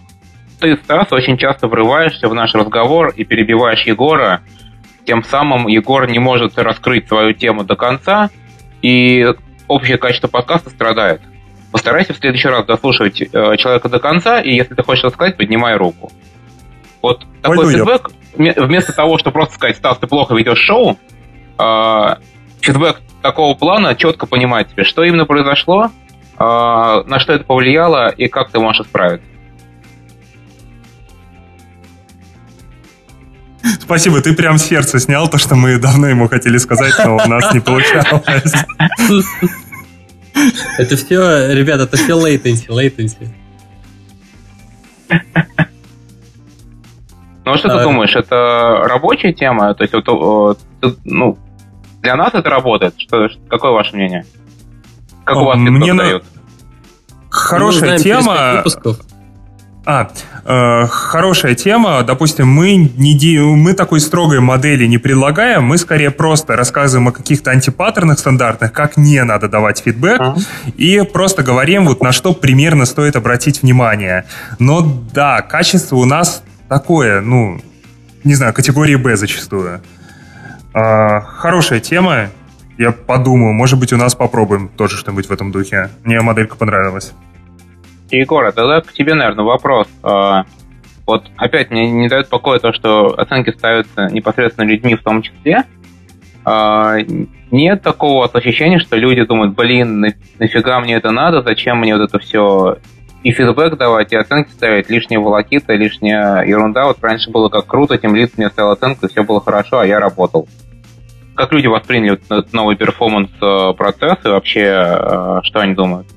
ты, 0.59 0.77
Стас, 0.77 1.11
очень 1.11 1.37
часто 1.37 1.67
врываешься 1.67 2.27
в 2.27 2.33
наш 2.33 2.53
разговор 2.53 3.13
и 3.15 3.23
перебиваешь 3.23 3.83
Егора, 3.83 4.41
тем 5.05 5.23
самым 5.23 5.67
Егор 5.67 6.09
не 6.09 6.19
может 6.19 6.57
раскрыть 6.57 7.07
свою 7.07 7.33
тему 7.33 7.63
до 7.63 7.75
конца, 7.75 8.29
и 8.81 9.25
общее 9.67 9.97
качество 9.97 10.27
подкаста 10.27 10.69
страдает. 10.69 11.21
Постарайся 11.71 12.13
в 12.13 12.17
следующий 12.17 12.47
раз 12.47 12.65
дослушивать 12.65 13.21
э, 13.21 13.57
человека 13.57 13.89
до 13.89 13.99
конца, 13.99 14.39
и 14.39 14.53
если 14.53 14.75
ты 14.75 14.83
хочешь 14.83 15.03
рассказать, 15.03 15.37
поднимай 15.37 15.75
руку. 15.75 16.11
Вот 17.01 17.25
такой 17.41 17.57
Пойду 17.57 17.71
фидбэк, 17.71 18.11
я. 18.37 18.53
вместо 18.63 18.93
того, 18.93 19.17
чтобы 19.17 19.33
просто 19.33 19.55
сказать, 19.55 19.75
Стас, 19.75 19.97
ты 19.97 20.07
плохо 20.07 20.35
ведешь 20.35 20.59
шоу, 20.59 20.97
э, 21.57 22.15
фидбэк 22.61 23.01
такого 23.21 23.55
плана 23.55 23.95
четко 23.95 24.27
понимать 24.27 24.69
тебе, 24.69 24.83
что 24.83 25.03
именно 25.03 25.25
произошло, 25.25 25.85
э, 25.85 26.39
на 26.39 27.19
что 27.19 27.33
это 27.33 27.43
повлияло 27.43 28.09
и 28.09 28.27
как 28.27 28.51
ты 28.51 28.59
можешь 28.59 28.85
исправить. 28.85 29.21
Спасибо, 33.81 34.21
ты 34.21 34.33
прям 34.33 34.57
сердце 34.57 34.99
снял 34.99 35.29
то, 35.29 35.37
что 35.37 35.55
мы 35.55 35.77
давно 35.77 36.07
ему 36.07 36.27
хотели 36.27 36.57
сказать, 36.57 36.93
но 37.05 37.15
у 37.15 37.27
нас 37.27 37.53
не 37.53 37.59
получалось. 37.59 38.53
Это 40.77 40.97
все, 40.97 41.53
ребята, 41.53 41.83
это 41.83 41.97
все 41.97 42.13
latency, 42.13 42.67
latency. 42.67 43.29
Ну, 47.45 47.51
а 47.51 47.57
что 47.57 47.69
а, 47.69 47.77
ты 47.77 47.83
думаешь, 47.83 48.15
это 48.15 48.83
рабочая 48.85 49.33
тема? 49.33 49.73
То 49.75 49.83
есть, 49.83 49.93
вот, 50.07 50.59
ну, 51.03 51.37
для 52.01 52.15
нас 52.15 52.33
это 52.33 52.49
работает? 52.49 52.95
Что, 52.97 53.29
какое 53.49 53.71
ваше 53.71 53.95
мнение? 53.95 54.25
Как 55.25 55.37
у 55.37 55.45
вас 55.45 55.57
Мне 55.57 55.93
на... 55.93 56.21
Хорошая 57.29 57.97
тема. 57.97 58.63
А, 59.85 60.09
э, 60.45 60.87
хорошая 60.87 61.55
тема. 61.55 62.03
Допустим, 62.03 62.47
мы, 62.47 62.75
не, 62.75 63.39
мы 63.39 63.73
такой 63.73 63.99
строгой 63.99 64.39
модели 64.39 64.85
не 64.85 64.97
предлагаем, 64.97 65.63
мы 65.63 65.77
скорее 65.77 66.09
просто 66.09 66.55
рассказываем 66.55 67.09
о 67.09 67.11
каких-то 67.11 67.51
антипаттернах 67.51 68.17
стандартных, 68.17 68.71
как 68.71 68.95
не 68.95 69.21
надо 69.23 69.49
давать 69.49 69.79
фидбэк, 69.79 70.21
uh-huh. 70.21 70.71
и 70.77 71.01
просто 71.01 71.43
говорим, 71.43 71.85
вот 71.85 72.01
на 72.01 72.13
что 72.13 72.33
примерно 72.33 72.85
стоит 72.85 73.17
обратить 73.17 73.61
внимание. 73.61 74.23
Но 74.57 74.81
да, 75.13 75.41
качество 75.41 75.97
у 75.97 76.05
нас 76.05 76.43
такое, 76.69 77.19
ну, 77.19 77.59
не 78.23 78.35
знаю, 78.35 78.53
категории 78.53 78.95
Б 78.95 79.17
зачастую. 79.17 79.81
А, 80.73 81.19
хорошая 81.21 81.81
тема. 81.81 82.29
Я 82.77 82.91
подумаю, 82.91 83.53
может 83.53 83.77
быть, 83.79 83.91
у 83.91 83.97
нас 83.97 84.15
попробуем 84.15 84.69
тоже 84.69 84.97
что-нибудь 84.97 85.27
в 85.27 85.31
этом 85.31 85.51
духе. 85.51 85.89
Мне 86.03 86.21
моделька 86.21 86.55
понравилась. 86.55 87.11
Егор, 88.17 88.45
а 88.45 88.51
тогда 88.51 88.81
к 88.81 88.93
тебе, 88.93 89.13
наверное, 89.13 89.45
вопрос. 89.45 89.87
А, 90.03 90.45
вот 91.05 91.25
опять 91.37 91.71
мне 91.71 91.91
не 91.91 92.07
дает 92.07 92.29
покоя 92.29 92.59
то, 92.59 92.73
что 92.73 93.07
оценки 93.19 93.51
ставятся 93.51 94.07
непосредственно 94.07 94.65
людьми 94.65 94.95
в 94.95 95.03
том 95.03 95.21
числе. 95.21 95.63
А, 96.45 96.97
нет 97.51 97.81
такого 97.81 98.25
ощущения, 98.27 98.79
что 98.79 98.95
люди 98.95 99.23
думают, 99.23 99.55
блин, 99.55 100.01
нафига 100.39 100.79
мне 100.79 100.95
это 100.95 101.11
надо, 101.11 101.41
зачем 101.41 101.79
мне 101.79 101.95
вот 101.95 102.03
это 102.03 102.19
все 102.19 102.77
и 103.23 103.31
фидбэк 103.31 103.77
давать, 103.77 104.11
и 104.11 104.17
оценки 104.17 104.51
ставить, 104.51 104.89
лишняя 104.89 105.19
волокита, 105.19 105.73
лишняя 105.73 106.43
ерунда. 106.43 106.85
Вот 106.85 106.97
раньше 107.01 107.31
было 107.31 107.49
как 107.49 107.65
круто, 107.65 107.97
тем 107.97 108.15
лид 108.15 108.37
мне 108.37 108.49
ставил 108.49 108.71
оценку, 108.71 109.07
все 109.07 109.23
было 109.23 109.39
хорошо, 109.39 109.79
а 109.79 109.85
я 109.85 109.99
работал. 109.99 110.47
Как 111.35 111.51
люди 111.51 111.67
восприняли 111.67 112.13
этот 112.13 112.53
новый 112.53 112.75
перформанс-процесс 112.75 114.19
э, 114.23 114.27
и 114.27 114.31
вообще, 114.31 114.61
э, 114.61 115.39
что 115.43 115.61
они 115.61 115.73
думают? 115.73 116.07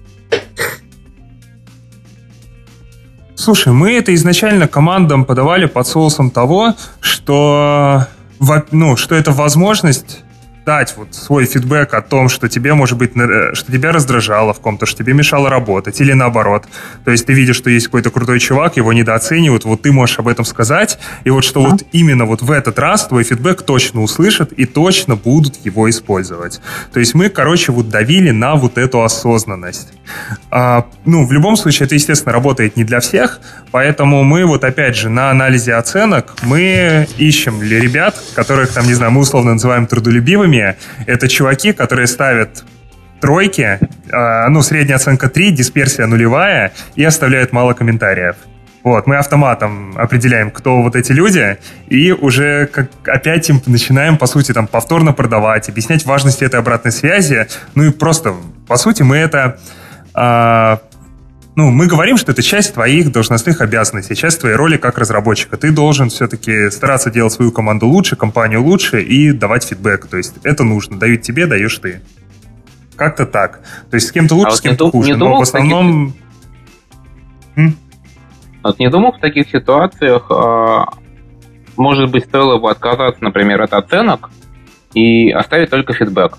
Слушай, 3.46 3.72
мы 3.72 3.92
это 3.92 4.12
изначально 4.16 4.66
командам 4.66 5.24
подавали 5.24 5.66
под 5.66 5.86
соусом 5.86 6.32
того, 6.32 6.74
что, 6.98 8.08
ну, 8.72 8.96
что 8.96 9.14
это 9.14 9.30
возможность 9.30 10.24
дать 10.66 10.94
вот 10.96 11.14
свой 11.14 11.46
фидбэк 11.46 11.94
о 11.94 12.02
том, 12.02 12.28
что 12.28 12.48
тебе, 12.48 12.74
может 12.74 12.98
быть, 12.98 13.12
что 13.12 13.72
тебя 13.72 13.92
раздражало 13.92 14.52
в 14.52 14.58
ком-то, 14.58 14.84
что 14.84 15.04
тебе 15.04 15.14
мешало 15.14 15.48
работать, 15.48 16.00
или 16.00 16.12
наоборот. 16.12 16.64
То 17.04 17.12
есть 17.12 17.24
ты 17.24 17.34
видишь, 17.34 17.54
что 17.54 17.70
есть 17.70 17.86
какой-то 17.86 18.10
крутой 18.10 18.40
чувак, 18.40 18.76
его 18.76 18.92
недооценивают, 18.92 19.64
вот 19.64 19.82
ты 19.82 19.92
можешь 19.92 20.18
об 20.18 20.26
этом 20.26 20.44
сказать, 20.44 20.98
и 21.22 21.30
вот 21.30 21.44
что 21.44 21.62
вот 21.62 21.84
именно 21.92 22.24
вот 22.24 22.42
в 22.42 22.50
этот 22.50 22.80
раз 22.80 23.06
твой 23.06 23.22
фидбэк 23.22 23.62
точно 23.62 24.02
услышат 24.02 24.52
и 24.52 24.66
точно 24.66 25.14
будут 25.14 25.54
его 25.64 25.88
использовать. 25.88 26.60
То 26.92 26.98
есть 26.98 27.14
мы, 27.14 27.28
короче, 27.28 27.70
вот 27.70 27.88
давили 27.88 28.32
на 28.32 28.56
вот 28.56 28.76
эту 28.76 29.04
осознанность. 29.04 29.92
А, 30.50 30.86
ну, 31.04 31.24
в 31.26 31.32
любом 31.32 31.56
случае, 31.56 31.86
это, 31.86 31.94
естественно, 31.94 32.32
работает 32.32 32.76
не 32.76 32.82
для 32.82 32.98
всех, 32.98 33.38
поэтому 33.70 34.24
мы 34.24 34.44
вот, 34.44 34.64
опять 34.64 34.96
же, 34.96 35.10
на 35.10 35.30
анализе 35.30 35.74
оценок 35.74 36.34
мы 36.42 37.06
ищем 37.18 37.62
ли 37.62 37.78
ребят, 37.78 38.20
которых, 38.34 38.72
там, 38.72 38.88
не 38.88 38.94
знаю, 38.94 39.12
мы 39.12 39.20
условно 39.20 39.52
называем 39.52 39.86
трудолюбивыми, 39.86 40.55
Академия— 40.56 40.76
это 41.06 41.28
чуваки, 41.28 41.72
которые 41.72 42.06
ставят 42.06 42.64
тройки, 43.20 43.78
э, 44.10 44.48
ну, 44.48 44.62
средняя 44.62 44.96
оценка 44.96 45.28
3, 45.28 45.50
дисперсия 45.50 46.06
нулевая, 46.06 46.72
и 46.96 47.04
оставляют 47.04 47.52
мало 47.52 47.72
комментариев. 47.74 48.36
Вот, 48.84 49.06
мы 49.06 49.16
автоматом 49.16 49.96
определяем, 49.98 50.50
кто 50.50 50.82
вот 50.82 50.94
эти 50.94 51.12
люди, 51.12 51.58
и 51.88 52.12
уже 52.12 52.66
как 52.66 52.88
опять 53.06 53.48
им 53.50 53.60
начинаем, 53.66 54.16
по 54.16 54.26
сути, 54.26 54.52
там, 54.52 54.66
повторно 54.66 55.12
продавать, 55.12 55.68
объяснять 55.68 56.06
важность 56.06 56.42
этой 56.42 56.60
обратной 56.60 56.92
связи. 56.92 57.48
Ну 57.74 57.84
и 57.84 57.90
просто, 57.90 58.34
по 58.68 58.76
сути, 58.76 59.02
мы 59.02 59.16
это 59.16 59.58
э, 60.14 60.76
ну, 61.56 61.70
мы 61.70 61.86
говорим, 61.86 62.18
что 62.18 62.32
это 62.32 62.42
часть 62.42 62.74
твоих 62.74 63.10
должностных 63.10 63.62
обязанностей, 63.62 64.14
часть 64.14 64.40
твоей 64.40 64.56
роли 64.56 64.76
как 64.76 64.98
разработчика. 64.98 65.56
Ты 65.56 65.72
должен 65.72 66.10
все-таки 66.10 66.70
стараться 66.70 67.10
делать 67.10 67.32
свою 67.32 67.50
команду 67.50 67.86
лучше, 67.86 68.14
компанию 68.14 68.62
лучше 68.62 69.00
и 69.00 69.32
давать 69.32 69.64
фидбэк. 69.64 70.06
То 70.06 70.18
есть 70.18 70.34
это 70.42 70.64
нужно. 70.64 70.98
Дают 70.98 71.22
тебе, 71.22 71.46
даешь 71.46 71.78
ты. 71.78 72.02
Как-то 72.94 73.24
так. 73.24 73.62
То 73.90 73.94
есть 73.94 74.08
с 74.08 74.12
кем-то 74.12 74.34
лучше, 74.34 74.52
а 74.52 74.56
с 74.56 74.60
кем-то 74.60 74.90
хуже. 74.90 75.12
Не 75.12 75.16
думал, 75.16 75.32
но 75.32 75.38
в 75.38 75.42
основном... 75.42 76.14
Вот 78.62 78.78
не 78.78 78.90
думал 78.90 79.12
в 79.12 79.20
таких 79.20 79.48
ситуациях, 79.48 80.26
а, 80.28 80.86
может 81.78 82.10
быть, 82.10 82.24
стоило 82.24 82.58
бы 82.58 82.70
отказаться, 82.70 83.22
например, 83.24 83.62
от 83.62 83.72
оценок 83.72 84.28
и 84.92 85.30
оставить 85.30 85.70
только 85.70 85.94
фидбэк. 85.94 86.36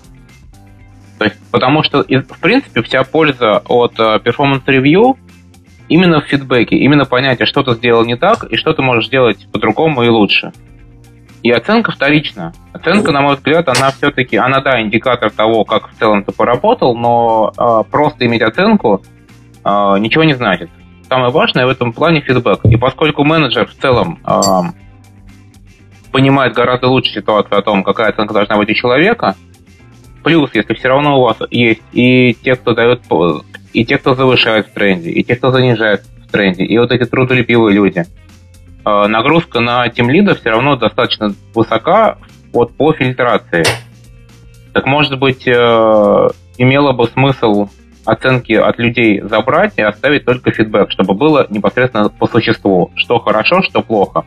То 1.18 1.24
есть, 1.24 1.36
потому 1.50 1.82
что, 1.82 2.02
в 2.02 2.40
принципе, 2.40 2.82
вся 2.82 3.02
польза 3.04 3.58
от 3.66 3.98
performance 3.98 4.64
review 4.66 5.16
именно 5.88 6.20
в 6.20 6.24
фидбэке, 6.24 6.76
именно 6.76 7.04
понятие, 7.04 7.46
что 7.46 7.62
ты 7.62 7.74
сделал 7.74 8.04
не 8.04 8.16
так 8.16 8.44
и 8.44 8.56
что 8.56 8.72
ты 8.72 8.82
можешь 8.82 9.06
сделать 9.06 9.48
по-другому 9.52 10.02
и 10.04 10.08
лучше. 10.08 10.52
И 11.42 11.50
оценка 11.50 11.92
вторична. 11.92 12.52
Оценка, 12.72 13.12
на 13.12 13.20
мой 13.20 13.36
взгляд, 13.36 13.68
она 13.68 13.90
все-таки, 13.92 14.36
она 14.36 14.60
да, 14.60 14.80
индикатор 14.80 15.30
того, 15.30 15.64
как 15.64 15.88
в 15.88 15.98
целом 15.98 16.24
ты 16.24 16.32
поработал, 16.32 16.96
но 16.96 17.52
э, 17.56 17.90
просто 17.90 18.26
иметь 18.26 18.42
оценку 18.42 19.02
э, 19.64 19.68
ничего 20.00 20.24
не 20.24 20.34
значит. 20.34 20.68
Самое 21.08 21.30
важное 21.30 21.66
в 21.66 21.70
этом 21.70 21.92
плане 21.92 22.20
фидбэк. 22.20 22.64
И 22.64 22.76
поскольку 22.76 23.24
менеджер 23.24 23.66
в 23.66 23.74
целом 23.74 24.18
э, 24.26 24.40
понимает 26.10 26.54
гораздо 26.54 26.88
лучше 26.88 27.12
ситуацию 27.12 27.58
о 27.58 27.62
том, 27.62 27.84
какая 27.84 28.10
оценка 28.10 28.34
должна 28.34 28.56
быть 28.56 28.70
у 28.70 28.74
человека, 28.74 29.36
плюс, 30.28 30.50
если 30.54 30.74
все 30.74 30.88
равно 30.88 31.18
у 31.18 31.24
вас 31.24 31.36
есть 31.50 31.82
и 31.92 32.34
те, 32.34 32.54
кто 32.54 32.74
дает, 32.74 33.02
и 33.72 33.84
те, 33.84 33.98
кто 33.98 34.14
завышает 34.14 34.66
в 34.66 34.72
тренде, 34.72 35.10
и 35.10 35.24
те, 35.24 35.36
кто 35.36 35.50
занижает 35.50 36.02
в 36.26 36.30
тренде, 36.30 36.64
и 36.64 36.78
вот 36.78 36.92
эти 36.92 37.04
трудолюбивые 37.04 37.74
люди– 37.74 38.04
Э, 38.88 39.06
нагрузка 39.06 39.60
на 39.60 39.88
тимлида 39.88 40.34
все 40.34 40.50
равно 40.50 40.76
достаточно 40.76 41.34
высока 41.54 42.18
вот 42.52 42.74
по 42.74 42.92
фильтрации. 42.92 43.64
Так 44.72 44.86
может 44.86 45.18
быть, 45.18 45.46
э, 45.46 46.28
имело 46.58 46.92
бы 46.92 47.06
смысл 47.08 47.68
оценки 48.04 48.52
от 48.52 48.78
людей 48.78 49.20
забрать 49.20 49.74
и 49.76 49.82
оставить 49.82 50.24
только 50.24 50.50
фидбэк, 50.50 50.90
чтобы 50.90 51.14
было 51.14 51.46
непосредственно 51.50 52.08
по 52.08 52.26
существу, 52.26 52.90
что 52.94 53.18
хорошо, 53.18 53.62
что 53.62 53.82
плохо. 53.82 54.24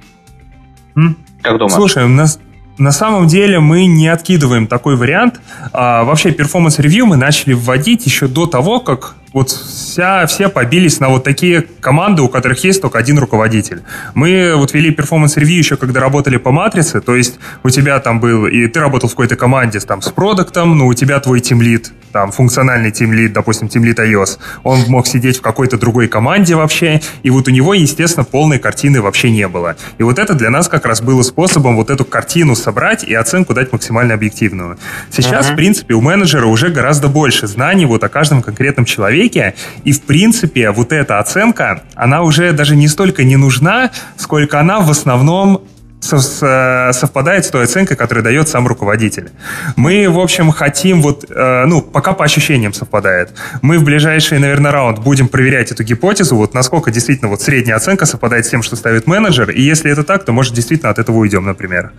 Как 1.41 1.57
думаешь? 1.57 1.73
Слушай, 1.73 2.05
у 2.05 2.09
нас 2.09 2.39
на 2.77 2.91
самом 2.91 3.27
деле 3.27 3.59
мы 3.59 3.85
не 3.85 4.07
откидываем 4.07 4.67
такой 4.67 4.95
вариант. 4.95 5.39
А, 5.73 6.03
вообще, 6.03 6.31
performance 6.31 6.79
review 6.79 7.05
мы 7.05 7.17
начали 7.17 7.53
вводить 7.53 8.05
еще 8.05 8.27
до 8.27 8.45
того, 8.45 8.79
как 8.79 9.15
вот 9.33 9.49
вся, 9.49 10.25
все 10.25 10.49
побились 10.49 10.99
на 10.99 11.09
вот 11.09 11.23
такие 11.23 11.61
команды, 11.79 12.21
у 12.21 12.27
которых 12.27 12.63
есть 12.63 12.81
только 12.81 12.99
один 12.99 13.17
руководитель. 13.17 13.81
Мы 14.13 14.53
вот 14.55 14.73
ввели 14.73 14.91
performance 14.91 15.34
review 15.34 15.57
еще, 15.57 15.77
когда 15.77 16.01
работали 16.01 16.37
по 16.37 16.51
матрице, 16.51 16.99
то 16.99 17.15
есть 17.15 17.39
у 17.63 17.69
тебя 17.69 17.99
там 17.99 18.19
был, 18.19 18.45
и 18.47 18.67
ты 18.67 18.79
работал 18.79 19.07
в 19.07 19.13
какой-то 19.13 19.37
команде 19.37 19.79
там, 19.79 20.01
с 20.01 20.09
продуктом, 20.09 20.77
но 20.77 20.87
у 20.87 20.93
тебя 20.93 21.19
твой 21.19 21.39
тимлид, 21.39 21.93
там, 22.11 22.31
функциональный 22.31 22.91
тимлид, 22.91 23.31
допустим, 23.31 23.69
тимлид 23.69 23.99
iOS, 23.99 24.37
он 24.63 24.81
мог 24.87 25.07
сидеть 25.07 25.37
в 25.37 25.41
какой-то 25.41 25.77
другой 25.77 26.09
команде 26.09 26.55
вообще, 26.55 27.01
и 27.23 27.29
вот 27.29 27.47
у 27.47 27.51
него, 27.51 27.73
естественно, 27.73 28.25
полной 28.25 28.59
картины 28.59 29.01
вообще 29.01 29.31
не 29.31 29.47
было. 29.47 29.77
И 29.97 30.03
вот 30.03 30.19
это 30.19 30.33
для 30.33 30.49
нас 30.49 30.67
как 30.67 30.85
раз 30.85 31.01
было 31.01 31.21
способом 31.21 31.77
вот 31.77 31.89
эту 31.89 32.03
картину 32.03 32.55
собрать 32.55 33.05
и 33.05 33.13
оценку 33.13 33.53
дать 33.53 33.71
максимально 33.71 34.13
объективную. 34.13 34.77
Сейчас, 35.09 35.49
uh-huh. 35.49 35.53
в 35.53 35.55
принципе, 35.55 35.93
у 35.93 36.01
менеджера 36.01 36.47
уже 36.47 36.69
гораздо 36.69 37.07
больше 37.07 37.47
знаний 37.47 37.85
вот 37.85 38.03
о 38.03 38.09
каждом 38.09 38.41
конкретном 38.41 38.83
человеке, 38.85 39.20
человеке. 39.21 39.55
И, 39.83 39.91
в 39.91 40.01
принципе, 40.01 40.71
вот 40.71 40.91
эта 40.91 41.19
оценка, 41.19 41.83
она 41.95 42.23
уже 42.23 42.53
даже 42.53 42.75
не 42.75 42.87
столько 42.87 43.23
не 43.23 43.35
нужна, 43.35 43.91
сколько 44.17 44.59
она 44.59 44.79
в 44.79 44.89
основном 44.89 45.63
совпадает 46.01 47.45
с 47.45 47.49
той 47.49 47.65
оценкой, 47.65 47.95
которую 47.95 48.23
дает 48.23 48.49
сам 48.49 48.67
руководитель. 48.67 49.29
Мы, 49.75 50.09
в 50.09 50.19
общем, 50.19 50.51
хотим 50.51 51.01
вот, 51.01 51.25
э, 51.29 51.65
ну, 51.65 51.81
пока 51.81 52.13
по 52.13 52.25
ощущениям 52.25 52.73
совпадает. 52.73 53.29
Мы 53.61 53.77
в 53.77 53.83
ближайший, 53.83 54.39
наверное, 54.39 54.71
раунд 54.71 54.99
будем 54.99 55.27
проверять 55.27 55.71
эту 55.71 55.83
гипотезу, 55.83 56.35
вот 56.35 56.53
насколько 56.53 56.91
действительно 56.91 57.29
вот 57.29 57.41
средняя 57.41 57.77
оценка 57.77 58.05
совпадает 58.05 58.45
с 58.45 58.49
тем, 58.49 58.63
что 58.63 58.75
ставит 58.75 59.07
менеджер, 59.07 59.51
и 59.51 59.61
если 59.61 59.91
это 59.91 60.03
так, 60.03 60.25
то, 60.25 60.31
может, 60.31 60.53
действительно 60.53 60.89
от 60.89 60.99
этого 60.99 61.17
уйдем, 61.17 61.45
например. 61.45 61.91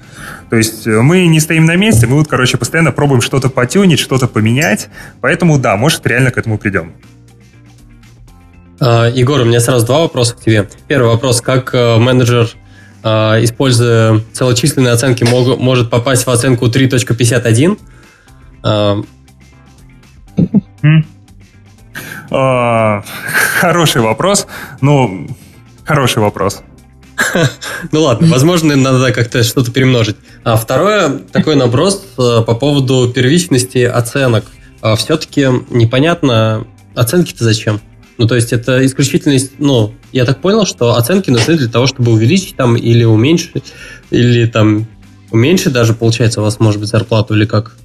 То 0.50 0.56
есть 0.56 0.86
э, 0.86 1.00
мы 1.00 1.26
не 1.26 1.40
стоим 1.40 1.64
на 1.64 1.76
месте, 1.76 2.06
мы 2.06 2.16
вот, 2.16 2.28
короче, 2.28 2.58
постоянно 2.58 2.92
пробуем 2.92 3.20
что-то 3.20 3.48
потюнить, 3.48 4.00
что-то 4.00 4.26
поменять, 4.26 4.88
поэтому, 5.20 5.58
да, 5.58 5.76
может, 5.76 6.06
реально 6.06 6.30
к 6.32 6.38
этому 6.38 6.58
придем. 6.58 6.92
А, 8.84 9.06
Егор, 9.08 9.40
у 9.40 9.44
меня 9.44 9.60
сразу 9.60 9.86
два 9.86 10.00
вопроса 10.00 10.34
к 10.34 10.40
тебе. 10.40 10.68
Первый 10.88 11.12
вопрос. 11.12 11.40
Как 11.40 11.72
э, 11.72 11.98
менеджер, 11.98 12.50
используя 13.02 14.20
целочисленные 14.32 14.92
оценки, 14.92 15.24
мог, 15.24 15.58
может 15.58 15.90
попасть 15.90 16.26
в 16.26 16.30
оценку 16.30 16.66
3.51? 16.66 17.78
А, 22.30 23.02
хороший 23.60 24.00
вопрос. 24.00 24.46
Ну, 24.80 25.28
хороший 25.84 26.22
вопрос. 26.22 26.62
Ну 27.92 28.02
ладно, 28.02 28.28
возможно, 28.28 28.74
надо 28.74 29.12
как-то 29.12 29.42
что-то 29.42 29.70
перемножить. 29.70 30.16
А 30.44 30.56
второе, 30.56 31.10
такой 31.10 31.56
наброс 31.56 32.02
э, 32.18 32.42
по 32.46 32.54
поводу 32.54 33.12
первичности 33.14 33.84
оценок. 33.84 34.44
Все-таки 34.96 35.46
непонятно, 35.70 36.66
оценки-то 36.96 37.44
зачем? 37.44 37.80
Ну, 38.18 38.26
то 38.26 38.34
есть 38.34 38.52
это 38.52 38.84
исключительно, 38.84 39.36
ну, 39.58 39.94
я 40.12 40.24
так 40.24 40.40
понял, 40.40 40.66
что 40.66 40.96
оценки 40.96 41.30
нужны 41.30 41.56
для 41.56 41.68
того, 41.68 41.86
чтобы 41.86 42.12
увеличить 42.12 42.56
там 42.56 42.76
или 42.76 43.04
уменьшить, 43.04 43.72
или 44.10 44.46
там 44.46 44.86
уменьшить 45.30 45.72
даже, 45.72 45.94
получается, 45.94 46.40
у 46.40 46.44
вас 46.44 46.60
может 46.60 46.80
быть 46.80 46.88
зарплату 46.88 47.34
или 47.34 47.46
как? 47.46 47.76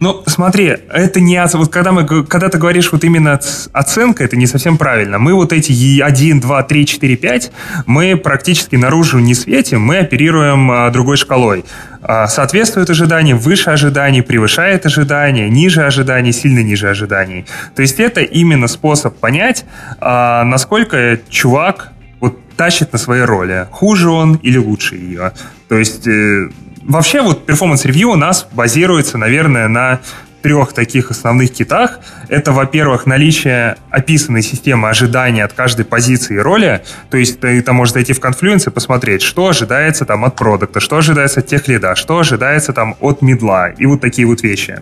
Ну, 0.00 0.22
смотри, 0.26 0.78
это 0.88 1.20
не... 1.20 1.44
Вот 1.52 1.70
когда, 1.70 1.92
мы, 1.92 2.24
когда 2.24 2.48
ты 2.48 2.56
говоришь 2.56 2.90
вот 2.90 3.04
именно 3.04 3.38
оценка, 3.72 4.24
это 4.24 4.34
не 4.34 4.46
совсем 4.46 4.78
правильно. 4.78 5.18
Мы 5.18 5.34
вот 5.34 5.52
эти 5.52 6.00
1, 6.00 6.40
2, 6.40 6.62
3, 6.62 6.86
4, 6.86 7.16
5, 7.16 7.52
мы 7.84 8.16
практически 8.16 8.76
наружу 8.76 9.18
не 9.18 9.34
светим, 9.34 9.82
мы 9.82 9.98
оперируем 9.98 10.70
а, 10.70 10.90
другой 10.90 11.18
шкалой. 11.18 11.66
А, 12.00 12.28
соответствует 12.28 12.88
ожиданиям, 12.88 13.38
выше 13.38 13.68
ожиданий, 13.68 14.22
превышает 14.22 14.86
ожидания, 14.86 15.50
ниже 15.50 15.82
ожиданий, 15.82 16.32
сильно 16.32 16.60
ниже 16.60 16.88
ожиданий. 16.88 17.44
То 17.76 17.82
есть 17.82 18.00
это 18.00 18.22
именно 18.22 18.68
способ 18.68 19.18
понять, 19.18 19.66
а, 20.00 20.44
насколько 20.44 21.20
чувак 21.28 21.92
вот 22.20 22.38
тащит 22.56 22.94
на 22.94 22.98
своей 22.98 23.24
роли. 23.24 23.66
Хуже 23.70 24.08
он 24.08 24.36
или 24.36 24.56
лучше 24.56 24.96
ее. 24.96 25.32
То 25.68 25.76
есть 25.76 26.06
э, 26.06 26.48
Вообще 26.90 27.22
вот 27.22 27.46
performance 27.46 27.87
review 27.87 28.10
у 28.10 28.16
нас 28.16 28.48
базируется, 28.50 29.16
наверное, 29.16 29.68
на 29.68 30.00
трех 30.42 30.72
таких 30.72 31.12
основных 31.12 31.52
китах. 31.52 32.00
Это, 32.28 32.50
во-первых, 32.50 33.06
наличие 33.06 33.76
описанной 33.90 34.42
системы 34.42 34.88
ожидания 34.88 35.44
от 35.44 35.52
каждой 35.52 35.84
позиции 35.84 36.34
и 36.34 36.38
роли. 36.40 36.82
То 37.08 37.16
есть 37.16 37.38
ты 37.38 37.62
там 37.62 37.76
можешь 37.76 37.94
зайти 37.94 38.12
в 38.12 38.18
Confluence 38.18 38.66
и 38.66 38.70
посмотреть, 38.70 39.22
что 39.22 39.46
ожидается 39.46 40.04
там 40.04 40.24
от 40.24 40.34
продукта, 40.34 40.80
что 40.80 40.96
ожидается 40.96 41.38
от 41.38 41.46
техлида, 41.46 41.94
что 41.94 42.18
ожидается 42.18 42.72
там 42.72 42.96
от 42.98 43.22
мидла 43.22 43.68
и 43.68 43.86
вот 43.86 44.00
такие 44.00 44.26
вот 44.26 44.42
вещи. 44.42 44.80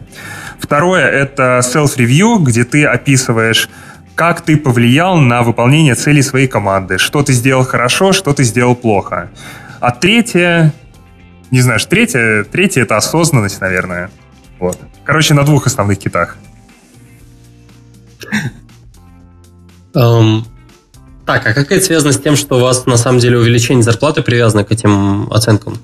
Второе— 0.58 1.04
это 1.10 1.60
self-review, 1.62 2.38
где 2.38 2.64
ты 2.64 2.86
описываешь 2.86 3.68
как 4.14 4.40
ты 4.40 4.56
повлиял 4.56 5.18
на 5.18 5.42
выполнение 5.42 5.94
целей 5.94 6.22
своей 6.22 6.48
команды, 6.48 6.98
что 6.98 7.22
ты 7.22 7.32
сделал 7.34 7.64
хорошо, 7.64 8.12
что 8.12 8.32
ты 8.32 8.44
сделал 8.44 8.74
плохо. 8.74 9.28
А 9.78 9.92
третье 9.92 10.72
не 11.50 11.60
знаю, 11.60 11.80
третье, 11.80 12.44
третье 12.44 12.82
это 12.82 12.96
осознанность, 12.96 13.60
наверное. 13.60 14.10
Вот. 14.58 14.78
Короче, 15.04 15.34
на 15.34 15.44
двух 15.44 15.66
основных 15.66 15.98
китах. 15.98 16.36
Um, 19.94 20.44
так, 21.24 21.46
а 21.46 21.52
как 21.52 21.72
это 21.72 21.84
связано 21.84 22.12
с 22.12 22.18
тем, 22.18 22.36
что 22.36 22.56
у 22.56 22.60
вас 22.60 22.86
на 22.86 22.96
самом 22.96 23.18
деле 23.18 23.38
увеличение 23.38 23.82
зарплаты 23.82 24.22
привязано 24.22 24.64
к 24.64 24.72
этим 24.72 25.30
оценкам? 25.32 25.78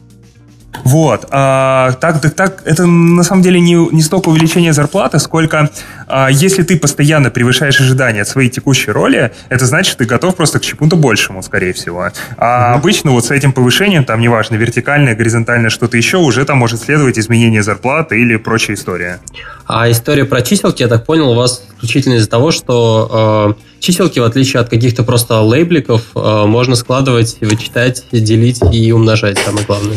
Вот. 0.82 1.26
А, 1.30 1.92
так, 2.00 2.20
так, 2.20 2.34
так, 2.34 2.62
это 2.64 2.86
на 2.86 3.22
самом 3.22 3.42
деле 3.42 3.60
не, 3.60 3.74
не 3.74 4.02
столько 4.02 4.28
увеличение 4.28 4.72
зарплаты, 4.72 5.18
сколько 5.18 5.70
а, 6.06 6.28
если 6.28 6.62
ты 6.62 6.78
постоянно 6.78 7.30
превышаешь 7.30 7.80
ожидания 7.80 8.22
от 8.22 8.28
своей 8.28 8.50
текущей 8.50 8.90
роли, 8.90 9.32
это 9.48 9.66
значит, 9.66 9.92
что 9.92 9.98
ты 9.98 10.04
готов 10.04 10.34
просто 10.36 10.58
к 10.58 10.62
чему-то 10.62 10.96
большему, 10.96 11.42
скорее 11.42 11.72
всего. 11.72 12.10
А 12.36 12.70
угу. 12.70 12.78
обычно 12.78 13.10
вот 13.12 13.24
с 13.24 13.30
этим 13.30 13.52
повышением, 13.52 14.04
там, 14.04 14.20
неважно, 14.20 14.56
вертикальное, 14.56 15.14
горизонтальное, 15.14 15.70
что-то 15.70 15.96
еще, 15.96 16.18
уже 16.18 16.44
там 16.44 16.58
может 16.58 16.82
следовать 16.82 17.18
изменение 17.18 17.62
зарплаты 17.62 18.20
или 18.20 18.36
прочая 18.36 18.76
история. 18.76 19.20
А 19.66 19.90
история 19.90 20.24
про 20.24 20.42
чиселки, 20.42 20.82
я 20.82 20.88
так 20.88 21.06
понял, 21.06 21.30
у 21.30 21.34
вас 21.34 21.62
исключительно 21.76 22.14
из-за 22.14 22.28
того, 22.28 22.50
что 22.50 23.56
э, 23.58 23.80
чиселки, 23.80 24.20
в 24.20 24.24
отличие 24.24 24.60
от 24.60 24.68
каких-то 24.68 25.02
просто 25.04 25.40
лейбликов, 25.40 26.02
э, 26.14 26.44
можно 26.46 26.74
складывать, 26.74 27.38
вычитать, 27.40 28.04
делить 28.12 28.60
и 28.72 28.92
умножать, 28.92 29.38
самое 29.38 29.64
главное. 29.64 29.96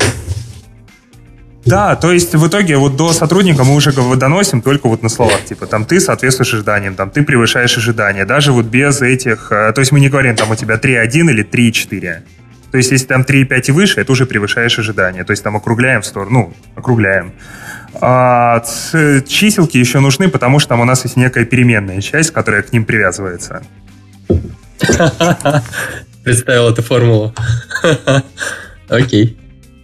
Да, 1.68 1.96
то 1.96 2.14
есть 2.14 2.34
в 2.34 2.48
итоге 2.48 2.78
вот 2.78 2.96
до 2.96 3.12
сотрудника 3.12 3.64
мы 3.66 3.76
уже 3.76 3.92
доносим 3.92 4.62
только 4.62 4.88
вот 4.88 5.04
на 5.04 5.10
словах, 5.10 5.44
типа 5.44 5.68
там 5.68 5.84
ты 5.86 6.00
соответствуешь 6.00 6.54
ожиданиям, 6.54 6.96
там 6.96 7.10
ты 7.10 7.24
превышаешь 7.24 7.78
ожидания, 7.78 8.26
даже 8.26 8.54
вот 8.54 8.66
без 8.66 9.02
этих, 9.02 9.52
э, 9.52 9.74
то 9.74 9.80
есть 9.80 9.92
мы 9.92 10.00
не 10.00 10.08
говорим 10.08 10.36
там 10.36 10.50
у 10.50 10.56
тебя 10.56 10.76
3.1 10.76 11.30
или 11.30 11.44
3.4. 11.44 12.22
То 12.72 12.78
есть 12.78 12.92
если 12.92 13.08
там 13.08 13.22
3.5 13.22 13.64
и 13.68 13.72
выше, 13.72 14.00
это 14.00 14.12
уже 14.12 14.26
превышаешь 14.26 14.80
ожидания, 14.80 15.24
то 15.26 15.32
есть 15.32 15.44
там 15.44 15.58
округляем 15.58 16.02
в 16.02 16.06
сторону, 16.06 16.32
ну, 16.32 16.54
округляем. 16.76 17.34
А 18.00 18.62
чиселки 19.28 19.78
еще 19.78 20.00
нужны, 20.00 20.30
потому 20.30 20.60
что 20.60 20.70
там 20.70 20.80
у 20.80 20.86
нас 20.86 21.04
есть 21.04 21.18
некая 21.18 21.46
переменная 21.46 22.00
часть, 22.02 22.32
которая 22.32 22.62
к 22.62 22.72
ним 22.72 22.86
привязывается. 22.86 23.62
Представил 26.24 26.70
эту 26.70 26.82
формулу. 26.82 27.34
Окей. 28.90 29.38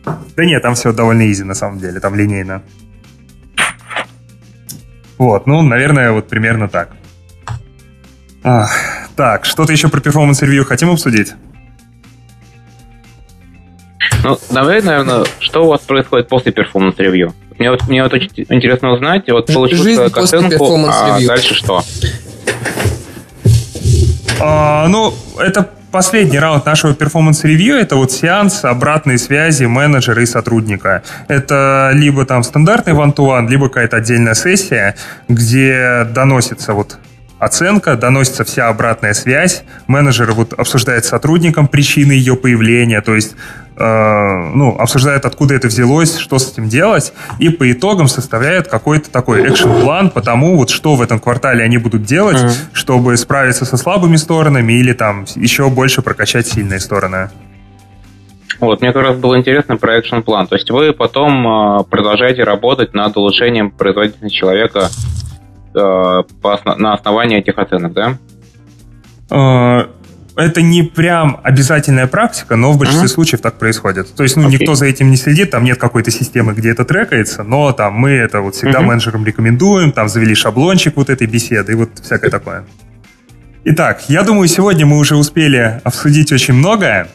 Да 0.06 0.46
нет, 0.46 0.62
там 0.62 0.76
все 0.76 0.92
довольно 0.92 1.32
easy 1.32 1.44
на 1.44 1.54
самом 1.54 1.80
деле, 1.80 2.00
там 2.00 2.16
линейно. 2.16 2.64
Вот, 5.18 5.48
ну, 5.48 5.62
наверное, 5.62 6.12
вот 6.12 6.28
примерно 6.28 6.68
так. 6.68 6.90
А, 8.44 8.68
так, 9.16 9.46
что-то 9.46 9.72
еще 9.72 9.88
про 9.88 10.02
performance 10.02 10.43
review 10.43 10.66
хотим 10.66 10.90
обсудить? 10.90 11.34
Ну, 14.24 14.38
давай, 14.52 14.82
наверное, 14.82 15.24
что 15.40 15.66
у 15.66 15.68
вас 15.70 15.82
происходит 15.82 16.28
после 16.28 16.52
performance 16.52 17.02
review? 17.02 17.34
Мне 17.60 17.72
вот, 17.72 17.88
мне 17.88 18.04
вот 18.04 18.14
очень 18.14 18.32
интересно 18.50 18.92
узнать, 18.92 19.30
вот 19.30 19.54
получил 19.54 19.84
Жизнь 19.84 20.02
оценку, 20.02 20.76
а 20.88 21.20
дальше 21.26 21.54
что? 21.54 21.84
А, 24.42 24.88
ну, 24.88 25.14
это 25.38 25.70
последний 25.94 26.40
раунд 26.40 26.66
нашего 26.66 26.96
performance 26.96 27.47
review 27.47 27.76
это 27.76 27.96
вот 27.96 28.12
сеанс 28.12 28.66
обратной 28.66 29.20
связи 29.20 29.66
менеджера 29.66 30.24
и 30.24 30.26
сотрудника. 30.26 31.04
Это 31.28 31.92
либо 31.94 32.26
там 32.26 32.42
стандартный 32.42 32.94
one-to-one, 32.94 33.48
либо 33.48 33.70
какая-то 33.70 33.98
отдельная 33.98 34.34
сессия, 34.34 34.96
где 35.30 36.06
доносится 36.10 36.74
вот 36.74 36.98
оценка, 37.38 37.96
доносится 37.96 38.44
вся 38.44 38.70
обратная 38.70 39.14
связь, 39.14 39.64
менеджер 39.86 40.32
вот 40.32 40.54
обсуждает 40.54 41.06
с 41.06 41.10
сотрудником 41.10 41.68
причины 41.68 42.14
ее 42.14 42.36
появления, 42.36 43.02
то 43.02 43.14
есть 43.14 43.36
ну, 43.76 44.76
обсуждают, 44.78 45.26
откуда 45.26 45.56
это 45.56 45.68
взялось, 45.68 46.18
что 46.18 46.38
с 46.38 46.52
этим 46.52 46.70
делать, 46.70 47.14
и 47.40 47.50
по 47.50 47.72
итогам 47.72 48.08
составляют 48.08 48.68
какой-то 48.68 49.10
такой 49.10 49.48
action 49.50 49.87
plan 49.87 50.12
по 50.12 50.22
тому, 50.22 50.58
вот 50.58 50.70
что 50.70 50.96
в 50.96 51.02
этом 51.02 51.20
квартале 51.20 51.64
они 51.64 51.78
будут 51.78 52.04
делать, 52.04 52.38
mm-hmm. 52.38 52.70
чтобы 52.74 53.18
справиться 53.18 53.66
со 53.66 53.78
слабыми 53.78 54.16
сторонами 54.16 54.74
или 54.74 54.94
там 54.94 55.26
еще 55.36 55.70
больше 55.70 56.02
прокачать 56.02 56.48
сильные 56.48 56.80
стороны. 56.80 57.30
Вот, 58.60 58.82
мне 58.82 58.94
как 58.94 59.04
раз 59.04 59.18
было 59.18 59.38
интересно 59.38 59.78
про 59.78 60.00
экшен-план. 60.00 60.48
То 60.48 60.56
есть 60.56 60.70
вы 60.70 60.94
потом 60.94 61.80
э, 61.80 61.84
продолжаете 61.84 62.44
работать 62.44 62.94
над 62.94 63.18
улучшением 63.18 63.72
производительности 63.72 64.38
человека 64.38 64.90
э, 65.74 66.24
по 66.42 66.60
на 66.78 66.94
основании 66.94 67.40
этих 67.40 67.58
оценок, 67.58 67.94
да? 67.94 68.18
Это 70.36 70.62
не 70.62 70.82
прям 70.82 71.40
обязательная 71.44 72.08
практика, 72.08 72.56
но 72.56 72.72
в 72.72 72.78
большинстве 72.78 73.08
uh-huh. 73.08 73.14
случаев 73.14 73.42
так 73.42 73.60
происходит. 73.60 74.16
То 74.16 74.24
есть, 74.24 74.36
ну, 74.36 74.48
okay. 74.48 74.54
никто 74.54 74.74
за 74.74 74.88
этим 74.88 75.12
не 75.12 75.18
следит, 75.18 75.52
там 75.52 75.64
нет 75.64 75.78
какой-то 75.78 76.10
системы, 76.10 76.54
где 76.54 76.72
это 76.72 76.86
трекается, 76.86 77.44
но 77.44 77.72
там 77.72 77.94
мы 77.94 78.12
это 78.12 78.42
вот 78.42 78.56
всегда 78.56 78.80
uh-huh. 78.80 78.86
менеджерам 78.86 79.26
рекомендуем, 79.26 79.92
там 79.92 80.10
завели 80.10 80.34
шаблончик 80.34 80.96
вот 80.96 81.10
этой 81.10 81.28
беседы 81.28 81.74
и 81.74 81.76
вот 81.76 81.90
всякое 82.02 82.32
такое. 82.32 82.64
Итак, 83.66 84.04
я 84.10 84.24
думаю, 84.24 84.48
сегодня 84.48 84.86
мы 84.86 84.98
уже 84.98 85.16
успели 85.16 85.80
обсудить 85.84 86.32
очень 86.32 86.56
многое. 86.56 87.08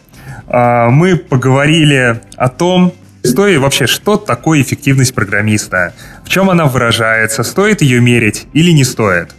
А, 0.47 0.89
мы 0.89 1.17
поговорили 1.17 2.21
о 2.37 2.49
том, 2.49 2.95
стоит 3.23 3.61
вообще, 3.61 3.87
что 3.87 4.17
такое 4.17 4.63
эффективность 4.63 5.15
программиста, 5.15 5.93
в 6.25 6.29
чем 6.29 6.49
она 6.49 6.67
выражается, 6.67 7.43
стоит 7.43 7.83
ее 7.83 8.01
мерить 8.01 8.47
или 8.55 8.71
не 8.71 8.85
стоит. 8.85 9.35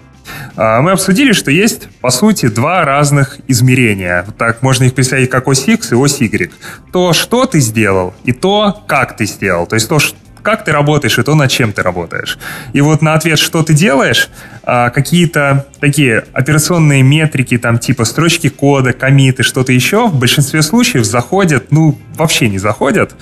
А, 0.61 0.81
мы 0.81 0.91
обсудили, 0.91 1.31
что 1.31 1.51
есть, 1.51 1.87
по 2.01 2.09
сути, 2.09 2.49
два 2.49 2.83
разных 2.83 3.39
измерения. 3.47 4.25
Так 4.37 4.61
можно 4.61 4.83
их 4.83 4.93
представить 4.93 5.29
как 5.29 5.47
ось 5.47 5.65
X 5.65 5.93
и 5.93 5.95
ось 5.95 6.19
Y. 6.19 6.51
То, 6.91 7.13
что 7.13 7.45
ты 7.45 7.61
сделал, 7.61 8.13
и 8.25 8.33
то, 8.33 8.83
как 8.85 9.15
ты 9.15 9.25
сделал. 9.25 9.67
То 9.67 9.75
есть 9.75 9.87
то, 9.87 9.99
как 10.41 10.65
ты 10.65 10.73
работаешь, 10.73 11.17
и 11.17 11.23
то, 11.23 11.33
над 11.33 11.49
чем 11.49 11.71
ты 11.71 11.81
работаешь. 11.81 12.37
И 12.73 12.81
вот 12.81 13.01
на 13.01 13.13
ответ, 13.13 13.39
что 13.39 13.63
ты 13.63 13.73
делаешь, 13.73 14.27
а, 14.63 14.89
какие-то 14.89 15.65
такие 15.79 16.25
операционные 16.33 17.03
метрики, 17.03 17.57
там 17.57 17.79
типа 17.79 18.03
строчки 18.03 18.49
кода, 18.49 18.91
комиты, 18.91 19.43
что-то 19.43 19.71
еще, 19.71 20.09
в 20.09 20.15
большинстве 20.15 20.61
случаев 20.61 21.05
заходят, 21.05 21.71
ну, 21.71 21.97
вообще 22.15 22.49
не 22.49 22.57
заходят. 22.59 23.15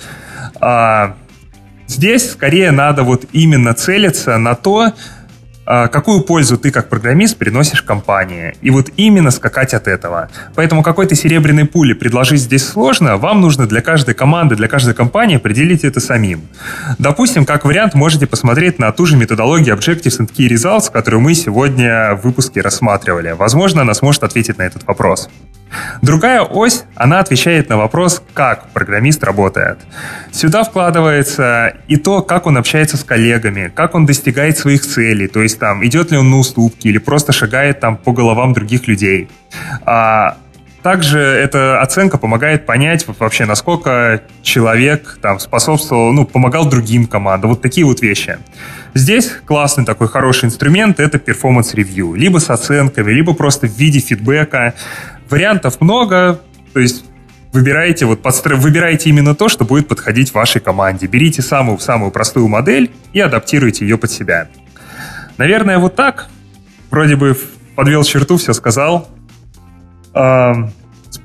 А, 0.60 1.14
здесь 1.86 2.32
скорее 2.32 2.72
надо 2.72 3.04
вот 3.04 3.26
именно 3.30 3.74
целиться 3.74 4.36
на 4.38 4.56
то, 4.56 4.92
какую 5.68 6.22
пользу 6.22 6.56
ты 6.56 6.70
как 6.70 6.88
программист 6.88 7.36
приносишь 7.36 7.82
компании. 7.82 8.54
И 8.62 8.70
вот 8.70 8.90
именно 8.96 9.30
скакать 9.30 9.74
от 9.74 9.86
этого. 9.86 10.30
Поэтому 10.54 10.82
какой-то 10.82 11.14
серебряной 11.14 11.66
пули 11.66 11.92
предложить 11.92 12.40
здесь 12.40 12.66
сложно. 12.66 13.18
Вам 13.18 13.40
нужно 13.42 13.66
для 13.66 13.82
каждой 13.82 14.14
команды, 14.14 14.56
для 14.56 14.68
каждой 14.68 14.94
компании 14.94 15.36
определить 15.36 15.84
это 15.84 16.00
самим. 16.00 16.42
Допустим, 16.98 17.44
как 17.44 17.64
вариант 17.64 17.94
можете 17.94 18.26
посмотреть 18.26 18.78
на 18.78 18.90
ту 18.92 19.04
же 19.04 19.16
методологию 19.16 19.76
Objectives 19.76 20.20
and 20.20 20.30
Key 20.32 20.48
Results, 20.48 20.90
которую 20.90 21.20
мы 21.20 21.34
сегодня 21.34 22.14
в 22.14 22.22
выпуске 22.22 22.62
рассматривали. 22.62 23.32
Возможно, 23.32 23.82
она 23.82 23.94
сможет 23.94 24.22
ответить 24.22 24.58
на 24.58 24.62
этот 24.62 24.86
вопрос. 24.86 25.28
Другая 26.02 26.42
ось, 26.42 26.84
она 26.94 27.20
отвечает 27.20 27.68
на 27.68 27.76
вопрос, 27.76 28.22
как 28.34 28.68
программист 28.70 29.22
работает. 29.24 29.78
Сюда 30.32 30.64
вкладывается 30.64 31.74
и 31.88 31.96
то, 31.96 32.22
как 32.22 32.46
он 32.46 32.56
общается 32.56 32.96
с 32.96 33.04
коллегами, 33.04 33.70
как 33.74 33.94
он 33.94 34.06
достигает 34.06 34.58
своих 34.58 34.82
целей, 34.82 35.28
то 35.28 35.42
есть 35.42 35.58
там, 35.58 35.84
идет 35.84 36.10
ли 36.10 36.18
он 36.18 36.30
на 36.30 36.38
уступки 36.38 36.88
или 36.88 36.98
просто 36.98 37.32
шагает 37.32 37.80
там 37.80 37.96
по 37.96 38.12
головам 38.12 38.52
других 38.52 38.88
людей. 38.88 39.28
А, 39.84 40.36
также 40.82 41.18
эта 41.18 41.80
оценка 41.82 42.18
помогает 42.18 42.64
понять 42.64 43.04
вообще, 43.06 43.44
насколько 43.44 44.22
человек 44.42 45.18
там 45.20 45.40
способствовал, 45.40 46.12
ну, 46.12 46.24
помогал 46.24 46.68
другим 46.68 47.06
командам. 47.06 47.50
Вот 47.50 47.62
такие 47.62 47.84
вот 47.84 48.00
вещи. 48.00 48.38
Здесь 48.94 49.32
классный 49.44 49.84
такой 49.84 50.08
хороший 50.08 50.46
инструмент— 50.46 50.98
это 51.00 51.18
review. 51.74 52.16
Либо 52.16 52.38
с 52.38 52.48
оценками, 52.48 53.10
либо 53.12 53.34
просто 53.34 53.66
в 53.66 53.76
виде 53.76 53.98
фидбэка. 53.98 54.74
Вариантов 55.30 55.80
много, 55.80 56.40
то 56.72 56.80
есть 56.80 57.04
выбирайте, 57.52 58.06
вот 58.06 58.22
подстро... 58.22 58.56
выбирайте 58.56 59.10
именно 59.10 59.34
то, 59.34 59.48
что 59.48 59.64
будет 59.64 59.88
подходить 59.88 60.32
вашей 60.32 60.60
команде. 60.60 61.06
Берите 61.06 61.42
самую-самую 61.42 62.10
простую 62.10 62.48
модель 62.48 62.90
и 63.12 63.20
адаптируйте 63.20 63.84
ее 63.86 63.98
под 63.98 64.10
себя. 64.10 64.48
Наверное, 65.36 65.78
вот 65.78 65.96
так. 65.96 66.28
Вроде 66.90 67.16
бы 67.16 67.36
подвел 67.76 68.02
черту, 68.04 68.38
все 68.38 68.52
сказал. 68.52 69.08
А, 70.14 70.70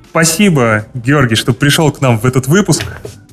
спасибо, 0.09 0.85
Георгий, 0.93 1.35
что 1.35 1.53
пришел 1.53 1.91
к 1.91 2.01
нам 2.01 2.19
в 2.19 2.25
этот 2.25 2.47
выпуск. 2.47 2.83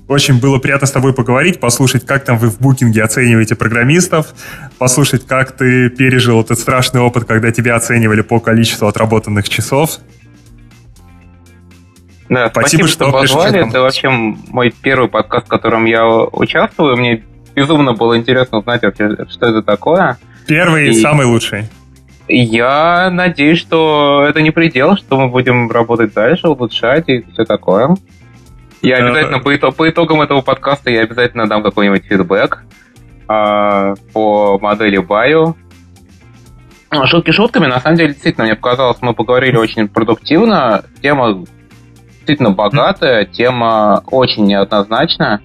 Очень 0.08 0.40
было 0.40 0.58
приятно 0.58 0.88
с 0.88 0.90
тобой 0.90 1.14
поговорить, 1.14 1.60
послушать, 1.60 2.04
как 2.04 2.24
там 2.24 2.36
вы 2.36 2.50
в 2.50 2.58
букинге 2.58 3.04
оцениваете 3.04 3.54
программистов, 3.54 4.34
послушать, 4.76 5.24
как 5.24 5.52
ты 5.52 5.88
пережил 5.88 6.40
этот 6.40 6.58
страшный 6.58 7.00
опыт, 7.00 7.26
когда 7.26 7.52
тебя 7.52 7.76
оценивали 7.76 8.22
по 8.22 8.40
количеству 8.40 8.88
отработанных 8.88 9.48
часов. 9.48 10.00
Да, 12.30 12.48
спасибо, 12.48 12.86
спасибо 12.86 12.88
что, 12.88 13.10
позвали. 13.10 13.68
Это 13.68 13.80
вообще 13.80 14.08
мой 14.08 14.70
первый 14.70 15.08
подкаст, 15.08 15.46
в 15.46 15.50
котором 15.50 15.84
я 15.84 16.06
участвую. 16.06 16.96
Мне 16.96 17.24
безумно 17.56 17.92
было 17.92 18.16
интересно 18.16 18.58
узнать 18.58 18.82
вообще, 18.82 19.16
что 19.28 19.48
это 19.48 19.62
такое. 19.62 20.16
Первый 20.46 20.90
и, 20.90 20.94
самый 20.94 21.26
лучший. 21.26 21.64
Я 22.28 23.10
надеюсь, 23.10 23.58
что 23.58 24.24
это 24.28 24.42
не 24.42 24.52
предел, 24.52 24.96
что 24.96 25.18
мы 25.18 25.28
будем 25.28 25.68
работать 25.72 26.14
дальше, 26.14 26.48
улучшать 26.48 27.08
и 27.08 27.24
все 27.32 27.44
такое. 27.44 27.96
Я 28.80 28.98
обязательно 28.98 29.40
по, 29.40 29.54
итог, 29.54 29.74
по 29.74 29.90
итогам 29.90 30.22
этого 30.22 30.40
подкаста 30.40 30.88
я 30.88 31.02
обязательно 31.02 31.48
дам 31.48 31.64
какой-нибудь 31.64 32.04
фидбэк 32.04 32.62
э, 33.28 33.94
по 34.12 34.58
модели 34.60 35.02
Bio. 35.02 35.56
Шутки 37.06 37.32
шутками, 37.32 37.66
на 37.66 37.80
самом 37.80 37.96
деле, 37.96 38.12
действительно, 38.12 38.46
мне 38.46 38.54
показалось, 38.54 38.98
мы 39.00 39.14
поговорили 39.14 39.56
очень 39.56 39.88
продуктивно. 39.88 40.84
Тема 41.02 41.44
действительно 42.30 42.50
богатая, 42.50 43.24
тема 43.24 44.02
очень 44.06 44.46
неоднозначная. 44.46 45.40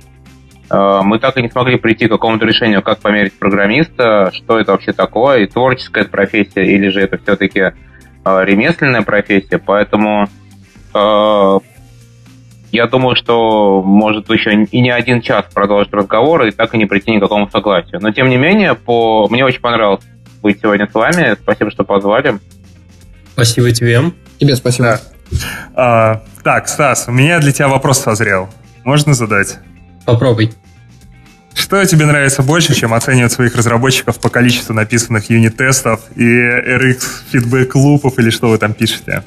Э, 0.69 1.01
мы 1.03 1.19
так 1.19 1.37
и 1.37 1.41
не 1.41 1.49
смогли 1.49 1.77
прийти 1.77 2.07
к 2.07 2.11
какому-то 2.11 2.45
решению, 2.45 2.83
как 2.83 2.99
померить 2.99 3.33
программиста, 3.33 4.31
что 4.33 4.59
это 4.59 4.71
вообще 4.73 4.93
такое, 4.93 5.39
и 5.39 5.47
творческая 5.47 6.05
профессия, 6.05 6.63
или 6.63 6.89
же 6.89 7.01
это 7.01 7.17
все-таки 7.17 7.59
э, 7.59 7.73
ремесленная 8.23 9.01
профессия. 9.01 9.57
Поэтому 9.57 10.27
э, 10.93 11.59
я 12.71 12.87
думаю, 12.87 13.15
что 13.15 13.81
может 13.83 14.29
еще 14.29 14.63
и 14.63 14.81
не 14.81 14.91
один 14.91 15.21
час 15.21 15.45
продолжить 15.53 15.91
разговор 15.91 16.45
и 16.45 16.51
так 16.51 16.75
и 16.75 16.77
не 16.77 16.85
прийти 16.85 17.11
ни 17.11 17.17
к 17.17 17.21
какому 17.21 17.49
согласию. 17.49 17.99
Но 17.99 18.11
тем 18.11 18.29
не 18.29 18.37
менее, 18.37 18.75
по... 18.75 19.27
мне 19.29 19.43
очень 19.43 19.61
понравилось 19.61 20.03
быть 20.43 20.59
сегодня 20.61 20.87
с 20.87 20.93
вами. 20.93 21.35
Спасибо, 21.41 21.71
что 21.71 21.83
позвали. 21.83 22.37
Спасибо 23.33 23.71
тебе. 23.71 24.01
Тебе 24.37 24.55
спасибо. 24.55 24.99
Да. 25.03 25.14
А, 25.73 26.23
так, 26.43 26.67
Стас, 26.67 27.05
у 27.07 27.11
меня 27.11 27.39
для 27.39 27.51
тебя 27.51 27.67
вопрос 27.67 27.99
созрел. 28.01 28.49
Можно 28.83 29.13
задать? 29.13 29.57
Попробуй. 30.05 30.53
Что 31.53 31.83
тебе 31.85 32.05
нравится 32.05 32.43
больше, 32.43 32.75
чем 32.75 32.93
оценивать 32.93 33.31
своих 33.31 33.55
разработчиков 33.55 34.19
по 34.19 34.29
количеству 34.29 34.73
написанных 34.73 35.29
юнит-тестов 35.29 36.01
и 36.15 36.23
RX 36.23 36.97
фидбэк-лупов 37.31 38.19
или 38.19 38.29
что 38.29 38.49
вы 38.49 38.57
там 38.57 38.73
пишете? 38.73 39.23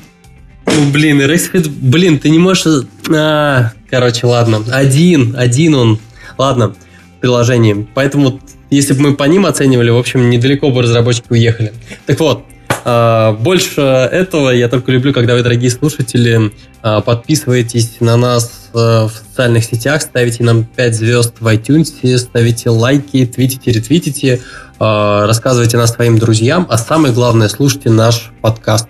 Ну, 0.66 0.90
блин, 0.90 1.20
RX 1.20 1.52
feedback... 1.52 1.68
Блин, 1.80 2.18
ты 2.18 2.28
не 2.28 2.38
можешь... 2.38 2.86
А, 3.10 3.72
короче, 3.90 4.26
ладно. 4.26 4.62
Один, 4.70 5.34
один 5.36 5.74
он. 5.74 5.98
Ладно, 6.36 6.74
приложение. 7.20 7.86
Поэтому, 7.94 8.40
если 8.70 8.92
бы 8.92 9.00
мы 9.00 9.16
по 9.16 9.24
ним 9.24 9.46
оценивали, 9.46 9.90
в 9.90 9.96
общем, 9.96 10.28
недалеко 10.28 10.70
бы 10.70 10.82
разработчики 10.82 11.26
уехали. 11.30 11.72
Так 12.06 12.20
вот, 12.20 12.44
больше 12.84 13.80
этого 13.80 14.50
я 14.50 14.68
только 14.68 14.92
люблю, 14.92 15.12
когда 15.12 15.34
вы, 15.34 15.42
дорогие 15.42 15.70
слушатели, 15.70 16.52
а, 16.82 17.00
подписываетесь 17.00 17.96
на 18.00 18.16
нас 18.16 18.70
а, 18.74 19.08
в 19.08 19.12
социальных 19.12 19.64
сетях, 19.64 20.02
ставите 20.02 20.44
нам 20.44 20.64
5 20.64 20.94
звезд 20.94 21.34
в 21.40 21.46
iTunes, 21.46 22.16
ставите 22.18 22.70
лайки, 22.70 23.26
твитите, 23.26 23.72
ретвитите, 23.72 24.40
рассказывайте 24.78 25.76
нас 25.76 25.92
своим 25.92 26.18
друзьям, 26.18 26.66
а 26.70 26.78
самое 26.78 27.12
главное, 27.12 27.48
слушайте 27.48 27.90
наш 27.90 28.30
подкаст. 28.40 28.88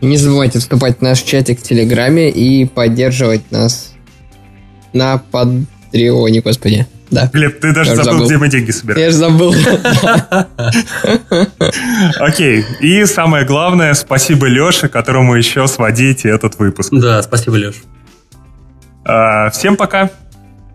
Не 0.00 0.16
забывайте 0.16 0.58
вступать 0.58 0.98
в 0.98 1.02
наш 1.02 1.22
чатик 1.22 1.58
в 1.58 1.62
Телеграме 1.62 2.30
и 2.30 2.66
поддерживать 2.66 3.50
нас 3.50 3.94
на 4.92 5.18
Патреоне, 5.18 6.40
господи. 6.40 6.86
Да. 7.10 7.30
Глеб, 7.32 7.60
ты 7.60 7.72
даже 7.72 7.94
забыл, 7.94 8.12
забыл, 8.12 8.26
где 8.26 8.36
мы 8.36 8.48
деньги 8.48 8.70
собираем. 8.72 9.04
Я 9.04 9.10
же 9.10 9.16
забыл. 9.16 9.54
Окей. 12.18 12.64
И 12.80 13.04
самое 13.04 13.44
главное, 13.44 13.94
спасибо 13.94 14.46
Леше, 14.46 14.88
которому 14.88 15.36
еще 15.36 15.66
сводите 15.68 16.28
этот 16.28 16.58
выпуск. 16.58 16.92
Да, 16.92 17.22
спасибо, 17.22 17.54
Леш. 17.54 17.76
А, 19.04 19.50
всем 19.50 19.76
пока. 19.76 20.10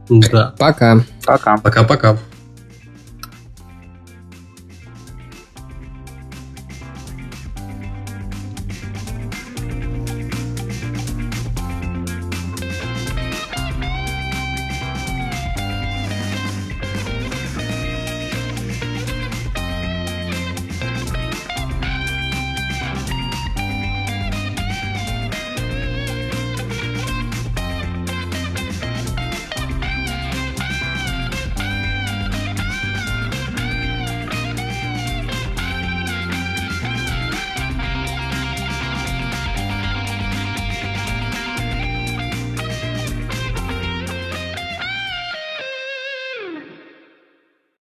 Да. 0.10 0.54
Пока. 0.58 1.04
Пока. 1.26 1.58
Пока-пока. 1.58 2.18